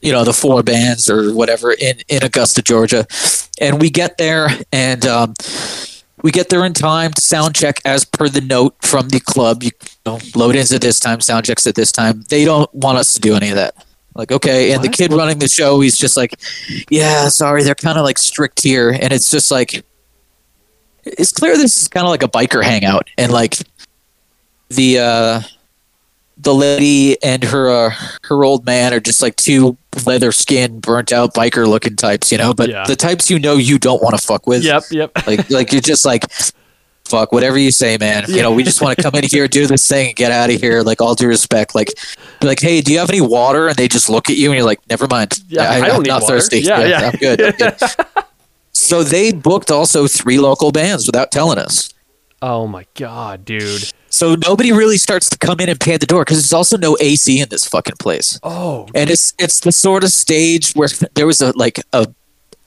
you 0.00 0.12
know 0.12 0.24
the 0.24 0.32
four 0.32 0.62
bands 0.62 1.08
or 1.08 1.34
whatever 1.34 1.72
in 1.72 1.98
in 2.08 2.22
Augusta, 2.22 2.62
Georgia, 2.62 3.06
and 3.60 3.80
we 3.80 3.90
get 3.90 4.18
there 4.18 4.48
and. 4.72 5.06
Um, 5.06 5.34
we 6.20 6.32
get 6.32 6.48
there 6.48 6.64
in 6.64 6.74
time 6.74 7.12
to 7.12 7.20
sound 7.20 7.54
check 7.54 7.80
as 7.84 8.04
per 8.04 8.28
the 8.28 8.40
note 8.40 8.74
from 8.82 9.08
the 9.10 9.20
club. 9.20 9.62
You 9.62 9.70
know, 10.04 10.18
load 10.34 10.56
ins 10.56 10.72
at 10.72 10.80
this 10.80 10.98
time, 10.98 11.20
sound 11.20 11.44
checks 11.44 11.64
at 11.64 11.76
this 11.76 11.92
time. 11.92 12.24
They 12.28 12.44
don't 12.44 12.72
want 12.74 12.98
us 12.98 13.12
to 13.12 13.20
do 13.20 13.36
any 13.36 13.50
of 13.50 13.54
that. 13.54 13.86
Like, 14.14 14.32
okay, 14.32 14.72
and 14.72 14.82
the 14.82 14.88
kid 14.88 15.12
running 15.12 15.38
the 15.38 15.46
show, 15.46 15.78
he's 15.78 15.96
just 15.96 16.16
like, 16.16 16.34
yeah, 16.90 17.28
sorry, 17.28 17.62
they're 17.62 17.76
kind 17.76 17.98
of 17.98 18.04
like 18.04 18.18
strict 18.18 18.60
here, 18.60 18.90
and 18.90 19.12
it's 19.12 19.30
just 19.30 19.52
like, 19.52 19.84
it's 21.18 21.32
clear 21.32 21.56
this 21.56 21.76
is 21.76 21.88
kind 21.88 22.04
of 22.06 22.10
like 22.10 22.22
a 22.22 22.28
biker 22.28 22.62
hangout, 22.62 23.08
and 23.16 23.32
like 23.32 23.56
the 24.68 24.98
uh, 24.98 25.40
the 26.36 26.54
lady 26.54 27.20
and 27.22 27.42
her 27.44 27.68
uh, 27.70 27.94
her 28.24 28.44
old 28.44 28.64
man 28.66 28.92
are 28.92 29.00
just 29.00 29.22
like 29.22 29.36
two 29.36 29.76
leather 30.06 30.30
skinned, 30.32 30.82
burnt 30.82 31.12
out 31.12 31.34
biker 31.34 31.66
looking 31.66 31.96
types, 31.96 32.30
you 32.30 32.38
know, 32.38 32.52
but 32.54 32.68
Yeah. 32.70 32.84
the 32.86 32.96
types 32.96 33.30
you 33.30 33.38
know 33.38 33.56
you 33.56 33.78
don't 33.78 34.02
want 34.02 34.16
to 34.18 34.24
fuck 34.24 34.46
with 34.46 34.62
Yep. 34.64 34.84
Yep. 34.90 35.10
like 35.26 35.50
like 35.50 35.72
you're 35.72 35.80
just 35.80 36.04
like 36.04 36.24
fuck 37.04 37.32
whatever 37.32 37.56
you 37.56 37.70
say 37.72 37.96
man 37.98 38.22
you 38.28 38.42
know 38.42 38.52
we 38.52 38.62
just 38.62 38.82
want 38.82 38.94
to 38.94 39.02
come 39.02 39.14
in 39.14 39.24
here 39.24 39.48
do 39.48 39.66
this 39.66 39.88
thing 39.88 40.08
and 40.08 40.14
get 40.16 40.30
out 40.30 40.50
of 40.50 40.60
here 40.60 40.82
like 40.82 41.00
all 41.00 41.14
due 41.14 41.26
respect 41.26 41.74
like 41.74 41.88
like 42.42 42.60
hey 42.60 42.82
do 42.82 42.92
you 42.92 42.98
have 42.98 43.08
any 43.08 43.22
water 43.22 43.66
and 43.66 43.76
they 43.78 43.88
just 43.88 44.10
look 44.10 44.28
at 44.28 44.36
you 44.36 44.50
and 44.50 44.56
you're 44.58 44.66
like 44.66 44.78
never 44.90 45.06
mind 45.08 45.32
Yeah, 45.48 45.62
I 45.62 45.76
am 45.78 45.84
don't 45.86 46.02
need 46.02 46.08
not 46.10 46.20
water. 46.20 46.34
thirsty 46.34 46.60
Yeah, 46.60 46.84
yeah. 46.84 47.10
i'm 47.10 47.18
good, 47.18 47.40
I'm 47.42 47.52
good. 47.56 47.76
so 48.88 49.02
they 49.02 49.32
booked 49.32 49.70
also 49.70 50.06
three 50.06 50.38
local 50.38 50.70
bands 50.72 51.06
without 51.06 51.30
telling 51.30 51.58
us 51.58 51.90
Oh 52.40 52.68
my 52.68 52.84
god, 52.94 53.44
dude. 53.44 53.90
so 54.10 54.36
nobody 54.48 54.70
really 54.70 54.96
starts 54.96 55.28
to 55.30 55.36
come 55.46 55.58
in 55.58 55.68
and 55.68 55.88
at 55.88 56.00
the 56.00 56.06
door 56.06 56.22
because 56.24 56.38
there's 56.38 56.52
also 56.52 56.76
no 56.76 56.96
ac 57.00 57.40
in 57.40 57.48
this 57.48 57.66
fucking 57.66 57.96
place 57.98 58.38
Oh. 58.42 58.86
and 58.94 59.10
it's 59.10 59.34
it's 59.38 59.58
the 59.60 59.72
sort 59.72 60.04
of 60.04 60.10
stage 60.10 60.72
where 60.74 60.88
there 61.16 61.26
was 61.26 61.40
a 61.40 61.50
like 61.64 61.78
a 61.92 62.06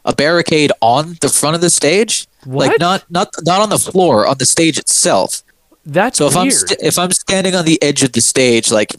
a 0.04 0.14
barricade 0.16 0.72
on 0.82 1.16
the 1.22 1.30
front 1.30 1.56
of 1.56 1.62
the 1.62 1.70
stage 1.70 2.28
What? 2.44 2.68
like 2.70 2.80
not 2.80 3.00
not 3.10 3.28
not 3.52 3.60
on 3.62 3.70
the 3.70 3.80
floor 3.80 4.28
on 4.28 4.38
the 4.40 4.46
stage 4.56 4.78
itself 4.78 5.42
That's 5.86 6.18
so 6.18 6.28
if 6.28 6.36
i'm 6.36 6.52
st- 6.52 6.80
if 6.82 6.96
i'm 7.02 7.12
standing 7.12 7.54
on 7.56 7.66
the 7.66 7.78
edge 7.90 8.02
of 8.04 8.12
the 8.18 8.22
stage 8.34 8.72
like 8.80 8.92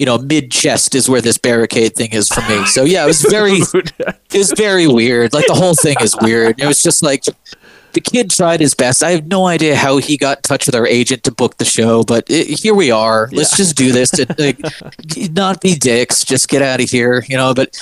you 0.00 0.06
know 0.06 0.16
mid 0.16 0.50
chest 0.50 0.94
is 0.94 1.10
where 1.10 1.20
this 1.20 1.36
barricade 1.36 1.94
thing 1.94 2.10
is 2.12 2.26
for 2.26 2.40
me. 2.48 2.64
So 2.64 2.84
yeah 2.84 3.04
it 3.04 3.06
was 3.06 3.20
very 3.20 3.58
it 3.74 4.18
was 4.32 4.52
very 4.52 4.86
weird. 4.86 5.34
Like 5.34 5.46
the 5.46 5.54
whole 5.54 5.74
thing 5.74 5.96
is 6.00 6.16
weird. 6.22 6.58
It 6.58 6.66
was 6.66 6.82
just 6.82 7.02
like 7.02 7.24
the 7.92 8.00
kid 8.00 8.30
tried 8.30 8.60
his 8.60 8.74
best. 8.74 9.02
I 9.02 9.10
have 9.10 9.26
no 9.26 9.46
idea 9.46 9.76
how 9.76 9.98
he 9.98 10.16
got 10.16 10.38
in 10.38 10.42
touch 10.42 10.64
with 10.64 10.74
our 10.74 10.86
agent 10.86 11.22
to 11.24 11.32
book 11.32 11.58
the 11.58 11.66
show 11.66 12.02
but 12.02 12.24
it, 12.30 12.58
here 12.58 12.74
we 12.74 12.90
are. 12.90 13.28
Let's 13.30 13.54
just 13.54 13.76
do 13.76 13.92
this 13.92 14.18
and 14.18 14.36
like 14.38 14.58
not 15.32 15.60
be 15.60 15.74
dicks. 15.74 16.24
Just 16.24 16.48
get 16.48 16.62
out 16.62 16.80
of 16.82 16.88
here 16.88 17.22
you 17.28 17.36
know? 17.36 17.52
But 17.52 17.76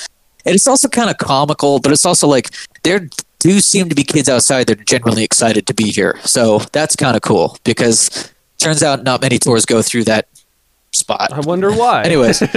and 0.44 0.56
it's 0.56 0.66
also 0.66 0.88
kind 0.88 1.10
of 1.10 1.18
comical 1.18 1.78
but 1.78 1.92
it's 1.92 2.04
also 2.04 2.26
like 2.26 2.50
there 2.82 3.08
do 3.38 3.60
seem 3.60 3.88
to 3.88 3.94
be 3.94 4.02
kids 4.02 4.28
outside 4.28 4.66
that 4.66 4.80
are 4.80 4.84
genuinely 4.84 5.22
excited 5.22 5.68
to 5.68 5.74
be 5.74 5.92
here. 5.92 6.18
So 6.24 6.58
that's 6.72 6.96
kind 6.96 7.14
of 7.14 7.22
cool 7.22 7.56
because 7.62 8.32
turns 8.58 8.82
out 8.82 9.04
not 9.04 9.20
many 9.20 9.38
tours 9.38 9.64
go 9.64 9.82
through 9.82 10.02
that 10.02 10.26
spot 10.98 11.32
I 11.32 11.40
wonder 11.40 11.70
why. 11.72 12.02
Anyways, 12.02 12.42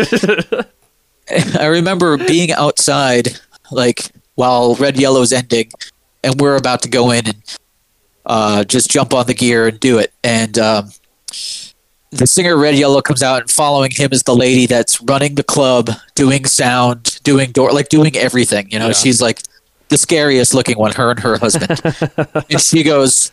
I 1.60 1.66
remember 1.68 2.18
being 2.18 2.52
outside, 2.52 3.40
like 3.72 4.02
while 4.36 4.76
Red 4.76 4.98
Yellow's 5.00 5.32
ending, 5.32 5.72
and 6.24 6.40
we're 6.42 6.56
about 6.58 6.82
to 6.84 6.90
go 6.90 7.12
in, 7.12 7.28
and 7.28 7.58
uh, 8.26 8.64
just 8.64 8.90
jump 8.90 9.14
on 9.14 9.28
the 9.28 9.34
gear 9.34 9.68
and 9.68 9.80
do 9.80 9.98
it. 10.00 10.12
And 10.24 10.58
um, 10.60 10.92
the 12.12 12.28
singer 12.28 12.58
Red 12.58 12.76
Yellow 12.76 13.02
comes 13.02 13.24
out, 13.24 13.42
and 13.42 13.50
following 13.52 13.92
him 13.92 14.10
is 14.12 14.24
the 14.24 14.36
lady 14.36 14.66
that's 14.66 15.02
running 15.02 15.36
the 15.36 15.44
club, 15.44 15.90
doing 16.16 16.46
sound, 16.46 17.20
doing 17.24 17.52
door, 17.52 17.72
like 17.72 17.90
doing 17.90 18.16
everything. 18.18 18.70
You 18.70 18.80
know, 18.80 18.88
Yeah. 18.88 18.94
she's 18.94 19.22
like 19.22 19.42
the 19.90 19.98
scariest 19.98 20.54
looking 20.54 20.78
one, 20.78 20.92
her 20.94 21.12
and 21.12 21.20
her 21.20 21.38
husband. 21.38 21.80
and 22.50 22.62
she 22.62 22.84
goes, 22.84 23.32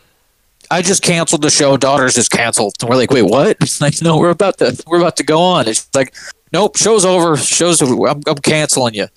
I 0.71 0.81
just 0.81 1.01
canceled 1.01 1.41
the 1.41 1.49
show. 1.49 1.77
Daughters 1.77 2.17
is 2.17 2.29
canceled. 2.29 2.75
And 2.81 2.89
we're 2.89 2.95
like, 2.95 3.11
wait, 3.11 3.23
what? 3.23 3.57
It's 3.61 3.81
like, 3.81 4.01
no, 4.01 4.17
we're 4.17 4.29
about 4.29 4.57
to 4.59 4.81
we're 4.87 4.99
about 4.99 5.17
to 5.17 5.23
go 5.23 5.41
on. 5.41 5.67
It's 5.67 5.87
like, 5.95 6.13
nope, 6.53 6.77
show's 6.77 7.05
over. 7.05 7.37
Show's 7.37 7.81
over. 7.81 8.07
I'm, 8.07 8.21
I'm 8.27 8.35
canceling 8.35 8.93
you. 8.93 9.07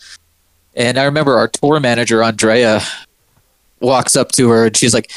And 0.74 0.98
I 0.98 1.04
remember 1.04 1.36
our 1.36 1.48
tour 1.48 1.80
manager 1.80 2.22
Andrea 2.22 2.80
walks 3.80 4.16
up 4.16 4.32
to 4.32 4.48
her 4.48 4.66
and 4.66 4.76
she's 4.76 4.94
like, 4.94 5.10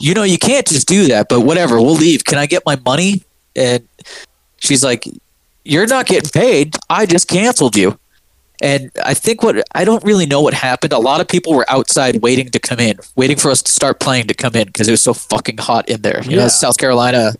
you 0.00 0.14
know, 0.14 0.22
you 0.22 0.38
can't 0.38 0.66
just 0.66 0.88
do 0.88 1.06
that. 1.08 1.28
But 1.28 1.42
whatever, 1.42 1.80
we'll 1.80 1.94
leave. 1.94 2.24
Can 2.24 2.38
I 2.38 2.46
get 2.46 2.64
my 2.64 2.76
money? 2.84 3.22
And 3.54 3.86
she's 4.58 4.82
like, 4.82 5.06
you're 5.64 5.86
not 5.86 6.06
getting 6.06 6.30
paid. 6.30 6.76
I 6.88 7.06
just 7.06 7.28
canceled 7.28 7.76
you. 7.76 7.98
And 8.60 8.90
I 9.04 9.14
think 9.14 9.42
what 9.42 9.64
I 9.74 9.84
don't 9.84 10.04
really 10.04 10.26
know 10.26 10.40
what 10.40 10.54
happened. 10.54 10.92
A 10.92 10.98
lot 10.98 11.20
of 11.20 11.26
people 11.26 11.52
were 11.54 11.66
outside 11.68 12.22
waiting 12.22 12.48
to 12.50 12.58
come 12.60 12.78
in, 12.78 12.98
waiting 13.16 13.36
for 13.36 13.50
us 13.50 13.60
to 13.62 13.72
start 13.72 13.98
playing 13.98 14.28
to 14.28 14.34
come 14.34 14.54
in 14.54 14.66
because 14.66 14.86
it 14.86 14.92
was 14.92 15.02
so 15.02 15.14
fucking 15.14 15.58
hot 15.58 15.88
in 15.88 16.02
there. 16.02 16.22
You 16.24 16.32
Yeah. 16.36 16.42
know, 16.42 16.48
South 16.48 16.76
Carolina, 16.78 17.32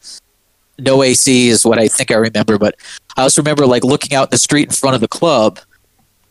no 0.78 1.02
AC 1.02 1.48
is 1.48 1.64
what 1.64 1.78
I 1.78 1.86
think 1.86 2.10
I 2.10 2.14
remember. 2.16 2.58
But 2.58 2.74
I 3.16 3.22
also 3.22 3.40
remember 3.40 3.66
like 3.66 3.84
looking 3.84 4.14
out 4.16 4.28
in 4.28 4.30
the 4.30 4.38
street 4.38 4.68
in 4.68 4.74
front 4.74 4.94
of 4.96 5.00
the 5.00 5.06
club, 5.08 5.60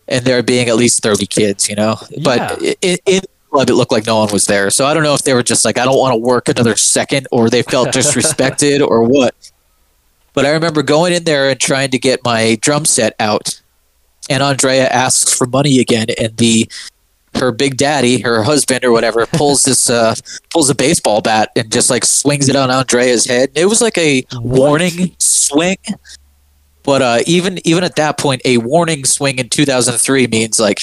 and 0.09 0.25
there 0.25 0.43
being 0.43 0.67
at 0.67 0.75
least 0.75 1.01
thirty 1.01 1.25
kids. 1.27 1.69
You 1.69 1.75
know, 1.75 1.95
but 2.23 2.61
in, 2.81 2.97
in 3.05 3.21
the 3.21 3.27
club 3.49 3.69
it 3.69 3.75
looked 3.75 3.93
like 3.93 4.05
no 4.07 4.17
one 4.17 4.33
was 4.33 4.43
there. 4.45 4.69
So 4.71 4.85
I 4.85 4.93
don't 4.93 5.03
know 5.03 5.13
if 5.13 5.21
they 5.21 5.33
were 5.33 5.43
just 5.43 5.63
like, 5.63 5.77
I 5.77 5.85
don't 5.85 5.97
want 5.97 6.11
to 6.13 6.17
work 6.17 6.49
another 6.49 6.75
second, 6.75 7.27
or 7.31 7.49
they 7.49 7.61
felt 7.61 7.89
disrespected, 7.93 8.85
or 8.85 9.03
what. 9.03 9.35
But 10.33 10.45
I 10.45 10.49
remember 10.49 10.83
going 10.83 11.13
in 11.13 11.23
there 11.23 11.49
and 11.49 11.59
trying 11.61 11.91
to 11.91 11.99
get 11.99 12.25
my 12.25 12.57
drum 12.61 12.83
set 12.83 13.15
out 13.21 13.60
and 14.31 14.41
Andrea 14.41 14.87
asks 14.87 15.37
for 15.37 15.45
money 15.45 15.79
again, 15.79 16.07
and 16.17 16.35
the 16.37 16.69
her 17.35 17.51
big 17.51 17.77
daddy, 17.77 18.19
her 18.21 18.43
husband 18.43 18.83
or 18.83 18.91
whatever, 18.91 19.25
pulls 19.25 19.63
this 19.63 19.89
uh, 19.89 20.15
pulls 20.49 20.69
a 20.69 20.75
baseball 20.75 21.21
bat 21.21 21.51
and 21.55 21.71
just 21.71 21.89
like 21.89 22.05
swings 22.05 22.47
it 22.47 22.55
on 22.55 22.71
Andrea's 22.71 23.25
head. 23.25 23.51
It 23.55 23.65
was 23.65 23.81
like 23.81 23.97
a 23.97 24.23
warning 24.35 25.15
swing, 25.19 25.77
but 26.83 27.01
uh, 27.01 27.19
even 27.27 27.59
even 27.67 27.83
at 27.83 27.97
that 27.97 28.17
point, 28.17 28.41
a 28.45 28.57
warning 28.57 29.03
swing 29.05 29.37
in 29.37 29.49
2003 29.49 30.27
means 30.27 30.59
like. 30.59 30.79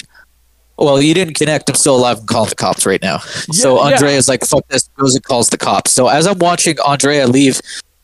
Well, 0.80 1.02
you 1.02 1.12
didn't 1.12 1.34
connect. 1.34 1.68
I'm 1.68 1.74
still 1.74 1.96
alive. 1.96 2.20
I'm 2.20 2.26
calling 2.26 2.50
the 2.50 2.54
cops 2.54 2.86
right 2.86 3.02
now. 3.02 3.18
so 3.18 3.74
yeah. 3.74 3.94
Andrea's 3.94 4.28
like, 4.28 4.44
"Fuck 4.44 4.68
this!" 4.68 4.88
Goes 4.96 5.16
and 5.16 5.24
calls 5.24 5.48
the 5.48 5.58
cops. 5.58 5.90
So 5.90 6.06
as 6.06 6.24
I'm 6.24 6.38
watching 6.38 6.76
Andrea 6.86 7.26
leave 7.26 7.60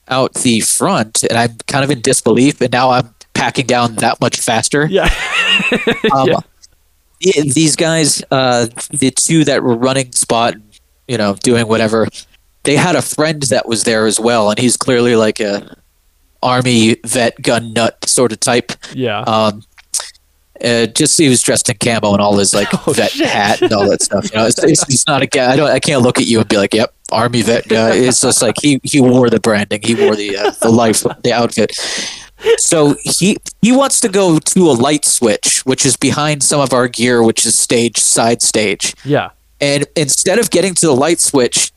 out 0.08 0.34
the 0.34 0.58
front, 0.58 1.22
and 1.22 1.38
I'm 1.38 1.56
kind 1.68 1.84
of 1.84 1.92
in 1.92 2.00
disbelief, 2.00 2.60
and 2.60 2.72
now 2.72 2.90
I'm 2.90 3.14
packing 3.44 3.66
down 3.66 3.94
that 3.96 4.20
much 4.20 4.40
faster. 4.40 4.86
Yeah. 4.86 5.08
Um, 6.12 6.28
Yeah. 6.28 6.38
yeah, 7.20 7.42
These 7.42 7.76
guys, 7.76 8.22
uh, 8.30 8.66
the 8.90 9.10
two 9.10 9.44
that 9.44 9.62
were 9.62 9.76
running 9.76 10.10
spot, 10.12 10.54
you 11.06 11.16
know, 11.18 11.34
doing 11.42 11.68
whatever, 11.68 12.08
they 12.64 12.76
had 12.76 12.96
a 12.96 13.02
friend 13.02 13.40
that 13.44 13.68
was 13.68 13.84
there 13.84 14.06
as 14.06 14.18
well, 14.18 14.50
and 14.50 14.58
he's 14.58 14.76
clearly 14.76 15.14
like 15.16 15.38
a 15.40 15.76
army 16.42 16.96
vet 17.06 17.40
gun 17.42 17.72
nut 17.72 17.96
sort 18.08 18.32
of 18.32 18.40
type. 18.40 18.72
Yeah. 18.94 19.20
Um, 19.20 19.62
uh, 20.64 20.86
just 20.86 21.18
he 21.18 21.28
was 21.28 21.42
dressed 21.42 21.68
in 21.68 21.76
camo 21.78 22.12
and 22.12 22.20
all 22.22 22.36
his 22.38 22.52
like 22.54 22.68
Oh, 22.88 22.92
vet 22.92 23.10
shit. 23.12 23.28
hat 23.28 23.60
and 23.62 23.72
all 23.72 23.88
that 23.90 24.02
stuff. 24.02 24.30
You 24.32 24.38
know, 24.38 24.46
it's, 24.46 24.62
it's, 24.62 24.82
it's 24.88 25.06
not 25.06 25.22
a 25.22 25.26
guy. 25.26 25.52
I 25.52 25.56
don't. 25.56 25.70
I 25.70 25.78
can't 25.80 26.02
look 26.02 26.18
at 26.18 26.26
you 26.26 26.40
and 26.40 26.48
be 26.48 26.56
like, 26.56 26.72
"Yep, 26.74 26.92
army 27.12 27.42
vet 27.42 27.68
guy." 27.68 27.94
It's 27.96 28.20
just 28.20 28.40
like 28.42 28.56
he 28.60 28.80
he 28.82 29.00
wore 29.00 29.28
the 29.30 29.40
branding. 29.40 29.80
He 29.82 29.94
wore 29.94 30.16
the 30.16 30.36
uh, 30.36 30.50
the 30.62 30.70
life 30.70 31.02
the 31.22 31.32
outfit. 31.32 31.72
So 32.58 32.96
he 33.02 33.36
he 33.62 33.72
wants 33.72 34.00
to 34.00 34.08
go 34.08 34.38
to 34.38 34.70
a 34.70 34.72
light 34.72 35.04
switch, 35.04 35.62
which 35.64 35.84
is 35.86 35.96
behind 35.96 36.42
some 36.42 36.60
of 36.60 36.72
our 36.72 36.88
gear, 36.88 37.22
which 37.22 37.44
is 37.46 37.58
stage 37.58 37.98
side 37.98 38.42
stage. 38.42 38.94
yeah. 39.04 39.30
And 39.60 39.86
instead 39.96 40.38
of 40.38 40.50
getting 40.50 40.74
to 40.74 40.86
the 40.86 40.94
light 40.94 41.20
switch, 41.20 41.72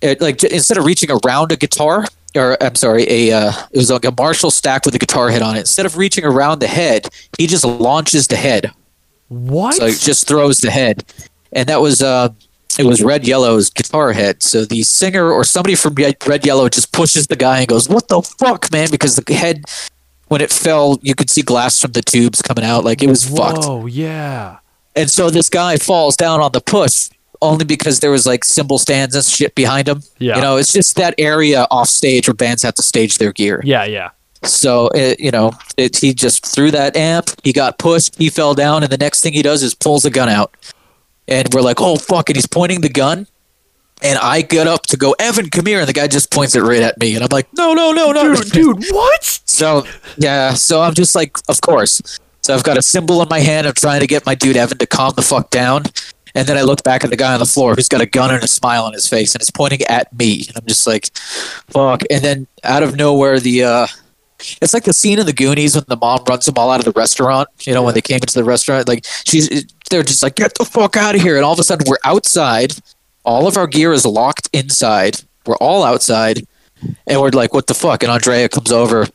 it, 0.00 0.20
like 0.20 0.38
j- 0.38 0.48
instead 0.50 0.78
of 0.78 0.84
reaching 0.84 1.10
around 1.10 1.52
a 1.52 1.56
guitar, 1.56 2.04
or 2.34 2.56
I'm 2.60 2.74
sorry, 2.74 3.04
a 3.08 3.32
uh, 3.32 3.52
it 3.70 3.78
was 3.78 3.90
like 3.90 4.04
a 4.04 4.14
Marshall 4.18 4.50
stack 4.50 4.84
with 4.84 4.94
a 4.94 4.98
guitar 4.98 5.30
head 5.30 5.42
on 5.42 5.56
it. 5.56 5.60
Instead 5.60 5.86
of 5.86 5.96
reaching 5.96 6.24
around 6.24 6.60
the 6.60 6.66
head, 6.66 7.08
he 7.38 7.46
just 7.46 7.64
launches 7.64 8.26
the 8.26 8.36
head. 8.36 8.72
What? 9.28 9.74
So 9.74 9.86
he 9.86 9.92
just 9.94 10.26
throws 10.26 10.58
the 10.58 10.70
head, 10.70 11.04
and 11.52 11.68
that 11.68 11.80
was 11.80 12.02
uh, 12.02 12.30
it 12.78 12.84
was 12.84 13.02
Red 13.02 13.26
Yellow's 13.26 13.70
guitar 13.70 14.12
head. 14.12 14.42
So 14.42 14.64
the 14.64 14.82
singer 14.82 15.30
or 15.30 15.44
somebody 15.44 15.74
from 15.74 15.94
Red 15.94 16.46
Yellow 16.46 16.68
just 16.68 16.92
pushes 16.92 17.26
the 17.26 17.36
guy 17.36 17.60
and 17.60 17.68
goes, 17.68 17.88
"What 17.88 18.08
the 18.08 18.22
fuck, 18.22 18.70
man?" 18.72 18.90
Because 18.90 19.16
the 19.16 19.34
head, 19.34 19.64
when 20.28 20.40
it 20.40 20.50
fell, 20.50 20.98
you 21.02 21.14
could 21.14 21.30
see 21.30 21.42
glass 21.42 21.80
from 21.80 21.92
the 21.92 22.02
tubes 22.02 22.40
coming 22.42 22.64
out. 22.64 22.84
Like 22.84 23.02
it 23.02 23.08
was 23.08 23.28
fucked. 23.28 23.64
Oh 23.64 23.86
yeah. 23.86 24.58
And 24.94 25.10
so 25.10 25.30
this 25.30 25.48
guy 25.48 25.76
falls 25.76 26.16
down 26.16 26.40
on 26.40 26.52
the 26.52 26.60
push 26.60 27.08
only 27.42 27.64
because 27.64 28.00
there 28.00 28.10
was 28.10 28.24
like 28.24 28.44
cymbal 28.44 28.78
stands 28.78 29.14
and 29.14 29.24
shit 29.24 29.54
behind 29.54 29.88
him. 29.88 30.02
Yeah. 30.18 30.36
You 30.36 30.42
know, 30.42 30.56
it's 30.56 30.72
just 30.72 30.96
that 30.96 31.14
area 31.18 31.66
off 31.70 31.88
stage 31.88 32.28
where 32.28 32.34
bands 32.34 32.62
have 32.62 32.74
to 32.74 32.82
stage 32.82 33.18
their 33.18 33.32
gear. 33.32 33.60
Yeah, 33.64 33.84
yeah. 33.84 34.10
So, 34.44 34.88
it, 34.88 35.20
you 35.20 35.30
know, 35.30 35.52
it, 35.76 35.98
he 35.98 36.14
just 36.14 36.46
threw 36.46 36.70
that 36.70 36.96
amp. 36.96 37.30
He 37.44 37.52
got 37.52 37.78
pushed. 37.78 38.16
He 38.16 38.28
fell 38.28 38.54
down. 38.54 38.82
And 38.82 38.90
the 38.90 38.98
next 38.98 39.20
thing 39.20 39.32
he 39.32 39.42
does 39.42 39.62
is 39.62 39.74
pulls 39.74 40.04
a 40.04 40.10
gun 40.10 40.28
out. 40.28 40.54
And 41.28 41.52
we're 41.52 41.62
like, 41.62 41.80
oh, 41.80 41.96
fuck. 41.96 42.28
And 42.28 42.36
he's 42.36 42.46
pointing 42.46 42.80
the 42.80 42.88
gun. 42.88 43.26
And 44.02 44.18
I 44.18 44.42
get 44.42 44.66
up 44.66 44.82
to 44.88 44.96
go, 44.96 45.14
Evan, 45.18 45.48
come 45.48 45.66
here. 45.66 45.78
And 45.78 45.88
the 45.88 45.92
guy 45.92 46.08
just 46.08 46.32
points 46.32 46.56
it 46.56 46.62
right 46.62 46.82
at 46.82 46.98
me. 46.98 47.14
And 47.14 47.22
I'm 47.22 47.28
like, 47.30 47.46
no, 47.56 47.72
no, 47.72 47.92
no, 47.92 48.10
no. 48.10 48.34
Dude, 48.34 48.52
dude, 48.52 48.84
what? 48.90 49.24
So 49.46 49.86
yeah, 50.16 50.54
so 50.54 50.80
I'm 50.80 50.94
just 50.94 51.14
like, 51.14 51.36
of 51.48 51.60
course. 51.60 52.18
So 52.42 52.52
I've 52.52 52.64
got 52.64 52.76
a 52.76 52.82
cymbal 52.82 53.22
in 53.22 53.28
my 53.28 53.38
hand. 53.38 53.66
I'm 53.66 53.74
trying 53.74 54.00
to 54.00 54.06
get 54.08 54.26
my 54.26 54.34
dude 54.34 54.56
Evan 54.56 54.78
to 54.78 54.86
calm 54.86 55.12
the 55.14 55.22
fuck 55.22 55.50
down. 55.50 55.84
And 56.34 56.48
then 56.48 56.56
I 56.56 56.62
look 56.62 56.82
back 56.82 57.04
at 57.04 57.10
the 57.10 57.16
guy 57.16 57.34
on 57.34 57.38
the 57.38 57.46
floor 57.46 57.74
who's 57.74 57.88
got 57.88 58.00
a 58.00 58.06
gun 58.06 58.34
and 58.34 58.42
a 58.42 58.48
smile 58.48 58.84
on 58.84 58.94
his 58.94 59.06
face 59.06 59.34
and 59.34 59.42
it's 59.42 59.50
pointing 59.50 59.82
at 59.82 60.12
me. 60.16 60.44
And 60.48 60.56
I'm 60.56 60.66
just 60.66 60.86
like, 60.86 61.14
fuck. 61.14 62.02
And 62.10 62.24
then 62.24 62.46
out 62.64 62.82
of 62.82 62.96
nowhere, 62.96 63.38
the 63.38 63.62
uh, 63.62 63.86
it's 64.60 64.74
like 64.74 64.84
the 64.84 64.92
scene 64.92 65.18
in 65.18 65.26
the 65.26 65.32
Goonies 65.32 65.74
when 65.74 65.84
the 65.88 65.96
mom 65.96 66.24
runs 66.28 66.46
them 66.46 66.54
all 66.56 66.70
out 66.70 66.80
of 66.80 66.84
the 66.84 66.98
restaurant. 66.98 67.48
You 67.60 67.74
know, 67.74 67.82
when 67.82 67.94
they 67.94 68.00
came 68.00 68.16
into 68.16 68.34
the 68.34 68.44
restaurant, 68.44 68.88
like 68.88 69.04
she's 69.24 69.48
they're 69.90 70.02
just 70.02 70.22
like, 70.22 70.36
get 70.36 70.54
the 70.54 70.64
fuck 70.64 70.96
out 70.96 71.14
of 71.14 71.20
here. 71.20 71.36
And 71.36 71.44
all 71.44 71.52
of 71.52 71.58
a 71.58 71.64
sudden, 71.64 71.86
we're 71.88 71.98
outside. 72.04 72.74
All 73.24 73.46
of 73.46 73.56
our 73.56 73.66
gear 73.66 73.92
is 73.92 74.04
locked 74.04 74.48
inside. 74.52 75.20
We're 75.46 75.56
all 75.56 75.84
outside, 75.84 76.46
and 77.06 77.20
we're 77.20 77.30
like, 77.30 77.52
what 77.52 77.66
the 77.66 77.74
fuck? 77.74 78.02
And 78.02 78.12
Andrea 78.12 78.48
comes 78.48 78.72
over. 78.72 79.06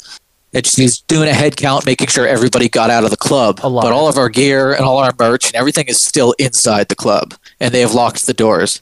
And 0.53 0.65
she's 0.65 1.01
doing 1.01 1.27
a 1.27 1.33
head 1.33 1.57
count, 1.57 1.85
making 1.85 2.07
sure 2.07 2.25
everybody 2.25 2.69
got 2.69 2.89
out 2.89 3.03
of 3.03 3.11
the 3.11 3.17
club. 3.17 3.59
But 3.61 3.91
all 3.91 4.07
of 4.07 4.17
our 4.17 4.29
gear 4.29 4.71
and 4.71 4.85
all 4.85 4.97
our 4.97 5.11
merch 5.19 5.47
and 5.47 5.55
everything 5.55 5.87
is 5.87 6.01
still 6.01 6.33
inside 6.39 6.87
the 6.87 6.95
club, 6.95 7.33
and 7.59 7.73
they 7.73 7.81
have 7.81 7.93
locked 7.93 8.25
the 8.25 8.33
doors. 8.33 8.81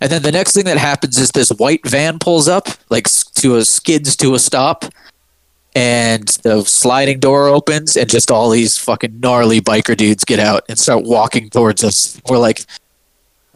And 0.00 0.10
then 0.10 0.22
the 0.22 0.32
next 0.32 0.52
thing 0.52 0.64
that 0.64 0.78
happens 0.78 1.18
is 1.18 1.30
this 1.30 1.50
white 1.50 1.86
van 1.86 2.18
pulls 2.18 2.48
up, 2.48 2.68
like 2.90 3.06
to 3.36 3.56
a 3.56 3.64
skids 3.64 4.14
to 4.16 4.34
a 4.34 4.38
stop, 4.38 4.84
and 5.74 6.26
the 6.42 6.64
sliding 6.64 7.20
door 7.20 7.48
opens, 7.48 7.96
and 7.96 8.08
just 8.08 8.30
all 8.30 8.50
these 8.50 8.78
fucking 8.78 9.20
gnarly 9.20 9.60
biker 9.60 9.96
dudes 9.96 10.24
get 10.24 10.38
out 10.38 10.64
and 10.68 10.78
start 10.78 11.04
walking 11.04 11.50
towards 11.50 11.84
us. 11.84 12.20
We're 12.28 12.38
like, 12.38 12.62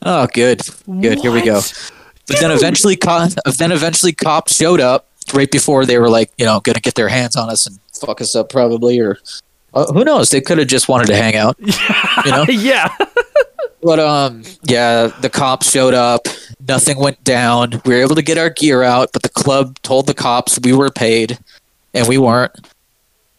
"Oh, 0.03 0.27
good, 0.33 0.63
good, 1.01 1.21
here 1.21 1.33
we 1.33 1.43
go." 1.43 1.57
What? 1.57 1.93
But 2.27 2.41
then 2.41 2.51
eventually, 2.51 2.97
co- 2.97 3.29
then 3.59 3.73
eventually, 3.73 4.13
cops 4.13 4.57
showed 4.57 4.81
up 4.81 5.09
right 5.33 5.51
before 5.51 5.87
they 5.87 5.99
were 5.99 6.09
like, 6.09 6.31
you 6.39 6.45
know, 6.45 6.61
going 6.61 6.75
to 6.75 6.81
get 6.81 6.95
their 6.95 7.09
hands 7.09 7.37
on 7.37 7.51
us 7.51 7.67
and 7.67 7.79
fuck 7.93 8.21
us 8.21 8.35
up, 8.35 8.51
probably, 8.51 8.99
or 9.01 9.19
uh, 9.75 9.93
who 9.93 10.05
knows? 10.05 10.31
They 10.31 10.41
could 10.41 10.59
have 10.59 10.69
just 10.69 10.89
wanted 10.89 11.07
to 11.09 11.17
hang 11.17 11.37
out, 11.37 11.57
you 11.61 12.31
know. 12.31 12.45
yeah. 12.49 12.95
But 13.83 14.01
um, 14.01 14.45
yeah, 14.63 15.09
the 15.21 15.29
cops 15.29 15.71
showed 15.71 15.95
up. 15.95 16.27
Nothing 16.67 16.99
went 16.99 17.23
down. 17.23 17.83
We 17.85 17.95
were 17.95 18.01
able 18.01 18.15
to 18.15 18.23
get 18.23 18.39
our 18.39 18.49
gear 18.49 18.83
out, 18.83 19.11
but 19.13 19.23
the 19.23 19.29
club 19.29 19.79
told 19.83 20.07
the 20.07 20.15
cops 20.15 20.59
we 20.63 20.73
were 20.73 20.91
paid, 20.91 21.39
and 21.95 22.07
we 22.09 22.19
weren't. 22.19 22.53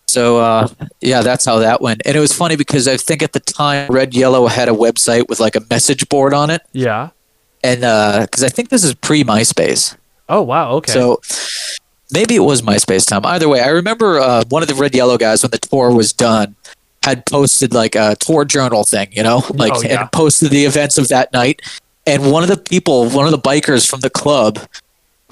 So 0.07 0.37
uh, 0.39 0.67
yeah, 1.01 1.21
that's 1.21 1.45
how 1.45 1.59
that 1.59 1.81
went. 1.81 2.01
And 2.05 2.15
it 2.15 2.19
was 2.19 2.31
funny 2.33 2.55
because 2.55 2.87
I 2.87 2.95
think 2.97 3.21
at 3.21 3.33
the 3.33 3.39
time, 3.39 3.89
Red 3.91 4.13
Yellow 4.13 4.47
had 4.47 4.69
a 4.69 4.73
website 4.73 5.27
with 5.27 5.39
like 5.39 5.55
a 5.55 5.61
message 5.69 6.07
board 6.09 6.33
on 6.33 6.49
it, 6.49 6.61
Yeah. 6.73 7.09
and 7.63 7.81
because 7.81 8.43
I 8.43 8.49
think 8.49 8.69
this 8.69 8.83
is 8.83 8.93
pre 8.93 9.23
MySpace. 9.23 9.95
Oh, 10.29 10.41
wow. 10.41 10.71
Okay. 10.77 10.91
So 10.91 11.21
maybe 12.11 12.35
it 12.35 12.39
was 12.39 12.61
MySpace 12.61 13.07
time. 13.07 13.25
Either 13.25 13.47
way, 13.49 13.61
I 13.61 13.67
remember 13.69 14.19
uh, 14.19 14.43
one 14.49 14.61
of 14.61 14.67
the 14.69 14.75
Red 14.75 14.95
Yellow 14.95 15.17
guys 15.17 15.43
when 15.43 15.51
the 15.51 15.57
tour 15.59 15.93
was 15.93 16.13
done 16.13 16.55
had 17.03 17.25
posted 17.27 17.73
like 17.73 17.95
a 17.95 18.15
tour 18.19 18.45
journal 18.45 18.83
thing, 18.83 19.09
you 19.11 19.21
know, 19.21 19.43
like 19.53 19.73
Oh, 19.75 19.81
yeah. 19.83 20.01
and 20.01 20.11
posted 20.11 20.49
the 20.49 20.65
events 20.65 20.97
of 20.97 21.07
that 21.09 21.31
night. 21.33 21.61
And 22.07 22.31
one 22.31 22.41
of 22.43 22.49
the 22.49 22.57
people, 22.57 23.09
one 23.09 23.25
of 23.25 23.31
the 23.31 23.37
bikers 23.39 23.87
from 23.87 23.99
the 23.99 24.09
club, 24.09 24.59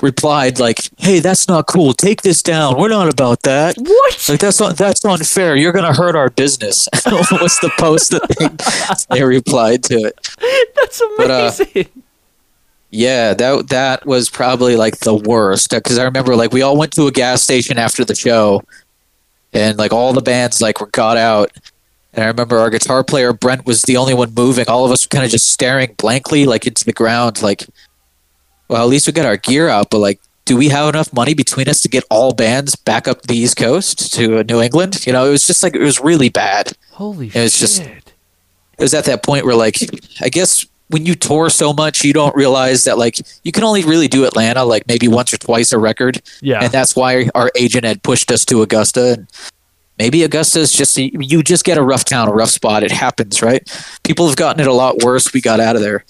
replied 0.02 0.60
like, 0.60 0.80
"Hey, 0.98 1.20
that's 1.20 1.48
not 1.48 1.68
cool. 1.68 1.94
Take 1.94 2.22
this 2.22 2.42
down. 2.42 2.78
We're 2.78 2.90
not 2.90 3.12
about 3.12 3.44
that." 3.44 3.76
what? 3.78 4.26
Like 4.30 4.40
that's 4.40 4.60
not 4.60 4.78
that's 4.78 5.04
unfair. 5.06 5.56
You're 5.56 5.72
gonna 5.72 5.94
hurt 5.94 6.16
our 6.16 6.30
business. 6.30 6.88
What's 7.06 7.60
the 7.60 7.72
post 7.78 8.12
that 8.12 9.08
they, 9.10 9.16
they 9.16 9.24
replied 9.24 9.84
to 9.86 9.96
it? 9.96 10.30
That's 10.76 11.02
But, 11.18 11.32
uh, 11.32 11.52
amazing. 11.56 11.90
Yeah, 12.90 13.34
that 13.34 13.70
that 13.70 14.06
was 14.06 14.30
probably 14.30 14.76
like 14.76 15.00
the 15.00 15.16
worst 15.16 15.72
because 15.72 15.98
I 15.98 16.04
remember 16.04 16.36
like 16.36 16.52
we 16.52 16.62
all 16.62 16.78
went 16.78 16.94
to 16.94 17.08
a 17.08 17.12
gas 17.12 17.42
station 17.42 17.80
after 17.80 18.06
the 18.06 18.14
show, 18.14 18.62
and 19.52 19.80
like 19.80 19.92
all 19.92 20.14
the 20.14 20.22
bands 20.22 20.62
like 20.62 20.80
were 20.80 20.88
got 20.88 21.18
out, 21.18 21.52
and 22.14 22.24
I 22.24 22.28
remember 22.28 22.60
our 22.60 22.70
guitar 22.70 23.04
player 23.04 23.34
Brent 23.34 23.66
was 23.66 23.82
the 23.82 23.98
only 23.98 24.14
one 24.14 24.34
moving. 24.36 24.66
All 24.68 24.86
of 24.86 24.92
us 24.92 25.06
were 25.06 25.10
kind 25.10 25.26
of 25.26 25.32
just 25.32 25.52
staring 25.52 25.96
blankly 25.98 26.46
like 26.46 26.68
into 26.68 26.86
the 26.86 26.94
ground, 26.94 27.42
like, 27.42 27.66
well, 28.68 28.84
at 28.84 28.90
least 28.90 29.08
we 29.08 29.14
got 29.14 29.26
our 29.26 29.38
gear 29.38 29.70
out, 29.70 29.90
but 29.90 30.00
like, 30.00 30.20
do 30.46 30.58
we 30.58 30.70
have 30.70 30.90
enough 30.90 31.14
money 31.14 31.34
between 31.34 31.70
us 31.70 31.82
to 31.82 31.88
get 31.90 32.04
all 32.10 32.34
bands 32.34 32.76
back 32.76 33.08
up 33.08 33.22
the 33.24 33.36
East 33.36 33.56
Coast 33.58 34.14
to 34.14 34.40
uh, 34.40 34.44
New 34.44 34.62
England? 34.62 35.06
You 35.06 35.14
know, 35.14 35.26
it 35.26 35.30
was 35.32 35.48
just 35.48 35.64
like 35.64 35.76
it 35.76 35.82
was 35.82 36.00
really 36.02 36.30
bad. 36.30 36.74
Holy 36.92 37.28
It 37.28 37.36
was 37.36 37.54
shit. 37.58 37.60
just- 37.60 37.82
it 37.82 38.82
was 38.82 38.94
at 38.94 39.06
that 39.06 39.24
point 39.24 39.46
where 39.46 39.56
like 39.56 39.78
I 40.22 40.30
guess 40.30 40.66
when 40.90 41.06
you 41.06 41.16
tour 41.16 41.50
so 41.50 41.74
much 41.74 42.04
you 42.04 42.12
don't 42.12 42.36
realize 42.36 42.84
that 42.84 42.98
like 42.98 43.18
you 43.44 43.52
can 43.52 43.64
only 43.64 43.84
really 43.84 44.08
do 44.08 44.26
Atlanta 44.26 44.64
like 44.64 44.88
maybe 44.88 45.08
once 45.08 45.32
or 45.32 45.38
twice 45.38 45.72
a 45.72 45.78
record 45.78 46.22
yeah. 46.42 46.60
and 46.62 46.72
that's 46.72 46.96
why 46.96 47.30
our 47.36 47.52
agent 47.56 47.86
had 47.86 48.02
pushed 48.04 48.32
us 48.32 48.44
to 48.46 48.62
Augusta 48.64 49.14
and 49.14 49.28
maybe 49.98 50.24
Augusta 50.24 50.60
is 50.60 50.74
just 50.74 50.98
you 50.98 51.44
just 51.44 51.64
get 51.64 51.78
a 51.78 51.84
rough 51.84 52.04
town 52.04 52.28
a 52.28 52.34
rough 52.34 52.50
spot 52.50 52.84
it 52.84 52.92
happens 52.92 53.42
right 53.42 53.64
people 54.04 54.28
have 54.28 54.36
gotten 54.38 54.60
it 54.60 54.68
a 54.68 54.74
lot 54.74 55.04
worse 55.04 55.32
we 55.34 55.40
got 55.40 55.60
out 55.60 55.76
of 55.76 55.82
there 55.82 56.04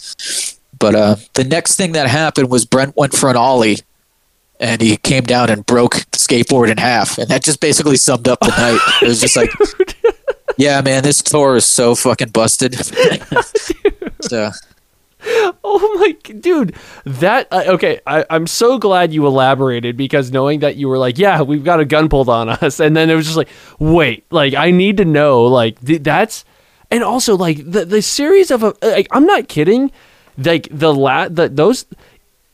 but 0.84 0.96
uh 0.96 1.16
the 1.36 1.46
next 1.46 1.78
thing 1.78 1.94
that 1.94 2.10
happened 2.10 2.52
was 2.52 2.66
Brent 2.66 2.98
went 2.98 3.14
for 3.16 3.30
an 3.30 3.38
ollie 3.38 3.78
and 4.60 4.82
he 4.82 4.98
came 4.98 5.24
down 5.24 5.50
and 5.50 5.66
broke 5.66 5.94
the 6.12 6.18
skateboard 6.18 6.70
in 6.70 6.78
half. 6.78 7.18
And 7.18 7.30
that 7.30 7.42
just 7.42 7.62
basically 7.62 7.96
summed 7.96 8.28
up 8.28 8.42
the 8.42 8.50
night. 8.50 8.80
It 9.02 9.08
was 9.08 9.22
just 9.22 9.38
like 9.38 9.50
yeah 10.58 10.82
man 10.82 11.04
this 11.04 11.22
tour 11.22 11.56
is 11.56 11.66
so 11.66 11.96
fucking 11.96 12.32
busted. 12.32 12.76
So. 14.22 14.52
Oh 15.64 15.98
my 16.00 16.32
dude, 16.40 16.76
that 17.06 17.48
uh, 17.52 17.64
okay. 17.68 18.00
I, 18.08 18.26
I'm 18.30 18.48
so 18.48 18.78
glad 18.78 19.14
you 19.14 19.26
elaborated 19.26 19.98
because 19.98 20.32
knowing 20.32 20.60
that 20.60 20.76
you 20.76 20.88
were 20.88 20.98
like, 20.98 21.18
yeah, 21.18 21.42
we've 21.42 21.64
got 21.64 21.80
a 21.80 21.86
gun 21.86 22.08
pulled 22.10 22.30
on 22.30 22.50
us, 22.50 22.80
and 22.80 22.96
then 22.96 23.10
it 23.10 23.16
was 23.16 23.26
just 23.26 23.38
like, 23.38 23.50
wait, 23.80 24.26
like 24.32 24.54
I 24.54 24.72
need 24.72 24.98
to 24.98 25.06
know, 25.06 25.44
like 25.44 25.84
th- 25.86 26.04
that's, 26.04 26.46
and 26.90 27.04
also 27.04 27.36
like 27.36 27.58
the 27.70 27.86
the 27.86 28.02
series 28.02 28.50
of 28.50 28.64
a, 28.64 28.74
like 28.82 29.08
I'm 29.12 29.26
not 29.26 29.48
kidding, 29.48 29.92
like 30.38 30.68
the 30.72 30.94
la 30.94 31.28
the 31.28 31.50
those. 31.50 31.86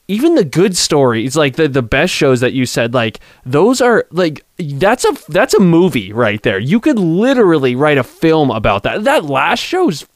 Even 0.08 0.34
the 0.34 0.44
good 0.44 0.76
stories, 0.76 1.36
like 1.36 1.56
the, 1.56 1.68
the 1.68 1.84
best 1.84 2.12
shows 2.12 2.40
that 2.40 2.54
you 2.54 2.66
said, 2.66 2.96
like 2.96 3.20
those 3.46 3.80
are 3.80 4.08
like 4.10 4.44
that's 4.58 5.06
a 5.06 5.16
that's 5.28 5.54
a 5.54 5.60
movie 5.60 6.12
right 6.12 6.42
there. 6.42 6.58
You 6.58 6.80
could 6.80 6.98
literally 6.98 7.76
write 7.76 8.00
a 8.00 8.04
film 8.04 8.50
about 8.50 8.82
that. 8.82 9.04
That 9.04 9.26
last 9.26 9.60
show's 9.60 10.08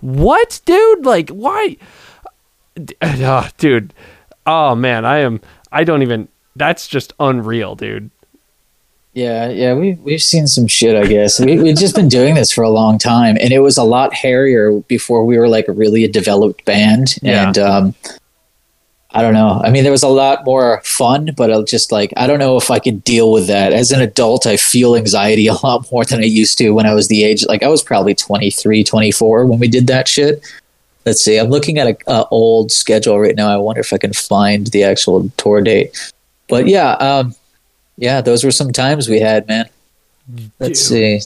what, 0.00 0.60
dude? 0.64 1.04
Like, 1.04 1.30
why? 1.30 1.76
Dude. 3.58 3.94
Oh 4.46 4.74
man, 4.74 5.04
I 5.04 5.18
am. 5.18 5.40
I 5.72 5.84
don't 5.84 6.02
even. 6.02 6.28
That's 6.56 6.88
just 6.88 7.12
unreal, 7.20 7.74
dude. 7.74 8.10
Yeah, 9.14 9.48
yeah, 9.48 9.74
we 9.74 9.94
we've 9.94 10.22
seen 10.22 10.46
some 10.46 10.66
shit. 10.66 10.94
I 10.94 11.06
guess 11.06 11.40
we 11.40 11.58
we've 11.58 11.76
just 11.76 11.96
been 11.96 12.08
doing 12.08 12.34
this 12.34 12.52
for 12.52 12.62
a 12.62 12.70
long 12.70 12.98
time, 12.98 13.36
and 13.40 13.52
it 13.52 13.60
was 13.60 13.76
a 13.76 13.82
lot 13.82 14.14
hairier 14.14 14.78
before 14.80 15.24
we 15.24 15.38
were 15.38 15.48
like 15.48 15.64
really 15.68 16.04
a 16.04 16.08
developed 16.08 16.64
band. 16.64 17.16
Yeah. 17.22 17.48
And 17.48 17.58
um, 17.58 17.94
I 19.10 19.22
don't 19.22 19.32
know. 19.32 19.60
I 19.64 19.70
mean, 19.70 19.84
there 19.84 19.92
was 19.92 20.02
a 20.02 20.08
lot 20.08 20.44
more 20.44 20.82
fun, 20.84 21.30
but 21.36 21.50
I'll 21.50 21.64
just 21.64 21.90
like 21.90 22.12
I 22.16 22.26
don't 22.26 22.38
know 22.38 22.56
if 22.56 22.70
I 22.70 22.78
could 22.78 23.02
deal 23.02 23.32
with 23.32 23.46
that. 23.46 23.72
As 23.72 23.90
an 23.90 24.02
adult, 24.02 24.46
I 24.46 24.56
feel 24.58 24.94
anxiety 24.94 25.46
a 25.48 25.54
lot 25.54 25.90
more 25.90 26.04
than 26.04 26.20
I 26.20 26.26
used 26.26 26.58
to 26.58 26.70
when 26.70 26.86
I 26.86 26.94
was 26.94 27.08
the 27.08 27.24
age. 27.24 27.44
Like 27.46 27.62
I 27.62 27.68
was 27.68 27.82
probably 27.82 28.14
23, 28.14 28.84
24 28.84 29.46
when 29.46 29.58
we 29.58 29.68
did 29.68 29.86
that 29.86 30.06
shit. 30.06 30.46
Let's 31.06 31.24
see. 31.24 31.38
I'm 31.38 31.48
looking 31.48 31.78
at 31.78 31.86
a, 31.86 31.96
a 32.06 32.28
old 32.30 32.70
schedule 32.70 33.18
right 33.18 33.34
now. 33.34 33.48
I 33.48 33.56
wonder 33.56 33.80
if 33.80 33.94
I 33.94 33.98
can 33.98 34.12
find 34.12 34.66
the 34.68 34.84
actual 34.84 35.30
tour 35.38 35.62
date. 35.62 36.12
But 36.48 36.66
yeah, 36.66 36.92
um, 36.92 37.34
yeah, 37.98 38.20
those 38.20 38.44
were 38.44 38.52
some 38.52 38.72
times 38.72 39.08
we 39.08 39.20
had, 39.20 39.46
man. 39.48 39.68
Let's 40.60 40.80
see. 40.80 41.20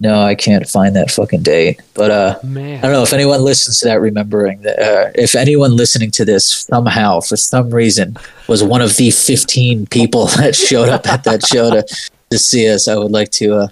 No, 0.00 0.20
I 0.20 0.34
can't 0.34 0.66
find 0.66 0.96
that 0.96 1.10
fucking 1.10 1.42
date. 1.42 1.82
But 1.92 2.10
uh, 2.10 2.38
I 2.42 2.46
don't 2.46 2.92
know 2.92 3.02
if 3.02 3.12
anyone 3.12 3.42
listens 3.42 3.80
to 3.80 3.88
that, 3.88 4.00
remembering 4.00 4.62
that. 4.62 4.78
Uh, 4.78 5.10
if 5.14 5.34
anyone 5.34 5.76
listening 5.76 6.10
to 6.12 6.24
this 6.24 6.46
somehow, 6.46 7.20
for 7.20 7.36
some 7.36 7.70
reason, 7.70 8.16
was 8.46 8.62
one 8.62 8.80
of 8.80 8.96
the 8.96 9.10
15 9.10 9.86
people 9.86 10.26
that 10.36 10.54
showed 10.54 10.88
up 10.88 11.06
at 11.08 11.24
that 11.24 11.44
show 11.44 11.70
to 11.70 12.08
to 12.30 12.38
see 12.38 12.68
us, 12.68 12.88
I 12.88 12.96
would 12.96 13.10
like 13.10 13.30
to. 13.32 13.54
Uh, 13.54 13.68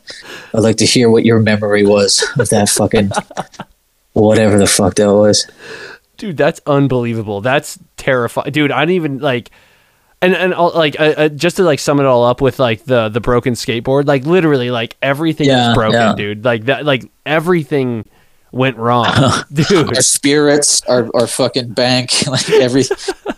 I'd 0.55 0.61
like 0.61 0.77
to 0.77 0.87
hear 0.87 1.11
what 1.11 1.25
your 1.25 1.39
memory 1.39 1.85
was 1.87 2.27
of 2.39 2.49
that 2.51 2.69
fucking 2.69 3.11
whatever 4.15 4.59
the 4.59 4.67
fuck 4.67 4.95
that 4.97 5.13
was. 5.13 5.47
Dude, 6.17 6.39
that's 6.39 6.61
unbelievable. 6.67 7.43
That's 7.43 7.79
terrifying. 7.99 8.51
Dude, 8.53 8.73
I 8.73 8.81
didn't 8.81 8.97
even 8.97 9.19
like 9.19 9.51
and 10.27 10.35
and 10.35 10.55
all- 10.55 10.73
like 10.74 10.98
uh, 11.01 11.15
uh, 11.16 11.28
just 11.28 11.57
to 11.57 11.62
like 11.62 11.78
sum 11.78 12.01
it 12.01 12.07
all 12.07 12.24
up 12.24 12.40
with 12.40 12.59
like 12.59 12.85
the 12.85 13.09
the 13.09 13.20
broken 13.20 13.55
skateboard, 13.55 14.07
like 14.07 14.24
literally 14.27 14.70
like 14.70 14.97
everything 15.03 15.47
Yeah, 15.47 15.70
is 15.70 15.74
broken, 15.74 16.01
yeah. 16.01 16.15
dude. 16.15 16.44
Like 16.44 16.65
that 16.66 16.85
like 16.85 17.05
everything 17.24 18.05
went 18.53 18.77
wrong. 18.78 19.07
dude. 19.53 19.89
Our 19.97 20.03
spirits, 20.03 20.81
our 20.86 21.11
our 21.15 21.27
fucking 21.27 21.70
bank, 21.74 22.11
like 22.27 22.48
every 22.51 22.85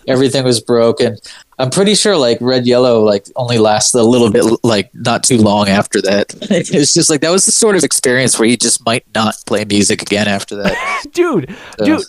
everything 0.06 0.44
was 0.44 0.60
broken. 0.60 1.16
I'm 1.60 1.70
pretty 1.70 1.97
sure 1.97 2.16
like 2.16 2.39
red 2.40 2.66
yellow 2.69 3.02
like 3.02 3.27
only 3.35 3.59
lasted 3.59 3.98
a 3.98 4.05
little 4.05 4.31
bit 4.31 4.44
like 4.62 4.94
not 4.94 5.24
too 5.24 5.39
long 5.39 5.69
after 5.69 6.01
that. 6.02 6.32
It 6.51 6.70
was 6.73 6.94
just 6.94 7.10
like 7.10 7.20
that 7.23 7.31
was 7.31 7.47
the 7.47 7.52
sort 7.52 7.74
of 7.77 7.82
experience 7.82 8.39
where 8.39 8.48
you 8.48 8.56
just 8.56 8.85
might 8.86 9.05
not 9.15 9.35
play 9.47 9.65
music 9.65 10.02
again 10.02 10.28
after 10.28 10.55
that. 10.62 11.05
dude 11.12 11.52
dude 11.85 12.02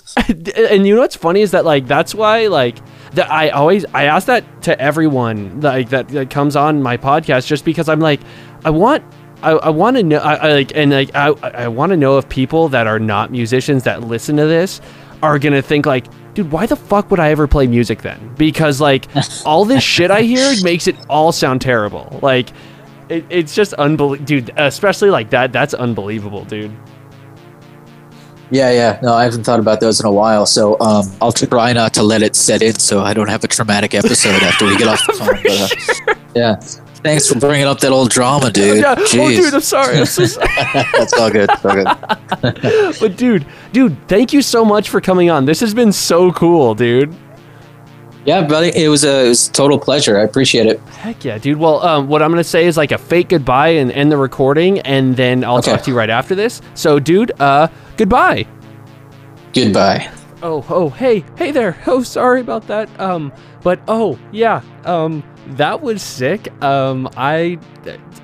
and 0.56 0.86
you 0.86 0.94
know 0.96 1.02
what's 1.02 1.16
funny 1.16 1.42
is 1.42 1.52
that 1.52 1.66
like 1.66 1.88
that's 1.88 2.14
why 2.14 2.46
like 2.48 2.78
that 3.14 3.32
i 3.32 3.50
always 3.50 3.86
i 3.94 4.06
ask 4.06 4.28
that 4.28 4.62
to 4.62 4.80
everyone 4.80 5.62
like 5.62 5.90
that, 5.90 6.08
that 6.10 6.30
comes 6.30 6.56
on 6.56 6.82
my 6.82 6.98
podcast 6.98 7.48
just 7.48 7.66
because 7.66 7.90
i'm 7.90 8.00
like 8.00 8.20
i 8.66 8.70
want 8.70 9.04
I, 9.42 9.52
I 9.52 9.70
want 9.70 9.96
to 9.98 10.04
know, 10.04 10.18
I, 10.18 10.34
I 10.36 10.54
like, 10.54 10.76
and 10.76 10.92
like, 10.92 11.16
I, 11.16 11.28
I 11.28 11.68
want 11.70 11.92
to 11.92 11.98
know 11.98 12.18
if 12.18 12.28
people 12.28 12.68
that 12.70 12.88
are 12.88 13.00
not 13.00 13.32
musicians 13.32 13.84
that 13.84 14.04
listen 14.04 14.36
to 14.38 14.46
this 14.46 14.82
are 15.24 15.40
gonna 15.40 15.62
think 15.62 15.86
like, 15.86 16.08
dude, 16.34 16.52
why 16.52 16.66
the 16.66 16.76
fuck 16.76 17.10
would 17.12 17.20
I 17.20 17.32
ever 17.32 17.48
play 17.48 17.68
music 17.68 18.02
then? 18.02 18.34
Because 18.36 18.82
like, 18.82 19.08
all 19.46 19.66
this 19.66 19.84
shit 19.84 20.12
I 20.12 20.24
hear 20.24 20.54
makes 20.62 20.88
it 20.88 20.96
all 21.10 21.32
sound 21.32 21.62
terrible. 21.62 22.20
Like, 22.22 22.50
it, 23.08 23.26
it's 23.30 23.56
just 23.56 23.74
unbelievable, 23.74 24.26
dude. 24.26 24.52
Especially 24.58 25.10
like 25.10 25.30
that. 25.32 25.52
That's 25.52 25.74
unbelievable, 25.74 26.44
dude. 26.46 26.76
Yeah, 28.52 28.72
yeah. 28.72 29.00
No, 29.04 29.14
I 29.14 29.24
haven't 29.24 29.44
thought 29.44 29.60
about 29.60 29.80
those 29.80 30.00
in 30.00 30.06
a 30.06 30.12
while, 30.12 30.46
so 30.46 30.80
um, 30.80 31.06
I'll 31.22 31.32
try 31.32 31.72
not 31.74 31.94
to 31.96 32.04
let 32.04 32.22
it 32.22 32.36
set 32.36 32.62
in, 32.62 32.76
so 32.80 33.02
I 33.02 33.14
don't 33.14 33.28
have 33.30 33.44
a 33.44 33.48
traumatic 33.48 33.94
episode 33.94 34.42
after 34.42 34.66
we 34.66 34.78
get 34.78 34.88
off 34.88 35.06
the 35.06 35.14
phone. 35.14 35.40
But, 35.44 36.10
uh, 36.10 36.20
yeah. 36.36 36.56
Thanks 37.02 37.28
for 37.32 37.40
bringing 37.40 37.66
up 37.66 37.80
that 37.80 37.92
old 37.92 38.10
drama, 38.10 38.52
dude. 38.52 38.80
Yeah. 38.80 38.96
Oh, 38.98 39.30
dude, 39.30 39.54
I'm 39.54 39.62
sorry. 39.62 40.00
I'm 40.00 40.06
so 40.06 40.26
sorry. 40.26 40.48
That's 40.74 41.14
all 41.14 41.32
good. 41.32 41.50
It's 41.50 41.66
all 41.66 41.76
good. 41.76 42.96
But 43.00 43.16
dude, 43.16 43.46
dude, 43.72 43.96
thank 44.10 44.34
you 44.34 44.42
so 44.42 44.66
much 44.66 44.90
for 44.90 45.00
coming 45.00 45.30
on. 45.30 45.46
This 45.46 45.62
has 45.62 45.74
been 45.74 45.94
so 45.94 46.32
cool, 46.34 46.76
dude. 46.76 47.16
Yeah, 48.30 48.46
buddy. 48.46 48.72
It 48.76 48.90
was 48.90 49.04
a 49.04 49.26
it 49.26 49.30
was 49.30 49.48
a 49.50 49.52
total 49.54 49.80
pleasure. 49.80 50.20
I 50.20 50.22
appreciate 50.22 50.68
it. 50.68 50.80
Heck 51.02 51.26
yeah, 51.26 51.40
dude. 51.40 51.58
Well, 51.58 51.82
um, 51.84 52.08
what 52.08 52.22
I'm 52.22 52.30
gonna 52.30 52.44
say 52.44 52.68
is 52.68 52.78
like 52.78 52.92
a 52.92 53.00
fake 53.00 53.30
goodbye 53.30 53.70
and 53.70 53.92
end 53.92 54.12
the 54.12 54.18
recording, 54.18 54.78
and 54.82 55.16
then 55.18 55.44
I'll 55.44 55.58
Okay. 55.58 55.72
talk 55.72 55.82
to 55.86 55.90
you 55.90 55.98
right 55.98 56.12
after 56.12 56.36
this. 56.36 56.62
So, 56.76 57.00
dude, 57.00 57.32
uh, 57.42 57.70
goodbye. 57.98 58.46
Goodbye. 59.54 60.12
Oh, 60.44 60.64
oh, 60.70 60.90
hey, 60.90 61.26
hey 61.38 61.50
there. 61.52 61.76
Oh, 61.88 62.04
sorry 62.04 62.40
about 62.42 62.68
that. 62.68 62.88
Um, 63.00 63.34
but 63.64 63.80
oh, 63.88 64.20
yeah. 64.32 64.62
Um, 64.86 65.24
that 65.48 65.82
was 65.82 66.04
sick. 66.04 66.50
Um, 66.64 67.10
I 67.18 67.58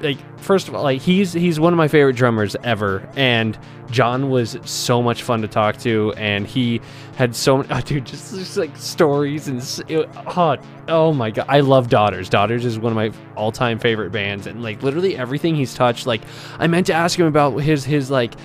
like 0.01 0.19
first 0.37 0.67
of 0.67 0.75
all, 0.75 0.83
like 0.83 1.01
he's 1.01 1.33
he's 1.33 1.59
one 1.59 1.73
of 1.73 1.77
my 1.77 1.87
favorite 1.87 2.15
drummers 2.15 2.55
ever, 2.63 3.09
and 3.15 3.57
John 3.89 4.29
was 4.29 4.55
so 4.65 5.01
much 5.01 5.23
fun 5.23 5.41
to 5.41 5.47
talk 5.47 5.77
to, 5.77 6.13
and 6.15 6.45
he 6.45 6.79
had 7.15 7.35
so 7.35 7.57
many, 7.57 7.69
oh, 7.71 7.81
dude, 7.81 8.05
just, 8.05 8.33
just 8.33 8.57
like 8.57 8.75
stories 8.77 9.47
and 9.47 9.61
oh, 9.89 10.57
oh 10.87 11.13
my 11.13 11.31
god, 11.31 11.45
I 11.47 11.61
love 11.61 11.89
Daughters. 11.89 12.29
Daughters 12.29 12.65
is 12.65 12.77
one 12.77 12.91
of 12.91 12.95
my 12.95 13.11
all-time 13.35 13.79
favorite 13.79 14.11
bands, 14.11 14.47
and 14.47 14.61
like 14.61 14.83
literally 14.83 15.17
everything 15.17 15.55
he's 15.55 15.73
touched. 15.73 16.05
Like, 16.05 16.21
I 16.59 16.67
meant 16.67 16.87
to 16.87 16.93
ask 16.93 17.17
him 17.17 17.25
about 17.25 17.57
his 17.57 17.85
his 17.85 18.11
like 18.11 18.35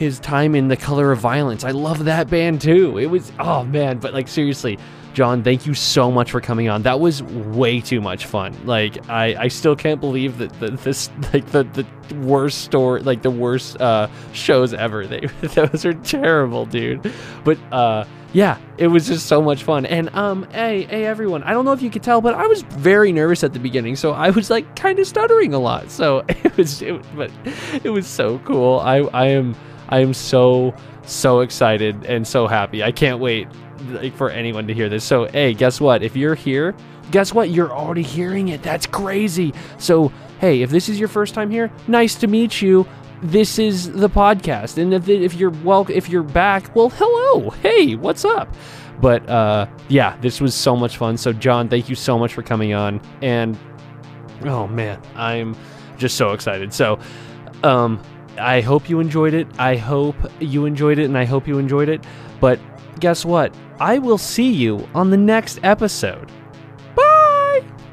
his 0.00 0.18
time 0.18 0.54
in 0.54 0.68
the 0.68 0.78
color 0.78 1.12
of 1.12 1.18
violence. 1.18 1.62
I 1.62 1.72
love 1.72 2.06
that 2.06 2.30
band 2.30 2.62
too. 2.62 2.96
It 2.96 3.06
was 3.06 3.30
oh 3.38 3.64
man 3.64 3.98
but 3.98 4.14
like 4.14 4.28
seriously 4.28 4.78
john 5.12 5.42
thank 5.42 5.66
you 5.66 5.74
so 5.74 6.10
much 6.10 6.30
for 6.30 6.40
coming 6.40 6.70
on. 6.70 6.82
That 6.82 7.00
was 7.00 7.22
way 7.22 7.82
too 7.82 8.00
much 8.00 8.24
fun. 8.24 8.56
Like 8.64 9.10
i 9.10 9.34
i 9.36 9.48
still 9.48 9.76
can't 9.76 10.00
believe 10.00 10.38
that 10.38 10.58
the, 10.58 10.70
this 10.70 11.10
like 11.34 11.44
the 11.50 11.64
the 11.64 11.86
worst 12.16 12.62
story 12.62 13.02
like 13.02 13.20
the 13.20 13.30
worst 13.30 13.78
uh 13.78 14.08
shows 14.32 14.72
ever. 14.72 15.06
They 15.06 15.20
those 15.42 15.84
are 15.84 15.92
terrible 15.92 16.64
dude. 16.64 17.12
But 17.44 17.58
uh 17.70 18.06
yeah, 18.32 18.58
it 18.78 18.86
was 18.86 19.06
just 19.06 19.26
so 19.26 19.42
much 19.42 19.64
fun. 19.64 19.86
And 19.86 20.14
um, 20.14 20.48
hey, 20.50 20.84
hey 20.84 21.04
everyone, 21.04 21.42
I 21.42 21.52
don't 21.52 21.64
know 21.64 21.72
if 21.72 21.82
you 21.82 21.90
could 21.90 22.02
tell, 22.02 22.20
but 22.20 22.34
I 22.34 22.46
was 22.46 22.62
very 22.62 23.12
nervous 23.12 23.42
at 23.42 23.52
the 23.52 23.58
beginning, 23.58 23.96
so 23.96 24.12
I 24.12 24.30
was 24.30 24.50
like 24.50 24.76
kind 24.76 24.98
of 24.98 25.06
stuttering 25.06 25.54
a 25.54 25.58
lot. 25.58 25.90
So 25.90 26.24
it 26.28 26.56
was, 26.56 26.82
it, 26.82 27.02
but 27.16 27.30
it 27.84 27.90
was 27.90 28.06
so 28.06 28.38
cool. 28.40 28.78
I 28.80 28.98
I 28.98 29.26
am 29.26 29.56
I 29.88 30.00
am 30.00 30.14
so 30.14 30.74
so 31.02 31.40
excited 31.40 32.04
and 32.06 32.26
so 32.26 32.46
happy. 32.46 32.82
I 32.82 32.92
can't 32.92 33.18
wait 33.18 33.48
like 33.88 34.14
for 34.14 34.30
anyone 34.30 34.66
to 34.66 34.74
hear 34.74 34.88
this. 34.88 35.04
So, 35.04 35.26
hey, 35.26 35.54
guess 35.54 35.80
what? 35.80 36.02
If 36.02 36.16
you're 36.16 36.34
here, 36.34 36.74
guess 37.10 37.32
what? 37.32 37.50
You're 37.50 37.72
already 37.72 38.02
hearing 38.02 38.48
it. 38.48 38.62
That's 38.62 38.86
crazy. 38.86 39.52
So, 39.78 40.12
hey, 40.38 40.62
if 40.62 40.70
this 40.70 40.88
is 40.88 40.98
your 40.98 41.08
first 41.08 41.34
time 41.34 41.50
here, 41.50 41.70
nice 41.88 42.14
to 42.16 42.26
meet 42.26 42.62
you. 42.62 42.86
This 43.22 43.58
is 43.58 43.92
the 43.92 44.08
podcast, 44.08 44.78
and 44.78 44.94
if 44.94 45.06
if 45.06 45.34
you're 45.34 45.50
well, 45.50 45.86
if 45.90 46.08
you're 46.08 46.22
back, 46.22 46.74
well, 46.74 46.88
hello, 46.88 47.50
hey, 47.50 47.94
what's 47.94 48.24
up? 48.24 48.48
But 49.00 49.28
uh, 49.28 49.66
yeah, 49.88 50.16
this 50.22 50.40
was 50.40 50.54
so 50.54 50.74
much 50.74 50.96
fun. 50.96 51.18
So, 51.18 51.32
John, 51.32 51.68
thank 51.68 51.90
you 51.90 51.94
so 51.94 52.18
much 52.18 52.32
for 52.32 52.42
coming 52.42 52.72
on, 52.72 53.00
and 53.20 53.58
oh 54.44 54.66
man, 54.66 55.02
I'm 55.16 55.54
just 55.98 56.16
so 56.16 56.32
excited. 56.32 56.72
So, 56.72 56.98
um, 57.62 58.02
I 58.38 58.62
hope 58.62 58.88
you 58.88 59.00
enjoyed 59.00 59.34
it. 59.34 59.46
I 59.58 59.76
hope 59.76 60.16
you 60.40 60.64
enjoyed 60.64 60.98
it, 60.98 61.04
and 61.04 61.18
I 61.18 61.26
hope 61.26 61.46
you 61.46 61.58
enjoyed 61.58 61.90
it. 61.90 62.02
But 62.40 62.58
guess 63.00 63.24
what? 63.24 63.54
I 63.80 63.98
will 63.98 64.18
see 64.18 64.50
you 64.50 64.88
on 64.94 65.10
the 65.10 65.18
next 65.18 65.60
episode. 65.62 66.32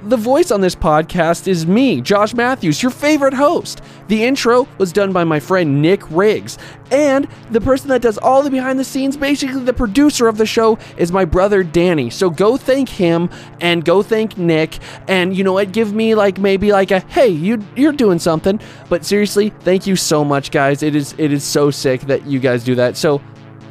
The 0.07 0.15
voice 0.15 0.51
on 0.51 0.61
this 0.61 0.73
podcast 0.73 1.49
is 1.49 1.67
me, 1.67 1.99
Josh 1.99 2.33
Matthews, 2.33 2.81
your 2.81 2.91
favorite 2.91 3.33
host. 3.33 3.81
The 4.07 4.23
intro 4.23 4.65
was 4.77 4.93
done 4.93 5.11
by 5.11 5.25
my 5.25 5.41
friend 5.41 5.81
Nick 5.81 6.09
Riggs. 6.09 6.57
And 6.91 7.27
the 7.51 7.59
person 7.59 7.89
that 7.89 8.03
does 8.03 8.17
all 8.17 8.41
the 8.41 8.49
behind 8.49 8.79
the 8.79 8.85
scenes, 8.85 9.17
basically 9.17 9.65
the 9.65 9.73
producer 9.73 10.29
of 10.29 10.37
the 10.37 10.45
show, 10.45 10.79
is 10.95 11.11
my 11.11 11.25
brother 11.25 11.61
Danny. 11.61 12.09
So 12.09 12.29
go 12.29 12.55
thank 12.55 12.87
him 12.87 13.29
and 13.59 13.83
go 13.83 14.01
thank 14.01 14.37
Nick. 14.37 14.79
And 15.09 15.35
you 15.35 15.43
know 15.43 15.51
what? 15.51 15.73
Give 15.73 15.91
me 15.91 16.15
like 16.15 16.37
maybe 16.37 16.71
like 16.71 16.91
a 16.91 17.01
hey, 17.01 17.27
you 17.27 17.61
you're 17.75 17.91
doing 17.91 18.19
something. 18.19 18.61
But 18.87 19.03
seriously, 19.03 19.49
thank 19.59 19.85
you 19.85 19.97
so 19.97 20.23
much, 20.23 20.51
guys. 20.51 20.83
It 20.83 20.95
is 20.95 21.15
it 21.17 21.33
is 21.33 21.43
so 21.43 21.69
sick 21.69 21.99
that 22.03 22.25
you 22.25 22.39
guys 22.39 22.63
do 22.63 22.75
that. 22.75 22.95
So 22.95 23.21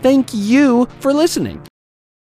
thank 0.02 0.34
you 0.34 0.86
for 1.00 1.14
listening. 1.14 1.66